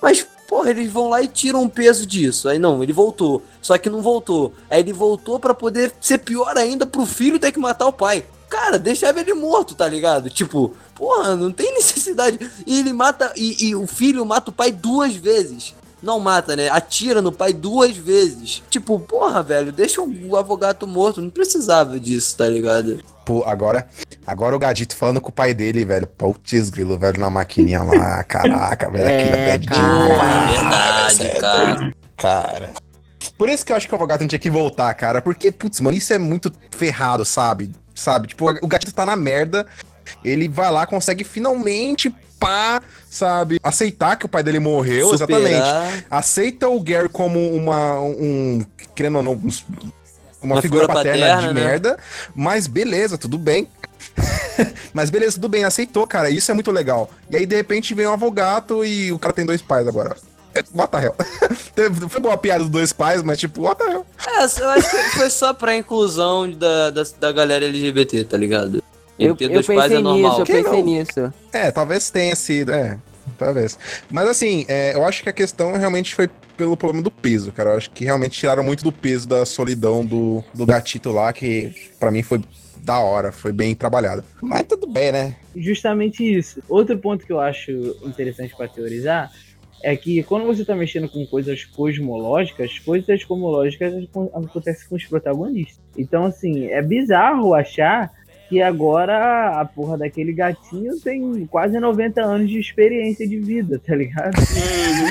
Mas, 0.02 0.28
porra, 0.50 0.72
eles 0.72 0.92
vão 0.92 1.08
lá 1.08 1.22
e 1.22 1.30
tiram 1.30 1.64
um 1.64 1.70
peso 1.70 2.06
disso. 2.06 2.50
Aí 2.50 2.60
não, 2.60 2.84
ele 2.84 2.92
voltou. 2.92 3.42
Só 3.62 3.78
que 3.78 3.90
não 3.90 4.02
voltou. 4.02 4.54
Aí 4.70 4.82
ele 4.82 4.92
voltou 4.92 5.40
pra 5.40 5.54
poder 5.54 5.94
ser 6.02 6.18
pior 6.18 6.58
ainda 6.58 6.86
pro 6.86 7.06
filho 7.06 7.40
ter 7.40 7.54
que 7.54 7.58
matar 7.58 7.88
o 7.88 7.94
pai. 7.94 8.26
Cara, 8.50 8.78
deixava 8.78 9.22
ele 9.22 9.34
morto, 9.34 9.76
tá 9.76 9.88
ligado? 9.88 10.30
Tipo, 10.30 10.76
porra, 10.94 11.34
não 11.38 11.50
tem 11.50 11.72
necessidade. 11.74 12.52
E 12.66 12.80
ele 12.80 12.92
mata. 12.92 13.32
E, 13.38 13.70
e 13.70 13.76
o 13.78 13.88
filho 13.88 14.26
mata 14.26 14.50
o 14.50 14.54
pai 14.54 14.74
duas 14.74 15.16
vezes. 15.16 15.74
Não 16.04 16.20
mata, 16.20 16.54
né? 16.54 16.68
Atira 16.68 17.22
no 17.22 17.32
pai 17.32 17.54
duas 17.54 17.96
vezes. 17.96 18.62
Tipo, 18.70 19.00
porra, 19.00 19.42
velho, 19.42 19.72
deixa 19.72 20.02
o 20.02 20.36
avogato 20.36 20.86
morto. 20.86 21.22
Não 21.22 21.30
precisava 21.30 21.98
disso, 21.98 22.36
tá 22.36 22.50
ligado? 22.50 23.02
Pô, 23.28 23.44
agora, 23.46 23.86
agora 24.26 24.56
o 24.56 24.60
Gadito 24.60 24.96
falando 24.96 25.20
com 25.20 25.28
o 25.28 25.34
pai 25.34 25.54
dele, 25.54 25.84
velho. 25.84 26.08
Putz, 26.08 26.70
grilo, 26.70 26.98
velho, 26.98 27.20
na 27.20 27.30
maquininha 27.30 27.84
lá. 27.84 28.24
Caraca, 28.24 28.90
velho. 28.90 29.06
É, 29.06 29.52
aquilo 29.52 29.76
é 29.76 30.48
demais, 30.48 31.18
Verdade, 31.18 31.24
velho. 31.24 31.42
cara. 31.42 31.94
Cara. 32.16 32.70
Por 33.38 33.50
isso 33.50 33.66
que 33.66 33.74
eu 33.74 33.76
acho 33.76 33.86
que 33.86 33.94
o 33.94 33.98
Avogato 33.98 34.26
tinha 34.26 34.40
que 34.40 34.50
voltar, 34.50 34.94
cara. 34.94 35.22
Porque, 35.22 35.52
putz, 35.52 35.82
mano, 35.82 35.98
isso 35.98 36.14
é 36.14 36.18
muito 36.18 36.54
ferrado, 36.72 37.26
sabe? 37.26 37.70
Sabe? 37.94 38.30
Tipo, 38.30 38.50
o 38.62 38.68
Gatito 38.68 38.94
tá 38.94 39.06
na 39.06 39.18
merda. 39.18 39.68
Ele 40.24 40.48
vai 40.48 40.72
lá, 40.72 40.88
consegue 40.88 41.26
finalmente, 41.26 42.10
pá, 42.40 42.82
sabe? 43.10 43.60
Aceitar 43.62 44.16
que 44.16 44.26
o 44.26 44.30
pai 44.30 44.42
dele 44.42 44.60
morreu, 44.60 45.14
exatamente. 45.14 45.56
Superar. 45.56 46.06
Aceita 46.10 46.70
o 46.70 46.80
Gary 46.80 47.10
como 47.10 47.54
uma. 47.54 48.00
Um. 48.00 48.66
Querendo 48.96 49.18
ou 49.18 49.24
não. 49.24 49.42
Um- 50.48 50.52
Uma, 50.52 50.56
Uma 50.56 50.62
figura, 50.62 50.82
figura 50.82 50.98
paterna, 51.04 51.26
paterna, 51.28 51.48
de 51.50 51.54
né? 51.54 51.66
merda. 51.66 51.98
Mas 52.36 52.68
beleza, 52.68 53.18
tudo 53.18 53.38
bem. 53.38 53.68
mas 54.94 55.10
beleza, 55.10 55.34
tudo 55.36 55.50
bem, 55.50 55.64
aceitou, 55.64 56.06
cara. 56.08 56.30
Isso 56.30 56.50
é 56.50 56.54
muito 56.54 56.72
legal. 56.72 57.10
E 57.30 57.36
aí, 57.38 57.46
de 57.46 57.56
repente, 57.56 57.94
vem 57.94 58.08
um 58.08 58.14
avogato 58.14 58.84
e 58.86 59.12
o 59.12 59.20
cara 59.20 59.34
tem 59.34 59.46
dois 59.46 59.62
pais 59.62 59.88
agora. 59.88 60.16
É, 60.56 60.64
What 60.74 60.92
the 60.92 61.04
hell? 61.04 61.16
Foi 62.10 62.20
boa 62.22 62.34
a 62.34 62.38
piada 62.38 62.62
dos 62.62 62.70
dois 62.72 62.92
pais, 62.92 63.22
mas 63.22 63.38
tipo, 63.38 63.62
what 63.62 63.78
the 63.84 63.92
hell? 63.92 64.06
É, 64.26 64.44
eu 64.62 64.70
acho 64.70 64.90
que 64.90 64.98
foi 65.18 65.30
só 65.30 65.54
pra 65.54 65.76
inclusão 65.76 66.50
da, 66.52 66.90
da, 66.90 67.04
da 67.20 67.32
galera 67.32 67.66
LGBT, 67.66 68.24
tá 68.24 68.38
ligado? 68.38 68.84
Eu, 69.20 69.36
ter 69.36 69.46
eu 69.46 69.50
dois 69.54 69.68
pais 69.68 69.82
pensei 69.84 69.98
é 69.98 70.02
nisso, 70.02 70.04
normal. 70.22 70.40
eu 70.40 70.46
Quem 70.46 70.64
pensei 70.64 70.80
não? 70.80 70.86
nisso. 70.86 71.34
É, 71.54 71.70
talvez 71.72 72.10
tenha 72.10 72.36
sido, 72.36 72.72
é, 72.72 72.98
talvez. 73.38 73.78
Mas 74.10 74.28
assim, 74.28 74.66
é, 74.68 74.96
eu 74.96 75.06
acho 75.06 75.22
que 75.22 75.30
a 75.30 75.34
questão 75.34 75.74
realmente 75.78 76.16
foi 76.16 76.28
pelo 76.58 76.76
problema 76.76 77.04
do 77.04 77.12
peso, 77.12 77.52
cara. 77.52 77.72
Eu 77.72 77.78
acho 77.78 77.92
que 77.92 78.04
realmente 78.04 78.38
tiraram 78.40 78.64
muito 78.64 78.84
do 78.84 78.92
peso 78.92 79.28
da 79.28 79.46
solidão 79.46 80.06
do, 80.06 80.44
do 80.54 80.66
gatito 80.66 81.12
lá, 81.12 81.32
que 81.32 81.72
pra 82.00 82.12
mim 82.12 82.24
foi 82.24 82.42
da 82.84 83.00
hora, 83.00 83.32
foi 83.32 83.52
bem 83.52 83.76
trabalhado. 83.76 84.24
Mas 84.42 84.64
tudo 84.64 84.88
bem, 84.88 85.12
né? 85.12 85.36
Justamente 85.56 86.24
isso. 86.24 86.62
Outro 86.68 86.98
ponto 86.98 87.26
que 87.26 87.32
eu 87.32 87.40
acho 87.40 87.72
interessante 88.04 88.56
para 88.56 88.68
teorizar 88.68 89.32
é 89.84 89.96
que 89.96 90.24
quando 90.24 90.46
você 90.46 90.66
tá 90.66 90.76
mexendo 90.76 91.08
com 91.08 91.26
coisas 91.28 91.64
cosmológicas, 91.66 92.80
coisas 92.80 93.24
cosmológicas 93.24 93.94
acon- 94.06 94.32
acontecem 94.34 94.88
com 94.90 94.96
os 94.96 95.06
protagonistas. 95.06 95.80
Então, 95.98 96.26
assim, 96.26 96.68
é 96.68 96.82
bizarro 96.82 97.54
achar 97.54 98.12
que 98.50 98.62
agora 98.62 99.60
a 99.60 99.66
porra 99.66 99.98
daquele 99.98 100.32
gatinho 100.32 101.00
tem 101.00 101.46
quase 101.48 101.80
90 101.80 102.22
anos 102.22 102.50
de 102.50 102.60
experiência 102.60 103.28
de 103.28 103.38
vida, 103.38 103.80
tá 103.86 103.96
ligado? 103.96 104.36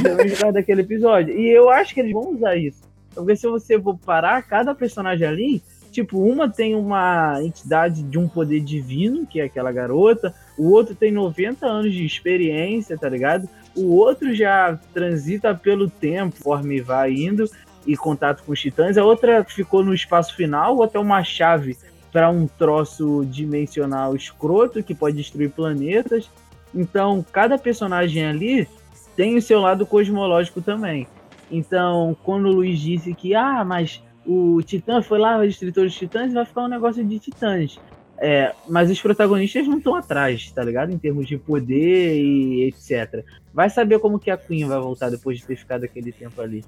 Também 0.03 0.31
por 0.31 0.39
causa 0.39 0.53
daquele 0.55 0.81
episódio. 0.81 1.39
E 1.39 1.49
eu 1.49 1.69
acho 1.69 1.95
que 1.95 2.01
eles 2.01 2.13
vão 2.13 2.35
usar 2.35 2.57
isso. 2.57 2.83
Porque 3.15 3.37
se 3.37 3.47
você 3.47 3.81
for 3.81 3.97
parar, 3.99 4.43
cada 4.43 4.75
personagem 4.75 5.27
ali, 5.27 5.63
tipo, 5.91 6.19
uma 6.19 6.51
tem 6.51 6.75
uma 6.75 7.39
entidade 7.43 8.03
de 8.03 8.19
um 8.19 8.29
poder 8.29 8.61
divino, 8.61 9.27
que 9.27 9.41
é 9.41 9.45
aquela 9.45 9.73
garota, 9.73 10.35
o 10.59 10.71
outro 10.71 10.95
tem 10.95 11.11
90 11.11 11.67
anos 11.67 11.93
de 11.93 12.05
experiência, 12.05 12.97
tá 12.97 13.09
ligado? 13.09 13.49
O 13.75 13.95
outro 13.97 14.35
já 14.35 14.79
transita 14.95 15.55
pelo 15.55 15.89
tempo, 15.91 16.37
conforme 16.37 16.81
vai 16.81 17.13
indo, 17.13 17.45
e 17.87 17.97
contato 17.97 18.43
com 18.45 18.53
os 18.53 18.61
titãs. 18.61 18.99
A 18.99 19.05
outra 19.05 19.45
ficou 19.45 19.85
no 19.85 19.95
espaço 19.95 20.35
final, 20.35 20.77
ou 20.77 20.83
até 20.83 20.99
uma 20.99 21.23
chave 21.23 21.77
para 22.17 22.31
um 22.31 22.47
troço 22.47 23.27
dimensional 23.27 24.17
escroto 24.17 24.83
que 24.83 24.95
pode 24.95 25.19
destruir 25.19 25.51
planetas. 25.51 26.31
Então, 26.75 27.23
cada 27.31 27.59
personagem 27.59 28.25
ali 28.25 28.67
tem 29.15 29.37
o 29.37 29.43
seu 29.43 29.61
lado 29.61 29.85
cosmológico 29.85 30.63
também. 30.63 31.07
Então, 31.51 32.17
quando 32.25 32.47
o 32.47 32.53
Luiz 32.53 32.81
disse 32.81 33.13
que, 33.13 33.35
ah, 33.35 33.63
mas 33.67 34.03
o 34.25 34.63
Titã 34.63 35.03
foi 35.03 35.19
lá, 35.19 35.37
vai 35.37 35.49
destruir 35.49 35.75
todos 35.75 35.93
os 35.93 35.99
Titãs, 35.99 36.33
vai 36.33 36.47
ficar 36.47 36.63
um 36.63 36.69
negócio 36.69 37.05
de 37.05 37.19
Titãs. 37.19 37.79
É, 38.17 38.55
mas 38.67 38.91
os 38.91 38.99
protagonistas 38.99 39.69
não 39.69 39.77
estão 39.77 39.95
atrás, 39.95 40.51
tá 40.53 40.65
ligado? 40.65 40.95
Em 40.95 40.97
termos 40.97 41.27
de 41.27 41.37
poder 41.37 42.19
e 42.19 42.65
etc. 42.65 43.27
Vai 43.53 43.69
saber 43.69 43.99
como 43.99 44.19
que 44.19 44.31
a 44.31 44.39
Queen 44.39 44.65
vai 44.65 44.81
voltar 44.81 45.11
depois 45.11 45.39
de 45.39 45.45
ter 45.47 45.57
ficado 45.57 45.85
aquele 45.85 46.13
tempo 46.13 46.41
ali. 46.41 46.65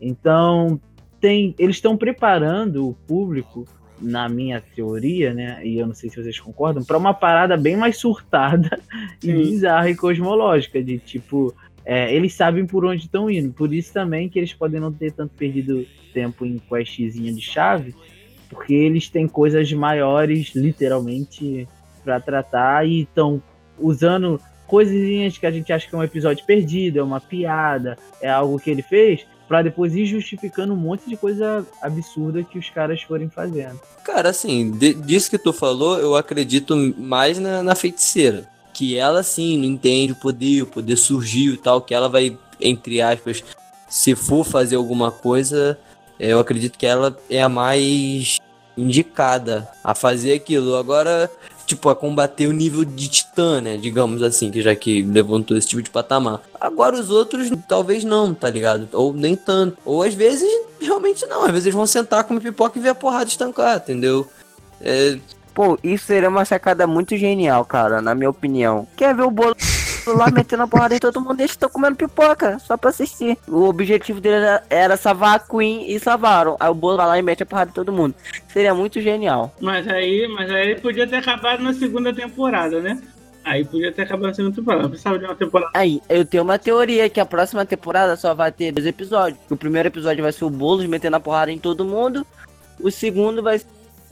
Então, 0.00 0.80
tem, 1.20 1.56
eles 1.58 1.74
estão 1.74 1.96
preparando 1.96 2.88
o 2.88 2.94
público, 2.94 3.66
na 4.00 4.28
minha 4.28 4.60
teoria, 4.74 5.32
né? 5.32 5.60
E 5.64 5.78
eu 5.78 5.86
não 5.86 5.94
sei 5.94 6.10
se 6.10 6.22
vocês 6.22 6.38
concordam, 6.38 6.84
para 6.84 6.98
uma 6.98 7.14
parada 7.14 7.56
bem 7.56 7.76
mais 7.76 7.96
surtada 7.96 8.80
e 9.22 9.26
Sim. 9.26 9.34
bizarra 9.34 9.90
e 9.90 9.96
cosmológica, 9.96 10.82
de 10.82 10.98
tipo, 10.98 11.54
é, 11.84 12.14
eles 12.14 12.34
sabem 12.34 12.66
por 12.66 12.84
onde 12.84 13.04
estão 13.04 13.30
indo. 13.30 13.52
Por 13.52 13.72
isso 13.72 13.92
também 13.92 14.28
que 14.28 14.38
eles 14.38 14.52
podem 14.52 14.80
não 14.80 14.92
ter 14.92 15.12
tanto 15.12 15.34
perdido 15.34 15.86
tempo 16.12 16.44
em 16.44 16.58
questzinha 16.58 17.32
de 17.32 17.40
chave, 17.40 17.94
porque 18.48 18.74
eles 18.74 19.08
têm 19.08 19.26
coisas 19.26 19.72
maiores, 19.72 20.54
literalmente, 20.54 21.66
para 22.04 22.20
tratar 22.20 22.86
e 22.86 23.02
estão 23.02 23.42
usando 23.78 24.40
coisinhas 24.66 25.36
que 25.36 25.46
a 25.46 25.50
gente 25.50 25.72
acha 25.72 25.88
que 25.88 25.94
é 25.94 25.98
um 25.98 26.02
episódio 26.02 26.44
perdido, 26.46 26.98
é 26.98 27.02
uma 27.02 27.20
piada, 27.20 27.98
é 28.20 28.30
algo 28.30 28.58
que 28.58 28.70
ele 28.70 28.82
fez, 28.82 29.26
para 29.52 29.60
depois 29.60 29.94
ir 29.94 30.06
justificando 30.06 30.72
um 30.72 30.76
monte 30.76 31.06
de 31.06 31.14
coisa 31.14 31.62
absurda 31.82 32.42
que 32.42 32.58
os 32.58 32.70
caras 32.70 33.02
forem 33.02 33.28
fazendo. 33.28 33.78
Cara, 34.02 34.30
assim, 34.30 34.70
de- 34.70 34.94
disso 34.94 35.28
que 35.28 35.36
tu 35.36 35.52
falou, 35.52 35.98
eu 35.98 36.16
acredito 36.16 36.74
mais 36.96 37.38
na, 37.38 37.62
na 37.62 37.74
feiticeira. 37.74 38.48
Que 38.72 38.96
ela, 38.96 39.22
sim, 39.22 39.58
não 39.58 39.66
entende 39.66 40.12
o 40.12 40.16
poder, 40.16 40.62
o 40.62 40.66
poder 40.66 40.96
surgiu 40.96 41.52
e 41.52 41.58
tal, 41.58 41.82
que 41.82 41.92
ela 41.92 42.08
vai, 42.08 42.38
entre 42.58 43.02
aspas, 43.02 43.44
se 43.90 44.14
for 44.14 44.42
fazer 44.42 44.76
alguma 44.76 45.10
coisa, 45.10 45.78
eu 46.18 46.40
acredito 46.40 46.78
que 46.78 46.86
ela 46.86 47.14
é 47.28 47.42
a 47.42 47.48
mais 47.50 48.38
indicada 48.74 49.68
a 49.84 49.94
fazer 49.94 50.32
aquilo. 50.32 50.76
Agora, 50.76 51.30
tipo, 51.74 51.88
a 51.88 51.96
combater 51.96 52.46
o 52.46 52.52
nível 52.52 52.84
de 52.84 53.08
titã, 53.08 53.60
né? 53.60 53.76
Digamos 53.76 54.22
assim, 54.22 54.50
que 54.50 54.62
já 54.62 54.74
que 54.74 55.02
levantou 55.02 55.56
esse 55.56 55.68
tipo 55.68 55.82
de 55.82 55.90
patamar. 55.90 56.40
Agora 56.60 56.96
os 56.96 57.10
outros, 57.10 57.50
talvez 57.68 58.04
não, 58.04 58.34
tá 58.34 58.50
ligado? 58.50 58.88
Ou 58.92 59.12
nem 59.12 59.34
tanto. 59.34 59.78
Ou 59.84 60.02
às 60.02 60.14
vezes, 60.14 60.48
realmente 60.80 61.26
não. 61.26 61.44
Às 61.44 61.50
vezes 61.50 61.66
eles 61.66 61.74
vão 61.74 61.86
sentar 61.86 62.24
com 62.24 62.38
pipoca 62.38 62.78
e 62.78 62.82
ver 62.82 62.90
a 62.90 62.94
porrada 62.94 63.28
estancar, 63.28 63.76
entendeu? 63.76 64.26
É, 64.80 65.18
Pô, 65.54 65.78
isso 65.82 66.06
seria 66.06 66.28
uma 66.30 66.44
sacada 66.44 66.86
muito 66.86 67.16
genial, 67.16 67.64
cara, 67.64 68.00
na 68.00 68.14
minha 68.14 68.30
opinião. 68.30 68.86
Quer 68.96 69.14
ver 69.14 69.22
o 69.22 69.30
bolo 69.30 69.54
lá 70.06 70.30
metendo 70.30 70.62
a 70.62 70.68
porrada 70.68 70.94
em 70.94 70.98
todo 70.98 71.20
mundo 71.20 71.40
e 71.40 71.42
eles 71.42 71.52
estão 71.52 71.68
comendo 71.68 71.96
pipoca, 71.96 72.58
só 72.58 72.76
pra 72.76 72.90
assistir. 72.90 73.38
O 73.48 73.64
objetivo 73.64 74.20
dele 74.20 74.36
era, 74.36 74.62
era 74.70 74.96
salvar 74.96 75.36
a 75.36 75.38
Queen 75.38 75.90
e 75.90 75.98
salvaram. 75.98 76.56
Aí 76.58 76.68
o 76.68 76.74
bolo 76.74 76.96
vai 76.96 77.06
lá 77.06 77.18
e 77.18 77.22
mete 77.22 77.42
a 77.42 77.46
porrada 77.46 77.70
em 77.70 77.74
todo 77.74 77.92
mundo. 77.92 78.14
Seria 78.48 78.74
muito 78.74 79.00
genial. 79.00 79.54
Mas 79.60 79.86
aí, 79.88 80.28
mas 80.28 80.50
aí 80.50 80.80
podia 80.80 81.06
ter 81.06 81.16
acabado 81.16 81.62
na 81.62 81.72
segunda 81.72 82.12
temporada, 82.12 82.80
né? 82.80 83.00
Aí 83.44 83.64
podia 83.64 83.90
ter 83.90 84.02
acabado 84.02 84.34
sendo 84.34 84.52
temporada. 84.52 84.84
Não 84.84 84.90
precisava 84.90 85.18
de 85.18 85.24
uma 85.24 85.34
temporada. 85.34 85.72
Aí, 85.74 86.00
eu 86.08 86.24
tenho 86.24 86.44
uma 86.44 86.58
teoria 86.58 87.08
que 87.08 87.18
a 87.18 87.26
próxima 87.26 87.64
temporada 87.66 88.16
só 88.16 88.34
vai 88.34 88.52
ter 88.52 88.70
dois 88.70 88.86
episódios. 88.86 89.40
O 89.50 89.56
primeiro 89.56 89.88
episódio 89.88 90.22
vai 90.22 90.32
ser 90.32 90.44
o 90.44 90.50
Boulos 90.50 90.86
metendo 90.86 91.16
a 91.16 91.20
porrada 91.20 91.50
em 91.50 91.58
todo 91.58 91.84
mundo. 91.84 92.24
O 92.80 92.90
segundo 92.90 93.42
vai 93.42 93.60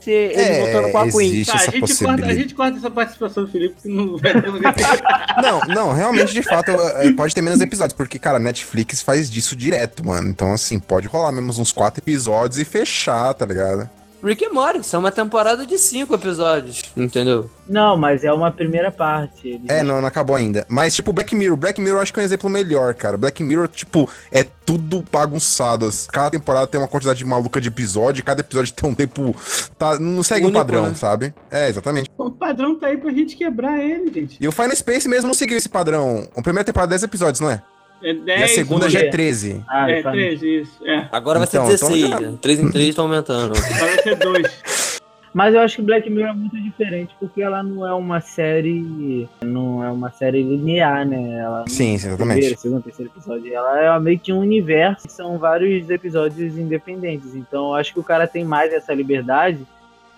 ser 0.03 0.31
ele 0.31 0.41
É, 0.41 0.61
voltando 0.61 0.91
com 0.91 0.97
a 0.97 1.11
Queen. 1.11 1.31
existe 1.31 1.51
Tá, 1.51 1.57
a 1.57 1.71
gente, 1.71 2.05
corta, 2.05 2.25
a 2.25 2.33
gente 2.33 2.55
corta 2.55 2.77
essa 2.77 2.91
participação 2.91 3.45
do 3.45 3.51
Felipe, 3.51 3.75
que 3.81 3.87
não 3.87 4.17
vai 4.17 4.41
ter 4.41 4.49
lugar. 4.49 4.75
Não, 5.41 5.59
não, 5.61 5.93
realmente, 5.93 6.33
de 6.33 6.43
fato, 6.43 6.69
é, 6.71 7.11
pode 7.13 7.33
ter 7.33 7.41
menos 7.41 7.59
episódios, 7.61 7.93
porque, 7.93 8.19
cara, 8.19 8.37
a 8.37 8.39
Netflix 8.39 9.01
faz 9.01 9.29
disso 9.29 9.55
direto, 9.55 10.05
mano. 10.05 10.29
Então, 10.29 10.53
assim, 10.53 10.77
pode 10.79 11.07
rolar 11.07 11.31
mesmo 11.31 11.61
uns 11.61 11.71
quatro 11.71 12.01
episódios 12.03 12.59
e 12.59 12.65
fechar, 12.65 13.33
tá 13.33 13.45
ligado? 13.45 13.89
Rick 14.23 14.45
and 14.45 14.51
Morty, 14.53 14.83
são 14.85 14.99
uma 14.99 15.11
temporada 15.11 15.65
de 15.65 15.77
cinco 15.79 16.13
episódios, 16.15 16.83
entendeu? 16.95 17.49
Não, 17.67 17.95
mas 17.97 18.23
é 18.23 18.31
uma 18.31 18.51
primeira 18.51 18.91
parte. 18.91 19.47
Ele- 19.47 19.63
É, 19.67 19.81
não, 19.81 19.99
não 20.01 20.07
acabou 20.07 20.35
ainda. 20.35 20.65
Mas, 20.69 20.93
tipo, 20.93 21.11
Black 21.13 21.33
Mirror. 21.35 21.55
Black 21.57 21.79
Mirror 21.79 21.97
eu 21.99 22.01
acho 22.03 22.13
que 22.13 22.19
é 22.19 22.21
um 22.21 22.25
exemplo 22.25 22.49
melhor, 22.49 22.93
cara. 22.93 23.17
Black 23.17 23.41
Mirror, 23.41 23.67
tipo, 23.69 24.09
é 24.31 24.43
tudo 24.43 25.03
bagunçado. 25.11 25.89
Cada 26.11 26.29
temporada 26.31 26.67
tem 26.67 26.79
uma 26.79 26.87
quantidade 26.87 27.23
maluca 27.25 27.59
de 27.61 27.69
episódio, 27.69 28.23
cada 28.23 28.41
episódio 28.41 28.73
tem 28.73 28.89
um 28.89 28.93
tempo. 28.95 29.35
Tá, 29.77 29.97
não 29.99 30.21
segue 30.21 30.45
um 30.45 30.49
Único, 30.49 30.59
padrão, 30.59 30.87
né? 30.89 30.95
sabe? 30.95 31.33
É, 31.49 31.69
exatamente. 31.69 32.09
o 32.17 32.29
padrão 32.29 32.77
tá 32.77 32.87
aí 32.87 32.97
pra 32.97 33.11
gente 33.11 33.35
quebrar 33.35 33.79
ele, 33.79 34.11
gente. 34.13 34.37
E 34.39 34.47
o 34.47 34.51
Final 34.51 34.75
Space 34.75 35.07
mesmo 35.07 35.27
não 35.27 35.33
seguiu 35.33 35.57
esse 35.57 35.69
padrão. 35.69 36.27
A 36.35 36.41
primeira 36.41 36.65
temporada 36.65 36.91
é 36.91 36.95
10 36.97 37.03
episódios, 37.03 37.39
não 37.39 37.49
é? 37.49 37.61
É 38.03 38.09
E 38.11 38.13
10. 38.13 38.43
a 38.43 38.47
segunda 38.47 38.89
já 38.89 38.99
é 38.99 39.09
13. 39.09 39.63
Ah, 39.67 39.89
É, 39.91 40.01
faz- 40.01 40.15
13, 40.15 40.61
isso. 40.61 40.87
É. 40.87 41.07
Agora 41.11 41.39
vai 41.39 41.47
Então, 41.47 41.65
ser 41.67 41.75
então 41.75 41.89
16, 41.89 42.09
já- 42.09 42.19
né? 42.19 42.37
3 42.41 42.59
em 42.59 42.71
3 42.71 42.95
tá 42.95 43.01
aumentando. 43.01 43.53
Agora 43.57 43.91
vai 43.95 44.03
ser 44.03 44.15
2. 44.15 45.01
Mas 45.33 45.53
eu 45.55 45.61
acho 45.61 45.77
que 45.77 45.81
Black 45.81 46.09
Mirror 46.09 46.31
é 46.31 46.33
muito 46.33 46.61
diferente 46.61 47.15
porque 47.17 47.41
ela 47.41 47.63
não 47.63 47.87
é 47.87 47.93
uma 47.93 48.19
série. 48.19 49.29
Não 49.41 49.81
é 49.81 49.89
uma 49.89 50.11
série 50.11 50.43
linear, 50.43 51.07
né? 51.07 51.37
Ela 51.39 51.63
Sim, 51.69 51.97
sim, 51.97 52.13
primeiro, 52.17 52.39
exatamente. 52.41 52.59
segundo, 52.59 52.83
terceiro 52.83 53.09
episódio. 53.15 53.53
Ela 53.53 53.95
é 53.95 53.99
meio 54.01 54.19
que 54.19 54.33
um 54.33 54.39
universo, 54.39 55.07
são 55.09 55.37
vários 55.37 55.89
episódios 55.89 56.57
independentes. 56.57 57.33
Então 57.33 57.69
eu 57.69 57.75
acho 57.75 57.93
que 57.93 57.99
o 58.01 58.03
cara 58.03 58.27
tem 58.27 58.43
mais 58.43 58.73
essa 58.73 58.93
liberdade 58.93 59.59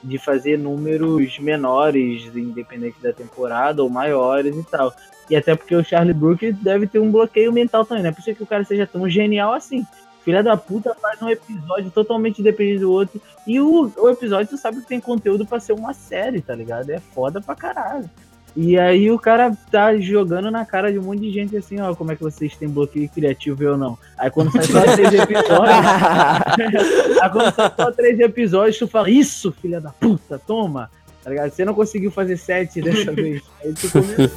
de 0.04 0.18
fazer 0.18 0.58
números 0.58 1.38
menores, 1.38 2.36
independente 2.36 2.98
da 3.02 3.14
temporada, 3.14 3.84
ou 3.84 3.90
maiores 3.92 4.56
e 4.56 4.64
tal. 4.64 4.92
E 5.30 5.36
até 5.36 5.56
porque 5.56 5.76
o 5.76 5.84
Charlie 5.84 6.14
Brooker 6.14 6.54
deve 6.54 6.88
ter 6.88 7.00
um 7.00 7.12
bloqueio 7.12 7.52
mental 7.52 7.86
também, 7.86 8.04
né? 8.04 8.12
Por 8.12 8.20
isso 8.20 8.36
que 8.36 8.44
o 8.44 8.48
cara 8.48 8.64
seja 8.64 8.86
tão 8.86 9.10
genial 9.10 9.54
assim. 9.54 9.86
Filha 10.24 10.42
da 10.42 10.56
puta 10.56 10.96
faz 10.96 11.22
um 11.22 11.30
episódio 11.30 11.92
totalmente 11.92 12.40
independente 12.40 12.80
do 12.80 12.92
outro. 12.92 13.22
E 13.46 13.60
o, 13.60 13.92
o 13.98 14.10
episódio, 14.10 14.48
tu 14.48 14.58
sabe 14.58 14.82
que 14.82 14.88
tem 14.88 15.00
conteúdo 15.00 15.46
pra 15.46 15.60
ser 15.60 15.74
uma 15.74 15.94
série, 15.94 16.42
tá 16.42 16.56
ligado? 16.56 16.90
É 16.90 17.00
foda 17.00 17.42
pra 17.42 17.56
caralho. 17.56 18.10
E 18.56 18.78
aí 18.78 19.10
o 19.10 19.18
cara 19.18 19.52
tá 19.72 19.98
jogando 19.98 20.52
na 20.52 20.64
cara 20.64 20.92
de 20.92 21.00
um 21.00 21.04
monte 21.04 21.22
de 21.22 21.32
gente 21.32 21.58
assim, 21.58 21.82
ó, 21.82 21.96
como 21.96 22.12
é 22.12 22.16
que 22.16 22.22
vocês 22.22 22.56
têm 22.56 22.70
bloqueio 22.70 23.10
criativo 23.10 23.64
eu 23.64 23.76
não. 23.76 23.98
Aí 24.16 24.30
quando 24.30 24.52
sai 24.52 24.64
só 24.64 24.82
três 24.82 25.10
episódios, 25.12 27.20
aí 27.20 27.30
quando 27.32 27.56
sai 27.56 27.74
só 27.76 27.92
três 27.92 28.20
episódios, 28.20 28.78
tu 28.78 28.88
fala, 28.88 29.10
isso, 29.10 29.52
filha 29.52 29.82
da 29.82 29.90
puta, 29.90 30.38
toma. 30.38 30.90
Tá 31.24 31.30
ligado? 31.30 31.52
Você 31.52 31.66
não 31.66 31.74
conseguiu 31.74 32.12
fazer 32.12 32.38
sete 32.38 32.82
dessa 32.82 33.12
vez. 33.12 33.42
Aí 33.64 33.74
tu 33.74 33.90
começa. 33.90 34.32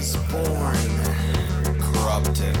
Was 0.00 0.16
born 0.32 0.80
corrupted. 1.78 2.56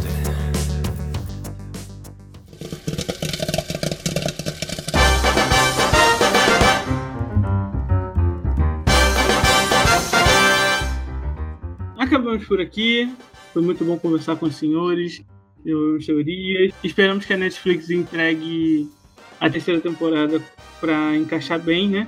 Acabamos 11.96 12.44
por 12.46 12.60
aqui. 12.60 13.10
Foi 13.54 13.62
muito 13.62 13.86
bom 13.86 13.98
conversar 13.98 14.36
com 14.36 14.44
os 14.44 14.56
senhores. 14.56 15.22
Eu 15.64 15.98
teorias. 16.04 16.74
Esperamos 16.84 17.24
que 17.24 17.32
a 17.32 17.38
Netflix 17.38 17.88
entregue 17.88 18.86
a 19.40 19.48
terceira 19.48 19.80
temporada 19.80 20.42
pra 20.78 21.16
encaixar 21.16 21.58
bem, 21.58 21.88
né? 21.88 22.06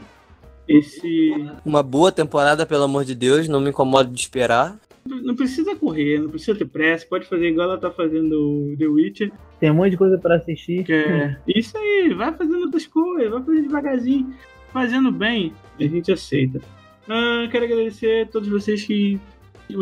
Esse. 0.69 1.35
Uma 1.65 1.83
boa 1.83 2.13
temporada, 2.13 2.67
pelo 2.67 2.85
amor 2.85 3.07
de 3.07 3.15
Deus, 3.15 3.49
não 3.49 3.63
me 3.63 3.71
incomodo 3.71 4.11
de 4.11 4.21
esperar. 4.21 4.79
Não 5.05 5.35
precisa 5.35 5.75
correr, 5.75 6.21
não 6.21 6.31
precisa 6.31 6.57
ter 6.57 6.67
pressa. 6.67 7.07
Pode 7.07 7.27
fazer 7.27 7.49
igual 7.49 7.69
ela 7.71 7.79
tá 7.79 7.91
fazendo 7.91 8.73
o 8.73 8.77
The 8.77 8.87
Witcher. 8.87 9.33
Tem 9.59 9.71
um 9.71 9.75
monte 9.75 9.91
de 9.91 9.97
coisa 9.97 10.17
pra 10.17 10.37
assistir. 10.37 10.85
É 10.91 11.37
isso 11.47 11.77
aí, 11.77 12.15
vai 12.15 12.33
fazendo 12.33 12.63
outras 12.63 12.87
coisas, 12.87 13.31
vai 13.31 13.43
fazendo 13.43 13.63
devagarzinho. 13.63 14.35
Fazendo 14.73 15.13
bem, 15.13 15.53
a 15.79 15.83
gente 15.83 16.11
aceita. 16.11 16.61
Ah, 17.09 17.47
quero 17.51 17.65
agradecer 17.65 18.23
a 18.23 18.27
todos 18.27 18.49
vocês 18.49 18.85
que. 18.85 19.21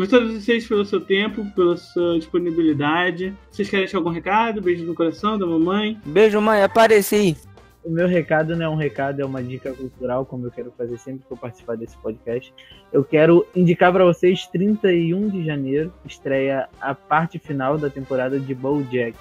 Todos 0.09 0.33
vocês 0.33 0.67
pelo 0.67 0.85
seu 0.85 1.01
tempo, 1.01 1.45
pela 1.53 1.75
sua 1.77 2.17
disponibilidade. 2.17 3.33
Vocês 3.51 3.69
querem 3.69 3.85
deixar 3.85 3.97
algum 3.97 4.09
recado? 4.09 4.61
Beijo 4.61 4.85
no 4.85 4.95
coração 4.95 5.37
da 5.37 5.45
mamãe. 5.45 5.99
Beijo, 6.05 6.39
mãe. 6.41 6.63
Apareci. 6.63 7.37
O 7.83 7.89
meu 7.89 8.07
recado 8.07 8.55
não 8.55 8.65
é 8.65 8.69
um 8.69 8.75
recado, 8.75 9.21
é 9.21 9.25
uma 9.25 9.41
dica 9.41 9.73
cultural, 9.73 10.23
como 10.25 10.45
eu 10.45 10.51
quero 10.51 10.71
fazer 10.77 10.97
sempre 10.99 11.25
que 11.25 11.33
eu 11.33 11.37
participar 11.37 11.75
desse 11.75 11.97
podcast. 11.97 12.53
Eu 12.93 13.03
quero 13.03 13.45
indicar 13.55 13.91
para 13.91 14.05
vocês 14.05 14.45
31 14.47 15.29
de 15.29 15.43
janeiro 15.43 15.91
estreia 16.05 16.69
a 16.79 16.93
parte 16.93 17.39
final 17.39 17.77
da 17.79 17.89
temporada 17.89 18.39
de 18.39 18.53
BoJack. 18.53 19.17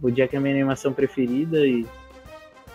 BoJack 0.00 0.34
é 0.34 0.38
a 0.38 0.40
minha 0.40 0.54
animação 0.54 0.94
preferida 0.94 1.66
e 1.66 1.84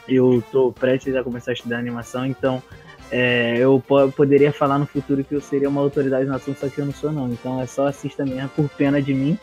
eu 0.07 0.43
tô 0.51 0.71
prestes 0.71 1.15
a 1.15 1.23
começar 1.23 1.51
a 1.51 1.53
estudar 1.55 1.79
animação, 1.79 2.23
então 2.23 2.61
é, 3.09 3.57
eu 3.57 3.81
po- 3.87 4.11
poderia 4.11 4.51
falar 4.53 4.77
no 4.77 4.85
futuro 4.85 5.23
que 5.23 5.33
eu 5.33 5.41
seria 5.41 5.69
uma 5.69 5.81
autoridade 5.81 6.25
no 6.25 6.35
assunto, 6.35 6.59
só 6.59 6.69
que 6.69 6.79
eu 6.79 6.85
não 6.85 6.93
sou 6.93 7.11
não. 7.11 7.31
Então 7.31 7.59
é 7.59 7.65
só 7.65 7.87
assista 7.87 8.23
mesmo 8.23 8.49
por 8.49 8.69
pena 8.69 9.01
de 9.01 9.13
mim. 9.13 9.39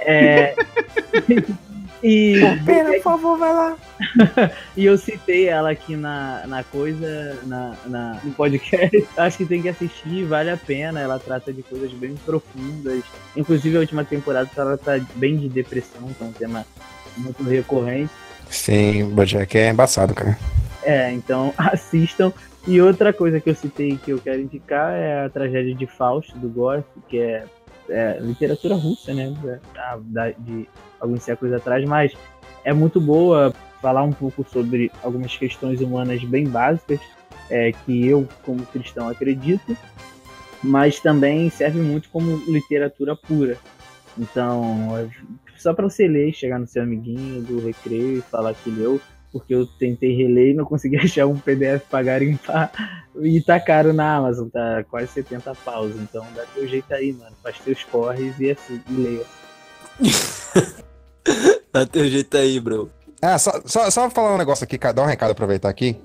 É, 0.00 0.54
e 2.02 2.34
Pena, 2.64 2.92
por 2.94 3.02
favor, 3.02 3.38
vai 3.38 3.52
lá. 3.52 3.76
e 4.76 4.84
eu 4.84 4.98
citei 4.98 5.48
ela 5.48 5.70
aqui 5.70 5.94
na, 5.94 6.44
na 6.46 6.64
coisa, 6.64 7.38
na, 7.44 7.76
na, 7.86 8.20
no 8.24 8.32
podcast. 8.32 9.06
Acho 9.16 9.38
que 9.38 9.46
tem 9.46 9.62
que 9.62 9.68
assistir, 9.68 10.24
vale 10.24 10.50
a 10.50 10.56
pena. 10.56 11.00
Ela 11.00 11.18
trata 11.18 11.52
de 11.52 11.62
coisas 11.62 11.92
bem 11.92 12.14
profundas. 12.24 13.04
Inclusive 13.36 13.76
a 13.76 13.80
última 13.80 14.04
temporada 14.04 14.50
ela 14.56 14.76
tá 14.76 15.00
bem 15.14 15.36
de 15.36 15.48
depressão, 15.48 16.08
que 16.08 16.22
é 16.22 16.26
um 16.26 16.32
tema 16.32 16.66
muito 17.16 17.42
recorrente. 17.44 18.12
Sim, 18.48 19.04
Bojack 19.10 19.56
é 19.56 19.70
embaçado, 19.70 20.14
cara. 20.14 20.36
É, 20.82 21.12
então 21.12 21.54
assistam. 21.58 22.32
E 22.66 22.80
outra 22.80 23.12
coisa 23.12 23.40
que 23.40 23.50
eu 23.50 23.54
citei 23.54 23.96
que 23.96 24.12
eu 24.12 24.18
quero 24.18 24.40
indicar 24.40 24.92
é 24.92 25.24
a 25.24 25.28
tragédia 25.28 25.74
de 25.74 25.86
Fausto, 25.86 26.38
do 26.38 26.48
Gorky, 26.48 27.00
que 27.08 27.18
é, 27.18 27.44
é 27.88 28.18
literatura 28.20 28.74
russa, 28.74 29.12
né? 29.14 29.34
Da, 29.74 29.98
da- 30.00 30.30
de 30.30 30.68
alguns 31.00 31.22
séculos 31.22 31.52
atrás, 31.54 31.84
mas 31.84 32.12
é 32.64 32.72
muito 32.72 33.00
boa 33.00 33.52
falar 33.80 34.02
um 34.04 34.12
pouco 34.12 34.44
sobre 34.48 34.90
algumas 35.02 35.36
questões 35.36 35.80
humanas 35.80 36.22
bem 36.24 36.46
básicas, 36.46 37.00
é, 37.50 37.72
que 37.72 38.06
eu, 38.06 38.28
como 38.44 38.64
cristão, 38.66 39.08
acredito, 39.08 39.76
mas 40.62 41.00
também 41.00 41.50
serve 41.50 41.80
muito 41.80 42.08
como 42.10 42.36
literatura 42.46 43.16
pura. 43.16 43.58
Então, 44.16 44.96
é 44.98 45.08
só 45.56 45.72
para 45.74 45.88
você 45.88 46.06
ler, 46.06 46.32
chegar 46.32 46.58
no 46.58 46.66
seu 46.66 46.82
amiguinho 46.82 47.42
do 47.42 47.64
recreio 47.64 48.18
e 48.18 48.22
falar 48.22 48.54
que 48.54 48.70
leu, 48.70 49.00
porque 49.32 49.54
eu 49.54 49.66
tentei 49.66 50.14
reler 50.14 50.50
e 50.50 50.54
não 50.54 50.64
consegui 50.64 50.96
achar 51.02 51.26
um 51.26 51.38
PDF 51.38 51.84
pra 51.88 52.02
garimpar. 52.02 52.70
E 53.20 53.40
tá 53.40 53.58
caro 53.58 53.92
na 53.92 54.16
Amazon, 54.16 54.48
tá 54.48 54.84
quase 54.90 55.08
70 55.08 55.54
paus. 55.64 55.92
Então 55.96 56.24
dá 56.34 56.44
teu 56.54 56.68
jeito 56.68 56.92
aí, 56.92 57.12
mano. 57.12 57.34
Faz 57.42 57.58
teus 57.58 57.82
corres 57.84 58.38
e 58.38 58.50
assim, 58.50 58.80
e 58.88 58.92
leia. 58.92 59.24
Dá 61.72 61.86
teu 61.86 62.06
jeito 62.06 62.36
aí, 62.36 62.60
bro. 62.60 62.90
Ah, 63.20 63.38
só, 63.38 63.52
só, 63.64 63.88
só 63.90 64.10
falar 64.10 64.34
um 64.34 64.38
negócio 64.38 64.64
aqui, 64.64 64.76
cara, 64.76 64.92
dar 64.92 65.02
um 65.02 65.06
recado, 65.06 65.30
aproveitar 65.30 65.68
aqui. 65.68 65.96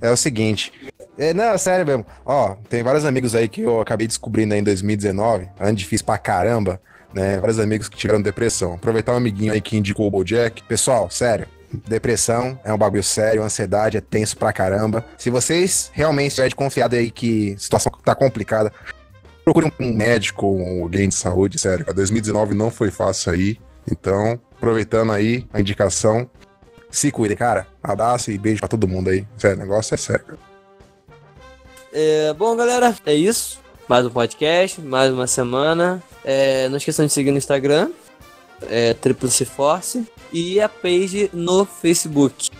É 0.00 0.10
o 0.10 0.16
seguinte. 0.16 0.72
É, 1.16 1.34
não, 1.34 1.44
é 1.44 1.58
sério 1.58 1.84
mesmo. 1.84 2.06
Ó, 2.24 2.54
tem 2.68 2.82
vários 2.82 3.04
amigos 3.04 3.34
aí 3.34 3.48
que 3.48 3.62
eu 3.62 3.80
acabei 3.80 4.06
descobrindo 4.06 4.54
aí 4.54 4.60
em 4.60 4.62
2019, 4.64 5.48
ano 5.58 5.76
difícil 5.76 6.06
pra 6.06 6.18
caramba, 6.18 6.80
né? 7.12 7.38
Vários 7.38 7.58
amigos 7.58 7.88
que 7.88 7.96
tiveram 7.96 8.22
depressão. 8.22 8.74
Aproveitar 8.74 9.14
um 9.14 9.16
amiguinho 9.16 9.52
aí 9.52 9.60
que 9.60 9.76
indicou 9.76 10.06
o 10.06 10.10
Bojack. 10.10 10.62
Pessoal, 10.64 11.10
sério. 11.10 11.48
Depressão 11.72 12.58
é 12.64 12.72
um 12.72 12.78
bagulho 12.78 13.02
sério, 13.02 13.42
ansiedade 13.42 13.96
é 13.96 14.00
tenso 14.00 14.36
pra 14.36 14.52
caramba. 14.52 15.04
Se 15.18 15.28
vocês 15.30 15.90
realmente 15.92 16.28
estiverem 16.28 16.56
confiados 16.56 16.98
aí 16.98 17.10
que 17.10 17.54
a 17.54 17.58
situação 17.58 17.92
tá 18.04 18.14
complicada, 18.14 18.72
procure 19.44 19.72
um 19.78 19.92
médico 19.92 20.46
ou 20.46 20.82
alguém 20.82 21.08
de 21.08 21.14
saúde, 21.14 21.58
sério. 21.58 21.84
cara. 21.84 21.94
2019 21.94 22.54
não 22.54 22.70
foi 22.70 22.90
fácil 22.90 23.32
aí. 23.32 23.58
Então, 23.90 24.40
aproveitando 24.56 25.12
aí 25.12 25.46
a 25.52 25.60
indicação, 25.60 26.28
se 26.90 27.10
cuide, 27.10 27.36
cara. 27.36 27.66
Abraço 27.82 28.30
e 28.30 28.38
beijo 28.38 28.60
pra 28.60 28.68
todo 28.68 28.88
mundo 28.88 29.10
aí. 29.10 29.26
Sério, 29.36 29.56
o 29.56 29.60
negócio 29.60 29.94
é 29.94 29.98
sério. 29.98 30.38
É, 31.92 32.32
bom, 32.34 32.54
galera, 32.56 32.94
é 33.06 33.14
isso. 33.14 33.60
Mais 33.88 34.04
um 34.04 34.10
podcast, 34.10 34.80
mais 34.80 35.12
uma 35.12 35.26
semana. 35.26 36.02
É, 36.24 36.68
não 36.68 36.76
esqueçam 36.76 37.06
de 37.06 37.12
seguir 37.12 37.30
no 37.30 37.38
Instagram, 37.38 37.90
é 38.68 38.94
Force, 39.46 40.06
e 40.32 40.60
a 40.60 40.68
page 40.68 41.30
no 41.32 41.64
Facebook, 41.64 42.50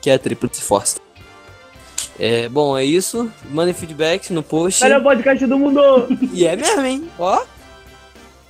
que 0.00 0.10
é 0.10 0.18
Triplice 0.18 0.62
Force. 0.62 0.96
É, 2.18 2.48
bom, 2.48 2.76
é 2.76 2.84
isso. 2.84 3.30
Mandem 3.50 3.72
feedback 3.72 4.32
no 4.32 4.42
post. 4.42 4.82
Melhor 4.82 5.02
podcast 5.02 5.46
do 5.46 5.58
mundo! 5.58 5.80
E 6.32 6.46
é 6.46 6.56
mesmo, 6.56 6.84
hein? 6.84 7.08
Ó. 7.18 7.44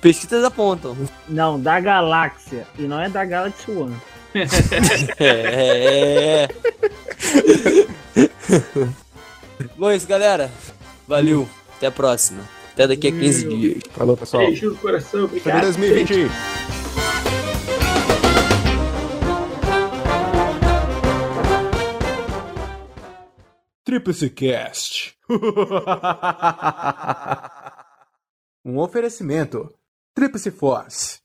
Pesquisas 0.01 0.43
apontam. 0.43 0.97
Não, 1.27 1.59
da 1.59 1.79
galáxia. 1.79 2.65
E 2.77 2.83
não 2.83 2.99
é 2.99 3.09
da 3.09 3.23
Galaxy 3.25 3.71
One. 3.71 3.95
É. 5.19 6.47
Bom, 9.77 9.89
é 9.89 9.95
isso, 9.95 10.07
galera. 10.07 10.49
Valeu. 11.07 11.47
Até 11.77 11.87
a 11.87 11.91
próxima. 11.91 12.43
Até 12.73 12.87
daqui 12.87 13.07
a 13.07 13.11
15 13.11 13.47
dias. 13.47 13.83
Falou, 13.91 14.15
pessoal. 14.15 14.45
Beijo 14.45 14.69
no 14.69 14.75
coração, 14.77 15.25
obrigado. 15.25 15.61
2020. 15.63 16.29
Tríplice 23.93 24.29
Cast. 24.29 25.15
Um 28.63 28.77
oferecimento. 28.77 29.73
Tríplice 30.13 30.51
Force. 30.51 31.17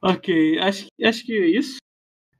Ok, 0.00 0.58
acho, 0.60 0.86
acho 1.02 1.26
que 1.26 1.32
é 1.32 1.46
isso. 1.58 1.76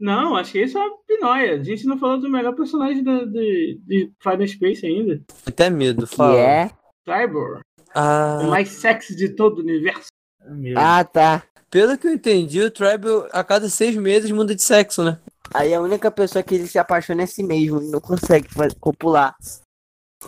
Não, 0.01 0.35
acho 0.37 0.53
que 0.53 0.63
isso 0.63 0.79
é 0.79 0.81
uma 0.81 0.97
pinóia. 1.07 1.57
A 1.61 1.63
gente 1.63 1.85
não 1.85 1.99
falou 1.99 2.19
do 2.19 2.31
melhor 2.31 2.55
personagem 2.55 3.03
da, 3.05 3.25
de, 3.25 3.79
de 3.85 4.11
Final 4.23 4.47
Space 4.47 4.87
ainda. 4.87 5.21
Até 5.47 5.69
medo, 5.69 6.07
Que 6.07 6.17
fala. 6.17 6.39
é? 6.39 6.71
Tribor. 7.05 7.59
O 7.59 7.63
Ah, 7.95 8.45
mais 8.49 8.69
sexy 8.71 9.15
de 9.15 9.29
todo 9.31 9.59
o 9.59 9.63
universo. 9.63 10.09
Meu 10.47 10.79
Ah, 10.79 11.05
tá. 11.05 11.43
pelo 11.69 11.99
que 11.99 12.07
eu 12.07 12.13
entendi, 12.15 12.63
o 12.63 12.71
Tribal 12.71 13.29
a 13.33 13.45
cada 13.45 13.69
seis 13.69 13.95
meses 13.97 14.31
muda 14.31 14.55
de 14.55 14.63
sexo, 14.63 15.05
né? 15.05 15.19
Aí 15.55 15.73
a 15.75 15.81
única 15.81 16.11
pessoa 16.11 16.43
que 16.43 16.55
ele 16.55 16.67
se 16.67 16.79
apaixona 16.79 17.23
é 17.23 17.27
si 17.27 17.43
mesmo 17.43 17.83
e 17.83 17.89
não 17.91 18.01
consegue 18.01 18.49
copular. 18.81 19.35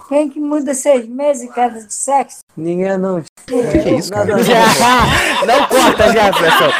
Quem 0.09 0.31
que 0.31 0.39
muda 0.39 0.73
seis 0.73 1.07
meses 1.09 1.51
cada 1.53 1.81
de 1.85 1.93
sexo? 1.93 2.39
Ninguém 2.57 2.97
não. 2.97 3.23
Que 3.47 3.55
é 3.55 3.95
isso, 3.97 4.13
cara? 4.13 4.41
Já, 4.43 4.65
não 5.47 5.67
corta, 5.67 6.13
Jefferson. 6.13 6.71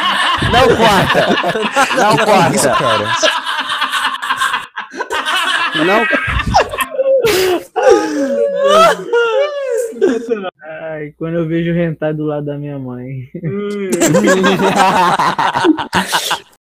Não 0.51 0.67
corta. 0.77 1.27
Não 1.97 2.15
Que 2.49 2.55
isso, 2.55 2.69
corta. 2.69 2.83
cara? 2.83 3.05
Não. 5.85 6.05
Ai, 10.63 11.13
quando 11.17 11.35
eu 11.35 11.47
vejo 11.47 11.71
o 11.71 11.75
hentai 11.77 12.13
do 12.13 12.25
lado 12.25 12.45
da 12.45 12.57
minha 12.57 12.77
mãe. 12.79 13.29